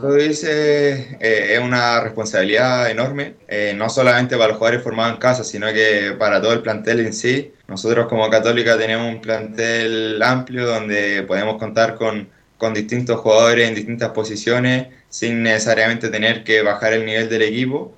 Lo 0.00 0.12
dice 0.14 1.16
eh, 1.20 1.54
es 1.54 1.58
una 1.58 2.00
responsabilidad 2.00 2.90
enorme, 2.90 3.34
eh, 3.48 3.72
no 3.74 3.88
solamente 3.88 4.36
para 4.36 4.48
los 4.48 4.58
jugadores 4.58 4.84
formados 4.84 5.14
en 5.14 5.18
casa, 5.18 5.42
sino 5.42 5.72
que 5.72 6.14
para 6.18 6.40
todo 6.40 6.52
el 6.52 6.60
plantel 6.60 7.00
en 7.00 7.14
sí. 7.14 7.52
Nosotros 7.66 8.06
como 8.06 8.28
Católica 8.28 8.76
tenemos 8.76 9.08
un 9.08 9.22
plantel 9.22 10.22
amplio 10.22 10.66
donde 10.66 11.22
podemos 11.22 11.56
contar 11.56 11.96
con, 11.96 12.28
con 12.58 12.74
distintos 12.74 13.20
jugadores 13.20 13.68
en 13.68 13.74
distintas 13.74 14.10
posiciones 14.10 14.88
sin 15.16 15.42
necesariamente 15.42 16.10
tener 16.10 16.44
que 16.44 16.60
bajar 16.60 16.92
el 16.92 17.06
nivel 17.06 17.30
del 17.30 17.40
equipo. 17.40 17.94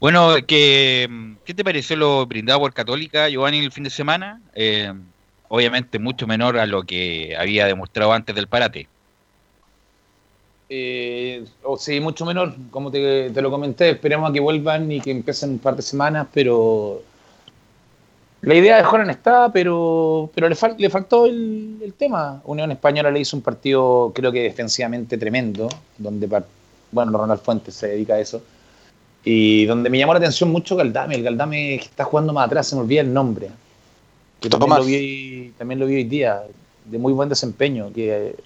Bueno, 0.00 0.34
que, 0.46 1.06
¿qué 1.44 1.52
te 1.52 1.62
pareció 1.62 1.94
lo 1.94 2.24
brindado 2.24 2.60
por 2.60 2.72
Católica, 2.72 3.28
Giovanni, 3.28 3.58
el 3.58 3.70
fin 3.70 3.84
de 3.84 3.90
semana? 3.90 4.40
Eh, 4.54 4.90
obviamente 5.48 5.98
mucho 5.98 6.26
menor 6.26 6.58
a 6.58 6.64
lo 6.64 6.84
que 6.84 7.36
había 7.38 7.66
demostrado 7.66 8.14
antes 8.14 8.34
del 8.34 8.48
parate. 8.48 8.88
Eh, 10.70 11.44
o 11.62 11.76
sí, 11.76 12.00
mucho 12.00 12.24
menor, 12.24 12.54
como 12.70 12.90
te, 12.90 13.28
te 13.28 13.42
lo 13.42 13.50
comenté, 13.50 13.90
esperemos 13.90 14.30
a 14.30 14.32
que 14.32 14.40
vuelvan 14.40 14.90
y 14.90 15.02
que 15.02 15.10
empiecen 15.10 15.50
un 15.50 15.58
par 15.58 15.76
de 15.76 15.82
semanas, 15.82 16.28
pero 16.32 17.02
la 18.46 18.54
idea 18.54 18.76
de 18.76 18.84
Joran 18.84 19.10
está, 19.10 19.50
pero, 19.52 20.30
pero 20.34 20.48
le, 20.48 20.54
fal- 20.54 20.76
le 20.78 20.88
faltó 20.88 21.26
el, 21.26 21.78
el 21.82 21.92
tema. 21.94 22.40
Unión 22.44 22.70
Española 22.70 23.10
le 23.10 23.20
hizo 23.20 23.36
un 23.36 23.42
partido, 23.42 24.12
creo 24.14 24.30
que 24.32 24.42
defensivamente 24.42 25.18
tremendo, 25.18 25.68
donde, 25.98 26.26
bueno, 26.92 27.18
Ronald 27.18 27.40
Fuentes 27.40 27.74
se 27.74 27.88
dedica 27.88 28.14
a 28.14 28.20
eso, 28.20 28.40
y 29.24 29.64
donde 29.66 29.90
me 29.90 29.98
llamó 29.98 30.12
la 30.14 30.18
atención 30.20 30.50
mucho 30.50 30.76
Galdame, 30.76 31.16
el 31.16 31.22
Galdame 31.24 31.78
que 31.78 31.84
está 31.86 32.04
jugando 32.04 32.32
más 32.32 32.46
atrás, 32.46 32.68
se 32.68 32.76
me 32.76 32.82
olvida 32.82 33.00
el 33.00 33.12
nombre, 33.12 33.50
que 34.40 34.48
también 34.48 34.70
lo, 34.78 34.84
vi, 34.84 35.52
también 35.58 35.80
lo 35.80 35.86
vi 35.86 35.94
hoy 35.96 36.04
día, 36.04 36.42
de 36.84 36.98
muy 36.98 37.12
buen 37.12 37.28
desempeño, 37.28 37.92
que 37.92 38.36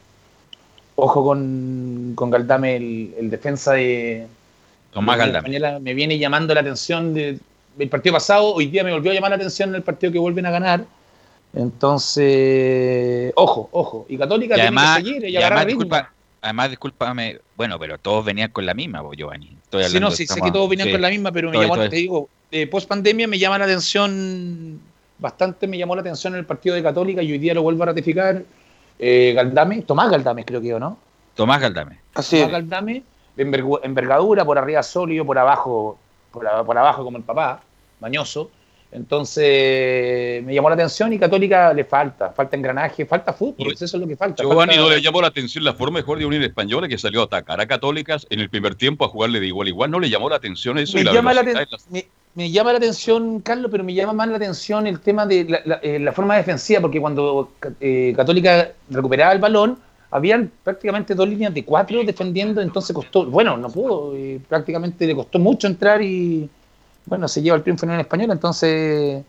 ojo 0.97 1.23
con, 1.23 2.13
con 2.15 2.31
Galdame, 2.31 2.77
el, 2.77 3.15
el 3.19 3.29
defensa 3.31 3.75
de, 3.75 4.27
Tomás 4.93 5.19
Galdame. 5.19 5.39
Española 5.39 5.79
me 5.79 5.93
viene 5.93 6.19
llamando 6.19 6.55
la 6.55 6.61
atención 6.63 7.13
de- 7.13 7.39
del 7.77 7.89
partido 7.89 8.15
pasado, 8.15 8.55
hoy 8.55 8.67
día 8.67 8.85
me 8.85 8.93
volvió 8.93 9.11
a 9.11 9.15
llamar 9.15 9.31
la 9.31 9.37
atención 9.37 9.75
el 9.75 9.83
partido 9.83 10.13
que 10.13 10.19
vuelven 10.19 10.47
a 10.47 10.51
ganar. 10.51 10.85
Entonces, 12.01 13.33
ojo, 13.37 13.69
ojo. 13.73 14.07
Y 14.09 14.17
Católica 14.19 14.55
Y 14.55 14.57
tiene 14.57 14.67
además, 14.69 14.99
que 14.99 15.05
seguir 15.05 15.25
y 15.25 15.33
y 15.33 15.37
además, 15.37 15.67
disculpa, 15.67 16.13
además, 16.43 16.71
discúlpame, 16.71 17.39
bueno, 17.57 17.79
pero 17.79 17.99
todos 17.99 18.25
venían 18.25 18.51
con 18.51 18.67
la 18.67 18.75
misma, 18.75 19.01
vos, 19.01 19.17
Giovanni. 19.17 19.57
Estoy 19.63 19.85
Sí, 19.85 20.01
no, 20.01 20.11
sí, 20.11 20.27
sé 20.27 20.41
que 20.41 20.51
todos 20.51 20.69
venían 20.69 20.89
sí. 20.89 20.93
con 20.93 21.01
la 21.03 21.09
misma, 21.11 21.33
pero 21.33 21.51
me 21.51 21.57
Estoy- 21.57 21.67
llamó, 21.69 21.75
estoy- 21.83 21.91
te 21.91 21.97
digo, 21.97 22.29
post 22.71 22.89
pandemia 22.89 23.27
me 23.29 23.39
llama 23.39 23.59
la 23.59 23.65
atención, 23.65 24.81
bastante 25.19 25.67
me 25.67 25.79
llamó 25.79 25.95
la 25.95 26.01
atención 26.03 26.35
el 26.35 26.45
partido 26.47 26.75
de 26.75 26.83
Católica 26.83 27.23
y 27.23 27.33
hoy 27.33 27.39
día 27.39 27.55
lo 27.55 27.63
vuelvo 27.63 27.83
a 27.83 27.87
ratificar. 27.87 28.43
Eh, 28.99 29.33
Galdame, 29.35 29.83
Tomás 29.83 30.11
Galdame 30.11 30.45
creo 30.45 30.61
que, 30.61 30.75
¿o 30.75 30.79
no? 30.79 30.99
Tomás 31.35 31.61
Galdame. 31.61 31.99
Tomás 32.13 32.51
Galdame, 32.51 33.03
envergadura, 33.37 34.45
por 34.45 34.59
arriba 34.59 34.83
sólido, 34.83 35.25
por 35.25 35.39
abajo, 35.39 35.99
por, 36.33 36.47
por 36.65 36.79
abajo 36.79 37.05
como 37.05 37.17
el 37.19 37.25
papá, 37.25 37.61
mañoso. 38.01 38.51
Entonces 38.93 40.43
me 40.45 40.53
llamó 40.55 40.69
la 40.69 40.75
atención 40.75 41.13
y 41.13 41.19
Católica 41.19 41.73
le 41.73 41.85
falta, 41.85 42.31
falta 42.31 42.57
engranaje, 42.57 43.07
falta 43.07 43.33
fútbol, 43.33 43.73
eso 43.73 43.85
es 43.85 43.95
lo 43.95 44.07
que 44.07 44.17
falta. 44.17 44.43
Giovanni, 44.43 44.75
falta- 44.75 44.89
¿no 44.89 44.95
le 44.95 45.03
llamó 45.03 45.21
la 45.21 45.29
atención 45.29 45.63
la 45.65 45.75
forma 45.75 45.99
de 45.99 46.03
jugar 46.05 46.19
de 46.21 46.27
Unión 46.27 46.43
Española 46.43 46.89
que 46.89 46.99
salió 46.99 47.21
a 47.21 47.25
atacar 47.25 47.61
a 47.61 47.67
Católicas 47.67 48.27
en 48.31 48.41
el 48.41 48.51
primer 48.51 48.75
tiempo 48.75 49.05
a 49.05 49.09
jugarle 49.09 49.39
de 49.41 49.47
igual 49.47 49.67
a 49.67 49.71
igual? 49.71 49.91
¿No 49.91 50.01
le 50.01 50.11
llamó 50.11 50.29
la 50.29 50.37
atención 50.37 50.79
eso? 50.79 50.95
me, 50.97 51.03
y 51.03 51.05
la 51.05 51.13
llama 51.13 51.35
la 51.35 51.43
me, 51.91 52.07
me 52.35 52.51
llama 52.51 52.73
la 52.73 52.79
atención, 52.79 53.41
Carlos, 53.41 53.71
pero 53.71 53.85
me 53.85 53.95
llama 53.95 54.13
más 54.13 54.29
la 54.29 54.37
atención 54.37 54.87
el 54.87 55.01
tema 55.01 55.27
de 55.27 55.45
la, 55.45 55.61
la- 55.65 55.81
eh, 55.83 56.11
forma 56.13 56.37
defensiva, 56.37 56.81
porque 56.81 57.01
cuando 57.01 57.53
eh, 57.81 58.13
Católica 58.17 58.73
recuperaba 58.89 59.33
el 59.33 59.39
balón, 59.39 59.79
habían 60.11 60.51
prácticamente 60.65 61.15
dos 61.15 61.29
líneas 61.29 61.55
de 61.55 61.65
cuatro 61.65 62.03
defendiendo, 62.05 62.61
entonces 62.61 62.95
costó, 62.95 63.27
bueno, 63.27 63.57
no 63.57 63.71
pudo, 63.71 64.17
eh, 64.17 64.41
prácticamente 64.49 65.07
le 65.07 65.15
costó 65.15 65.39
mucho 65.39 65.67
entrar 65.67 66.03
y, 66.03 66.49
bueno, 67.07 67.29
se 67.29 67.43
lleva 67.43 67.57
el 67.57 67.63
triunfo 67.63 67.87
en 67.87 67.93
el 67.93 68.01
español, 68.01 68.31
entonces 68.33 69.23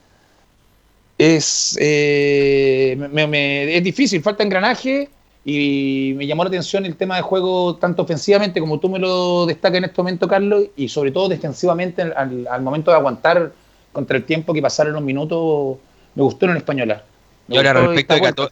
es, 1.18 1.78
eh, 1.80 2.98
me- 3.12 3.28
me- 3.28 3.78
es 3.78 3.84
difícil, 3.84 4.22
falta 4.24 4.44
engranaje 4.44 5.10
y 5.46 6.14
me 6.16 6.26
llamó 6.26 6.44
la 6.44 6.50
atención 6.50 6.86
el 6.86 6.96
tema 6.96 7.16
de 7.16 7.22
juego 7.22 7.76
tanto 7.76 8.02
ofensivamente 8.04 8.60
como 8.60 8.80
tú 8.80 8.90
me 8.90 8.98
lo 9.00 9.46
destacas 9.46 9.78
en 9.80 9.84
este 9.86 10.02
momento, 10.02 10.28
Carlos, 10.28 10.66
y 10.76 10.88
sobre 10.90 11.12
todo 11.12 11.30
defensivamente 11.30 12.02
al, 12.02 12.62
momento 12.62 12.90
de 12.90 12.98
aguantar 12.98 13.52
contra 13.92 14.18
el 14.18 14.24
tiempo 14.24 14.54
que 14.54 14.62
pasaron 14.62 14.94
los 14.94 15.04
minutos, 15.04 15.78
me 16.16 16.24
gustó 16.24 16.46
en 16.46 16.52
el 16.52 16.58
española. 16.58 17.04
Me 17.48 17.56
Y 17.56 17.58
ahora 17.60 17.74
respecto 17.74 18.14
de, 18.16 18.20
vuelta. 18.20 18.50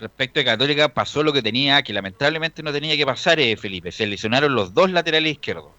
Respecto 0.00 0.40
de 0.40 0.44
Católica 0.44 0.88
pasó 0.88 1.22
lo 1.22 1.32
que 1.32 1.42
tenía, 1.42 1.82
que 1.82 1.92
lamentablemente 1.92 2.62
no 2.62 2.72
tenía 2.72 2.96
que 2.96 3.06
pasar, 3.06 3.38
eh, 3.40 3.56
Felipe. 3.56 3.92
Se 3.92 4.06
lesionaron 4.06 4.54
los 4.54 4.74
dos 4.74 4.90
laterales 4.90 5.32
izquierdos. 5.32 5.70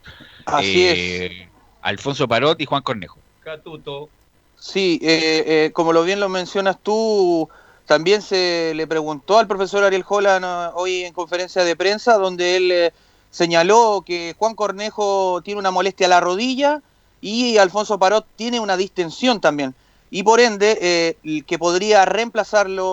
Así 0.46 0.88
Eh, 0.88 1.50
Alfonso 1.82 2.28
Parot 2.28 2.60
y 2.62 2.66
Juan 2.66 2.82
Cornejo. 2.82 3.20
Catuto. 3.44 4.10
Sí, 4.58 5.00
eh, 5.04 5.44
eh, 5.46 5.72
como 5.74 5.94
lo 5.94 6.04
bien 6.04 6.20
lo 6.20 6.30
mencionas 6.30 6.78
tú, 6.82 7.50
también 7.86 8.22
se 8.22 8.74
le 8.76 8.88
preguntó 8.88 9.38
al 9.38 9.48
profesor 9.48 9.84
Ariel 9.84 10.06
Holland 10.08 10.44
eh, 10.44 10.72
hoy 10.76 11.04
en 11.04 11.14
conferencia 11.14 11.64
de 11.64 11.76
prensa, 11.76 12.18
donde 12.18 12.58
él 12.58 12.72
eh, 12.72 12.94
señaló 13.30 14.04
que 14.06 14.36
Juan 14.38 14.56
Cornejo 14.56 15.42
tiene 15.44 15.60
una 15.60 15.72
molestia 15.72 16.08
a 16.08 16.10
la 16.10 16.20
rodilla 16.20 16.82
y 17.22 17.58
Alfonso 17.58 18.00
Parot 18.00 18.26
tiene 18.36 18.60
una 18.60 18.78
distensión 18.78 19.40
también. 19.40 19.76
Y 20.10 20.24
por 20.24 20.40
ende, 20.40 20.78
eh, 20.82 21.18
el 21.24 21.46
que 21.46 21.60
podría 21.60 22.06
reemplazarlo, 22.06 22.84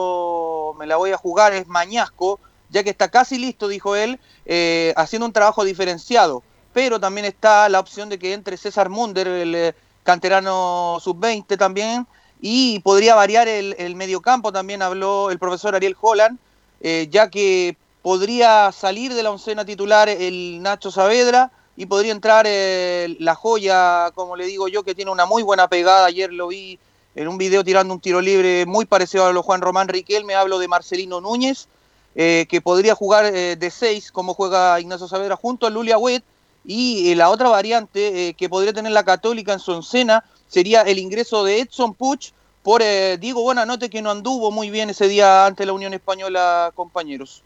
me 0.74 0.86
la 0.86 0.96
voy 0.96 1.10
a 1.12 1.16
jugar, 1.16 1.52
es 1.52 1.66
Mañasco, 1.66 2.40
ya 2.70 2.82
que 2.82 2.90
está 2.90 3.10
casi 3.10 3.38
listo, 3.38 3.68
dijo 3.68 3.94
él, 3.96 4.18
eh, 4.46 4.92
haciendo 4.96 5.26
un 5.26 5.32
trabajo 5.32 5.64
diferenciado. 5.64 6.42
Pero 6.72 6.98
también 6.98 7.26
está 7.26 7.68
la 7.68 7.80
opción 7.80 8.08
de 8.08 8.18
que 8.18 8.32
entre 8.32 8.56
César 8.56 8.88
Munder, 8.88 9.28
el 9.28 9.54
eh, 9.54 9.74
canterano 10.04 10.98
sub-20 11.00 11.58
también, 11.58 12.06
y 12.40 12.80
podría 12.80 13.14
variar 13.14 13.46
el, 13.46 13.76
el 13.78 13.94
mediocampo, 13.94 14.52
también 14.52 14.82
habló 14.82 15.30
el 15.30 15.38
profesor 15.38 15.74
Ariel 15.74 15.96
Holland, 16.00 16.38
eh, 16.80 17.08
ya 17.10 17.28
que 17.28 17.76
podría 18.00 18.72
salir 18.72 19.14
de 19.14 19.22
la 19.22 19.30
oncena 19.30 19.64
titular 19.64 20.08
el 20.08 20.60
Nacho 20.60 20.90
Saavedra 20.90 21.52
y 21.76 21.86
podría 21.86 22.12
entrar 22.12 22.46
la 22.46 23.34
joya, 23.34 24.10
como 24.14 24.34
le 24.34 24.46
digo 24.46 24.66
yo, 24.66 24.82
que 24.82 24.94
tiene 24.94 25.10
una 25.10 25.24
muy 25.24 25.42
buena 25.42 25.68
pegada. 25.68 26.06
Ayer 26.06 26.32
lo 26.32 26.48
vi 26.48 26.78
en 27.14 27.28
un 27.28 27.38
video 27.38 27.64
tirando 27.64 27.92
un 27.92 28.00
tiro 28.00 28.20
libre 28.20 28.64
muy 28.66 28.84
parecido 28.84 29.26
a 29.26 29.32
lo 29.32 29.42
Juan 29.42 29.60
Román 29.60 29.88
Riquelme. 29.88 30.34
Hablo 30.34 30.58
de 30.58 30.68
Marcelino 30.68 31.20
Núñez, 31.20 31.68
eh, 32.14 32.46
que 32.48 32.60
podría 32.60 32.94
jugar 32.94 33.26
eh, 33.26 33.56
de 33.56 33.70
6, 33.70 34.12
como 34.12 34.34
juega 34.34 34.80
Ignacio 34.80 35.08
Saavedra, 35.08 35.36
junto 35.36 35.66
a 35.66 35.70
Lulia 35.70 35.98
Wet. 35.98 36.24
Y 36.64 37.10
eh, 37.10 37.16
la 37.16 37.30
otra 37.30 37.48
variante 37.48 38.34
que 38.34 38.48
podría 38.48 38.72
tener 38.72 38.92
la 38.92 39.04
Católica 39.04 39.52
en 39.52 39.58
su 39.58 39.72
oncena 39.72 40.24
sería 40.46 40.82
el 40.82 40.98
ingreso 40.98 41.44
de 41.44 41.60
Edson 41.60 41.94
Puch 41.94 42.32
por 42.62 42.82
Diego 43.18 43.42
Buenanote, 43.42 43.90
que 43.90 44.02
no 44.02 44.10
anduvo 44.10 44.52
muy 44.52 44.70
bien 44.70 44.88
ese 44.90 45.08
día 45.08 45.46
ante 45.46 45.66
la 45.66 45.72
Unión 45.72 45.94
Española, 45.94 46.70
compañeros. 46.76 47.42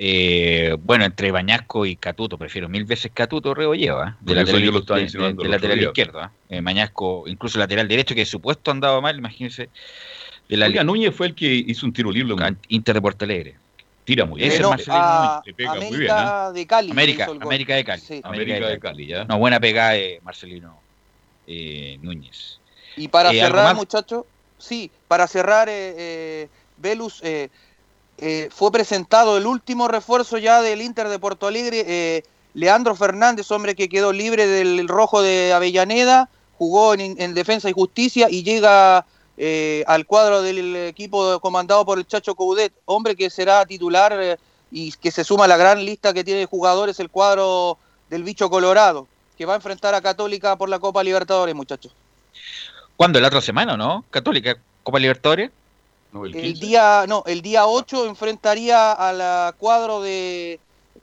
Eh, 0.00 0.76
bueno, 0.78 1.04
entre 1.04 1.32
Bañasco 1.32 1.84
y 1.84 1.96
Catuto, 1.96 2.38
prefiero 2.38 2.68
mil 2.68 2.84
veces 2.84 3.10
Catuto 3.12 3.52
Rebolleo, 3.52 4.04
¿eh? 4.04 4.14
de 4.20 4.34
lateral, 4.36 4.62
yo 4.62 4.70
lo 4.70 4.78
estaba 4.78 5.00
de- 5.00 5.06
de- 5.06 5.34
de 5.34 5.48
lateral 5.48 5.82
izquierdo. 5.82 6.22
¿eh? 6.22 6.28
Eh, 6.50 6.60
Mañasco, 6.62 7.24
incluso 7.26 7.58
lateral 7.58 7.88
derecho, 7.88 8.14
que 8.14 8.24
supuesto 8.24 8.70
andaba 8.70 9.00
mal, 9.00 9.18
imagínense. 9.18 9.70
De 10.48 10.56
la 10.56 10.66
Oiga, 10.66 10.84
Núñez 10.84 11.12
fue 11.12 11.26
el 11.26 11.34
que 11.34 11.52
hizo 11.52 11.84
un 11.84 11.92
tiro 11.92 12.12
libre. 12.12 12.32
Inter 12.68 12.94
de 12.94 13.02
Porto 13.02 13.24
Alegre. 13.24 13.58
Tira 14.04 14.24
muy 14.24 14.40
Ese 14.40 14.48
bien. 14.50 14.54
es 14.54 14.62
No, 14.62 14.70
Marcelino 14.70 15.02
a 15.04 15.42
Núñez. 15.44 15.56
Muy 15.58 15.66
América 15.68 15.98
bien, 15.98 16.28
¿eh? 16.56 16.60
de 16.60 16.66
Cali. 16.68 16.90
América. 16.92 17.26
América 17.40 17.74
de 17.74 17.84
Cali. 17.84 18.00
Sí. 18.00 18.20
América 18.22 18.68
de 18.68 18.78
Cali, 18.78 19.06
ya. 19.08 19.24
No, 19.24 19.38
buena 19.38 19.58
pegada 19.58 19.90
de 19.90 20.20
Marcelino 20.22 20.80
eh, 21.48 21.98
Núñez. 22.02 22.60
Y 22.96 23.08
para 23.08 23.32
Eh, 23.32 23.42
¿algo 23.42 23.58
cerrar, 23.58 23.74
muchachos, 23.74 24.24
sí, 24.58 24.92
para 25.08 25.26
cerrar, 25.26 25.68
eh, 25.68 25.94
eh, 25.98 26.48
Velus, 26.76 27.20
eh, 28.18 28.48
fue 28.52 28.70
presentado 28.70 29.36
el 29.36 29.46
último 29.46 29.88
refuerzo 29.88 30.38
ya 30.38 30.60
del 30.60 30.82
Inter 30.82 31.08
de 31.08 31.18
Porto 31.18 31.46
Alegre, 31.46 31.84
eh, 31.86 32.24
Leandro 32.54 32.94
Fernández, 32.96 33.50
hombre 33.50 33.74
que 33.74 33.88
quedó 33.88 34.12
libre 34.12 34.46
del 34.46 34.88
rojo 34.88 35.22
de 35.22 35.52
Avellaneda, 35.52 36.28
jugó 36.56 36.94
en, 36.94 37.20
en 37.20 37.34
Defensa 37.34 37.70
y 37.70 37.72
Justicia 37.72 38.28
y 38.30 38.42
llega 38.42 39.06
eh, 39.40 39.84
al 39.86 40.04
cuadro 40.04 40.42
del 40.42 40.74
equipo 40.74 41.38
comandado 41.38 41.86
por 41.86 41.98
el 41.98 42.06
Chacho 42.08 42.34
Coudet, 42.34 42.72
hombre 42.86 43.14
que 43.14 43.30
será 43.30 43.64
titular 43.64 44.12
eh, 44.20 44.36
y 44.72 44.90
que 44.90 45.12
se 45.12 45.22
suma 45.22 45.44
a 45.44 45.48
la 45.48 45.56
gran 45.56 45.84
lista 45.84 46.12
que 46.12 46.24
tiene 46.24 46.44
jugadores 46.46 46.98
el 46.98 47.08
cuadro 47.08 47.78
del 48.10 48.24
bicho 48.24 48.50
colorado, 48.50 49.06
que 49.36 49.46
va 49.46 49.52
a 49.52 49.56
enfrentar 49.56 49.94
a 49.94 50.00
Católica 50.00 50.56
por 50.56 50.68
la 50.68 50.80
Copa 50.80 51.04
Libertadores, 51.04 51.54
muchachos. 51.54 51.92
¿Cuándo? 52.96 53.20
¿La 53.20 53.28
otra 53.28 53.40
semana 53.40 53.76
no? 53.76 54.04
Católica, 54.10 54.56
Copa 54.82 54.98
Libertadores. 54.98 55.52
El 56.12 56.58
día, 56.58 57.04
no, 57.06 57.22
el 57.26 57.42
día 57.42 57.66
8 57.66 58.06
enfrentaría 58.06 58.92
a 58.92 59.12
la 59.12 59.54
cuadro 59.58 60.00
de. 60.00 60.58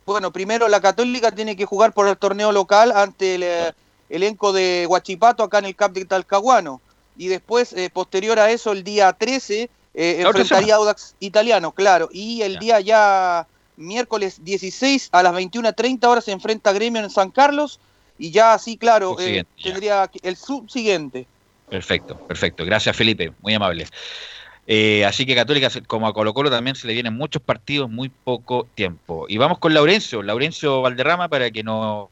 Bueno, 0.06 0.32
primero 0.32 0.68
la 0.68 0.82
Católica 0.82 1.32
tiene 1.32 1.56
que 1.56 1.65
jugar 1.65 1.94
por 1.94 2.07
el 2.07 2.18
torneo 2.18 2.52
local 2.52 2.91
ante 2.91 3.36
el 3.36 3.44
eh, 3.44 3.72
elenco 4.10 4.52
de 4.52 4.86
Huachipato 4.88 5.44
acá 5.44 5.60
en 5.60 5.65
el 5.65 5.76
Cap 5.76 5.94
de 5.94 6.06
Talcahuano. 6.06 6.82
Y 7.18 7.27
después, 7.27 7.73
eh, 7.73 7.90
posterior 7.91 8.40
a 8.40 8.52
eso, 8.52 8.72
el 8.72 8.84
día 8.84 9.14
13, 9.14 9.69
eh, 9.94 10.18
enfrentaría 10.19 10.73
a 10.76 10.77
Audax 10.77 11.15
Italiano, 11.19 11.72
claro. 11.72 12.10
Y 12.11 12.41
el 12.41 12.60
día 12.60 12.80
ya 12.82 13.48
miércoles 13.77 14.44
16 14.44 15.10
a 15.11 15.23
las 15.23 15.34
21.30 15.34 16.07
horas 16.07 16.26
se 16.26 16.32
enfrenta 16.32 16.72
a 16.72 16.73
Gremio 16.73 17.02
en 17.02 17.10
San 17.10 17.32
Carlos. 17.32 17.80
Y 18.18 18.32
ya 18.32 18.53
así, 18.53 18.77
claro, 18.77 19.18
ya. 19.19 19.44
tendría 19.61 20.10
el 20.23 20.36
subsiguiente. 20.36 21.27
Perfecto, 21.69 22.18
perfecto. 22.18 22.65
Gracias, 22.65 22.95
Felipe. 22.95 23.34
Muy 23.41 23.53
amable. 23.53 23.88
Eh, 24.67 25.05
así 25.05 25.25
que 25.25 25.35
Católica, 25.35 25.69
como 25.87 26.07
a 26.07 26.13
Colo 26.13 26.33
Colo, 26.33 26.49
también 26.49 26.75
se 26.75 26.87
le 26.87 26.93
vienen 26.93 27.13
muchos 27.13 27.41
partidos, 27.41 27.89
muy 27.89 28.09
poco 28.09 28.65
tiempo. 28.73 29.25
Y 29.29 29.37
vamos 29.37 29.59
con 29.59 29.73
Laurencio, 29.73 30.23
Laurencio 30.23 30.81
Valderrama, 30.81 31.27
para 31.27 31.51
que 31.51 31.63
nos 31.63 32.09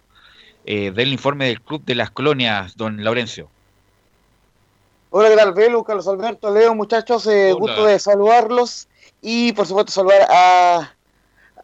eh, 0.65 0.91
dé 0.93 1.03
el 1.03 1.13
informe 1.13 1.47
del 1.47 1.61
Club 1.61 1.83
de 1.83 1.95
las 1.95 2.11
Colonias, 2.11 2.77
don 2.77 3.03
Laurencio. 3.03 3.49
Hola, 5.09 5.29
¿qué 5.29 5.35
tal? 5.35 5.53
Velu, 5.53 5.83
Carlos 5.83 6.07
Alberto, 6.07 6.51
Leo, 6.51 6.73
muchachos, 6.73 7.27
eh, 7.27 7.53
gusto 7.53 7.85
de 7.85 7.99
saludarlos 7.99 8.87
y 9.21 9.53
por 9.53 9.67
supuesto 9.67 9.91
saludar 9.91 10.27
a, 10.29 10.91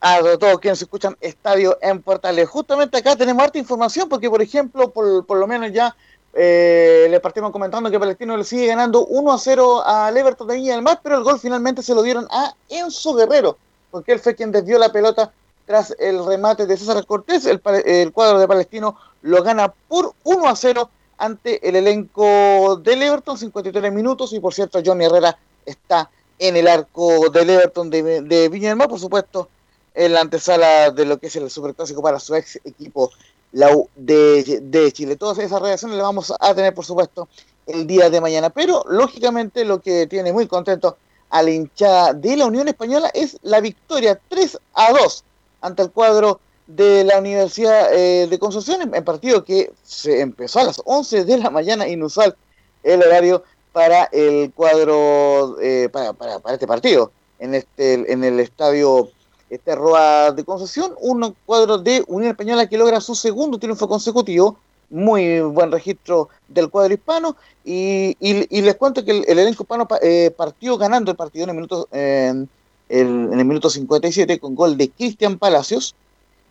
a 0.01 0.19
todos 0.39 0.59
quienes 0.59 0.81
escuchan 0.81 1.17
Estadio 1.19 1.77
en 1.81 2.01
Portales. 2.01 2.47
Justamente 2.47 2.97
acá 2.97 3.15
tenemos 3.15 3.43
harta 3.43 3.57
información 3.57 4.07
porque, 4.07 4.29
por 4.29 4.41
ejemplo, 4.41 4.91
por, 4.91 5.25
por 5.25 5.37
lo 5.37 5.47
menos 5.47 5.71
ya 5.71 5.95
eh, 6.33 7.07
le 7.09 7.19
partimos 7.19 7.51
comentando 7.51 7.89
que 7.89 7.99
Palestino 7.99 8.37
le 8.37 8.43
sigue 8.43 8.67
ganando 8.67 9.05
1 9.05 9.33
a 9.33 9.37
0 9.37 9.83
al 9.85 10.15
Everton 10.15 10.47
de 10.47 10.55
Viña 10.55 10.73
del 10.73 10.83
Mar, 10.83 10.99
pero 11.01 11.17
el 11.17 11.23
gol 11.23 11.39
finalmente 11.39 11.81
se 11.81 11.95
lo 11.95 12.03
dieron 12.03 12.27
a 12.29 12.53
Enzo 12.69 13.15
Guerrero, 13.15 13.57
porque 13.91 14.11
él 14.11 14.19
fue 14.19 14.35
quien 14.35 14.51
desvió 14.51 14.77
la 14.77 14.91
pelota 14.91 15.31
tras 15.65 15.95
el 15.99 16.25
remate 16.25 16.65
de 16.65 16.77
César 16.77 17.05
Cortés. 17.05 17.45
El, 17.45 17.61
el 17.85 18.11
cuadro 18.11 18.39
de 18.39 18.47
Palestino 18.47 18.97
lo 19.21 19.43
gana 19.43 19.73
por 19.87 20.13
1 20.23 20.47
a 20.47 20.55
0 20.55 20.89
ante 21.17 21.67
el 21.67 21.75
elenco 21.75 22.77
del 22.77 23.03
Everton, 23.03 23.37
53 23.37 23.91
minutos, 23.91 24.33
y 24.33 24.39
por 24.39 24.53
cierto, 24.53 24.81
Johnny 24.85 25.05
Herrera 25.05 25.37
está 25.65 26.09
en 26.37 26.55
el 26.55 26.67
arco 26.67 27.29
del 27.29 27.49
Everton 27.49 27.89
de, 27.89 28.21
de 28.21 28.49
Viña 28.49 28.69
del 28.69 28.77
Mar, 28.77 28.87
por 28.87 28.99
supuesto, 28.99 29.49
en 29.93 30.13
la 30.13 30.21
antesala 30.21 30.91
de 30.91 31.05
lo 31.05 31.17
que 31.19 31.27
es 31.27 31.35
el 31.35 31.49
Superclásico 31.49 32.01
para 32.01 32.19
su 32.19 32.35
ex 32.35 32.59
equipo 32.63 33.11
la 33.51 33.75
de, 33.95 34.59
de 34.61 34.91
Chile. 34.91 35.15
Todas 35.15 35.39
esas 35.39 35.61
reacciones 35.61 35.97
las 35.97 36.05
vamos 36.05 36.33
a 36.39 36.55
tener, 36.55 36.73
por 36.73 36.85
supuesto, 36.85 37.27
el 37.65 37.87
día 37.87 38.09
de 38.09 38.21
mañana. 38.21 38.49
Pero, 38.49 38.83
lógicamente, 38.87 39.65
lo 39.65 39.81
que 39.81 40.07
tiene 40.07 40.33
muy 40.33 40.47
contento 40.47 40.97
a 41.29 41.43
la 41.43 41.51
hinchada 41.51 42.13
de 42.13 42.37
la 42.37 42.47
Unión 42.47 42.67
Española 42.67 43.09
es 43.13 43.37
la 43.43 43.59
victoria 43.61 44.19
3 44.29 44.59
a 44.73 44.91
2 44.93 45.23
ante 45.61 45.83
el 45.83 45.91
cuadro 45.91 46.39
de 46.67 47.03
la 47.03 47.19
Universidad 47.19 47.93
eh, 47.93 48.27
de 48.27 48.39
Concepción, 48.39 48.93
en 48.93 49.03
partido 49.03 49.43
que 49.43 49.71
se 49.83 50.21
empezó 50.21 50.59
a 50.59 50.65
las 50.65 50.81
11 50.85 51.25
de 51.25 51.37
la 51.37 51.49
mañana, 51.49 51.87
inusual 51.87 52.35
el 52.83 53.01
horario 53.01 53.43
para 53.71 54.05
el 54.05 54.51
cuadro, 54.53 55.59
eh, 55.61 55.89
para, 55.91 56.13
para, 56.13 56.39
para, 56.39 56.53
este 56.53 56.67
partido, 56.67 57.11
en, 57.39 57.55
este, 57.55 58.11
en 58.11 58.23
el 58.23 58.39
estadio 58.39 59.09
este 59.49 59.75
Roa 59.75 60.31
de 60.31 60.43
Concepción, 60.43 60.93
un 60.99 61.35
cuadro 61.45 61.77
de 61.77 62.03
Unión 62.07 62.31
Española 62.31 62.67
que 62.67 62.77
logra 62.77 63.01
su 63.01 63.15
segundo 63.15 63.57
triunfo 63.57 63.87
consecutivo, 63.87 64.57
muy 64.89 65.39
buen 65.41 65.71
registro 65.71 66.29
del 66.47 66.69
cuadro 66.69 66.93
hispano, 66.93 67.35
y, 67.63 68.15
les 68.19 68.75
cuento 68.75 69.03
que 69.05 69.11
el, 69.11 69.25
el 69.27 69.39
elenco 69.39 69.63
hispano 69.63 69.87
eh, 70.01 70.31
partió 70.35 70.77
ganando 70.77 71.11
el 71.11 71.17
partido 71.17 71.43
en 71.43 71.49
el 71.49 71.55
minuto, 71.55 71.87
en, 71.91 72.49
el, 72.89 73.07
en 73.07 73.39
el 73.39 73.45
minuto 73.45 73.69
57 73.69 74.39
con 74.39 74.55
gol 74.55 74.77
de 74.77 74.89
Cristian 74.89 75.37
Palacios, 75.37 75.95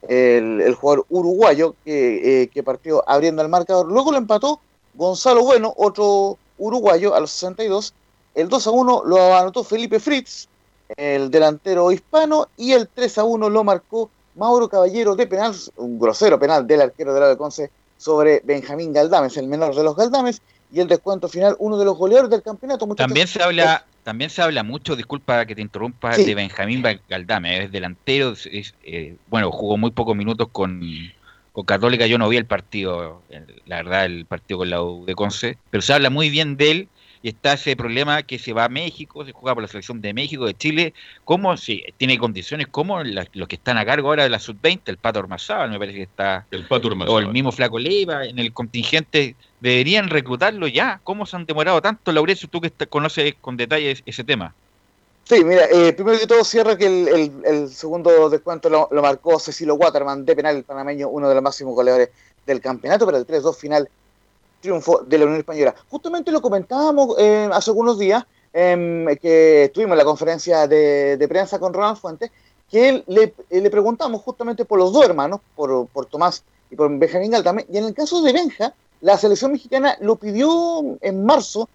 el, 0.02 0.60
el, 0.60 0.74
jugador 0.74 1.06
uruguayo 1.08 1.74
que, 1.84 2.42
eh, 2.42 2.48
que, 2.48 2.62
partió 2.62 3.02
abriendo 3.08 3.42
el 3.42 3.48
marcador. 3.48 3.90
Luego 3.90 4.12
lo 4.12 4.18
empató 4.18 4.60
Gonzalo 4.94 5.44
Bueno, 5.44 5.72
otro 5.76 6.38
uruguayo, 6.58 7.14
a 7.14 7.20
los 7.20 7.30
62. 7.30 7.94
El 8.34 8.48
2 8.48 8.66
a 8.66 8.70
1 8.70 9.02
lo 9.04 9.36
anotó 9.36 9.64
Felipe 9.64 9.98
Fritz, 10.00 10.48
el 10.96 11.30
delantero 11.30 11.92
hispano, 11.92 12.48
y 12.56 12.72
el 12.72 12.88
3 12.88 13.18
a 13.18 13.24
1 13.24 13.50
lo 13.50 13.64
marcó 13.64 14.10
Mauro 14.34 14.68
Caballero 14.68 15.16
de 15.16 15.26
penal, 15.26 15.54
un 15.76 15.98
grosero 15.98 16.38
penal 16.38 16.66
del 16.66 16.82
arquero 16.82 17.12
de 17.12 17.20
la 17.20 17.28
de 17.28 17.36
Conce 17.36 17.70
sobre 17.96 18.40
Benjamín 18.44 18.92
Galdames, 18.92 19.36
el 19.36 19.48
menor 19.48 19.74
de 19.74 19.82
los 19.82 19.96
Galdames, 19.96 20.40
y 20.72 20.80
el 20.80 20.88
descuento 20.88 21.28
final, 21.28 21.56
uno 21.58 21.78
de 21.78 21.84
los 21.84 21.96
goleadores 21.96 22.30
del 22.30 22.42
campeonato. 22.42 22.86
También 22.94 23.26
se 23.26 23.42
habla 23.42 23.84
también 24.08 24.30
se 24.30 24.40
habla 24.40 24.62
mucho, 24.62 24.96
disculpa 24.96 25.44
que 25.44 25.54
te 25.54 25.60
interrumpa, 25.60 26.14
sí. 26.14 26.24
de 26.24 26.34
Benjamín 26.34 26.82
Galdame, 27.10 27.64
es 27.64 27.70
delantero, 27.70 28.32
es, 28.32 28.74
eh, 28.82 29.16
bueno, 29.28 29.52
jugó 29.52 29.76
muy 29.76 29.90
pocos 29.90 30.16
minutos 30.16 30.48
con, 30.50 30.80
con, 31.52 31.66
Católica, 31.66 32.06
yo 32.06 32.16
no 32.16 32.26
vi 32.26 32.38
el 32.38 32.46
partido, 32.46 33.20
la 33.66 33.76
verdad, 33.76 34.06
el 34.06 34.24
partido 34.24 34.60
con 34.60 34.70
la 34.70 34.82
U 34.82 35.04
de 35.04 35.14
Conce, 35.14 35.58
pero 35.68 35.82
se 35.82 35.92
habla 35.92 36.08
muy 36.08 36.30
bien 36.30 36.56
de 36.56 36.70
él 36.70 36.88
y 37.22 37.28
está 37.28 37.54
ese 37.54 37.76
problema 37.76 38.22
que 38.22 38.38
se 38.38 38.52
va 38.52 38.64
a 38.64 38.68
México, 38.68 39.24
se 39.24 39.32
juega 39.32 39.54
por 39.54 39.62
la 39.62 39.68
selección 39.68 40.00
de 40.00 40.14
México, 40.14 40.46
de 40.46 40.54
Chile, 40.54 40.94
¿cómo 41.24 41.56
si 41.56 41.84
tiene 41.96 42.18
condiciones 42.18 42.68
como 42.68 43.02
la, 43.02 43.26
los 43.32 43.48
que 43.48 43.56
están 43.56 43.78
a 43.78 43.84
cargo 43.84 44.08
ahora 44.08 44.24
de 44.24 44.28
la 44.30 44.38
sub-20, 44.38 44.82
el 44.86 44.98
Pato 44.98 45.20
Ormazábal 45.20 45.70
me 45.70 45.78
parece 45.78 45.98
que 45.98 46.04
está, 46.04 46.46
el 46.50 46.66
Pato 46.66 46.88
o 46.88 47.18
el 47.18 47.28
mismo 47.28 47.52
Flaco 47.52 47.78
Leiva, 47.78 48.24
en 48.24 48.38
el 48.38 48.52
contingente, 48.52 49.36
deberían 49.60 50.08
reclutarlo 50.08 50.66
ya, 50.66 51.00
¿cómo 51.04 51.26
se 51.26 51.36
han 51.36 51.46
demorado 51.46 51.82
tanto, 51.82 52.12
Laurencio, 52.12 52.48
tú 52.48 52.60
que 52.60 52.70
conoces 52.88 53.34
con 53.40 53.56
detalle 53.56 53.96
ese 54.04 54.24
tema? 54.24 54.54
Sí, 55.24 55.44
mira, 55.44 55.66
eh, 55.70 55.92
primero 55.92 56.18
que 56.18 56.26
todo 56.26 56.42
cierra 56.42 56.78
que 56.78 56.86
el, 56.86 57.08
el, 57.08 57.32
el 57.44 57.68
segundo 57.68 58.30
descuento 58.30 58.70
lo, 58.70 58.88
lo, 58.90 59.02
marcó 59.02 59.38
Cecilio 59.38 59.74
Waterman 59.74 60.24
de 60.24 60.34
penal, 60.34 60.56
el 60.56 60.64
panameño, 60.64 61.10
uno 61.10 61.28
de 61.28 61.34
los 61.34 61.44
máximos 61.44 61.74
goleadores 61.74 62.08
del 62.46 62.62
campeonato, 62.62 63.04
pero 63.04 63.18
el 63.18 63.26
3-2 63.26 63.54
final 63.54 63.90
triunfo 64.60 65.04
de 65.06 65.18
la 65.18 65.24
Unión 65.24 65.40
Española. 65.40 65.74
Justamente 65.88 66.30
lo 66.30 66.42
comentábamos 66.42 67.16
eh, 67.18 67.48
hace 67.52 67.70
algunos 67.70 67.98
días, 67.98 68.24
eh, 68.52 69.18
que 69.20 69.64
estuvimos 69.64 69.92
en 69.92 69.98
la 69.98 70.04
conferencia 70.04 70.66
de, 70.66 71.26
prensa 71.28 71.58
con 71.58 71.72
Ronald 71.72 71.98
Fuentes, 71.98 72.30
que 72.70 73.04
le, 73.06 73.34
eh, 73.50 73.60
le, 73.60 73.70
preguntamos 73.70 74.22
justamente 74.22 74.64
por 74.64 74.78
los 74.78 74.92
dos 74.92 75.04
hermanos, 75.04 75.40
por, 75.54 75.86
por 75.88 76.06
Tomás 76.06 76.42
y 76.70 76.76
por 76.76 76.90
Benjamín 76.98 77.30
Galtame, 77.30 77.66
y 77.70 77.76
en 77.78 77.84
el 77.84 77.94
caso 77.94 78.22
de 78.22 78.32
Benja, 78.32 78.74
la 79.00 79.16
selección 79.18 79.52
mexicana 79.52 79.96
lo 80.00 80.16
pidió 80.16 80.98
en 81.00 81.24
marzo 81.24 81.68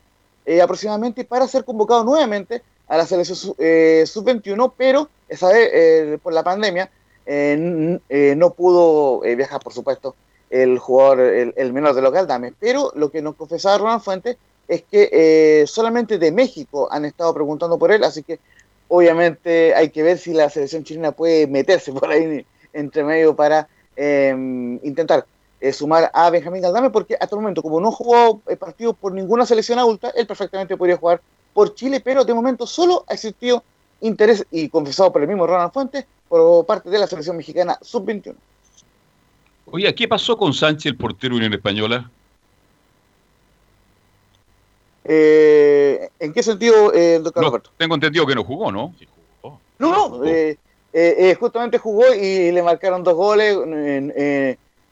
eh, 0.45 0.61
aproximadamente 0.61 1.23
para 1.23 1.47
ser 1.47 1.63
convocado 1.63 2.03
nuevamente 2.03 2.61
a 2.87 2.97
la 2.97 3.05
selección 3.05 3.37
sub-21, 3.37 4.73
pero 4.75 5.07
esa 5.29 5.47
vez 5.49 6.19
por 6.19 6.33
la 6.33 6.43
pandemia 6.43 6.91
no 7.25 8.49
pudo 8.51 9.21
viajar, 9.21 9.61
por 9.61 9.73
supuesto, 9.73 10.15
el 10.53 10.77
jugador, 10.77 11.19
el, 11.19 11.53
el, 11.57 11.73
menor 11.73 11.95
de 11.95 12.01
los 12.03 12.13
Galdames. 12.13 12.53
Pero 12.59 12.91
lo 12.95 13.09
que 13.09 13.23
nos 13.23 13.35
confesaba 13.35 13.79
Ronald 13.79 14.03
Fuentes 14.03 14.37
es 14.67 14.83
que 14.83 15.09
eh, 15.11 15.67
solamente 15.67 16.19
de 16.19 16.31
México 16.31 16.87
han 16.91 17.05
estado 17.05 17.33
preguntando 17.33 17.79
por 17.79 17.91
él, 17.91 18.03
así 18.03 18.21
que 18.21 18.39
obviamente 18.87 19.73
hay 19.73 19.89
que 19.89 20.03
ver 20.03 20.19
si 20.19 20.31
la 20.31 20.49
selección 20.49 20.83
chilena 20.83 21.11
puede 21.11 21.47
meterse 21.47 21.91
por 21.99 22.09
ahí 22.09 22.45
entre 22.71 23.03
medio 23.03 23.35
para 23.35 23.67
eh, 23.95 24.29
intentar 24.83 25.25
eh, 25.59 25.73
sumar 25.73 26.11
a 26.13 26.29
Benjamín 26.29 26.61
Galdame, 26.61 26.91
porque 26.91 27.15
hasta 27.19 27.35
el 27.35 27.41
momento, 27.41 27.63
como 27.63 27.81
no 27.81 27.91
jugó 27.91 28.39
partido 28.59 28.93
por 28.93 29.11
ninguna 29.11 29.47
selección 29.47 29.79
adulta, 29.79 30.11
él 30.15 30.27
perfectamente 30.27 30.77
podría 30.77 30.97
jugar 30.97 31.19
por 31.51 31.73
Chile, 31.73 31.99
pero 31.99 32.25
de 32.25 32.33
momento 32.33 32.67
solo 32.67 33.05
ha 33.07 33.13
existido 33.15 33.63
interés, 34.01 34.45
y 34.51 34.69
confesado 34.69 35.11
por 35.11 35.21
el 35.23 35.27
mismo 35.27 35.47
Ronald 35.47 35.71
Fuentes, 35.71 36.05
por 36.29 36.63
parte 36.65 36.91
de 36.91 36.99
la 36.99 37.07
selección 37.07 37.37
mexicana 37.37 37.79
sub-21. 37.81 38.35
Oye, 39.75 39.95
¿qué 39.95 40.07
pasó 40.07 40.37
con 40.37 40.53
Sánchez, 40.53 40.91
el 40.91 40.97
portero 40.97 41.35
Unión 41.35 41.51
Española? 41.51 42.07
Eh, 45.03 46.09
¿En 46.19 46.31
qué 46.31 46.43
sentido, 46.43 46.93
eh, 46.93 47.17
doctor 47.17 47.41
no, 47.41 47.49
Roberto? 47.49 47.71
Tengo 47.75 47.95
entendido 47.95 48.27
que 48.27 48.35
no 48.35 48.43
jugó, 48.43 48.71
¿no? 48.71 48.93
Sí, 48.99 49.07
jugó. 49.41 49.59
No, 49.79 49.91
no, 49.91 50.09
jugó. 50.09 50.25
Eh, 50.25 50.59
eh, 50.93 51.35
justamente 51.39 51.79
jugó 51.79 52.13
y 52.13 52.51
le 52.51 52.61
marcaron 52.61 53.03
dos 53.03 53.15
goles. 53.15 53.57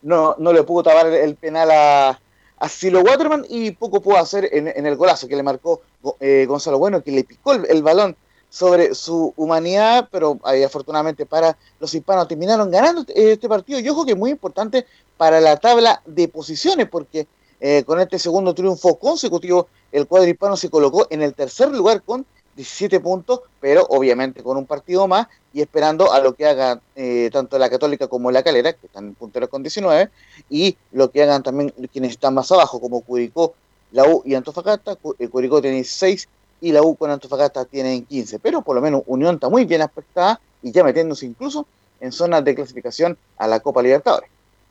no, 0.02 0.36
no 0.40 0.52
le 0.52 0.64
pudo 0.64 0.82
tapar 0.82 1.14
el 1.14 1.36
penal 1.36 1.70
a, 1.70 2.20
a 2.58 2.68
Silo 2.68 3.02
Waterman 3.02 3.46
y 3.48 3.70
poco 3.70 4.02
pudo 4.02 4.18
hacer 4.18 4.50
en, 4.52 4.68
en 4.68 4.88
el 4.88 4.96
golazo 4.96 5.28
que 5.28 5.36
le 5.36 5.44
marcó 5.44 5.84
Gonzalo 6.02 6.80
Bueno, 6.80 7.04
que 7.04 7.12
le 7.12 7.24
picó 7.24 7.54
el, 7.54 7.68
el 7.70 7.84
balón 7.84 8.16
sobre 8.52 8.94
su 8.94 9.34
humanidad, 9.38 10.10
pero 10.12 10.38
eh, 10.54 10.66
afortunadamente 10.66 11.26
para 11.26 11.58
los 11.80 11.96
hispanos 11.96 12.28
terminaron 12.28 12.70
ganando 12.70 13.06
este 13.08 13.48
partido. 13.48 13.80
Y 13.80 13.88
ojo 13.88 14.06
que 14.06 14.12
es 14.12 14.18
muy 14.18 14.30
importante 14.30 14.86
para 15.16 15.40
la 15.40 15.56
tabla 15.56 16.02
de 16.06 16.28
posiciones, 16.28 16.90
porque 16.90 17.28
eh, 17.62 17.84
con 17.86 18.02
este 18.02 18.20
segundo 18.20 18.54
triunfo 18.54 19.00
consecutivo, 19.00 19.70
el 19.94 20.06
cuadro 20.06 20.30
hispano 20.30 20.58
se 20.58 20.70
colocó 20.70 21.08
en 21.10 21.22
el 21.22 21.34
tercer 21.34 21.72
lugar 21.72 22.04
con 22.04 22.26
17 22.58 23.00
puntos, 23.00 23.40
pero 23.62 23.86
obviamente 23.90 24.44
con 24.44 24.58
un 24.58 24.66
partido 24.66 25.08
más 25.08 25.28
y 25.54 25.62
esperando 25.62 26.12
a 26.12 26.20
lo 26.20 26.34
que 26.34 26.46
hagan 26.46 26.82
eh, 26.98 27.30
tanto 27.32 27.58
la 27.58 27.70
Católica 27.70 28.10
como 28.10 28.32
la 28.32 28.44
Calera, 28.44 28.74
que 28.74 28.88
están 28.88 29.16
punteros 29.16 29.48
con 29.48 29.64
19, 29.64 30.10
y 30.50 30.76
lo 30.92 31.10
que 31.10 31.24
hagan 31.24 31.42
también 31.42 31.74
quienes 31.94 32.12
están 32.12 32.34
más 32.34 32.52
abajo, 32.52 32.82
como 32.82 33.00
Curicó, 33.00 33.54
la 33.94 34.04
U 34.10 34.22
y 34.26 34.36
Antofagasta. 34.36 34.98
Curicó 35.32 35.62
tiene 35.62 35.86
6 35.86 36.28
y 36.62 36.72
la 36.72 36.84
U 36.84 36.96
con 36.96 37.10
Antofagasta 37.10 37.66
tienen 37.66 38.06
15, 38.06 38.40
pero 38.40 38.62
por 38.62 38.76
lo 38.76 38.82
menos 38.82 39.02
Unión 39.08 39.36
está 39.36 39.50
muy 39.50 39.66
bien 39.66 39.82
aspectada 39.82 40.40
y 40.62 40.72
ya 40.72 40.84
metiéndose 40.84 41.26
incluso 41.26 41.66
en 42.00 42.12
zonas 42.12 42.46
de 42.46 42.56
clasificación 42.56 43.18
a 43.38 43.48
la 43.48 43.60
Copa 43.60 43.82
Libertadores. 43.82 44.30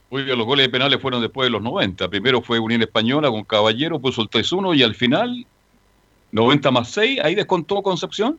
Oiga, 0.08 0.34
los 0.34 0.46
goles 0.46 0.68
penales 0.68 1.00
fueron 1.00 1.20
después 1.20 1.46
de 1.46 1.50
los 1.50 1.62
90. 1.62 2.08
Primero 2.08 2.42
fue 2.42 2.58
Unión 2.58 2.82
Española 2.82 3.28
con 3.28 3.44
Caballero, 3.44 3.98
puso 4.00 4.22
el 4.22 4.30
3-1 4.30 4.76
y 4.76 4.82
al 4.82 4.94
final, 4.94 5.46
90 6.32 6.70
más 6.70 6.90
6, 6.90 7.20
ahí 7.22 7.34
descontó 7.34 7.82
Concepción. 7.82 8.38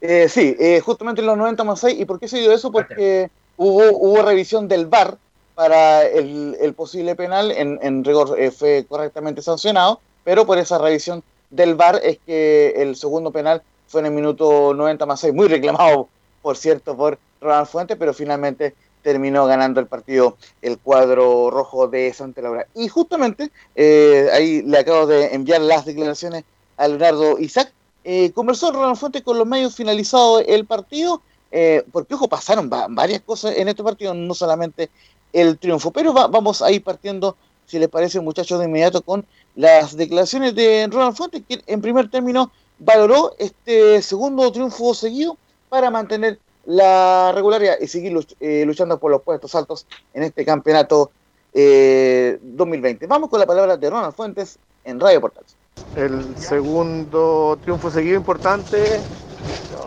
Eh, 0.00 0.28
sí, 0.28 0.56
eh, 0.58 0.80
justamente 0.80 1.20
en 1.20 1.26
los 1.26 1.36
90 1.36 1.64
más 1.64 1.80
6. 1.80 2.00
¿Y 2.00 2.04
por 2.04 2.20
qué 2.20 2.28
se 2.28 2.38
dio 2.38 2.52
eso? 2.52 2.70
Porque 2.70 3.30
hubo, 3.56 3.82
hubo 3.98 4.22
revisión 4.22 4.68
del 4.68 4.86
VAR 4.86 5.18
para 5.56 6.06
el, 6.06 6.56
el 6.60 6.72
posible 6.74 7.14
penal, 7.16 7.50
en, 7.50 7.78
en 7.82 8.04
rigor 8.04 8.38
eh, 8.38 8.50
fue 8.50 8.86
correctamente 8.88 9.42
sancionado, 9.42 10.00
pero 10.24 10.46
por 10.46 10.58
esa 10.58 10.78
revisión 10.78 11.22
del 11.50 11.74
VAR 11.74 12.00
es 12.02 12.18
que 12.24 12.74
el 12.76 12.96
segundo 12.96 13.30
penal 13.30 13.62
fue 13.86 14.00
en 14.00 14.06
el 14.06 14.12
minuto 14.12 14.72
90 14.74 15.04
más 15.06 15.20
6, 15.20 15.34
muy 15.34 15.48
reclamado, 15.48 16.08
por 16.42 16.56
cierto, 16.56 16.96
por 16.96 17.18
Ronald 17.40 17.66
Fuentes, 17.66 17.96
pero 17.98 18.14
finalmente 18.14 18.74
terminó 19.02 19.46
ganando 19.46 19.80
el 19.80 19.86
partido 19.86 20.36
el 20.62 20.78
cuadro 20.78 21.50
rojo 21.50 21.88
de 21.88 22.12
Santa 22.12 22.42
Laura. 22.42 22.66
Y 22.74 22.88
justamente, 22.88 23.50
eh, 23.74 24.28
ahí 24.32 24.62
le 24.62 24.78
acabo 24.78 25.06
de 25.06 25.34
enviar 25.34 25.60
las 25.60 25.84
declaraciones 25.84 26.44
a 26.76 26.88
Leonardo 26.88 27.38
Isaac, 27.38 27.72
eh, 28.04 28.32
conversó 28.32 28.72
Ronald 28.72 28.96
Fuentes 28.96 29.22
con 29.22 29.38
los 29.38 29.46
medios 29.46 29.74
finalizado 29.74 30.40
el 30.40 30.64
partido, 30.66 31.20
eh, 31.50 31.84
porque 31.92 32.14
ojo, 32.14 32.28
pasaron 32.28 32.70
varias 32.70 33.20
cosas 33.22 33.56
en 33.56 33.68
este 33.68 33.82
partido, 33.82 34.14
no 34.14 34.34
solamente 34.34 34.88
el 35.32 35.58
triunfo, 35.58 35.90
pero 35.90 36.12
va, 36.14 36.26
vamos 36.26 36.62
a 36.62 36.70
ir 36.70 36.82
partiendo, 36.82 37.36
si 37.70 37.78
les 37.78 37.88
parece 37.88 38.20
muchachos, 38.20 38.58
de 38.58 38.64
inmediato 38.64 39.00
con 39.02 39.24
las 39.54 39.96
declaraciones 39.96 40.54
de 40.54 40.88
Ronald 40.90 41.16
Fuentes, 41.16 41.42
que 41.48 41.62
en 41.66 41.80
primer 41.80 42.10
término 42.10 42.50
valoró 42.78 43.34
este 43.38 44.02
segundo 44.02 44.50
triunfo 44.50 44.92
seguido 44.92 45.36
para 45.68 45.90
mantener 45.90 46.40
la 46.66 47.32
regularidad 47.32 47.76
y 47.80 47.86
seguir 47.86 48.18
eh, 48.40 48.64
luchando 48.66 48.98
por 48.98 49.10
los 49.10 49.22
puestos 49.22 49.54
altos 49.54 49.86
en 50.14 50.24
este 50.24 50.44
campeonato 50.44 51.10
eh, 51.52 52.38
2020. 52.42 53.06
Vamos 53.06 53.30
con 53.30 53.38
la 53.38 53.46
palabra 53.46 53.76
de 53.76 53.88
Ronald 53.88 54.14
Fuentes 54.14 54.58
en 54.84 54.98
Radio 54.98 55.20
Portales. 55.20 55.54
El 55.94 56.36
segundo 56.36 57.58
triunfo 57.62 57.90
seguido 57.90 58.16
importante 58.16 59.00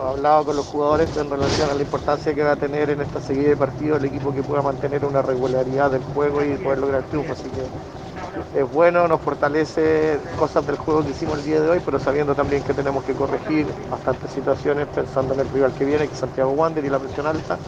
hablado 0.00 0.44
con 0.46 0.56
los 0.56 0.66
jugadores 0.66 1.16
en 1.16 1.30
relación 1.30 1.70
a 1.70 1.74
la 1.74 1.82
importancia 1.82 2.34
que 2.34 2.42
va 2.42 2.52
a 2.52 2.56
tener 2.56 2.90
en 2.90 3.00
esta 3.00 3.20
seguida 3.20 3.50
de 3.50 3.56
partidos 3.56 3.98
el 3.98 4.06
equipo 4.06 4.32
que 4.32 4.42
pueda 4.42 4.62
mantener 4.62 5.04
una 5.04 5.22
regularidad 5.22 5.90
del 5.90 6.02
juego 6.02 6.42
y 6.42 6.56
poder 6.56 6.78
lograr 6.78 7.02
el 7.02 7.08
triunfo. 7.08 7.32
Así 7.32 7.48
que 7.50 8.58
es 8.58 8.72
bueno, 8.72 9.06
nos 9.08 9.20
fortalece 9.20 10.18
cosas 10.36 10.66
del 10.66 10.76
juego 10.76 11.04
que 11.04 11.10
hicimos 11.10 11.38
el 11.38 11.44
día 11.44 11.60
de 11.60 11.68
hoy, 11.68 11.80
pero 11.84 11.98
sabiendo 11.98 12.34
también 12.34 12.62
que 12.62 12.74
tenemos 12.74 13.04
que 13.04 13.14
corregir 13.14 13.66
bastantes 13.90 14.30
situaciones 14.32 14.88
pensando 14.88 15.34
en 15.34 15.40
el 15.40 15.48
rival 15.48 15.74
que 15.74 15.84
viene, 15.84 16.06
que 16.06 16.14
es 16.14 16.20
Santiago 16.20 16.52
Wander 16.52 16.84
y 16.84 16.90
la 16.90 16.98
presión 16.98 17.26
alta. 17.26 17.58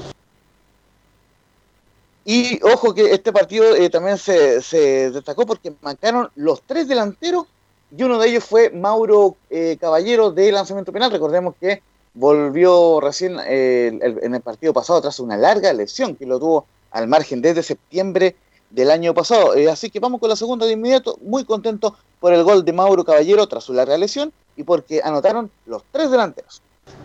Y 2.24 2.60
ojo 2.64 2.92
que 2.92 3.12
este 3.12 3.32
partido 3.32 3.76
eh, 3.76 3.88
también 3.88 4.18
se, 4.18 4.60
se 4.60 5.12
destacó 5.12 5.46
porque 5.46 5.76
marcaron 5.80 6.28
los 6.34 6.62
tres 6.62 6.88
delanteros 6.88 7.46
y 7.94 8.02
uno 8.02 8.18
de 8.18 8.28
ellos 8.28 8.44
fue 8.44 8.70
Mauro 8.70 9.36
eh, 9.50 9.76
Caballero 9.80 10.30
de 10.30 10.50
lanzamiento 10.52 10.92
penal. 10.92 11.10
Recordemos 11.10 11.54
que 11.60 11.82
volvió 12.14 13.00
recién 13.00 13.36
eh, 13.46 13.98
en 14.00 14.34
el 14.34 14.40
partido 14.40 14.72
pasado 14.72 15.00
tras 15.00 15.20
una 15.20 15.36
larga 15.36 15.72
lesión 15.72 16.16
que 16.16 16.26
lo 16.26 16.38
tuvo 16.38 16.66
al 16.90 17.08
margen 17.08 17.42
desde 17.42 17.62
septiembre 17.62 18.36
del 18.70 18.90
año 18.90 19.14
pasado. 19.14 19.54
Eh, 19.54 19.70
así 19.70 19.90
que 19.90 20.00
vamos 20.00 20.20
con 20.20 20.28
la 20.28 20.36
segunda 20.36 20.66
de 20.66 20.72
inmediato. 20.72 21.18
Muy 21.22 21.44
contento 21.44 21.96
por 22.18 22.32
el 22.32 22.42
gol 22.42 22.64
de 22.64 22.72
Mauro 22.72 23.04
Caballero 23.04 23.46
tras 23.46 23.64
su 23.64 23.72
larga 23.72 23.96
lesión 23.96 24.32
y 24.56 24.64
porque 24.64 25.00
anotaron 25.04 25.50
los 25.66 25.84
tres 25.92 26.10
delanteros. 26.10 26.62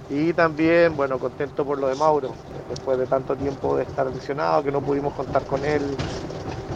Y 0.09 0.33
también, 0.33 0.95
bueno, 0.95 1.19
contento 1.19 1.65
por 1.65 1.79
lo 1.79 1.87
de 1.87 1.95
Mauro, 1.95 2.31
después 2.69 2.97
de 2.97 3.07
tanto 3.07 3.35
tiempo 3.35 3.77
de 3.77 3.83
estar 3.83 4.07
lesionado, 4.07 4.63
que 4.63 4.71
no 4.71 4.81
pudimos 4.81 5.13
contar 5.13 5.43
con 5.45 5.63
él 5.63 5.81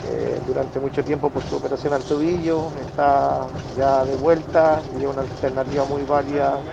eh, 0.05 0.41
durante 0.43 0.79
mucho 0.79 1.03
tiempo 1.03 1.31
por 1.31 1.43
su 1.43 1.55
operación 1.55 1.93
al 1.93 2.05
tobillo, 2.05 2.75
está 2.77 3.51
ya 3.67 4.05
de 4.05 4.15
vuelta 4.15 4.85
y 4.91 5.03
es 5.03 5.07
una 5.09 5.21
alternativa 5.21 5.85
muy 5.85 6.03
válida 6.05 6.67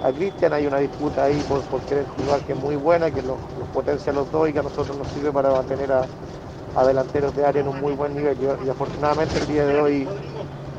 a 0.00 0.12
Cristian, 0.12 0.52
hay 0.54 0.66
una 0.66 0.78
disputa 0.78 1.24
ahí 1.24 1.44
por, 1.44 1.66
por 1.66 1.84
querer 1.84 2.06
jugar 2.06 2.42
que 2.44 2.52
es 2.52 2.58
muy 2.58 2.76
buena, 2.76 3.12
que 3.12 3.22
los, 3.22 3.40
potencia 3.72 4.12
a 4.12 4.14
los 4.14 4.30
dos 4.30 4.48
y 4.48 4.52
que 4.52 4.58
a 4.60 4.62
nosotros 4.64 4.96
nos 4.98 5.10
sirve 5.10 5.32
para 5.32 5.52
mantener 5.52 5.92
a, 5.92 6.10
a 6.74 6.84
delanteros 6.84 7.34
de 7.34 7.44
área 7.46 7.60
en 7.62 7.68
un 7.68 7.78
muy 7.80 7.94
buen 7.94 8.14
nivel. 8.14 8.40
Y, 8.60 8.66
y 8.66 8.68
afortunadamente 8.70 9.38
el 9.38 9.46
día 9.46 9.66
de 9.66 9.76
hoy 9.76 10.14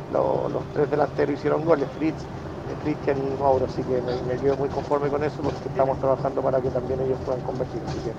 lo- 0.07 0.49
los 0.49 0.69
tres 0.71 0.89
delanteros 0.89 1.34
hicieron 1.35 1.63
goles, 1.65 1.91
Fritz, 1.91 2.30
eh, 2.65 2.77
Cristian 2.77 3.17
y 3.19 3.38
Mauro, 3.38 3.65
así 3.65 3.85
que 3.85 4.01
me, 4.01 4.19
me 4.19 4.39
quedo 4.39 4.57
muy 4.57 4.69
conforme 4.69 5.09
con 5.09 5.23
eso 5.23 5.43
porque 5.43 5.67
estamos 5.69 5.97
trabajando 5.99 6.41
para 6.43 6.61
que 6.61 6.71
también 6.71 7.01
ellos 7.01 7.19
puedan 7.23 7.41
convertir, 7.41 7.84
así 7.84 8.01
que 8.01 8.17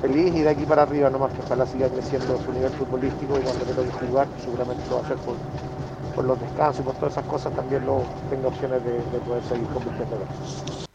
feliz 0.00 0.34
y 0.34 0.42
de 0.42 0.50
aquí 0.50 0.64
para 0.64 0.82
arriba 0.82 1.10
nomás 1.10 1.32
que 1.32 1.40
ojalá 1.40 1.66
siga 1.66 1.88
creciendo 1.88 2.38
su 2.44 2.52
nivel 2.52 2.70
futbolístico 2.72 3.38
y 3.38 3.42
cuando 3.42 3.64
le 3.64 3.72
toque 3.72 4.06
jugar, 4.06 4.28
seguramente 4.42 4.82
lo 4.88 4.96
va 4.96 5.02
a 5.02 5.04
hacer 5.04 5.16
por, 5.18 5.36
por 6.14 6.24
los 6.24 6.40
descansos 6.40 6.80
y 6.80 6.82
por 6.84 6.94
todas 6.94 7.12
esas 7.12 7.24
cosas, 7.26 7.54
también 7.54 7.84
lo 7.86 8.02
tenga 8.30 8.48
opciones 8.48 8.84
de, 8.84 8.92
de 8.92 9.18
poder 9.26 9.42
seguir 9.44 9.66
convirtiendo 9.68 10.16
goles. 10.16 10.88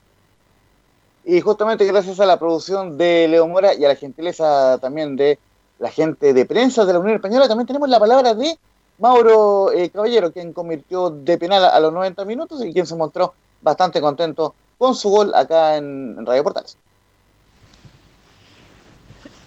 Y 1.25 1.39
justamente 1.39 1.85
gracias 1.85 2.19
a 2.19 2.25
la 2.25 2.37
producción 2.37 2.97
de 2.97 3.27
Leo 3.29 3.47
Mora 3.47 3.73
y 3.73 3.85
a 3.85 3.87
la 3.87 3.95
gentileza 3.95 4.77
también 4.79 5.15
de 5.15 5.39
la 5.79 5.89
gente 5.89 6.33
de 6.33 6.45
prensa 6.45 6.85
de 6.85 6.93
la 6.93 6.99
Unión 6.99 7.15
Española, 7.15 7.47
también 7.47 7.67
tenemos 7.67 7.89
la 7.89 7.99
palabra 7.99 8.33
de 8.33 8.57
Mauro 8.99 9.71
eh, 9.71 9.89
Caballero, 9.89 10.31
quien 10.31 10.53
convirtió 10.53 11.09
de 11.09 11.37
penal 11.37 11.65
a 11.65 11.79
los 11.79 11.91
90 11.91 12.25
minutos 12.25 12.63
y 12.63 12.71
quien 12.71 12.85
se 12.85 12.95
mostró 12.95 13.33
bastante 13.61 13.99
contento 14.01 14.53
con 14.77 14.95
su 14.95 15.09
gol 15.09 15.33
acá 15.33 15.77
en 15.77 16.25
Radio 16.25 16.43
Portales. 16.43 16.77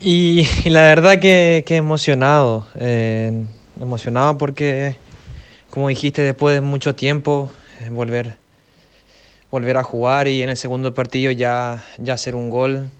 Y, 0.00 0.46
la 0.68 0.82
verdad 0.82 1.18
que, 1.18 1.64
que 1.66 1.76
emocionado, 1.76 2.66
eh, 2.74 3.46
emocionado 3.80 4.36
porque, 4.36 4.96
como 5.70 5.88
dijiste, 5.88 6.22
después 6.22 6.54
de 6.54 6.60
mucho 6.60 6.94
tiempo, 6.94 7.50
eh, 7.80 7.88
volver, 7.88 8.36
volver 9.50 9.78
a 9.78 9.82
jugar 9.82 10.28
y 10.28 10.42
en 10.42 10.50
el 10.50 10.56
segundo 10.58 10.92
partido 10.92 11.32
ya, 11.32 11.82
ya 11.96 12.14
hacer 12.14 12.34
un 12.34 12.50
gol 12.50 12.90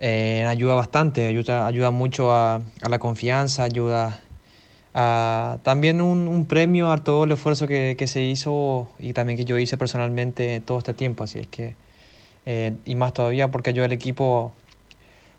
eh, 0.00 0.44
ayuda 0.48 0.74
bastante, 0.74 1.28
ayuda, 1.28 1.68
ayuda 1.68 1.92
mucho 1.92 2.32
a, 2.32 2.56
a 2.56 2.88
la 2.88 2.98
confianza, 2.98 3.62
ayuda 3.62 4.20
a 4.92 5.58
también 5.62 6.00
un, 6.00 6.26
un 6.26 6.46
premio 6.46 6.90
a 6.90 7.04
todo 7.04 7.24
el 7.24 7.32
esfuerzo 7.32 7.68
que, 7.68 7.94
que 7.96 8.08
se 8.08 8.22
hizo 8.22 8.88
y 8.98 9.12
también 9.12 9.36
que 9.36 9.44
yo 9.44 9.56
hice 9.56 9.76
personalmente 9.76 10.60
todo 10.60 10.78
este 10.78 10.94
tiempo, 10.94 11.22
así 11.24 11.38
es 11.38 11.46
que, 11.46 11.76
y 12.84 12.94
más 12.94 13.12
todavía 13.12 13.50
porque 13.50 13.70
ayuda 13.70 13.86
al 13.86 13.92
equipo 13.92 14.52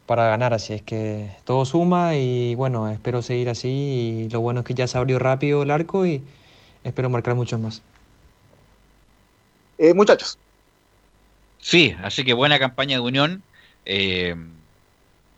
para 0.08 0.28
ganar, 0.30 0.54
así 0.54 0.74
es 0.74 0.82
que 0.82 1.30
todo 1.44 1.66
suma 1.66 2.16
y 2.16 2.56
bueno, 2.56 2.90
espero 2.90 3.22
seguir 3.22 3.50
así 3.50 3.68
y 3.68 4.30
lo 4.30 4.40
bueno 4.40 4.62
es 4.62 4.66
que 4.66 4.74
ya 4.74 4.88
se 4.88 4.98
abrió 4.98 5.20
rápido 5.20 5.62
el 5.62 5.70
arco 5.70 6.06
y 6.06 6.24
espero 6.84 7.10
marcar 7.10 7.36
muchos 7.36 7.60
más. 7.60 7.82
Eh, 9.78 9.94
muchachos. 9.94 10.40
Sí, 11.60 11.96
así 12.02 12.24
que 12.24 12.34
buena 12.34 12.58
campaña 12.58 12.96
de 12.96 13.02
Unión. 13.02 13.44
Eh, 13.86 14.36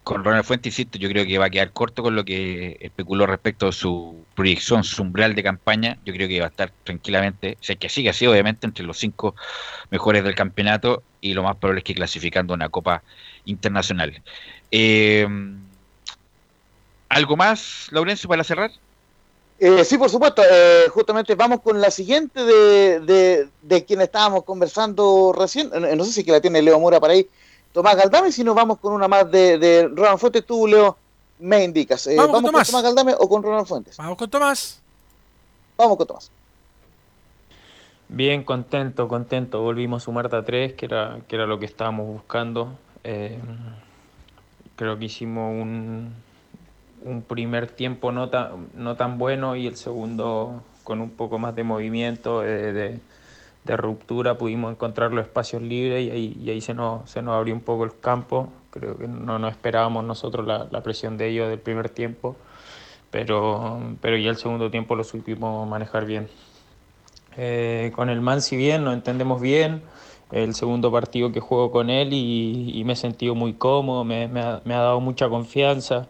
con 0.04 0.24
Ronald 0.24 0.46
Fuentes, 0.46 0.74
insisto, 0.74 0.98
yo 0.98 1.10
creo 1.10 1.26
que 1.26 1.38
va 1.38 1.46
a 1.46 1.50
quedar 1.50 1.72
corto 1.72 2.02
con 2.02 2.16
lo 2.16 2.24
que 2.24 2.78
especuló 2.80 3.26
respecto 3.26 3.68
a 3.68 3.72
su 3.72 4.26
proyección, 4.36 4.84
su 4.84 5.02
umbral 5.02 5.36
de 5.36 5.44
campaña. 5.44 5.98
Yo 6.06 6.14
creo 6.14 6.28
que 6.28 6.40
va 6.40 6.48
a 6.48 6.50
estar 6.50 6.72
tranquilamente, 6.84 7.58
o 7.60 7.64
sea, 7.64 7.76
que 7.76 7.90
sigue 7.90 8.10
así, 8.10 8.26
obviamente, 8.28 8.66
entre 8.66 8.86
los 8.86 8.98
cinco 8.98 9.36
mejores 9.90 10.24
del 10.24 10.36
campeonato 10.36 11.04
y 11.22 11.34
lo 11.34 11.44
más 11.44 11.58
probable 11.58 11.80
es 11.80 11.84
que 11.84 11.96
clasificando 11.96 12.54
a 12.54 12.56
una 12.56 12.70
Copa 12.70 13.04
Internacional. 13.46 14.22
Eh, 14.72 15.28
¿Algo 17.10 17.36
más, 17.36 17.88
Laurencio, 17.92 18.30
para 18.30 18.44
cerrar? 18.44 18.72
Eh, 19.60 19.84
sí, 19.84 19.98
por 19.98 20.10
supuesto. 20.10 20.42
eh, 20.50 20.88
justamente 20.90 21.36
vamos 21.36 21.62
con 21.62 21.82
la 21.82 21.92
siguiente 21.92 22.46
de, 22.46 23.00
de, 23.02 23.50
de 23.62 23.86
quien 23.86 24.00
estábamos 24.02 24.44
conversando 24.44 25.34
recién. 25.36 25.70
Eh, 25.74 25.96
No 25.96 26.06
sé 26.06 26.12
si 26.14 26.24
que 26.24 26.32
la 26.32 26.40
tiene 26.40 26.62
Leo 26.62 26.80
Mora 26.80 27.00
para 27.00 27.14
ahí. 27.14 27.28
Tomás 27.74 27.96
Galdame, 27.96 28.32
si 28.32 28.44
nos 28.44 28.56
vamos 28.56 28.80
con 28.80 28.94
una 28.94 29.08
más 29.08 29.30
de, 29.30 29.58
de 29.58 29.88
Ronald 29.88 30.18
Fuentes, 30.20 30.46
tú, 30.46 30.66
Leo, 30.68 30.98
me 31.40 31.64
indicas. 31.64 32.08
Eh, 32.08 32.16
Vamos 32.16 32.32
con 32.32 32.44
¿Vamos, 32.44 32.52
Tomás. 32.52 32.68
con 32.68 32.72
Tomás 32.72 32.84
Galdame 32.84 33.16
o 33.20 33.30
con 33.30 33.44
Ronald 33.44 33.68
Fuentes? 33.68 33.98
Vamos 33.98 34.18
con 34.18 34.30
Tomás. 34.30 34.82
Vamos 35.78 35.98
con 35.98 36.08
Tomás. 36.08 36.32
Bien, 38.08 38.44
contento, 38.44 39.08
contento. 39.08 39.62
Volvimos 39.62 40.04
a 40.04 40.06
sumar 40.06 40.34
a 40.34 40.44
tres, 40.44 40.74
que 40.74 40.86
era, 40.86 41.20
que 41.28 41.36
era 41.36 41.46
lo 41.46 41.60
que 41.60 41.66
estábamos 41.66 42.08
buscando. 42.08 42.70
Eh, 43.04 43.40
creo 44.76 44.98
que 44.98 45.06
hicimos 45.06 45.52
un, 45.52 46.14
un 47.04 47.22
primer 47.22 47.68
tiempo 47.68 48.12
no 48.12 48.30
tan, 48.30 48.70
no 48.76 48.96
tan 48.96 49.18
bueno 49.18 49.56
y 49.56 49.68
el 49.68 49.76
segundo 49.76 50.64
con 50.84 51.02
un 51.02 51.12
poco 51.12 51.38
más 51.38 51.56
de 51.56 51.64
movimiento, 51.64 52.44
eh, 52.44 52.74
de, 52.74 53.00
de 53.64 53.78
ruptura, 53.78 54.38
pudimos 54.38 54.72
encontrar 54.72 55.12
los 55.14 55.26
espacios 55.26 55.62
libres 55.62 56.08
y 56.08 56.12
ahí, 56.12 56.50
ahí 56.50 56.62
se, 56.62 56.74
nos, 56.74 57.10
se 57.10 57.22
nos 57.22 57.36
abrió 57.36 57.54
un 57.54 57.62
poco 57.62 57.84
el 57.84 58.00
campo. 58.00 58.50
Creo 58.72 58.98
que 58.98 59.08
no 59.08 59.40
nos 59.40 59.52
esperábamos 59.52 60.04
nosotros 60.04 60.46
la, 60.48 60.68
la 60.72 60.82
presión 60.82 61.18
de 61.18 61.28
ellos 61.28 61.50
del 61.50 61.60
primer 61.60 61.90
tiempo, 61.90 62.36
pero, 63.12 63.80
pero 64.02 64.18
ya 64.18 64.30
el 64.30 64.38
segundo 64.38 64.70
tiempo 64.72 64.96
lo 64.96 65.04
supimos 65.04 65.68
manejar 65.68 66.06
bien. 66.06 66.28
Eh, 67.38 67.92
con 67.96 68.10
el 68.10 68.22
Man, 68.22 68.42
si 68.42 68.58
bien 68.58 68.84
nos 68.84 68.94
entendemos 68.94 69.42
bien, 69.42 69.82
el 70.32 70.54
segundo 70.56 70.92
partido 70.92 71.32
que 71.32 71.40
juego 71.40 71.72
con 71.72 71.90
él 71.90 72.14
y, 72.14 72.72
y 72.74 72.84
me 72.84 72.94
he 72.94 72.96
sentido 72.96 73.36
muy 73.36 73.54
cómodo, 73.54 74.04
me, 74.04 74.28
me 74.28 74.42
ha, 74.42 74.62
me 74.66 74.74
ha 74.76 74.80
dado 74.80 75.00
mucha 75.00 75.30
confianza. 75.30 76.08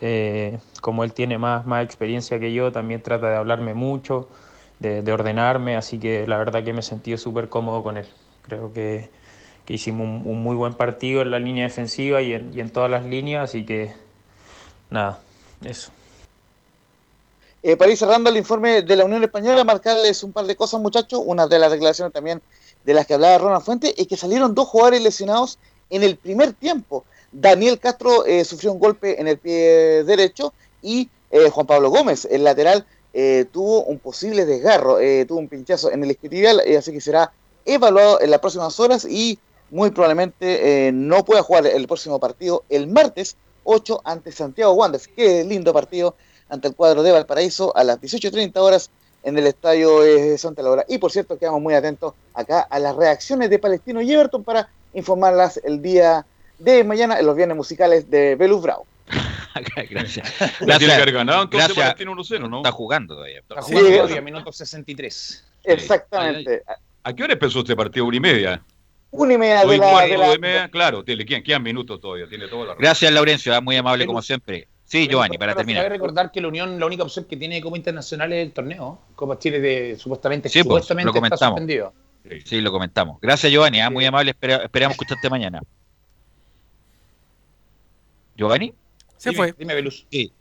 Eh, 0.00 0.58
como 0.80 1.02
él 1.02 1.12
tiene 1.12 1.38
más, 1.38 1.66
más 1.66 1.84
experiencia 1.84 2.38
que 2.38 2.52
yo, 2.52 2.70
también 2.70 3.02
trata 3.02 3.30
de 3.30 3.36
hablarme 3.36 3.74
mucho, 3.74 4.28
de, 4.78 5.02
de 5.02 5.12
ordenarme, 5.12 5.76
así 5.76 5.98
que 5.98 6.26
la 6.26 6.38
verdad 6.38 6.62
que 6.62 6.72
me 6.72 6.80
he 6.80 6.82
sentido 6.82 7.18
súper 7.18 7.48
cómodo 7.48 7.82
con 7.82 7.96
él. 7.96 8.06
Creo 8.42 8.72
que, 8.72 9.10
que 9.64 9.74
hicimos 9.74 10.06
un, 10.06 10.22
un 10.24 10.42
muy 10.42 10.54
buen 10.54 10.74
partido 10.74 11.22
en 11.22 11.30
la 11.32 11.38
línea 11.40 11.64
defensiva 11.64 12.22
y 12.22 12.32
en, 12.34 12.52
y 12.54 12.60
en 12.60 12.70
todas 12.70 12.90
las 12.90 13.04
líneas, 13.04 13.50
así 13.50 13.64
que 13.66 13.92
nada, 14.90 15.18
eso. 15.64 15.90
Eh, 17.60 17.76
para 17.76 17.90
ir 17.90 17.96
cerrando 17.96 18.30
el 18.30 18.36
informe 18.36 18.82
de 18.82 18.96
la 18.96 19.04
Unión 19.04 19.24
Española, 19.24 19.64
marcarles 19.64 20.22
un 20.22 20.32
par 20.32 20.46
de 20.46 20.54
cosas, 20.54 20.80
muchachos. 20.80 21.20
Una 21.24 21.48
de 21.48 21.58
las 21.58 21.72
declaraciones 21.72 22.12
también 22.12 22.40
de 22.84 22.94
las 22.94 23.06
que 23.06 23.14
hablaba 23.14 23.38
Ronald 23.38 23.64
Fuentes 23.64 23.94
es 23.96 24.06
que 24.06 24.16
salieron 24.16 24.54
dos 24.54 24.68
jugadores 24.68 25.02
lesionados 25.02 25.58
en 25.90 26.02
el 26.02 26.16
primer 26.16 26.52
tiempo. 26.52 27.04
Daniel 27.32 27.78
Castro 27.78 28.24
eh, 28.24 28.44
sufrió 28.44 28.72
un 28.72 28.78
golpe 28.78 29.20
en 29.20 29.28
el 29.28 29.38
pie 29.38 30.04
derecho 30.04 30.52
y 30.82 31.08
eh, 31.30 31.50
Juan 31.50 31.66
Pablo 31.66 31.90
Gómez, 31.90 32.26
el 32.30 32.44
lateral, 32.44 32.86
eh, 33.14 33.46
tuvo 33.50 33.84
un 33.84 33.98
posible 33.98 34.44
desgarro, 34.44 35.00
eh, 35.00 35.24
tuvo 35.26 35.38
un 35.38 35.48
pinchazo 35.48 35.90
en 35.90 36.04
el 36.04 36.10
isquiotibial, 36.10 36.60
eh, 36.64 36.76
así 36.76 36.92
que 36.92 37.00
será 37.00 37.32
evaluado 37.64 38.20
en 38.20 38.30
las 38.30 38.40
próximas 38.40 38.78
horas 38.78 39.04
y 39.04 39.38
muy 39.70 39.90
probablemente 39.90 40.90
no 40.92 41.24
pueda 41.24 41.42
jugar 41.42 41.66
el 41.66 41.86
próximo 41.86 42.18
partido 42.18 42.64
el 42.70 42.86
martes 42.86 43.36
8 43.64 44.00
ante 44.04 44.32
Santiago 44.32 44.72
Wanderers. 44.72 45.08
Qué 45.08 45.44
lindo 45.44 45.74
partido 45.74 46.14
ante 46.48 46.68
el 46.68 46.74
cuadro 46.74 47.02
de 47.02 47.12
Valparaíso 47.12 47.76
a 47.76 47.84
las 47.84 48.00
18.30 48.00 48.56
horas 48.58 48.90
en 49.28 49.38
el 49.38 49.46
estadio 49.46 50.04
eh, 50.04 50.36
Santa 50.38 50.62
Laura. 50.62 50.84
Y 50.88 50.98
por 50.98 51.12
cierto, 51.12 51.38
quedamos 51.38 51.60
muy 51.60 51.74
atentos 51.74 52.14
acá 52.34 52.60
a 52.60 52.78
las 52.78 52.96
reacciones 52.96 53.50
de 53.50 53.58
Palestino 53.58 54.00
y 54.00 54.12
Everton 54.12 54.42
para 54.44 54.68
informarlas 54.94 55.60
el 55.64 55.80
día 55.82 56.24
de 56.58 56.82
mañana 56.84 57.18
en 57.18 57.26
los 57.26 57.36
viernes 57.36 57.56
musicales 57.56 58.10
de 58.10 58.34
Belus 58.34 58.62
Bravo. 58.62 58.86
Gracias. 59.90 60.32
La 60.60 60.78
tiene 60.78 60.94
que 60.94 61.02
haber 61.02 61.12
ganado, 61.14 61.42
entonces 61.44 61.68
Gracias. 61.74 61.94
Palestino 61.94 62.12
1-0, 62.12 62.50
¿no? 62.50 62.56
Está 62.58 62.72
jugando 62.72 63.14
todavía. 63.14 63.38
Está 63.40 63.62
Sí, 63.62 63.72
jugando 63.72 63.88
eso. 63.90 63.98
todavía, 64.02 64.20
minuto 64.22 64.52
63. 64.52 65.44
Exactamente. 65.64 66.62
¿A 67.04 67.12
qué 67.12 67.22
hora 67.22 67.32
empezó 67.34 67.60
este 67.60 67.74
partido? 67.76 68.04
¿Una 68.06 68.16
y 68.16 68.20
media? 68.20 68.62
Una 69.10 69.32
y 69.34 69.38
media 69.38 69.64
de 69.64 69.78
la, 69.78 69.90
cuarto 69.90 70.12
de 70.12 70.18
la- 70.18 70.28
de 70.30 70.38
media, 70.38 70.68
claro, 70.68 71.02
tiene, 71.02 71.24
quedan, 71.24 71.42
quedan 71.42 71.62
minutos 71.62 71.98
todavía, 72.00 72.26
tiene 72.28 72.46
toda 72.48 72.66
la. 72.66 72.74
Gracias, 72.74 73.10
Laurencio, 73.10 73.54
ah, 73.54 73.60
muy 73.60 73.76
amable 73.76 74.04
como 74.06 74.20
siempre. 74.20 74.68
Sí, 74.88 75.06
Giovanni, 75.06 75.36
para 75.36 75.52
Cabe 75.52 75.64
terminar. 75.66 75.88
recordar 75.90 76.32
que 76.32 76.40
la 76.40 76.48
Unión, 76.48 76.80
la 76.80 76.86
única 76.86 77.02
opción 77.02 77.26
que 77.26 77.36
tiene 77.36 77.60
como 77.60 77.76
internacional 77.76 78.32
es 78.32 78.46
el 78.46 78.52
torneo. 78.52 78.98
Copa 79.14 79.38
Chile 79.38 79.60
de, 79.60 79.96
supuestamente, 79.98 80.48
Sí, 80.48 80.60
pues, 80.64 80.64
supuestamente 80.86 81.04
lo 81.04 81.10
está 81.10 81.20
comentamos. 81.20 81.58
suspendido. 81.58 81.92
Sí, 82.46 82.60
lo 82.62 82.72
comentamos. 82.72 83.18
Gracias, 83.20 83.52
Giovanni, 83.52 83.80
ah, 83.80 83.90
muy 83.90 84.04
amable. 84.06 84.30
espera- 84.32 84.62
esperamos 84.64 84.94
escucharte 84.94 85.28
mañana. 85.28 85.60
Giovanni. 88.36 88.72
Se 89.18 89.32
fue. 89.32 89.52
Dime, 89.58 89.74
Velus. 89.74 90.06
Sí. 90.10 90.32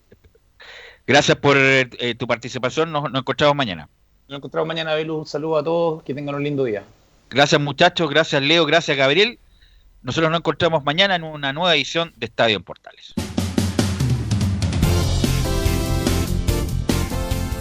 Gracias 1.06 1.38
por 1.38 1.58
eh, 1.58 2.16
tu 2.18 2.26
participación. 2.28 2.92
Nos, 2.92 3.12
nos 3.12 3.20
encontramos 3.22 3.56
mañana. 3.56 3.90
Nos 4.28 4.38
encontramos 4.38 4.68
mañana, 4.68 4.94
Velus. 4.96 5.18
Un 5.20 5.26
saludo 5.26 5.58
a 5.58 5.64
todos. 5.64 6.04
Que 6.04 6.14
tengan 6.14 6.36
un 6.36 6.44
lindo 6.44 6.64
día. 6.64 6.84
Gracias, 7.30 7.60
muchachos. 7.60 8.10
Gracias, 8.10 8.42
Leo. 8.42 8.66
Gracias, 8.66 8.96
Gabriel. 8.96 9.40
Nosotros 10.04 10.30
nos 10.32 10.40
encontramos 10.40 10.84
mañana 10.84 11.16
en 11.16 11.24
una 11.24 11.52
nueva 11.54 11.76
edición 11.76 12.14
de 12.18 12.28
Estadio 12.28 12.56
en 12.58 12.64
Portales. 12.64 13.14